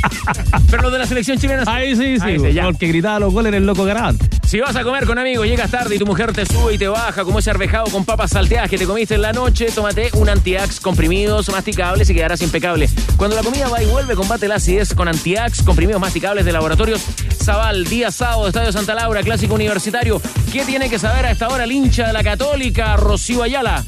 Pero 0.70 0.82
los 0.82 0.93
de 0.93 0.98
la 0.98 1.07
selección 1.07 1.39
chilena. 1.39 1.62
Ahí 1.66 1.94
sí, 1.94 2.16
sí, 2.19 2.23
Ahí 2.23 2.39
sí, 2.40 2.53
ya. 2.53 2.65
porque 2.65 2.89
gritaba 2.89 3.20
los 3.20 3.32
goles 3.32 3.51
en 3.51 3.55
el 3.59 3.65
loco 3.66 3.85
garante. 3.85 4.28
Si 4.47 4.60
vas 4.60 4.77
a 4.77 4.85
comer 4.85 5.06
con 5.06 5.18
amigos, 5.18 5.44
llegas 5.44 5.73
tarde 5.73 5.97
y 5.97 5.98
tu 5.98 6.06
mujer 6.06 6.32
te 6.32 6.47
sube 6.47 6.74
y 6.74 6.78
te 6.78 6.86
baja, 6.86 7.24
como 7.24 7.40
ese 7.40 7.51
arvejado 7.51 7.86
con 7.90 8.05
papas 8.05 8.31
salteadas 8.31 8.70
que 8.70 8.78
te 8.78 8.86
comiste 8.86 9.16
en 9.16 9.23
la 9.23 9.32
noche, 9.32 9.66
tómate 9.74 10.10
un 10.14 10.28
antiax 10.28 10.78
comprimidos 10.78 11.48
masticables 11.48 12.09
y 12.10 12.14
quedarás 12.14 12.40
impecable. 12.43 12.89
Cuando 13.16 13.35
la 13.35 13.43
comida 13.43 13.68
va 13.68 13.82
y 13.82 13.86
vuelve, 13.86 14.14
combate 14.14 14.47
la 14.47 14.55
acidez 14.55 14.94
con 14.94 15.09
antiax 15.09 15.64
comprimidos 15.64 16.01
masticables 16.01 16.44
de 16.44 16.52
laboratorios 16.52 17.05
Zaval, 17.43 17.85
día 17.86 18.12
sábado, 18.12 18.47
Estadio 18.47 18.70
Santa 18.70 18.94
Laura, 18.94 19.23
clásico 19.23 19.55
universitario. 19.55 20.23
¿Qué 20.52 20.64
tiene 20.64 20.89
que 20.89 21.01
saber 21.01 21.27
a 21.27 21.32
esta 21.32 21.48
hora 21.48 21.64
el 21.64 21.73
hincha 21.73 22.06
de 22.06 22.12
la 22.12 22.23
Católica, 22.23 22.97
Rocío 22.97 23.43
Ayala? 23.43 23.85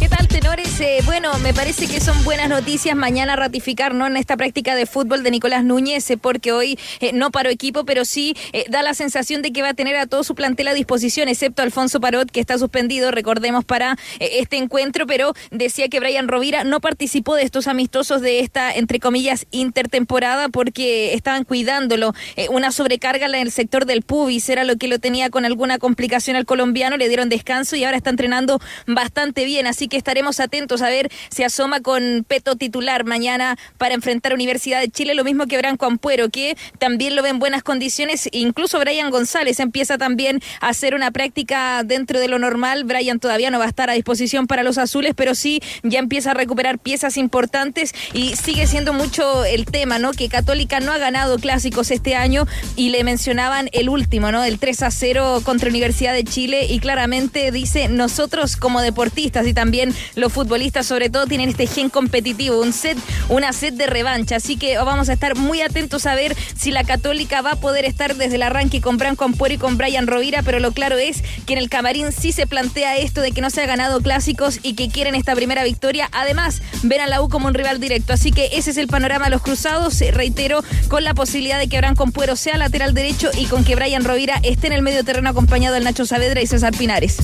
¿Qué 0.00 0.08
tal, 0.08 0.28
tenores? 0.28 0.80
Eh, 0.80 1.00
bueno, 1.04 1.30
me 1.40 1.52
parece 1.52 1.86
que 1.86 2.00
son 2.00 2.24
buenas 2.24 2.48
noticias 2.48 2.96
mañana 2.96 3.36
ratificar 3.36 3.92
¿no? 3.92 4.06
en 4.06 4.16
esta 4.16 4.38
práctica 4.38 4.74
de 4.74 4.86
fútbol 4.86 5.22
de 5.22 5.30
Nicolás 5.30 5.62
Núñez, 5.62 6.10
eh, 6.10 6.16
porque 6.16 6.52
hoy 6.52 6.78
eh, 7.00 7.12
no 7.12 7.30
paró 7.30 7.50
equipo, 7.50 7.84
pero 7.84 8.06
sí 8.06 8.34
da 8.70 8.82
la 8.82 8.94
sensación 8.94 9.42
de 9.42 9.52
que 9.52 9.60
va 9.60 9.68
a 9.68 9.74
tener 9.74 9.96
a 9.96 10.06
todo 10.06 10.24
su 10.24 10.34
plantel 10.34 10.68
a 10.68 10.74
disposición, 10.74 11.28
excepto 11.28 11.60
Alfonso 11.60 12.00
Parot, 12.00 12.30
que 12.30 12.40
está 12.40 12.56
suspendido, 12.56 13.10
recordemos, 13.10 13.66
para 13.66 13.98
este 14.20 14.56
encuentro, 14.56 15.06
pero 15.06 15.34
decía 15.50 15.88
que 15.88 16.00
Brian 16.00 16.28
Rovira 16.28 16.64
no 16.64 16.80
participó 16.80 17.34
de 17.34 17.42
estos 17.42 17.66
amistosos 17.66 18.22
de 18.22 18.40
esta, 18.40 18.72
entre 18.72 19.00
comillas, 19.00 19.46
intertemporada, 19.50 20.48
porque 20.48 21.12
estaban 21.12 21.44
cuidándolo. 21.44 22.14
Una 22.50 22.72
sobrecarga 22.72 23.26
en 23.26 23.34
el 23.34 23.52
sector 23.52 23.84
del 23.84 24.00
pubis 24.00 24.48
era 24.48 24.64
lo 24.64 24.76
que 24.76 24.88
lo 24.88 24.98
tenía 24.98 25.28
con 25.28 25.44
alguna 25.44 25.78
complicación 25.78 26.36
al 26.36 26.46
colombiano, 26.46 26.96
le 26.96 27.08
dieron 27.08 27.28
descanso 27.28 27.76
y 27.76 27.84
ahora 27.84 27.98
está 27.98 28.08
entrenando 28.08 28.60
bastante 28.86 29.44
bien, 29.44 29.66
así 29.66 29.89
que 29.90 29.98
estaremos 29.98 30.40
atentos 30.40 30.80
a 30.80 30.88
ver 30.88 31.10
si 31.28 31.42
asoma 31.42 31.80
con 31.80 32.24
Peto 32.26 32.56
titular 32.56 33.04
mañana 33.04 33.58
para 33.76 33.94
enfrentar 33.94 34.32
Universidad 34.32 34.80
de 34.80 34.88
Chile, 34.88 35.14
lo 35.14 35.24
mismo 35.24 35.46
que 35.46 35.58
Branco 35.58 35.84
Ampuero, 35.84 36.30
que 36.30 36.56
también 36.78 37.14
lo 37.14 37.22
ve 37.22 37.28
en 37.28 37.38
buenas 37.38 37.62
condiciones, 37.62 38.30
incluso 38.32 38.78
Brian 38.78 39.10
González 39.10 39.60
empieza 39.60 39.98
también 39.98 40.40
a 40.60 40.68
hacer 40.68 40.94
una 40.94 41.10
práctica 41.10 41.82
dentro 41.84 42.18
de 42.18 42.28
lo 42.28 42.38
normal, 42.38 42.84
Brian 42.84 43.18
todavía 43.18 43.50
no 43.50 43.58
va 43.58 43.66
a 43.66 43.68
estar 43.68 43.90
a 43.90 43.94
disposición 43.94 44.46
para 44.46 44.62
los 44.62 44.78
azules, 44.78 45.12
pero 45.14 45.34
sí 45.34 45.60
ya 45.82 45.98
empieza 45.98 46.30
a 46.30 46.34
recuperar 46.34 46.78
piezas 46.78 47.16
importantes 47.16 47.94
y 48.12 48.36
sigue 48.36 48.66
siendo 48.66 48.92
mucho 48.92 49.44
el 49.44 49.66
tema, 49.66 49.98
¿no? 49.98 50.12
Que 50.12 50.28
Católica 50.28 50.80
no 50.80 50.92
ha 50.92 50.98
ganado 50.98 51.38
clásicos 51.38 51.90
este 51.90 52.14
año 52.14 52.46
y 52.76 52.90
le 52.90 53.02
mencionaban 53.04 53.68
el 53.72 53.88
último, 53.88 54.30
¿no? 54.30 54.44
El 54.44 54.58
3 54.58 54.82
a 54.84 54.90
0 54.90 55.40
contra 55.44 55.68
Universidad 55.68 56.14
de 56.14 56.24
Chile 56.24 56.66
y 56.68 56.78
claramente 56.78 57.50
dice, 57.50 57.88
nosotros 57.88 58.56
como 58.56 58.80
deportistas 58.80 59.46
y 59.46 59.54
también 59.54 59.79
los 60.14 60.32
futbolistas 60.32 60.86
sobre 60.86 61.10
todo 61.10 61.26
tienen 61.26 61.48
este 61.48 61.66
gen 61.66 61.90
competitivo, 61.90 62.60
un 62.60 62.72
set, 62.72 62.98
una 63.28 63.52
set 63.52 63.74
de 63.74 63.86
revancha, 63.86 64.36
así 64.36 64.56
que 64.56 64.76
vamos 64.78 65.08
a 65.08 65.12
estar 65.12 65.36
muy 65.36 65.60
atentos 65.60 66.06
a 66.06 66.14
ver 66.14 66.36
si 66.56 66.70
la 66.70 66.84
Católica 66.84 67.42
va 67.42 67.52
a 67.52 67.56
poder 67.56 67.84
estar 67.84 68.16
desde 68.16 68.36
el 68.36 68.42
arranque 68.42 68.80
con 68.80 68.98
Branco 68.98 69.24
Ampuero 69.24 69.54
y 69.54 69.58
con 69.58 69.76
Brian 69.76 70.06
Rovira, 70.06 70.42
pero 70.42 70.60
lo 70.60 70.72
claro 70.72 70.98
es 70.98 71.22
que 71.46 71.54
en 71.54 71.58
el 71.58 71.68
camarín 71.68 72.12
sí 72.12 72.32
se 72.32 72.46
plantea 72.46 72.96
esto 72.98 73.20
de 73.20 73.32
que 73.32 73.40
no 73.40 73.50
se 73.50 73.62
ha 73.62 73.66
ganado 73.66 74.00
clásicos 74.00 74.60
y 74.62 74.74
que 74.74 74.88
quieren 74.88 75.14
esta 75.14 75.34
primera 75.34 75.64
victoria, 75.64 76.08
además 76.12 76.62
ven 76.82 77.00
a 77.00 77.06
la 77.06 77.22
U 77.22 77.28
como 77.28 77.48
un 77.48 77.54
rival 77.54 77.80
directo, 77.80 78.12
así 78.12 78.32
que 78.32 78.50
ese 78.52 78.70
es 78.70 78.76
el 78.76 78.88
panorama 78.88 79.26
de 79.26 79.30
los 79.32 79.42
cruzados, 79.42 80.00
eh, 80.00 80.10
reitero, 80.10 80.62
con 80.88 81.04
la 81.04 81.14
posibilidad 81.14 81.58
de 81.58 81.68
que 81.68 81.78
Branco 81.78 82.02
Ampuero 82.02 82.36
sea 82.36 82.56
lateral 82.56 82.94
derecho 82.94 83.30
y 83.36 83.46
con 83.46 83.64
que 83.64 83.74
Brian 83.74 84.04
Rovira 84.04 84.40
esté 84.42 84.66
en 84.68 84.74
el 84.74 84.82
medio 84.82 85.04
terreno 85.04 85.30
acompañado 85.30 85.74
del 85.74 85.84
Nacho 85.84 86.06
Saavedra 86.06 86.42
y 86.42 86.46
César 86.46 86.76
Pinares. 86.76 87.18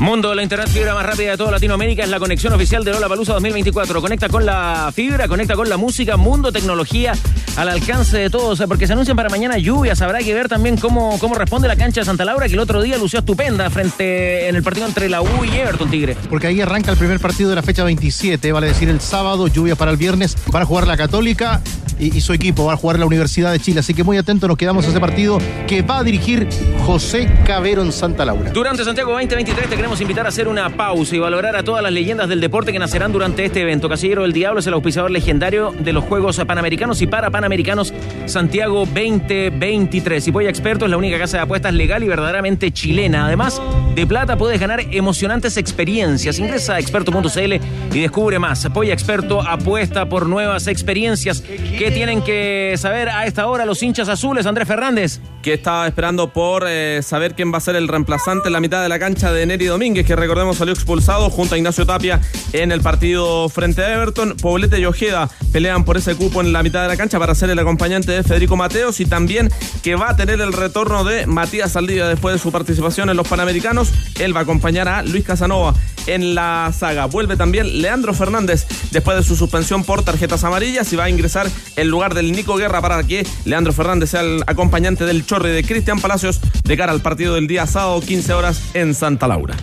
Mundo, 0.00 0.34
la 0.34 0.42
internet 0.42 0.68
fibra 0.68 0.94
más 0.94 1.06
rápida 1.06 1.30
de 1.30 1.36
toda 1.38 1.52
Latinoamérica 1.52 2.02
es 2.02 2.10
la 2.10 2.18
conexión 2.18 2.52
oficial 2.52 2.84
de 2.84 2.92
Lola 2.92 3.08
Palusa 3.08 3.32
2024. 3.32 4.02
Conecta 4.02 4.28
con 4.28 4.44
la 4.44 4.92
fibra, 4.94 5.26
conecta 5.26 5.54
con 5.54 5.70
la 5.70 5.78
música, 5.78 6.18
mundo, 6.18 6.52
tecnología 6.52 7.14
al 7.56 7.70
alcance 7.70 8.18
de 8.18 8.28
todos, 8.28 8.60
eh, 8.60 8.68
porque 8.68 8.86
se 8.86 8.92
anuncian 8.92 9.16
para 9.16 9.30
mañana 9.30 9.56
lluvias. 9.56 10.02
Habrá 10.02 10.18
que 10.18 10.34
ver 10.34 10.48
también 10.48 10.76
cómo, 10.76 11.18
cómo 11.18 11.34
responde 11.34 11.66
la 11.66 11.76
cancha 11.76 12.02
de 12.02 12.04
Santa 12.04 12.26
Laura, 12.26 12.46
que 12.46 12.52
el 12.52 12.60
otro 12.60 12.82
día 12.82 12.98
lució 12.98 13.20
estupenda 13.20 13.70
frente 13.70 14.48
en 14.48 14.56
el 14.56 14.62
partido 14.62 14.86
entre 14.86 15.08
la 15.08 15.22
U 15.22 15.44
y 15.44 15.56
Everton 15.56 15.90
Tigre. 15.90 16.14
Porque 16.28 16.48
ahí 16.48 16.60
arranca 16.60 16.90
el 16.90 16.98
primer 16.98 17.18
partido 17.18 17.48
de 17.48 17.56
la 17.56 17.62
fecha 17.62 17.82
27, 17.82 18.52
vale 18.52 18.66
decir 18.66 18.90
el 18.90 19.00
sábado, 19.00 19.48
lluvia 19.48 19.76
para 19.76 19.90
el 19.90 19.96
viernes, 19.96 20.36
van 20.52 20.62
a 20.62 20.66
jugar 20.66 20.86
la 20.86 20.98
Católica 20.98 21.62
y, 21.98 22.14
y 22.14 22.20
su 22.20 22.34
equipo 22.34 22.66
va 22.66 22.74
a 22.74 22.76
jugar 22.76 22.98
la 22.98 23.06
Universidad 23.06 23.50
de 23.50 23.60
Chile. 23.60 23.80
Así 23.80 23.94
que 23.94 24.04
muy 24.04 24.18
atentos 24.18 24.46
nos 24.46 24.58
quedamos 24.58 24.84
a 24.84 24.90
ese 24.90 25.00
partido 25.00 25.38
que 25.66 25.80
va 25.80 25.98
a 26.00 26.04
dirigir 26.04 26.46
José 26.84 27.32
Cabero 27.46 27.82
en 27.82 27.92
Santa 27.92 28.26
Laura. 28.26 28.50
Durante 28.50 28.84
Santiago 28.84 29.12
2023 29.12 29.70
te 29.70 29.76
queremos 29.86 30.00
invitar 30.00 30.26
a 30.26 30.30
hacer 30.30 30.48
una 30.48 30.68
pausa 30.70 31.14
y 31.14 31.20
valorar 31.20 31.54
a 31.54 31.62
todas 31.62 31.80
las 31.80 31.92
leyendas 31.92 32.28
del 32.28 32.40
deporte 32.40 32.72
que 32.72 32.78
nacerán 32.80 33.12
durante 33.12 33.44
este 33.44 33.60
evento. 33.60 33.88
Casillero 33.88 34.22
del 34.22 34.32
Diablo 34.32 34.58
es 34.58 34.66
el 34.66 34.74
auspiciador 34.74 35.12
legendario 35.12 35.72
de 35.78 35.92
los 35.92 36.02
Juegos 36.02 36.42
Panamericanos 36.44 37.00
y 37.02 37.06
para 37.06 37.30
Panamericanos 37.30 37.94
Santiago 38.24 38.80
2023. 38.80 40.26
Y 40.26 40.32
Polla 40.32 40.48
Experto 40.48 40.86
es 40.86 40.90
la 40.90 40.96
única 40.96 41.20
casa 41.20 41.36
de 41.36 41.44
apuestas 41.44 41.72
legal 41.72 42.02
y 42.02 42.08
verdaderamente 42.08 42.72
chilena. 42.72 43.26
Además, 43.26 43.62
de 43.94 44.04
plata 44.08 44.36
puedes 44.36 44.58
ganar 44.58 44.80
emocionantes 44.90 45.56
experiencias. 45.56 46.40
Ingresa 46.40 46.74
a 46.74 46.80
experto.cl 46.80 47.52
y 47.94 48.00
descubre 48.00 48.40
más. 48.40 48.66
Polla 48.74 48.92
Experto 48.92 49.40
apuesta 49.40 50.08
por 50.08 50.26
nuevas 50.26 50.66
experiencias. 50.66 51.42
¿Qué 51.42 51.92
tienen 51.92 52.22
que 52.22 52.74
saber 52.76 53.08
a 53.08 53.24
esta 53.24 53.46
hora 53.46 53.64
los 53.64 53.80
hinchas 53.84 54.08
azules? 54.08 54.46
Andrés 54.46 54.66
Fernández. 54.66 55.20
que 55.42 55.54
estaba 55.54 55.86
esperando 55.86 56.32
por 56.32 56.64
eh, 56.66 57.02
saber 57.04 57.36
quién 57.36 57.52
va 57.52 57.58
a 57.58 57.60
ser 57.60 57.76
el 57.76 57.86
reemplazante 57.86 58.48
en 58.48 58.52
la 58.52 58.58
mitad 58.58 58.82
de 58.82 58.88
la 58.88 58.98
cancha 58.98 59.32
de 59.32 59.46
Neri 59.46 59.68
Domínguez, 59.76 60.06
que 60.06 60.16
recordemos 60.16 60.56
salió 60.56 60.72
expulsado 60.72 61.28
junto 61.28 61.54
a 61.54 61.58
Ignacio 61.58 61.84
Tapia 61.84 62.22
en 62.54 62.72
el 62.72 62.80
partido 62.80 63.50
frente 63.50 63.82
a 63.82 63.92
Everton. 63.92 64.34
Poblete 64.40 64.80
y 64.80 64.86
Ojeda 64.86 65.28
pelean 65.52 65.84
por 65.84 65.98
ese 65.98 66.14
cupo 66.14 66.40
en 66.40 66.54
la 66.54 66.62
mitad 66.62 66.80
de 66.80 66.88
la 66.88 66.96
cancha 66.96 67.18
para 67.18 67.34
ser 67.34 67.50
el 67.50 67.58
acompañante 67.58 68.10
de 68.10 68.22
Federico 68.22 68.56
Mateos 68.56 69.00
y 69.00 69.04
también 69.04 69.50
que 69.82 69.94
va 69.94 70.08
a 70.08 70.16
tener 70.16 70.40
el 70.40 70.54
retorno 70.54 71.04
de 71.04 71.26
Matías 71.26 71.72
Saldivia 71.72 72.08
después 72.08 72.34
de 72.34 72.38
su 72.38 72.50
participación 72.50 73.10
en 73.10 73.18
los 73.18 73.28
Panamericanos. 73.28 73.92
Él 74.18 74.34
va 74.34 74.40
a 74.40 74.42
acompañar 74.44 74.88
a 74.88 75.02
Luis 75.02 75.24
Casanova 75.24 75.74
en 76.06 76.34
la 76.34 76.72
saga. 76.74 77.04
Vuelve 77.04 77.36
también 77.36 77.82
Leandro 77.82 78.14
Fernández 78.14 78.66
después 78.92 79.18
de 79.18 79.24
su 79.24 79.36
suspensión 79.36 79.84
por 79.84 80.02
tarjetas 80.04 80.42
amarillas 80.44 80.90
y 80.94 80.96
va 80.96 81.04
a 81.04 81.10
ingresar 81.10 81.48
en 81.76 81.88
lugar 81.88 82.14
del 82.14 82.32
Nico 82.32 82.56
Guerra 82.56 82.80
para 82.80 83.02
que 83.04 83.26
Leandro 83.44 83.74
Fernández 83.74 84.10
sea 84.10 84.22
el 84.22 84.42
acompañante 84.46 85.04
del 85.04 85.26
Chorri 85.26 85.50
de 85.50 85.64
Cristian 85.64 86.00
Palacios 86.00 86.40
de 86.64 86.76
cara 86.78 86.92
al 86.92 87.02
partido 87.02 87.34
del 87.34 87.46
día 87.46 87.66
sábado 87.66 88.00
15 88.00 88.32
horas 88.32 88.62
en 88.72 88.94
Santa 88.94 89.28
Laura. 89.28 89.54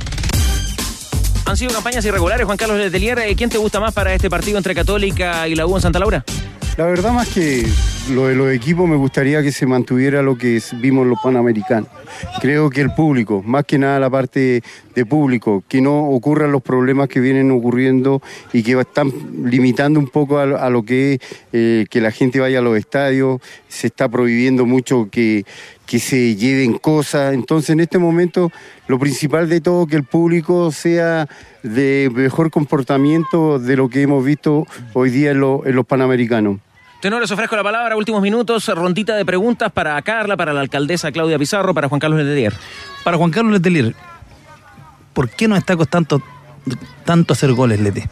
Han 1.46 1.58
sido 1.58 1.74
campañas 1.74 2.06
irregulares, 2.06 2.46
Juan 2.46 2.58
Carlos 2.58 2.78
Letelier. 2.78 3.20
Eh, 3.20 3.36
¿Quién 3.36 3.50
te 3.50 3.58
gusta 3.58 3.80
más 3.80 3.94
para 3.94 4.14
este 4.14 4.30
partido 4.30 4.58
entre 4.58 4.74
Católica 4.74 5.48
y 5.48 5.56
la 5.56 5.66
U 5.66 5.76
en 5.76 5.82
Santa 5.82 6.00
Laura? 6.00 6.24
La 6.78 6.86
verdad 6.86 7.12
más 7.12 7.28
que 7.30 7.68
lo 8.10 8.28
de 8.28 8.36
los 8.36 8.52
equipos 8.52 8.88
me 8.88 8.98
gustaría 8.98 9.42
que 9.42 9.52
se 9.52 9.66
mantuviera 9.66 10.22
lo 10.22 10.38
que 10.38 10.62
vimos 10.82 11.04
en 11.04 11.12
los 11.12 11.20
Panamericanos. 11.22 11.88
Creo 12.42 12.70
que 12.70 12.82
el 12.82 12.94
público, 12.94 13.42
más 13.46 13.64
que 13.66 13.78
nada 13.78 14.00
la 14.00 14.10
parte 14.10 14.62
de 14.94 15.06
público, 15.06 15.64
que 15.68 15.82
no 15.82 16.10
ocurran 16.10 16.52
los 16.52 16.62
problemas 16.62 17.08
que 17.08 17.22
vienen 17.22 17.50
ocurriendo 17.52 18.22
y 18.52 18.62
que 18.62 18.78
están 18.80 19.12
limitando 19.46 20.00
un 20.00 20.08
poco 20.08 20.40
a, 20.40 20.70
lo 20.70 20.84
que 20.84 21.14
es 21.14 21.20
eh, 21.54 21.86
que 21.90 22.02
la 22.02 22.12
gente 22.12 22.40
vaya 22.40 22.60
a 22.60 22.62
los 22.62 22.78
estadios, 22.78 23.42
se 23.70 23.88
está 23.88 24.10
prohibiendo 24.10 24.66
mucho 24.66 25.08
que, 25.10 25.46
que 25.86 26.00
se 26.00 26.36
lleven 26.36 26.78
cosas. 26.78 27.34
Entonces 27.34 27.70
en 27.70 27.80
este 27.80 28.00
momento 28.00 28.52
lo 28.88 29.00
principal 29.00 29.48
de 29.48 29.62
todo 29.62 29.88
que 29.88 29.96
el 29.96 30.04
público 30.04 30.72
sea 30.72 31.30
de 31.64 32.12
mejor 32.14 32.52
comportamiento 32.52 33.60
de 33.60 33.78
lo 33.78 33.88
que 33.88 34.02
hemos 34.02 34.26
visto 34.26 34.68
hoy 34.94 35.10
día 35.10 35.32
en 35.32 35.40
los 35.40 35.86
Panamericanos. 35.86 36.60
Tenores, 37.04 37.30
ofrezco 37.32 37.58
la 37.58 37.64
palabra, 37.64 37.98
últimos 37.98 38.22
minutos, 38.22 38.66
rondita 38.70 39.18
de 39.18 39.26
preguntas 39.26 39.70
para 39.74 40.02
Carla, 40.04 40.38
para 40.38 40.54
la 40.54 40.62
alcaldesa 40.62 41.12
Claudia 41.12 41.38
Pizarro, 41.38 41.74
para 41.74 41.90
Juan 41.90 42.00
Carlos 42.00 42.18
Letelier. 42.18 42.54
Para 43.04 43.18
Juan 43.18 43.30
Carlos 43.30 43.52
Letelier, 43.52 43.94
¿por 45.12 45.30
qué 45.30 45.50
nos 45.50 45.58
está 45.58 45.76
costando 45.76 46.22
tanto 47.04 47.34
hacer 47.34 47.52
goles, 47.52 47.82
Lete? 47.82 48.08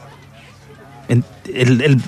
el, 1.07 1.23
el- 1.53 1.81
el- 1.81 2.01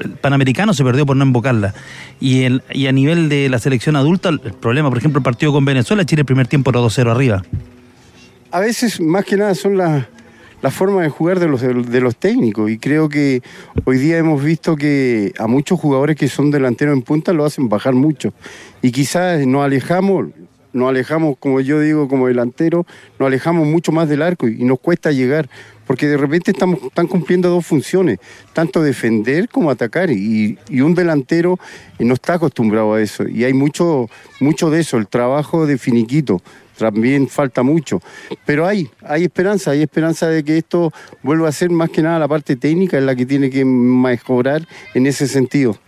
el 0.00 0.10
Panamericano 0.20 0.74
se 0.74 0.82
perdió 0.82 1.06
por 1.06 1.14
no 1.16 1.24
invocarla. 1.24 1.72
Y, 2.18 2.42
el, 2.42 2.64
y 2.72 2.88
a 2.88 2.92
nivel 2.92 3.28
de 3.28 3.48
la 3.48 3.60
selección 3.60 3.94
adulta, 3.94 4.30
el 4.30 4.40
problema, 4.40 4.88
por 4.88 4.98
ejemplo, 4.98 5.20
el 5.20 5.24
partido 5.24 5.52
con 5.52 5.64
Venezuela, 5.64 6.04
Chile 6.04 6.22
el 6.22 6.26
primer 6.26 6.48
tiempo 6.48 6.70
era 6.70 6.80
2-0 6.80 7.12
arriba. 7.12 7.44
A 8.50 8.58
veces, 8.58 9.00
más 9.00 9.24
que 9.24 9.36
nada, 9.36 9.54
son 9.54 9.78
las 9.78 10.06
las 10.64 10.72
formas 10.72 11.02
de 11.02 11.10
jugar 11.10 11.40
de 11.40 11.46
los, 11.46 11.60
de 11.60 12.00
los 12.00 12.16
técnicos. 12.16 12.70
Y 12.70 12.78
creo 12.78 13.10
que 13.10 13.42
hoy 13.84 13.98
día 13.98 14.16
hemos 14.16 14.42
visto 14.42 14.76
que 14.76 15.34
a 15.38 15.46
muchos 15.46 15.78
jugadores 15.78 16.16
que 16.16 16.26
son 16.26 16.50
delanteros 16.50 16.96
en 16.96 17.02
punta 17.02 17.34
lo 17.34 17.44
hacen 17.44 17.68
bajar 17.68 17.92
mucho. 17.92 18.32
Y 18.80 18.90
quizás 18.90 19.46
nos 19.46 19.62
alejamos, 19.62 20.28
nos 20.72 20.88
alejamos, 20.88 21.36
como 21.38 21.60
yo 21.60 21.80
digo, 21.80 22.08
como 22.08 22.28
delantero, 22.28 22.86
nos 23.18 23.26
alejamos 23.26 23.66
mucho 23.66 23.92
más 23.92 24.08
del 24.08 24.22
arco 24.22 24.48
y, 24.48 24.64
nos 24.64 24.80
cuesta 24.80 25.12
llegar. 25.12 25.50
Porque 25.86 26.08
de 26.08 26.16
repente 26.16 26.52
estamos, 26.52 26.82
están 26.82 27.08
cumpliendo 27.08 27.50
dos 27.50 27.66
funciones, 27.66 28.18
tanto 28.54 28.82
defender 28.82 29.50
como 29.50 29.70
atacar. 29.70 30.10
Y, 30.10 30.58
y 30.70 30.80
un 30.80 30.94
delantero 30.94 31.58
no 31.98 32.14
está 32.14 32.34
acostumbrado 32.34 32.94
a 32.94 33.02
eso. 33.02 33.28
Y 33.28 33.44
hay 33.44 33.52
mucho, 33.52 34.08
mucho 34.40 34.70
de 34.70 34.80
eso, 34.80 34.96
el 34.96 35.08
trabajo 35.08 35.66
de 35.66 35.76
finiquito 35.76 36.40
también 36.76 37.28
falta 37.28 37.62
mucho. 37.62 38.00
Pero 38.44 38.66
hay, 38.66 38.90
hay 39.02 39.24
esperanza, 39.24 39.72
hay 39.72 39.82
esperanza 39.82 40.28
de 40.28 40.44
que 40.44 40.58
esto 40.58 40.92
vuelva 41.22 41.48
a 41.48 41.52
ser 41.52 41.70
más 41.70 41.90
que 41.90 42.02
nada 42.02 42.18
la 42.18 42.28
parte 42.28 42.56
técnica 42.56 42.98
en 42.98 43.06
la 43.06 43.14
que 43.14 43.26
tiene 43.26 43.50
que 43.50 43.64
mejorar 43.64 44.66
en 44.94 45.06
ese 45.06 45.26
sentido. 45.28 45.78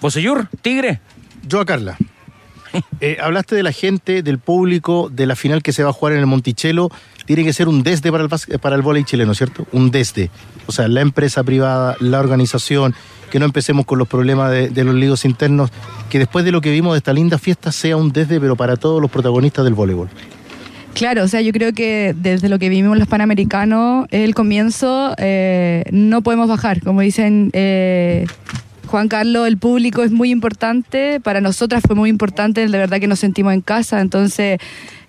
Bosellur, 0.00 0.48
Tigre. 0.62 1.00
Yo 1.46 1.60
a 1.60 1.64
Carla. 1.64 1.96
Eh, 3.00 3.16
hablaste 3.20 3.54
de 3.54 3.62
la 3.62 3.72
gente, 3.72 4.22
del 4.22 4.38
público, 4.38 5.08
de 5.10 5.26
la 5.26 5.36
final 5.36 5.62
que 5.62 5.72
se 5.72 5.82
va 5.82 5.90
a 5.90 5.92
jugar 5.92 6.14
en 6.14 6.20
el 6.20 6.26
Monticello. 6.26 6.90
Tiene 7.24 7.44
que 7.44 7.52
ser 7.52 7.68
un 7.68 7.82
desde 7.82 8.10
para 8.12 8.24
el, 8.24 8.58
para 8.60 8.76
el 8.76 8.82
vóley 8.82 9.04
chileno, 9.04 9.34
¿cierto? 9.34 9.66
Un 9.72 9.90
desde. 9.90 10.30
O 10.66 10.72
sea, 10.72 10.88
la 10.88 11.00
empresa 11.00 11.42
privada, 11.42 11.96
la 12.00 12.20
organización, 12.20 12.94
que 13.30 13.38
no 13.38 13.44
empecemos 13.44 13.86
con 13.86 13.98
los 13.98 14.08
problemas 14.08 14.50
de, 14.50 14.84
los 14.84 14.94
líos 14.94 15.24
internos, 15.24 15.70
que 16.10 16.18
después 16.18 16.44
de 16.44 16.52
lo 16.52 16.60
que 16.60 16.70
vimos 16.70 16.94
de 16.94 16.98
esta 16.98 17.12
linda 17.12 17.38
fiesta 17.38 17.72
sea 17.72 17.96
un 17.96 18.12
desde, 18.12 18.40
pero 18.40 18.56
para 18.56 18.76
todos 18.76 19.00
los 19.00 19.10
protagonistas 19.10 19.64
del 19.64 19.74
voleibol. 19.74 20.08
Claro, 20.94 21.24
o 21.24 21.28
sea, 21.28 21.42
yo 21.42 21.52
creo 21.52 21.74
que 21.74 22.14
desde 22.16 22.48
lo 22.48 22.58
que 22.58 22.70
vivimos 22.70 22.96
los 22.96 23.06
panamericanos, 23.06 24.06
el 24.10 24.34
comienzo, 24.34 25.14
eh, 25.18 25.84
no 25.90 26.22
podemos 26.22 26.48
bajar. 26.48 26.80
Como 26.80 27.02
dicen 27.02 27.50
eh, 27.52 28.26
Juan 28.86 29.08
Carlos, 29.08 29.46
el 29.46 29.58
público 29.58 30.02
es 30.02 30.10
muy 30.10 30.30
importante. 30.30 31.20
Para 31.20 31.42
nosotras 31.42 31.82
fue 31.86 31.96
muy 31.96 32.08
importante, 32.08 32.66
de 32.66 32.78
verdad 32.78 32.98
que 32.98 33.08
nos 33.08 33.18
sentimos 33.18 33.52
en 33.52 33.60
casa. 33.60 34.00
Entonces, 34.00 34.58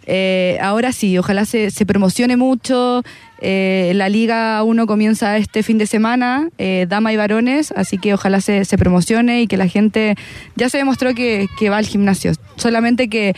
eh, 0.07 0.57
ahora 0.61 0.93
sí, 0.93 1.17
ojalá 1.17 1.45
se, 1.45 1.69
promocione 1.85 2.37
mucho. 2.37 3.03
Eh, 3.41 3.91
la 3.93 4.09
Liga 4.09 4.63
1 4.63 4.87
comienza 4.87 5.37
este 5.37 5.61
fin 5.61 5.77
de 5.77 5.85
semana, 5.85 6.49
eh, 6.57 6.85
dama 6.89 7.11
y 7.13 7.17
varones, 7.17 7.71
así 7.75 7.97
que 7.97 8.13
ojalá 8.13 8.41
se, 8.41 8.65
promocione 8.77 9.41
y 9.41 9.47
que 9.47 9.57
la 9.57 9.67
gente 9.67 10.15
ya 10.55 10.69
se 10.69 10.77
demostró 10.77 11.13
que, 11.13 11.47
va 11.69 11.77
al 11.77 11.85
gimnasio. 11.85 12.31
Solamente 12.55 13.09
que 13.09 13.35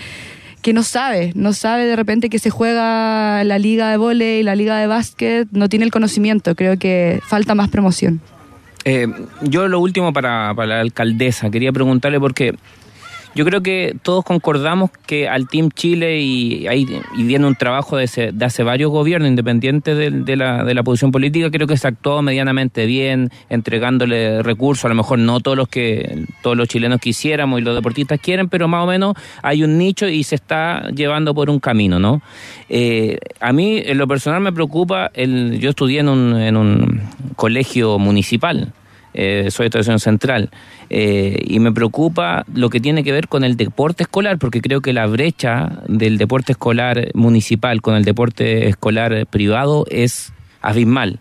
no 0.71 0.83
sabe, 0.83 1.31
no 1.33 1.53
sabe 1.53 1.85
de 1.85 1.95
repente 1.95 2.29
que 2.29 2.37
se 2.37 2.51
juega 2.51 3.43
la 3.43 3.57
liga 3.57 3.89
de 3.89 3.97
vóley, 3.97 4.43
la 4.43 4.55
liga 4.55 4.77
de 4.77 4.85
básquet, 4.85 5.47
no 5.51 5.67
tiene 5.67 5.85
el 5.85 5.91
conocimiento, 5.91 6.53
creo 6.53 6.77
que 6.77 7.19
falta 7.25 7.55
más 7.55 7.69
promoción. 7.69 8.21
Eh, 8.85 9.07
yo 9.41 9.67
lo 9.67 9.79
último 9.79 10.13
para, 10.13 10.53
para 10.55 10.75
la 10.75 10.81
alcaldesa, 10.81 11.49
quería 11.49 11.71
preguntarle 11.71 12.19
porque 12.19 12.55
yo 13.39 13.45
creo 13.45 13.61
que 13.63 13.95
todos 14.03 14.25
concordamos 14.25 14.89
que 15.07 15.29
al 15.29 15.47
Team 15.47 15.69
Chile 15.71 16.19
y, 16.19 16.67
y 16.67 17.23
viene 17.23 17.47
un 17.47 17.55
trabajo 17.55 17.95
de, 17.95 18.03
ese- 18.03 18.31
de 18.33 18.43
hace 18.43 18.63
varios 18.63 18.91
gobiernos, 18.91 19.29
independientes 19.29 19.97
de, 19.97 20.11
de 20.11 20.35
la, 20.35 20.65
de 20.65 20.73
la 20.73 20.83
posición 20.83 21.13
política, 21.13 21.49
creo 21.49 21.65
que 21.65 21.77
se 21.77 21.87
actuó 21.87 22.21
medianamente 22.21 22.85
bien, 22.85 23.29
entregándole 23.49 24.43
recursos, 24.43 24.83
a 24.83 24.89
lo 24.89 24.95
mejor 24.95 25.19
no 25.19 25.39
todos 25.39 25.55
los 25.55 25.69
que 25.69 26.25
todos 26.43 26.57
los 26.57 26.67
chilenos 26.67 26.99
quisiéramos 26.99 27.61
y 27.61 27.63
los 27.63 27.75
deportistas 27.75 28.19
quieren, 28.19 28.49
pero 28.49 28.67
más 28.67 28.83
o 28.83 28.87
menos 28.87 29.13
hay 29.41 29.63
un 29.63 29.77
nicho 29.77 30.09
y 30.09 30.23
se 30.23 30.35
está 30.35 30.89
llevando 30.89 31.33
por 31.33 31.49
un 31.49 31.61
camino, 31.61 31.97
¿no? 31.97 32.21
Eh, 32.67 33.19
a 33.39 33.53
mí, 33.53 33.81
en 33.85 33.97
lo 33.97 34.05
personal, 34.05 34.41
me 34.41 34.51
preocupa, 34.51 35.11
el, 35.13 35.59
yo 35.61 35.69
estudié 35.69 36.01
en 36.01 36.09
un, 36.09 36.35
en 36.41 36.57
un 36.57 37.01
colegio 37.37 37.99
municipal, 37.99 38.73
eh, 39.13 39.47
soy 39.49 39.69
de 39.69 39.99
central, 39.99 40.49
eh, 40.89 41.43
y 41.47 41.59
me 41.59 41.71
preocupa 41.71 42.45
lo 42.53 42.69
que 42.69 42.79
tiene 42.79 43.03
que 43.03 43.11
ver 43.11 43.27
con 43.27 43.43
el 43.43 43.57
deporte 43.57 44.03
escolar, 44.03 44.37
porque 44.37 44.61
creo 44.61 44.81
que 44.81 44.93
la 44.93 45.07
brecha 45.07 45.81
del 45.87 46.17
deporte 46.17 46.51
escolar 46.51 47.09
municipal 47.13 47.81
con 47.81 47.95
el 47.95 48.03
deporte 48.03 48.67
escolar 48.67 49.25
privado 49.27 49.85
es 49.89 50.33
abismal. 50.61 51.19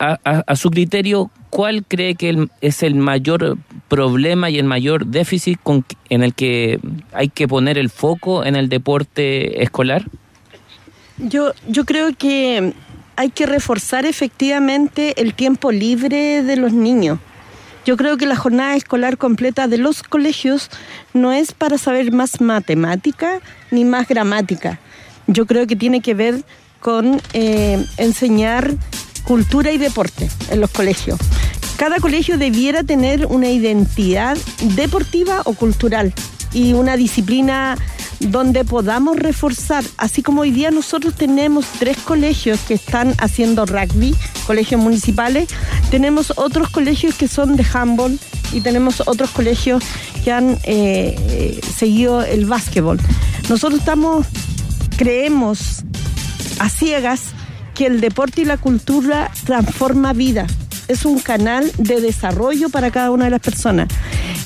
A, 0.00 0.56
su 0.56 0.70
criterio, 0.70 1.30
¿cuál 1.48 1.84
cree 1.86 2.16
que 2.16 2.48
es 2.60 2.82
el 2.82 2.96
mayor 2.96 3.56
problema 3.88 4.50
y 4.50 4.58
el 4.58 4.64
mayor 4.64 5.06
déficit 5.06 5.60
con, 5.62 5.84
en 6.08 6.24
el 6.24 6.34
que 6.34 6.80
hay 7.12 7.28
que 7.28 7.46
poner 7.46 7.78
el 7.78 7.88
foco 7.88 8.44
en 8.44 8.56
el 8.56 8.68
deporte 8.68 9.62
escolar? 9.62 10.04
Yo, 11.18 11.52
yo 11.68 11.84
creo 11.84 12.10
que 12.18 12.72
hay 13.20 13.28
que 13.28 13.44
reforzar 13.44 14.06
efectivamente 14.06 15.20
el 15.20 15.34
tiempo 15.34 15.72
libre 15.72 16.42
de 16.42 16.56
los 16.56 16.72
niños. 16.72 17.18
Yo 17.84 17.98
creo 17.98 18.16
que 18.16 18.24
la 18.24 18.34
jornada 18.34 18.76
escolar 18.76 19.18
completa 19.18 19.68
de 19.68 19.76
los 19.76 20.02
colegios 20.02 20.70
no 21.12 21.30
es 21.30 21.52
para 21.52 21.76
saber 21.76 22.12
más 22.12 22.40
matemática 22.40 23.40
ni 23.70 23.84
más 23.84 24.08
gramática. 24.08 24.80
Yo 25.26 25.44
creo 25.44 25.66
que 25.66 25.76
tiene 25.76 26.00
que 26.00 26.14
ver 26.14 26.44
con 26.80 27.20
eh, 27.34 27.84
enseñar 27.98 28.72
cultura 29.24 29.70
y 29.70 29.76
deporte 29.76 30.30
en 30.50 30.62
los 30.62 30.70
colegios. 30.70 31.18
Cada 31.76 31.98
colegio 31.98 32.38
debiera 32.38 32.84
tener 32.84 33.26
una 33.26 33.50
identidad 33.50 34.38
deportiva 34.76 35.42
o 35.44 35.52
cultural 35.52 36.14
y 36.52 36.72
una 36.72 36.96
disciplina 36.96 37.76
donde 38.20 38.64
podamos 38.64 39.16
reforzar, 39.16 39.84
así 39.96 40.22
como 40.22 40.42
hoy 40.42 40.50
día 40.50 40.70
nosotros 40.70 41.14
tenemos 41.14 41.66
tres 41.78 41.96
colegios 41.98 42.60
que 42.60 42.74
están 42.74 43.14
haciendo 43.18 43.64
rugby, 43.64 44.14
colegios 44.46 44.80
municipales, 44.80 45.48
tenemos 45.90 46.34
otros 46.36 46.68
colegios 46.68 47.14
que 47.14 47.28
son 47.28 47.56
de 47.56 47.64
handball 47.72 48.18
y 48.52 48.60
tenemos 48.60 49.02
otros 49.06 49.30
colegios 49.30 49.82
que 50.22 50.32
han 50.32 50.58
eh, 50.64 51.60
seguido 51.76 52.22
el 52.22 52.44
básquetbol. 52.44 53.00
Nosotros 53.48 53.80
estamos, 53.80 54.26
creemos 54.96 55.82
a 56.58 56.68
ciegas 56.68 57.22
que 57.74 57.86
el 57.86 58.00
deporte 58.00 58.42
y 58.42 58.44
la 58.44 58.58
cultura 58.58 59.30
transforma 59.44 60.12
vida. 60.12 60.46
Es 60.88 61.04
un 61.04 61.20
canal 61.20 61.70
de 61.78 62.00
desarrollo 62.00 62.68
para 62.68 62.90
cada 62.90 63.10
una 63.10 63.24
de 63.24 63.30
las 63.30 63.40
personas. 63.40 63.88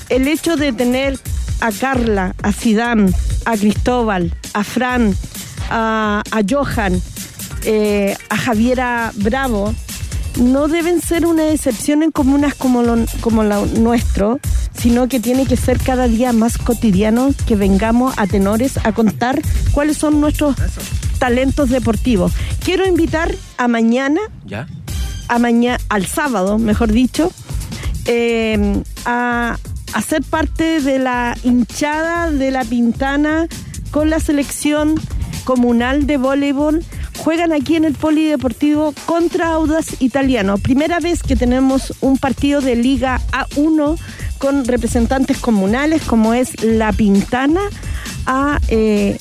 El 0.09 0.29
hecho 0.29 0.57
de 0.57 0.73
tener 0.73 1.19
a 1.61 1.71
Carla, 1.73 2.35
a 2.43 2.53
Sidán, 2.53 3.15
a 3.45 3.57
Cristóbal, 3.57 4.35
a 4.53 4.65
Fran, 4.65 5.15
a, 5.71 6.23
a 6.31 6.41
Johan, 6.49 7.01
eh, 7.65 8.17
a 8.29 8.37
Javiera 8.37 9.13
Bravo, 9.17 9.75
no 10.41 10.69
deben 10.69 11.01
ser 11.01 11.27
una 11.27 11.49
excepción 11.51 12.03
en 12.03 12.11
comunas 12.11 12.55
como 12.55 12.83
lo, 12.83 12.97
como 13.21 13.45
lo 13.45 13.67
nuestro, 13.67 14.41
sino 14.77 15.09
que 15.09 15.21
tiene 15.21 15.47
que 15.47 15.57
ser 15.57 15.79
cada 15.79 16.09
día 16.09 16.33
más 16.33 16.59
cotidiano 16.59 17.31
que 17.47 17.57
vengamos 17.57 18.15
a 18.19 18.27
tenores 18.27 18.79
a 18.85 18.93
contar 18.93 19.41
cuáles 19.73 19.97
son 19.97 20.21
nuestros 20.21 20.57
talentos 21.19 21.71
deportivos. 21.71 22.33
Quiero 22.65 22.87
invitar 22.87 23.35
a 23.57 23.69
mañana, 23.69 24.21
¿Ya? 24.45 24.67
a 25.29 25.39
mañana, 25.39 25.79
al 25.89 26.07
sábado, 26.07 26.59
mejor 26.59 26.93
dicho, 26.93 27.31
eh, 28.07 28.83
a, 29.07 29.57
a 29.95 30.03
ser 30.03 30.23
parte 30.23 30.81
de 30.81 30.99
la 30.99 31.37
hinchada 31.45 32.31
de 32.31 32.51
la 32.51 32.65
Pintana 32.65 33.47
con 33.93 34.11
la 34.11 34.19
selección 34.19 34.97
comunal 35.45 36.07
de 36.07 36.17
voleibol. 36.17 36.85
Juegan 37.19 37.53
aquí 37.53 37.77
en 37.77 37.85
el 37.85 37.95
Polideportivo 37.95 38.93
contra 39.07 39.53
Audas 39.53 40.03
Italiano. 40.03 40.59
Primera 40.59 40.99
vez 40.99 41.23
que 41.23 41.37
tenemos 41.37 41.95
un 42.01 42.19
partido 42.19 42.61
de 42.61 42.75
Liga 42.75 43.21
A1 43.31 43.97
con 44.39 44.65
representantes 44.65 45.39
comunales 45.39 46.03
como 46.03 46.35
es 46.35 46.63
la 46.63 46.93
Pintana 46.93 47.63
a, 48.27 48.59
eh, 48.69 49.17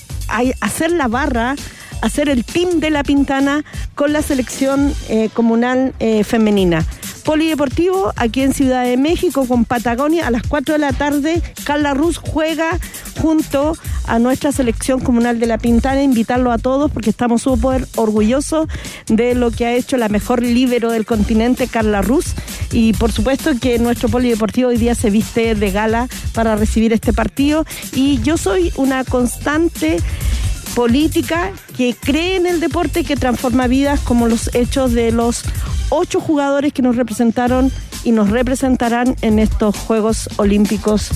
hacer 0.60 0.91
la 0.91 1.08
barra 1.08 1.56
hacer 2.02 2.28
el 2.28 2.44
team 2.44 2.80
de 2.80 2.90
la 2.90 3.04
Pintana 3.04 3.64
con 3.95 4.12
la 4.12 4.22
selección 4.22 4.94
eh, 5.08 5.30
comunal 5.34 5.94
eh, 6.00 6.24
femenina. 6.24 6.86
Polideportivo 7.24 8.12
aquí 8.16 8.41
en 8.41 8.54
Ciudad 8.54 8.84
de 8.84 8.98
México 8.98 9.48
con 9.48 9.64
Patagonia 9.66 10.28
a 10.28 10.32
las 10.32 10.44
4 10.44 10.74
de 10.74 10.80
la 10.80 10.91
tarde. 10.91 11.41
Carla 11.64 11.94
Ruz 11.94 12.18
juega 12.18 12.78
junto 13.22 13.78
a 14.08 14.20
nuestra 14.20 14.52
selección 14.52 15.00
comunal 15.00 15.40
de 15.40 15.45
la 15.45 15.58
Pintana. 15.58 16.04
Invitarlo 16.04 16.52
a 16.52 16.58
todos 16.58 16.91
porque 16.91 17.10
estamos 17.10 17.44
súper 17.44 17.88
orgullosos 17.95 18.68
de 19.08 19.36
lo 19.36 19.52
que 19.52 19.66
ha 19.66 19.74
hecho 19.74 19.98
la 19.98 20.10
mejor 20.10 20.44
líbero 20.44 20.91
del 20.91 21.06
continente, 21.06 21.68
Carla 21.68 22.02
Ruz. 22.02 22.34
Y 22.72 22.94
por 22.94 23.12
supuesto 23.12 23.52
que 23.60 23.80
nuestro 23.80 24.10
Polideportivo 24.10 24.70
hoy 24.70 24.78
día 24.78 24.95
se 24.95 25.10
viste 25.10 25.56
de 25.56 25.72
gala 25.72 26.10
para 26.34 26.56
recibir 26.56 26.91
este 26.91 27.14
partido. 27.14 27.66
Y 27.94 28.22
yo 28.22 28.38
soy 28.38 28.74
una 28.76 29.04
constante 29.06 29.98
política 30.76 31.52
que 31.78 31.95
cree 32.00 32.36
en 32.36 32.45
el 32.45 32.60
deporte 32.60 33.04
que 33.04 33.16
transforma 33.16 33.68
vidas 33.68 34.00
como 34.00 34.28
los 34.28 34.54
hechos 34.56 34.94
de 34.94 35.12
los 35.12 35.44
ocho 35.90 36.20
jugadores 36.20 36.74
que 36.74 36.82
nos 36.82 36.95
representaron 36.95 37.72
y 38.04 38.12
nos 38.12 38.30
representarán 38.30 39.16
en 39.22 39.40
estos 39.40 39.78
Juegos 39.78 40.30
Olímpicos 40.38 41.10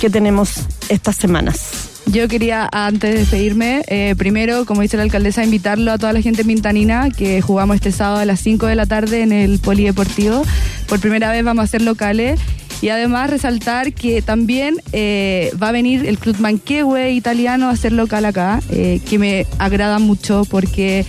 que 0.00 0.10
tenemos 0.10 0.66
estas 0.88 1.16
semanas. 1.16 1.88
Yo 2.06 2.26
quería, 2.26 2.68
antes 2.72 3.12
de 3.12 3.18
despedirme, 3.18 3.82
eh, 3.88 4.14
primero, 4.16 4.64
como 4.64 4.80
dice 4.80 4.96
la 4.96 5.02
alcaldesa, 5.02 5.44
invitarlo 5.44 5.92
a 5.92 5.98
toda 5.98 6.14
la 6.14 6.22
gente 6.22 6.42
mintanina 6.42 7.10
que 7.10 7.42
jugamos 7.42 7.76
este 7.76 7.92
sábado 7.92 8.20
a 8.20 8.24
las 8.24 8.40
5 8.40 8.66
de 8.66 8.74
la 8.76 8.86
tarde 8.86 9.22
en 9.22 9.32
el 9.32 9.58
Polideportivo. 9.58 10.42
Por 10.88 11.00
primera 11.00 11.30
vez 11.30 11.44
vamos 11.44 11.64
a 11.64 11.66
ser 11.66 11.82
locales. 11.82 12.40
Y 12.80 12.90
además 12.90 13.30
resaltar 13.30 13.92
que 13.92 14.22
también 14.22 14.76
eh, 14.92 15.50
va 15.60 15.70
a 15.70 15.72
venir 15.72 16.06
el 16.06 16.18
Club 16.18 16.38
Manquehue 16.38 17.12
italiano 17.12 17.68
a 17.68 17.76
ser 17.76 17.92
local 17.92 18.24
acá, 18.24 18.60
eh, 18.70 19.00
que 19.08 19.18
me 19.18 19.46
agrada 19.58 19.98
mucho 19.98 20.44
porque 20.48 21.04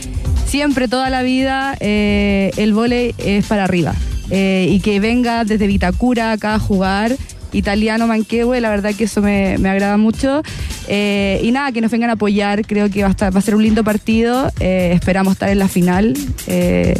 siempre, 0.48 0.88
toda 0.88 1.10
la 1.10 1.22
vida, 1.22 1.76
eh, 1.80 2.52
el 2.58 2.74
vóley 2.74 3.14
es 3.18 3.46
para 3.46 3.66
arriba. 3.66 3.94
Y 4.32 4.80
que 4.82 5.00
venga 5.00 5.44
desde 5.44 5.66
Vitacura 5.66 6.32
acá 6.32 6.54
a 6.54 6.60
jugar 6.60 7.18
italiano 7.54 8.08
Manquehue, 8.08 8.60
la 8.62 8.70
verdad 8.70 8.94
que 8.96 9.06
eso 9.06 9.22
me, 9.22 9.58
me 9.58 9.70
agrada 9.70 9.98
mucho. 9.98 10.42
Eh, 10.88 11.40
y 11.44 11.52
nada, 11.52 11.72
que 11.72 11.82
nos 11.82 11.92
vengan 11.92 12.10
a 12.10 12.14
apoyar, 12.14 12.66
creo 12.66 12.90
que 12.90 13.02
va 13.04 13.10
a, 13.10 13.12
estar- 13.12 13.34
va 13.36 13.40
a 13.40 13.42
ser 13.42 13.56
un 13.56 13.64
lindo 13.64 13.84
partido, 13.84 14.52
eh, 14.60 14.92
esperamos 14.94 15.34
estar 15.34 15.50
en 15.50 15.60
la 15.60 15.68
final 15.68 16.14
eh, 16.48 16.96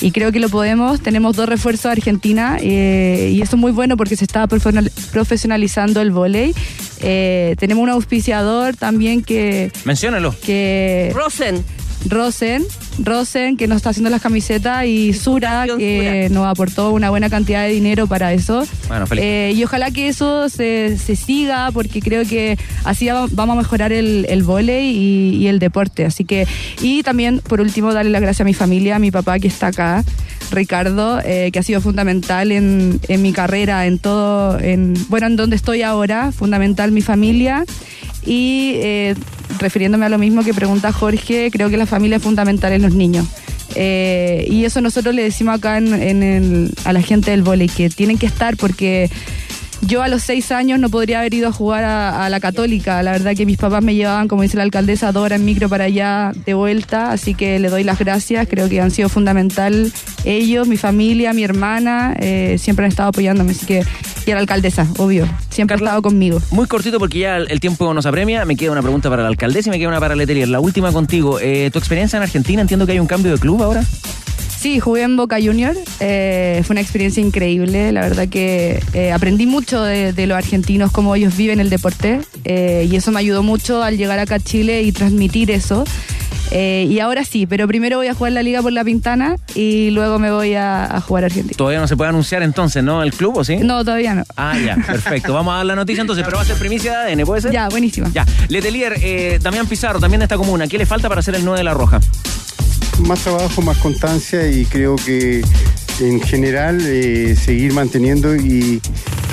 y 0.00 0.10
creo 0.12 0.30
que 0.32 0.38
lo 0.40 0.48
podemos. 0.48 1.00
Tenemos 1.00 1.34
dos 1.36 1.48
refuerzos 1.48 1.84
de 1.84 1.90
Argentina 1.90 2.58
eh, 2.60 3.30
y 3.34 3.40
eso 3.42 3.56
es 3.56 3.60
muy 3.60 3.72
bueno 3.72 3.96
porque 3.96 4.16
se 4.16 4.24
está 4.24 4.46
profesional- 4.46 4.90
profesionalizando 5.12 6.00
el 6.00 6.10
vóley. 6.12 6.54
Eh, 7.00 7.56
tenemos 7.58 7.82
un 7.82 7.90
auspiciador 7.90 8.76
también 8.76 9.22
que... 9.22 9.70
Menciónalo. 9.84 10.34
que 10.44 11.10
Rosen. 11.14 11.62
Rosen, 12.06 12.64
Rosen, 12.98 13.56
que 13.56 13.66
nos 13.66 13.76
está 13.76 13.90
haciendo 13.90 14.10
las 14.10 14.20
camisetas, 14.22 14.84
y 14.86 15.12
Sura, 15.12 15.66
que 15.78 16.28
nos 16.30 16.46
aportó 16.46 16.92
una 16.92 17.10
buena 17.10 17.30
cantidad 17.30 17.62
de 17.62 17.70
dinero 17.72 18.06
para 18.06 18.32
eso. 18.32 18.66
Bueno, 18.88 19.06
feliz. 19.06 19.24
Eh, 19.24 19.52
y 19.56 19.64
ojalá 19.64 19.90
que 19.90 20.08
eso 20.08 20.48
se, 20.48 20.98
se 20.98 21.16
siga, 21.16 21.70
porque 21.72 22.00
creo 22.00 22.24
que 22.28 22.58
así 22.84 23.06
va- 23.06 23.26
vamos 23.30 23.54
a 23.56 23.62
mejorar 23.62 23.92
el, 23.92 24.26
el 24.28 24.42
vóley 24.42 24.90
y, 24.90 25.36
y 25.36 25.46
el 25.48 25.58
deporte. 25.58 26.04
Así 26.04 26.24
que, 26.24 26.46
y 26.82 27.02
también, 27.02 27.40
por 27.40 27.60
último, 27.60 27.92
darle 27.94 28.10
las 28.10 28.20
gracias 28.22 28.42
a 28.42 28.44
mi 28.44 28.54
familia, 28.54 28.96
a 28.96 28.98
mi 28.98 29.10
papá 29.10 29.38
que 29.38 29.48
está 29.48 29.68
acá, 29.68 30.04
Ricardo, 30.50 31.20
eh, 31.24 31.50
que 31.52 31.58
ha 31.58 31.62
sido 31.62 31.80
fundamental 31.80 32.52
en, 32.52 33.00
en 33.08 33.22
mi 33.22 33.32
carrera, 33.32 33.86
en 33.86 33.98
todo, 33.98 34.58
en, 34.60 34.94
bueno, 35.08 35.26
en 35.26 35.36
donde 35.36 35.56
estoy 35.56 35.82
ahora, 35.82 36.32
fundamental 36.32 36.92
mi 36.92 37.00
familia. 37.00 37.64
Y 38.26 38.72
eh, 38.76 39.14
refiriéndome 39.58 40.06
a 40.06 40.08
lo 40.08 40.18
mismo 40.18 40.42
que 40.42 40.54
pregunta 40.54 40.92
Jorge, 40.92 41.50
creo 41.52 41.70
que 41.70 41.76
la 41.76 41.86
familia 41.86 42.16
es 42.16 42.22
fundamental 42.22 42.72
en 42.72 42.82
los 42.82 42.94
niños. 42.94 43.26
Eh, 43.76 44.46
y 44.50 44.64
eso 44.64 44.80
nosotros 44.80 45.14
le 45.14 45.22
decimos 45.22 45.56
acá 45.56 45.78
en, 45.78 46.22
el- 46.22 46.70
a 46.84 46.92
la 46.92 47.02
gente 47.02 47.30
del 47.30 47.42
vóley, 47.42 47.68
que 47.68 47.90
tienen 47.90 48.18
que 48.18 48.26
estar 48.26 48.56
porque 48.56 49.10
yo 49.82 50.02
a 50.02 50.08
los 50.08 50.22
seis 50.22 50.52
años 50.52 50.78
no 50.78 50.88
podría 50.88 51.20
haber 51.20 51.34
ido 51.34 51.48
a 51.48 51.52
jugar 51.52 51.84
a, 51.84 52.24
a 52.24 52.28
la 52.28 52.40
católica. 52.40 53.02
La 53.02 53.12
verdad 53.12 53.34
que 53.36 53.46
mis 53.46 53.56
papás 53.56 53.82
me 53.82 53.94
llevaban, 53.94 54.28
como 54.28 54.42
dice 54.42 54.56
la 54.56 54.62
alcaldesa, 54.62 55.12
dos 55.12 55.24
horas 55.24 55.38
en 55.40 55.44
micro 55.44 55.68
para 55.68 55.84
allá 55.84 56.32
de 56.46 56.54
vuelta. 56.54 57.10
Así 57.12 57.34
que 57.34 57.58
le 57.58 57.68
doy 57.68 57.84
las 57.84 57.98
gracias. 57.98 58.46
Creo 58.48 58.68
que 58.68 58.80
han 58.80 58.90
sido 58.90 59.08
fundamental 59.08 59.92
ellos, 60.24 60.68
mi 60.68 60.76
familia, 60.76 61.32
mi 61.32 61.44
hermana. 61.44 62.14
eh, 62.18 62.56
siempre 62.58 62.84
han 62.84 62.90
estado 62.90 63.08
apoyándome. 63.10 63.52
Así 63.52 63.66
que, 63.66 63.82
y 64.26 64.30
a 64.30 64.34
la 64.34 64.40
alcaldesa, 64.40 64.86
obvio. 64.98 65.28
Siempre 65.50 65.74
ha 65.76 65.78
estado 65.78 66.02
conmigo. 66.02 66.40
Muy 66.50 66.66
cortito 66.66 66.98
porque 66.98 67.20
ya 67.20 67.36
el 67.36 67.50
el 67.50 67.60
tiempo 67.60 67.92
nos 67.94 68.04
apremia. 68.06 68.44
Me 68.44 68.56
queda 68.56 68.72
una 68.72 68.82
pregunta 68.82 69.08
para 69.08 69.22
la 69.22 69.28
alcaldesa 69.28 69.68
y 69.68 69.72
me 69.72 69.78
queda 69.78 69.88
una 69.88 70.00
para 70.00 70.16
Letelier. 70.16 70.48
La 70.48 70.60
última 70.60 70.90
contigo. 70.92 71.38
Eh, 71.40 71.70
¿Tu 71.72 71.78
experiencia 71.78 72.16
en 72.16 72.22
Argentina? 72.22 72.60
Entiendo 72.62 72.84
que 72.86 72.92
hay 72.92 72.98
un 72.98 73.06
cambio 73.06 73.32
de 73.32 73.38
club 73.38 73.62
ahora. 73.62 73.84
Sí, 74.64 74.80
jugué 74.80 75.02
en 75.02 75.14
Boca 75.14 75.36
Junior. 75.42 75.76
eh, 76.00 76.62
fue 76.64 76.72
una 76.72 76.80
experiencia 76.80 77.20
increíble. 77.22 77.92
La 77.92 78.00
verdad 78.00 78.26
que 78.30 78.82
eh, 78.94 79.12
aprendí 79.12 79.44
mucho 79.44 79.82
de, 79.82 80.14
de 80.14 80.26
los 80.26 80.38
argentinos, 80.38 80.90
cómo 80.90 81.14
ellos 81.14 81.36
viven 81.36 81.60
el 81.60 81.68
deporte. 81.68 82.20
eh, 82.44 82.88
y 82.90 82.96
eso 82.96 83.12
me 83.12 83.20
ayudó 83.20 83.42
mucho 83.42 83.82
al 83.82 83.98
llegar 83.98 84.18
acá 84.20 84.36
a 84.36 84.40
Chile 84.40 84.80
y 84.80 84.90
transmitir 84.92 85.50
eso. 85.50 85.84
Y 86.50 86.98
ahora 87.00 87.24
sí, 87.24 87.46
pero 87.46 87.66
primero 87.68 87.98
voy 87.98 88.06
a 88.06 88.14
jugar 88.14 88.32
la 88.32 88.42
liga 88.42 88.62
por 88.62 88.72
la 88.72 88.84
Pintana 88.84 89.36
y 89.54 89.90
luego 89.90 90.18
me 90.18 90.30
voy 90.30 90.54
a, 90.54 90.84
a 90.96 91.00
jugar 91.02 91.24
a 91.24 91.26
Argentina. 91.26 91.54
Todavía 91.58 91.80
no 91.80 91.86
se 91.88 91.96
puede 91.96 92.08
anunciar 92.08 92.42
entonces, 92.42 92.82
¿no? 92.82 93.02
¿El 93.02 93.12
club 93.12 93.36
o 93.36 93.44
sí? 93.44 93.56
No, 93.56 93.84
todavía 93.84 94.14
no. 94.14 94.24
Ah, 94.36 94.56
ya, 94.64 94.76
perfecto. 94.76 95.34
Vamos 95.34 95.52
a 95.52 95.56
dar 95.58 95.66
la 95.66 95.74
noticia 95.76 96.00
entonces, 96.00 96.24
pero 96.24 96.36
va 96.38 96.42
a 96.42 96.46
ser 96.46 96.56
primicia 96.56 97.00
de 97.00 97.12
ADN, 97.12 97.26
¿puede 97.26 97.42
ser? 97.42 97.52
Ya, 97.52 97.68
buenísima. 97.68 98.08
Ya. 98.14 98.24
Letelier, 98.48 99.40
Damián 99.42 99.66
Pizarro, 99.66 100.00
también 100.00 100.20
de 100.20 100.24
esta 100.24 100.36
comuna. 100.38 100.66
¿Qué 100.68 100.78
le 100.78 100.86
falta 100.86 101.08
para 101.08 101.18
hacer 101.18 101.34
el 101.34 101.44
9 101.44 101.58
de 101.58 101.64
la 101.64 101.74
Roja? 101.74 102.00
Más 103.00 103.20
trabajo, 103.20 103.60
más 103.62 103.78
constancia 103.78 104.50
y 104.50 104.64
creo 104.64 104.96
que 104.96 105.42
en 106.00 106.20
general 106.20 106.78
eh, 106.82 107.36
seguir 107.36 107.72
manteniendo 107.72 108.34
y 108.34 108.80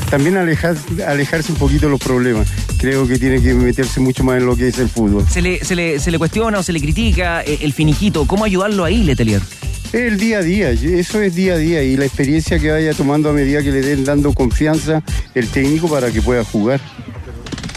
también 0.10 0.36
alejar, 0.38 0.76
alejarse 1.08 1.52
un 1.52 1.58
poquito 1.58 1.86
de 1.86 1.92
los 1.92 2.00
problemas. 2.00 2.50
Creo 2.78 3.08
que 3.08 3.18
tiene 3.18 3.42
que 3.42 3.54
meterse 3.54 4.00
mucho 4.00 4.24
más 4.24 4.40
en 4.40 4.46
lo 4.46 4.58
que 4.58 4.68
es 4.68 4.80
el 4.80 4.90
fútbol. 4.90 5.26
¿Se 5.30 5.42
le, 5.42 5.64
se 5.64 5.76
le, 5.76 6.00
se 6.00 6.12
le 6.12 6.18
cuestiona 6.18 6.60
o 6.60 6.64
se 6.64 6.74
le 6.74 6.82
critica 6.82 7.44
eh, 7.44 7.60
el 7.62 7.72
finiquito? 7.72 8.28
¿Cómo 8.28 8.44
ayudarlo 8.44 8.84
ahí, 8.84 9.04
Letelier? 9.04 9.42
El 9.94 10.18
día 10.18 10.40
a 10.40 10.42
día, 10.42 10.72
eso 10.72 11.22
es 11.22 11.36
día 11.36 11.56
a 11.56 11.58
día 11.58 11.84
y 11.84 11.98
la 11.98 12.06
experiencia 12.06 12.60
que 12.60 12.72
vaya 12.72 12.94
tomando 12.94 13.30
a 13.30 13.34
medida 13.34 13.62
que 13.62 13.72
le 13.72 13.82
den 13.82 14.06
dando 14.06 14.34
confianza 14.34 15.04
el 15.36 15.48
técnico 15.48 15.90
para 15.90 16.12
que 16.12 16.22
pueda 16.22 16.46
jugar. 16.46 16.80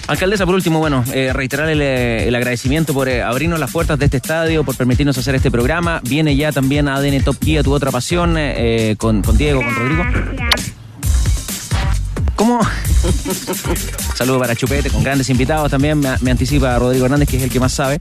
Alcaldesa, 0.06 0.44
por 0.44 0.54
último, 0.54 0.80
bueno, 0.80 1.02
eh, 1.14 1.32
reiterar 1.32 1.68
el, 1.70 1.80
eh, 1.80 2.28
el 2.28 2.34
agradecimiento 2.34 2.92
por 2.92 3.08
eh, 3.08 3.22
abrirnos 3.22 3.58
las 3.58 3.70
puertas 3.72 3.98
de 3.98 4.04
este 4.04 4.18
estadio, 4.18 4.62
por 4.62 4.76
permitirnos 4.76 5.16
hacer 5.16 5.34
este 5.34 5.50
programa. 5.50 6.00
Viene 6.04 6.36
ya 6.36 6.52
también 6.52 6.88
ADN 6.88 7.22
Top 7.22 7.38
Kia, 7.38 7.62
tu 7.62 7.72
otra 7.72 7.90
pasión, 7.90 8.34
eh, 8.36 8.96
con, 8.98 9.22
con 9.22 9.38
Diego, 9.38 9.62
con 9.62 9.74
Rodrigo. 9.74 10.04
¿Cómo? 12.36 12.60
Saludo 14.14 14.40
para 14.40 14.54
Chupete, 14.54 14.90
con 14.90 15.02
grandes 15.02 15.30
invitados 15.30 15.70
también. 15.70 15.98
Me, 15.98 16.10
me 16.20 16.30
anticipa 16.30 16.78
Rodrigo 16.78 17.06
Hernández, 17.06 17.28
que 17.28 17.38
es 17.38 17.42
el 17.42 17.50
que 17.50 17.60
más 17.60 17.72
sabe. 17.72 18.00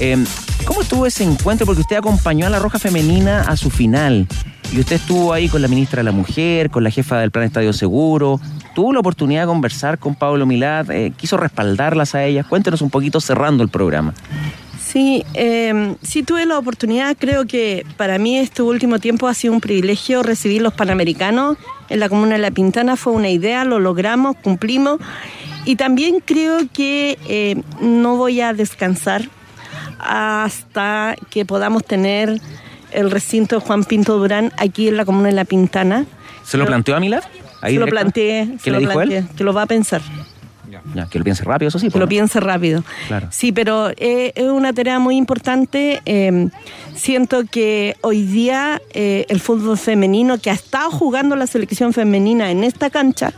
Eh, 0.00 0.24
¿Cómo 0.66 0.82
estuvo 0.82 1.06
ese 1.06 1.24
encuentro? 1.24 1.66
Porque 1.66 1.82
usted 1.82 1.96
acompañó 1.96 2.46
a 2.46 2.50
la 2.50 2.58
Roja 2.58 2.78
Femenina 2.78 3.42
a 3.42 3.56
su 3.56 3.70
final. 3.70 4.26
Y 4.72 4.80
usted 4.80 4.96
estuvo 4.96 5.32
ahí 5.32 5.48
con 5.48 5.62
la 5.62 5.68
ministra 5.68 5.98
de 5.98 6.04
la 6.04 6.12
Mujer, 6.12 6.70
con 6.70 6.82
la 6.82 6.90
jefa 6.90 7.18
del 7.18 7.30
Plan 7.30 7.44
Estadio 7.44 7.72
Seguro. 7.72 8.40
Tuvo 8.74 8.92
la 8.92 9.00
oportunidad 9.00 9.42
de 9.42 9.46
conversar 9.46 9.98
con 9.98 10.14
Pablo 10.14 10.46
Milad. 10.46 10.90
eh, 10.90 11.12
quiso 11.16 11.36
respaldarlas 11.36 12.14
a 12.14 12.24
ellas. 12.24 12.46
Cuéntenos 12.46 12.82
un 12.82 12.90
poquito 12.90 13.20
cerrando 13.20 13.62
el 13.62 13.68
programa. 13.68 14.14
Sí, 14.80 15.24
eh, 15.34 15.96
sí 16.02 16.22
tuve 16.22 16.46
la 16.46 16.58
oportunidad, 16.58 17.16
creo 17.18 17.46
que 17.46 17.84
para 17.96 18.18
mí 18.18 18.38
este 18.38 18.62
último 18.62 19.00
tiempo 19.00 19.26
ha 19.26 19.34
sido 19.34 19.52
un 19.52 19.60
privilegio 19.60 20.22
recibir 20.22 20.62
los 20.62 20.72
Panamericanos 20.72 21.56
en 21.88 21.98
la 22.00 22.08
Comuna 22.08 22.34
de 22.34 22.38
La 22.38 22.52
Pintana, 22.52 22.94
fue 22.94 23.12
una 23.12 23.28
idea, 23.28 23.64
lo 23.64 23.80
logramos, 23.80 24.36
cumplimos 24.36 25.00
y 25.64 25.76
también 25.76 26.22
creo 26.24 26.58
que 26.72 27.18
eh, 27.26 27.60
no 27.80 28.16
voy 28.16 28.40
a 28.40 28.52
descansar 28.52 29.28
hasta 29.98 31.16
que 31.30 31.44
podamos 31.44 31.84
tener 31.84 32.40
el 32.92 33.10
recinto 33.10 33.60
Juan 33.60 33.84
Pinto 33.84 34.18
Durán 34.18 34.52
aquí 34.56 34.88
en 34.88 34.96
la 34.96 35.04
Comuna 35.04 35.28
de 35.28 35.34
La 35.34 35.44
Pintana. 35.44 36.06
¿Se 36.44 36.56
lo 36.56 36.66
planteó 36.66 36.96
a 36.96 37.00
Milad? 37.00 37.22
Se 37.62 37.72
lo 37.72 37.86
planteé, 37.86 38.46
¿Qué 38.52 38.58
se 38.58 38.70
le 38.70 38.74
lo 38.74 38.80
dijo 38.80 38.92
planteé, 38.92 39.18
él? 39.18 39.28
que 39.36 39.44
lo 39.44 39.52
va 39.52 39.62
a 39.62 39.66
pensar. 39.66 40.02
Ya, 40.94 41.06
que 41.06 41.18
lo 41.18 41.24
piense 41.24 41.44
rápido, 41.44 41.68
eso 41.68 41.78
sí. 41.78 41.86
Que 41.86 41.92
pues, 41.92 42.00
lo 42.00 42.06
¿no? 42.06 42.10
piense 42.10 42.40
rápido. 42.40 42.84
Claro. 43.08 43.28
Sí, 43.30 43.52
pero 43.52 43.90
eh, 43.96 44.32
es 44.34 44.44
una 44.44 44.72
tarea 44.72 44.98
muy 44.98 45.16
importante. 45.16 46.02
Eh, 46.04 46.48
siento 46.94 47.44
que 47.50 47.96
hoy 48.02 48.22
día 48.22 48.82
eh, 48.92 49.24
el 49.28 49.40
fútbol 49.40 49.78
femenino, 49.78 50.38
que 50.38 50.50
ha 50.50 50.54
estado 50.54 50.90
jugando 50.90 51.36
la 51.36 51.46
selección 51.46 51.92
femenina 51.92 52.50
en 52.50 52.64
esta 52.64 52.90
cancha, 52.90 53.32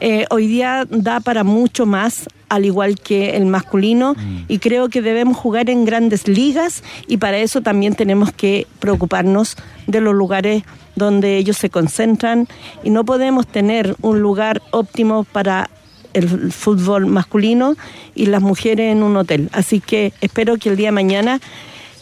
eh, 0.00 0.26
hoy 0.30 0.46
día 0.46 0.86
da 0.90 1.20
para 1.20 1.44
mucho 1.44 1.86
más, 1.86 2.28
al 2.54 2.64
igual 2.64 3.00
que 3.00 3.36
el 3.36 3.46
masculino, 3.46 4.14
y 4.46 4.58
creo 4.58 4.88
que 4.88 5.02
debemos 5.02 5.36
jugar 5.36 5.70
en 5.70 5.84
grandes 5.84 6.28
ligas 6.28 6.84
y 7.08 7.16
para 7.16 7.38
eso 7.38 7.62
también 7.62 7.94
tenemos 7.94 8.32
que 8.32 8.66
preocuparnos 8.78 9.56
de 9.88 10.00
los 10.00 10.14
lugares 10.14 10.62
donde 10.94 11.36
ellos 11.36 11.56
se 11.56 11.68
concentran 11.68 12.46
y 12.84 12.90
no 12.90 13.04
podemos 13.04 13.46
tener 13.46 13.96
un 14.02 14.20
lugar 14.20 14.62
óptimo 14.70 15.24
para 15.24 15.68
el 16.12 16.52
fútbol 16.52 17.06
masculino 17.06 17.74
y 18.14 18.26
las 18.26 18.40
mujeres 18.40 18.92
en 18.92 19.02
un 19.02 19.16
hotel. 19.16 19.50
Así 19.52 19.80
que 19.80 20.12
espero 20.20 20.56
que 20.56 20.68
el 20.68 20.76
día 20.76 20.88
de 20.88 20.92
mañana 20.92 21.40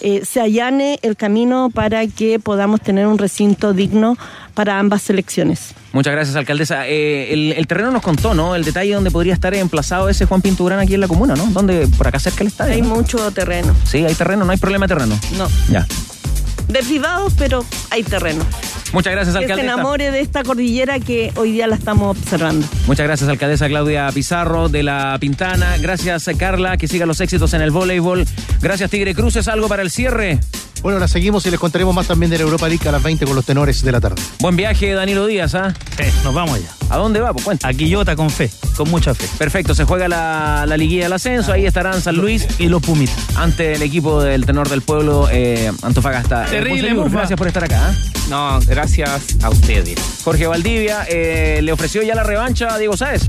eh, 0.03 0.23
se 0.25 0.41
allane 0.41 0.99
el 1.03 1.17
camino 1.17 1.71
para 1.73 2.07
que 2.07 2.39
podamos 2.39 2.81
tener 2.81 3.07
un 3.07 3.19
recinto 3.19 3.73
digno 3.73 4.17
para 4.55 4.79
ambas 4.79 5.03
selecciones. 5.03 5.75
Muchas 5.93 6.13
gracias, 6.13 6.37
alcaldesa. 6.37 6.87
Eh, 6.89 7.33
el, 7.33 7.53
el 7.53 7.67
terreno 7.67 7.91
nos 7.91 8.03
contó, 8.03 8.35
¿no? 8.35 8.55
El 8.55 8.65
detalle 8.65 8.95
donde 8.95 9.11
podría 9.11 9.33
estar 9.35 9.55
emplazado 9.55 10.09
ese 10.09 10.27
Juan 10.27 10.43
Pinturán 10.43 10.79
aquí 10.81 10.95
en 10.95 11.01
la 11.01 11.09
comuna, 11.09 11.35
¿no? 11.35 11.47
¿Dónde? 11.47 11.89
Por 11.97 12.09
acá 12.09 12.19
cerca 12.19 12.39
del 12.39 12.49
estadio. 12.49 12.75
Hay 12.75 12.83
¿no? 12.83 12.95
mucho 12.95 13.31
terreno. 13.33 13.75
Sí, 13.85 14.05
hay 14.05 14.15
terreno, 14.15 14.45
no 14.45 14.53
hay 14.53 14.59
problema 14.59 14.87
de 14.87 14.95
terreno. 14.95 15.19
No, 15.39 15.49
Ya. 15.71 15.87
De 16.73 16.81
privados, 16.83 17.35
pero 17.37 17.65
hay 17.91 18.03
terreno. 18.03 18.45
Muchas 18.93 19.13
gracias, 19.13 19.35
Que 19.35 19.47
se 19.47 19.53
alcaldesa. 19.53 19.75
enamore 19.75 20.11
de 20.11 20.21
esta 20.21 20.43
cordillera 20.43 21.01
que 21.01 21.33
hoy 21.37 21.53
día 21.53 21.67
la 21.67 21.77
estamos 21.77 22.17
observando. 22.17 22.67
Muchas 22.87 23.07
gracias, 23.07 23.29
alcaldesa 23.29 23.69
Claudia 23.69 24.11
Pizarro 24.13 24.69
de 24.69 24.83
La 24.83 25.17
Pintana. 25.19 25.77
Gracias, 25.79 26.29
Carla, 26.37 26.77
que 26.77 26.89
siga 26.89 27.07
los 27.07 27.21
éxitos 27.21 27.55
en 27.55 27.63
el 27.63 27.71
voleibol. 27.71 28.27
Gracias, 28.61 28.91
Tigre 28.91 29.15
Cruces. 29.15 29.49
Algo 29.49 29.69
para 29.69 29.83
el 29.83 29.91
cierre. 29.91 30.41
Bueno, 30.83 30.99
la 30.99 31.09
seguimos 31.09 31.47
y 31.47 31.51
les 31.51 31.61
contaremos 31.61 31.95
más 31.95 32.09
también 32.09 32.29
de 32.31 32.39
la 32.39 32.45
Europa 32.45 32.69
League 32.69 32.87
a 32.89 32.93
las 32.93 33.03
20 33.03 33.25
con 33.25 33.37
los 33.37 33.45
tenores 33.45 33.83
de 33.83 33.93
la 33.93 34.01
tarde. 34.01 34.21
Buen 34.41 34.57
viaje, 34.57 34.93
Danilo 34.93 35.27
Díaz, 35.27 35.55
¿ah? 35.55 35.73
nos 36.25 36.35
vamos 36.35 36.57
allá. 36.57 36.82
¿A 36.93 36.99
dónde 36.99 37.21
va? 37.21 37.33
Pues 37.33 37.45
cuenta. 37.45 37.69
A 37.69 37.73
Quillota 37.73 38.15
con 38.17 38.29
fe, 38.29 38.51
con 38.77 38.91
mucha 38.91 39.15
fe. 39.15 39.27
Perfecto, 39.39 39.75
se 39.75 39.85
juega 39.85 40.09
la, 40.09 40.65
la 40.69 40.77
liguilla 40.77 41.05
del 41.05 41.15
ascenso, 41.15 41.51
ahí 41.53 41.65
estarán 41.65 42.03
San 42.03 42.17
Luis 42.17 42.47
y 42.59 42.67
los 42.69 42.83
Pumitas. 42.83 43.17
ante 43.37 43.73
el 43.73 43.83
equipo 43.83 44.23
del 44.23 44.45
tenor 44.45 44.69
del 44.69 44.83
pueblo, 44.83 45.27
eh, 45.33 45.73
Antofagasta. 45.83 46.45
Eh, 46.47 46.51
Terrible, 46.51 46.93
Mufa. 46.95 47.17
gracias 47.19 47.39
por 47.39 47.47
estar 47.49 47.65
acá. 47.65 47.81
¿ah? 47.91 47.95
No, 48.29 48.61
gracias 48.67 49.23
a 49.43 49.49
ustedes. 49.49 49.95
Jorge 50.23 50.47
Valdivia, 50.47 51.07
eh, 51.09 51.61
¿le 51.63 51.73
ofreció 51.73 52.03
ya 52.03 52.15
la 52.15 52.25
revancha 52.25 52.75
a 52.75 52.79
Diego 52.79 52.95
Sáez? 52.97 53.23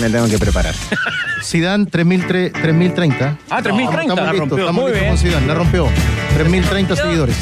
Me 0.00 0.08
tengo 0.08 0.28
que 0.28 0.38
preparar. 0.38 0.74
Zidane 1.42 1.86
3003 1.86 2.52
3030. 2.52 3.38
Ah, 3.50 3.60
3030. 3.60 4.02
Estamos 4.02 4.24
La 4.24 4.30
listos, 4.32 4.38
rompió. 4.38 4.58
estamos 4.58 4.82
Muy 4.82 4.92
listos 4.92 5.00
bien. 5.00 5.08
con 5.08 5.18
Zidane, 5.18 5.46
la 5.48 5.54
rompió. 5.54 5.88
3030 6.36 6.96
seguidores. 6.96 7.36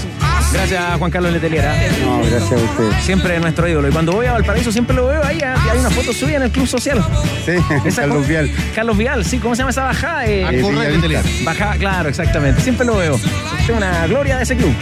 Gracias, 0.53 0.97
Juan 0.99 1.11
Carlos 1.11 1.33
Leteliera. 1.33 1.75
No, 2.01 2.19
gracias 2.19 2.53
a 2.53 2.57
usted. 2.57 2.91
Siempre 3.03 3.39
nuestro 3.39 3.69
ídolo. 3.69 3.89
Y 3.89 3.93
cuando 3.93 4.13
voy 4.13 4.27
a 4.27 4.33
Valparaíso 4.33 4.73
siempre 4.73 4.97
lo 4.97 5.07
veo 5.09 5.23
ahí. 5.25 5.39
ah, 5.45 5.55
hay 5.71 5.79
una 5.79 5.91
foto 5.91 6.13
suya 6.13 6.37
en 6.37 6.43
el 6.45 6.51
Club 6.51 6.67
Social. 6.67 7.05
Sí, 7.45 7.53
Esa 7.85 8.03
Carlos 8.03 8.27
Vial. 8.27 8.51
Carlos 8.75 8.97
Vial, 8.97 9.25
sí. 9.25 9.39
¿Cómo 9.39 9.55
se 9.55 9.61
llama 9.61 9.71
esa 9.71 9.85
bajada? 9.85 10.27
Eh. 10.27 10.63
Bajada, 11.45 11.77
claro, 11.77 12.09
exactamente. 12.09 12.61
Siempre 12.63 12.87
lo 12.87 12.97
veo. 12.97 13.15
Es 13.17 13.69
una 13.69 14.07
gloria 14.07 14.39
de 14.39 14.43
ese 14.45 14.57
club. 14.57 14.75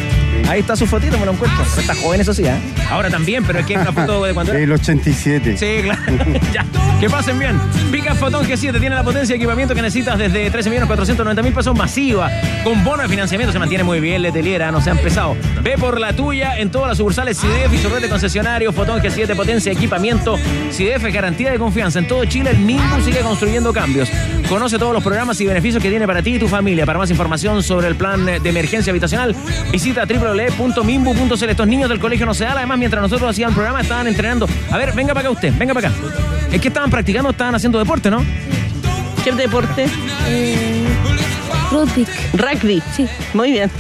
Ahí 0.49 0.61
está 0.61 0.77
su 0.77 0.87
fotito, 0.87 1.19
me 1.19 1.27
lo 1.27 1.33
encuentro. 1.33 1.65
Está 1.79 1.95
joven, 1.95 2.21
eso 2.21 2.33
sí, 2.33 2.45
¿eh? 2.45 2.55
Ahora 2.89 3.11
también, 3.11 3.45
pero 3.45 3.59
es 3.59 3.67
que 3.67 3.75
es 3.75 3.81
una 3.81 3.93
foto 3.93 4.25
de 4.25 4.33
cuando 4.33 4.53
era. 4.53 4.61
El 4.61 4.73
87. 4.73 5.57
Sí, 5.57 5.83
claro. 5.83 6.03
ya. 6.53 6.65
Que 7.01 7.11
pasen 7.11 7.39
bien. 7.39 7.61
Pica 7.91 8.15
Fotón 8.15 8.47
G7 8.47 8.81
tiene 8.81 8.95
la 8.95 9.03
potencia 9.03 9.35
de 9.35 9.37
equipamiento 9.37 9.75
que 9.75 9.83
necesitas 9.83 10.19
desde 10.19 10.51
13.490.000 10.51 11.53
pesos 11.53 11.77
masiva. 11.77 12.31
Con 12.65 12.85
bono 12.85 13.03
de 13.03 13.09
financiamiento 13.09 13.53
se 13.53 13.59
mantiene 13.59 13.85
muy 13.85 14.01
bien, 14.01 14.23
Leteliera, 14.23 14.73
no 14.73 14.81
se 14.81 14.91
ha 14.91 14.93
empezado. 14.95 15.37
Ve 15.63 15.77
por 15.77 16.01
la 16.01 16.15
tuya 16.15 16.57
en 16.59 16.71
todas 16.71 16.89
las 16.89 16.99
sucursales 16.99 17.39
CIDEF 17.39 17.75
y 17.75 17.79
su 17.79 17.91
red 17.91 18.01
de 18.01 18.09
concesionarios. 18.09 18.75
Fotón 18.75 19.01
G7, 19.01 19.37
potencia 19.37 19.73
de 19.73 19.77
equipamiento. 19.77 20.39
CIDEF 20.71 21.05
es 21.05 21.13
garantía 21.13 21.51
de 21.51 21.59
confianza. 21.59 21.99
En 21.99 22.09
todo 22.09 22.25
Chile, 22.25 22.51
el 22.51 22.59
Minbu 22.59 23.03
sigue 23.03 23.21
construyendo 23.21 23.75
cambios. 23.75 24.09
Conoce 24.49 24.79
todos 24.79 24.95
los 24.95 25.03
programas 25.03 25.39
y 25.41 25.47
beneficios 25.47 25.83
que 25.83 25.91
tiene 25.91 26.07
para 26.07 26.23
ti 26.23 26.37
y 26.37 26.39
tu 26.39 26.49
familia. 26.49 26.87
Para 26.87 26.99
más 26.99 27.11
información 27.11 27.63
sobre 27.63 27.89
el 27.89 27.97
plan 27.97 28.25
de 28.25 28.49
emergencia 28.49 28.91
habitacional, 28.91 29.35
visita 29.71 30.07
www.mimbu.cl. 30.37 31.51
Estos 31.51 31.67
niños 31.67 31.89
del 31.89 31.99
colegio 31.99 32.27
no 32.27 32.35
se 32.35 32.45
dan. 32.45 32.59
Además, 32.59 32.79
mientras 32.79 33.03
nosotros 33.03 33.31
hacíamos 33.31 33.53
el 33.53 33.55
programa, 33.57 33.81
estaban 33.81 34.07
entrenando. 34.07 34.47
A 34.71 34.77
ver, 34.77 34.93
venga 34.93 35.15
para 35.15 35.29
acá 35.29 35.31
usted, 35.31 35.53
venga 35.57 35.75
para 35.75 35.89
acá. 35.89 35.97
Es 36.53 36.61
que 36.61 36.69
estaban 36.69 36.91
practicando, 36.91 37.31
estaban 37.31 37.55
haciendo 37.55 37.79
deporte, 37.79 38.11
¿no? 38.11 38.25
¿Qué 39.25 39.33
deporte? 39.33 39.87
Rugby. 41.73 42.07
Rugby. 42.35 42.83
Sí. 42.95 43.07
Muy 43.35 43.53
bien. 43.53 43.71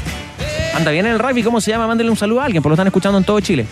Anda 0.75 0.91
bien 0.91 1.07
el 1.07 1.19
rugby, 1.19 1.43
¿cómo 1.43 1.61
se 1.61 1.71
llama? 1.71 1.87
Mándele 1.87 2.11
un 2.11 2.17
saludo 2.17 2.41
a 2.41 2.45
alguien, 2.45 2.63
porque 2.63 2.71
lo 2.71 2.75
están 2.75 2.87
escuchando 2.87 3.17
en 3.19 3.25
todo 3.25 3.41
Chile. 3.41 3.67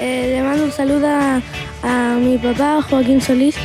Eh, 0.00 0.32
le 0.36 0.42
mando 0.42 0.64
un 0.64 0.72
saludo 0.72 1.06
a, 1.08 1.40
a 1.82 2.16
mi 2.16 2.38
papá, 2.38 2.80
Joaquín 2.82 3.20
Solís, 3.20 3.56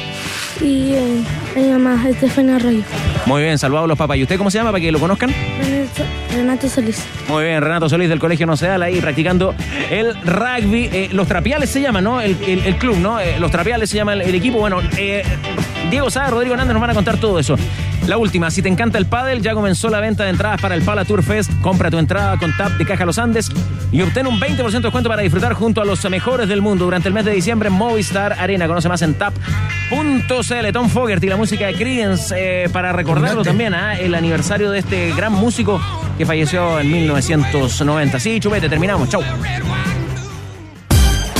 y 0.59 0.93
eh, 0.93 1.23
a 1.55 1.59
mi 1.59 1.69
mamá, 1.69 2.09
Estefania 2.09 2.57
Arroyo. 2.57 2.83
Muy 3.25 3.43
bien, 3.43 3.57
saludados 3.57 3.87
los 3.87 3.97
papás. 3.97 4.17
¿Y 4.17 4.23
usted 4.23 4.37
cómo 4.37 4.49
se 4.51 4.57
llama 4.57 4.71
para 4.71 4.81
que 4.81 4.91
lo 4.91 4.99
conozcan? 4.99 5.33
Renato, 6.33 6.67
Solís. 6.67 7.05
Muy 7.29 7.43
bien, 7.45 7.61
Renato 7.61 7.87
Solís 7.87 8.09
del 8.09 8.19
Colegio 8.19 8.47
Nocedal 8.47 8.81
ahí 8.81 8.99
practicando 8.99 9.53
el 9.89 10.15
rugby. 10.23 10.89
Eh, 10.91 11.09
los 11.11 11.27
Trapiales 11.27 11.69
se 11.69 11.81
llama, 11.81 12.01
¿no? 12.01 12.19
El, 12.21 12.35
el- 12.47 12.65
el 12.65 12.75
club, 12.77 12.97
¿no? 12.97 13.19
Eh, 13.19 13.35
los 13.39 13.51
Trapiales 13.51 13.89
se 13.89 13.97
llama 13.97 14.13
el, 14.13 14.21
el 14.21 14.33
equipo. 14.35 14.57
Bueno, 14.59 14.79
eh, 14.97 15.23
Diego 15.89 16.09
Sáez, 16.09 16.31
Rodrigo 16.31 16.53
Hernández 16.53 16.73
nos 16.73 16.81
van 16.81 16.89
a 16.89 16.93
contar 16.93 17.17
todo 17.17 17.37
eso. 17.39 17.55
La 18.07 18.17
última, 18.17 18.49
si 18.49 18.61
te 18.63 18.69
encanta 18.69 18.97
el 18.97 19.05
pádel, 19.05 19.41
ya 19.43 19.53
comenzó 19.53 19.89
la 19.89 19.99
venta 19.99 20.23
de 20.23 20.31
entradas 20.31 20.59
para 20.59 20.73
el 20.73 20.81
Pala 20.81 21.05
Tour 21.05 21.21
Fest. 21.21 21.51
Compra 21.61 21.91
tu 21.91 21.99
entrada 21.99 22.37
con 22.37 22.55
TAP 22.57 22.71
de 22.73 22.85
Caja 22.85 23.05
Los 23.05 23.19
Andes 23.19 23.51
y 23.91 24.01
obtén 24.01 24.25
un 24.25 24.39
20% 24.39 24.71
de 24.71 24.79
descuento 24.79 25.09
para 25.09 25.21
disfrutar 25.21 25.53
junto 25.53 25.81
a 25.81 25.85
los 25.85 26.03
mejores 26.09 26.47
del 26.49 26.61
mundo 26.61 26.85
durante 26.85 27.07
el 27.09 27.13
mes 27.13 27.25
de 27.25 27.31
diciembre 27.31 27.67
en 27.69 27.73
Movistar 27.75 28.33
Arena. 28.39 28.67
Conoce 28.67 28.89
más 28.89 29.01
en 29.03 29.13
tap.cl. 29.13 30.71
Tom 30.73 30.89
Fogerty, 30.89 31.27
la 31.27 31.35
música 31.37 31.67
de 31.67 31.73
Creedence, 31.75 32.69
para 32.73 32.91
recordarlo 33.15 33.43
también, 33.43 33.73
¿ah? 33.73 33.97
el 33.97 34.15
aniversario 34.15 34.71
de 34.71 34.79
este 34.79 35.13
gran 35.13 35.33
músico 35.33 35.81
que 36.17 36.25
falleció 36.25 36.79
en 36.79 36.91
1990. 36.91 38.19
Sí, 38.19 38.39
chupete, 38.39 38.69
terminamos. 38.69 39.09
Chau. 39.09 39.21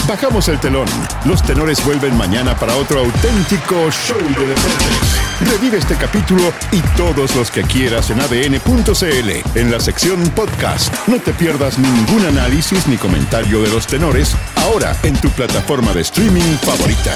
Bajamos 0.08 0.50
el 0.50 0.60
telón. 0.60 0.88
Los 1.26 1.42
tenores 1.42 1.84
vuelven 1.86 2.18
mañana 2.18 2.54
para 2.56 2.76
otro 2.76 3.00
auténtico 3.00 3.90
show 3.92 4.18
de 4.18 4.48
deportes. 4.48 5.22
Revive 5.50 5.78
este 5.78 5.96
capítulo 5.96 6.52
y 6.72 6.82
todos 6.98 7.36
los 7.36 7.50
que 7.50 7.64
quieras 7.64 8.10
en 8.10 8.20
adn.cl 8.20 9.58
en 9.60 9.72
la 9.72 9.80
sección 9.80 10.22
podcast. 10.36 10.94
No 11.08 11.18
te 11.18 11.34
pierdas 11.34 11.80
ningún 11.80 12.26
análisis 12.26 12.88
ni 12.88 12.98
comentario 12.98 13.62
de 13.62 13.70
los 13.70 13.88
tenores 13.88 14.36
ahora 14.58 14.96
en 15.04 15.16
tu 15.16 15.30
plataforma 15.30 15.94
de 15.94 16.02
streaming 16.02 16.58
favorita. 16.62 17.16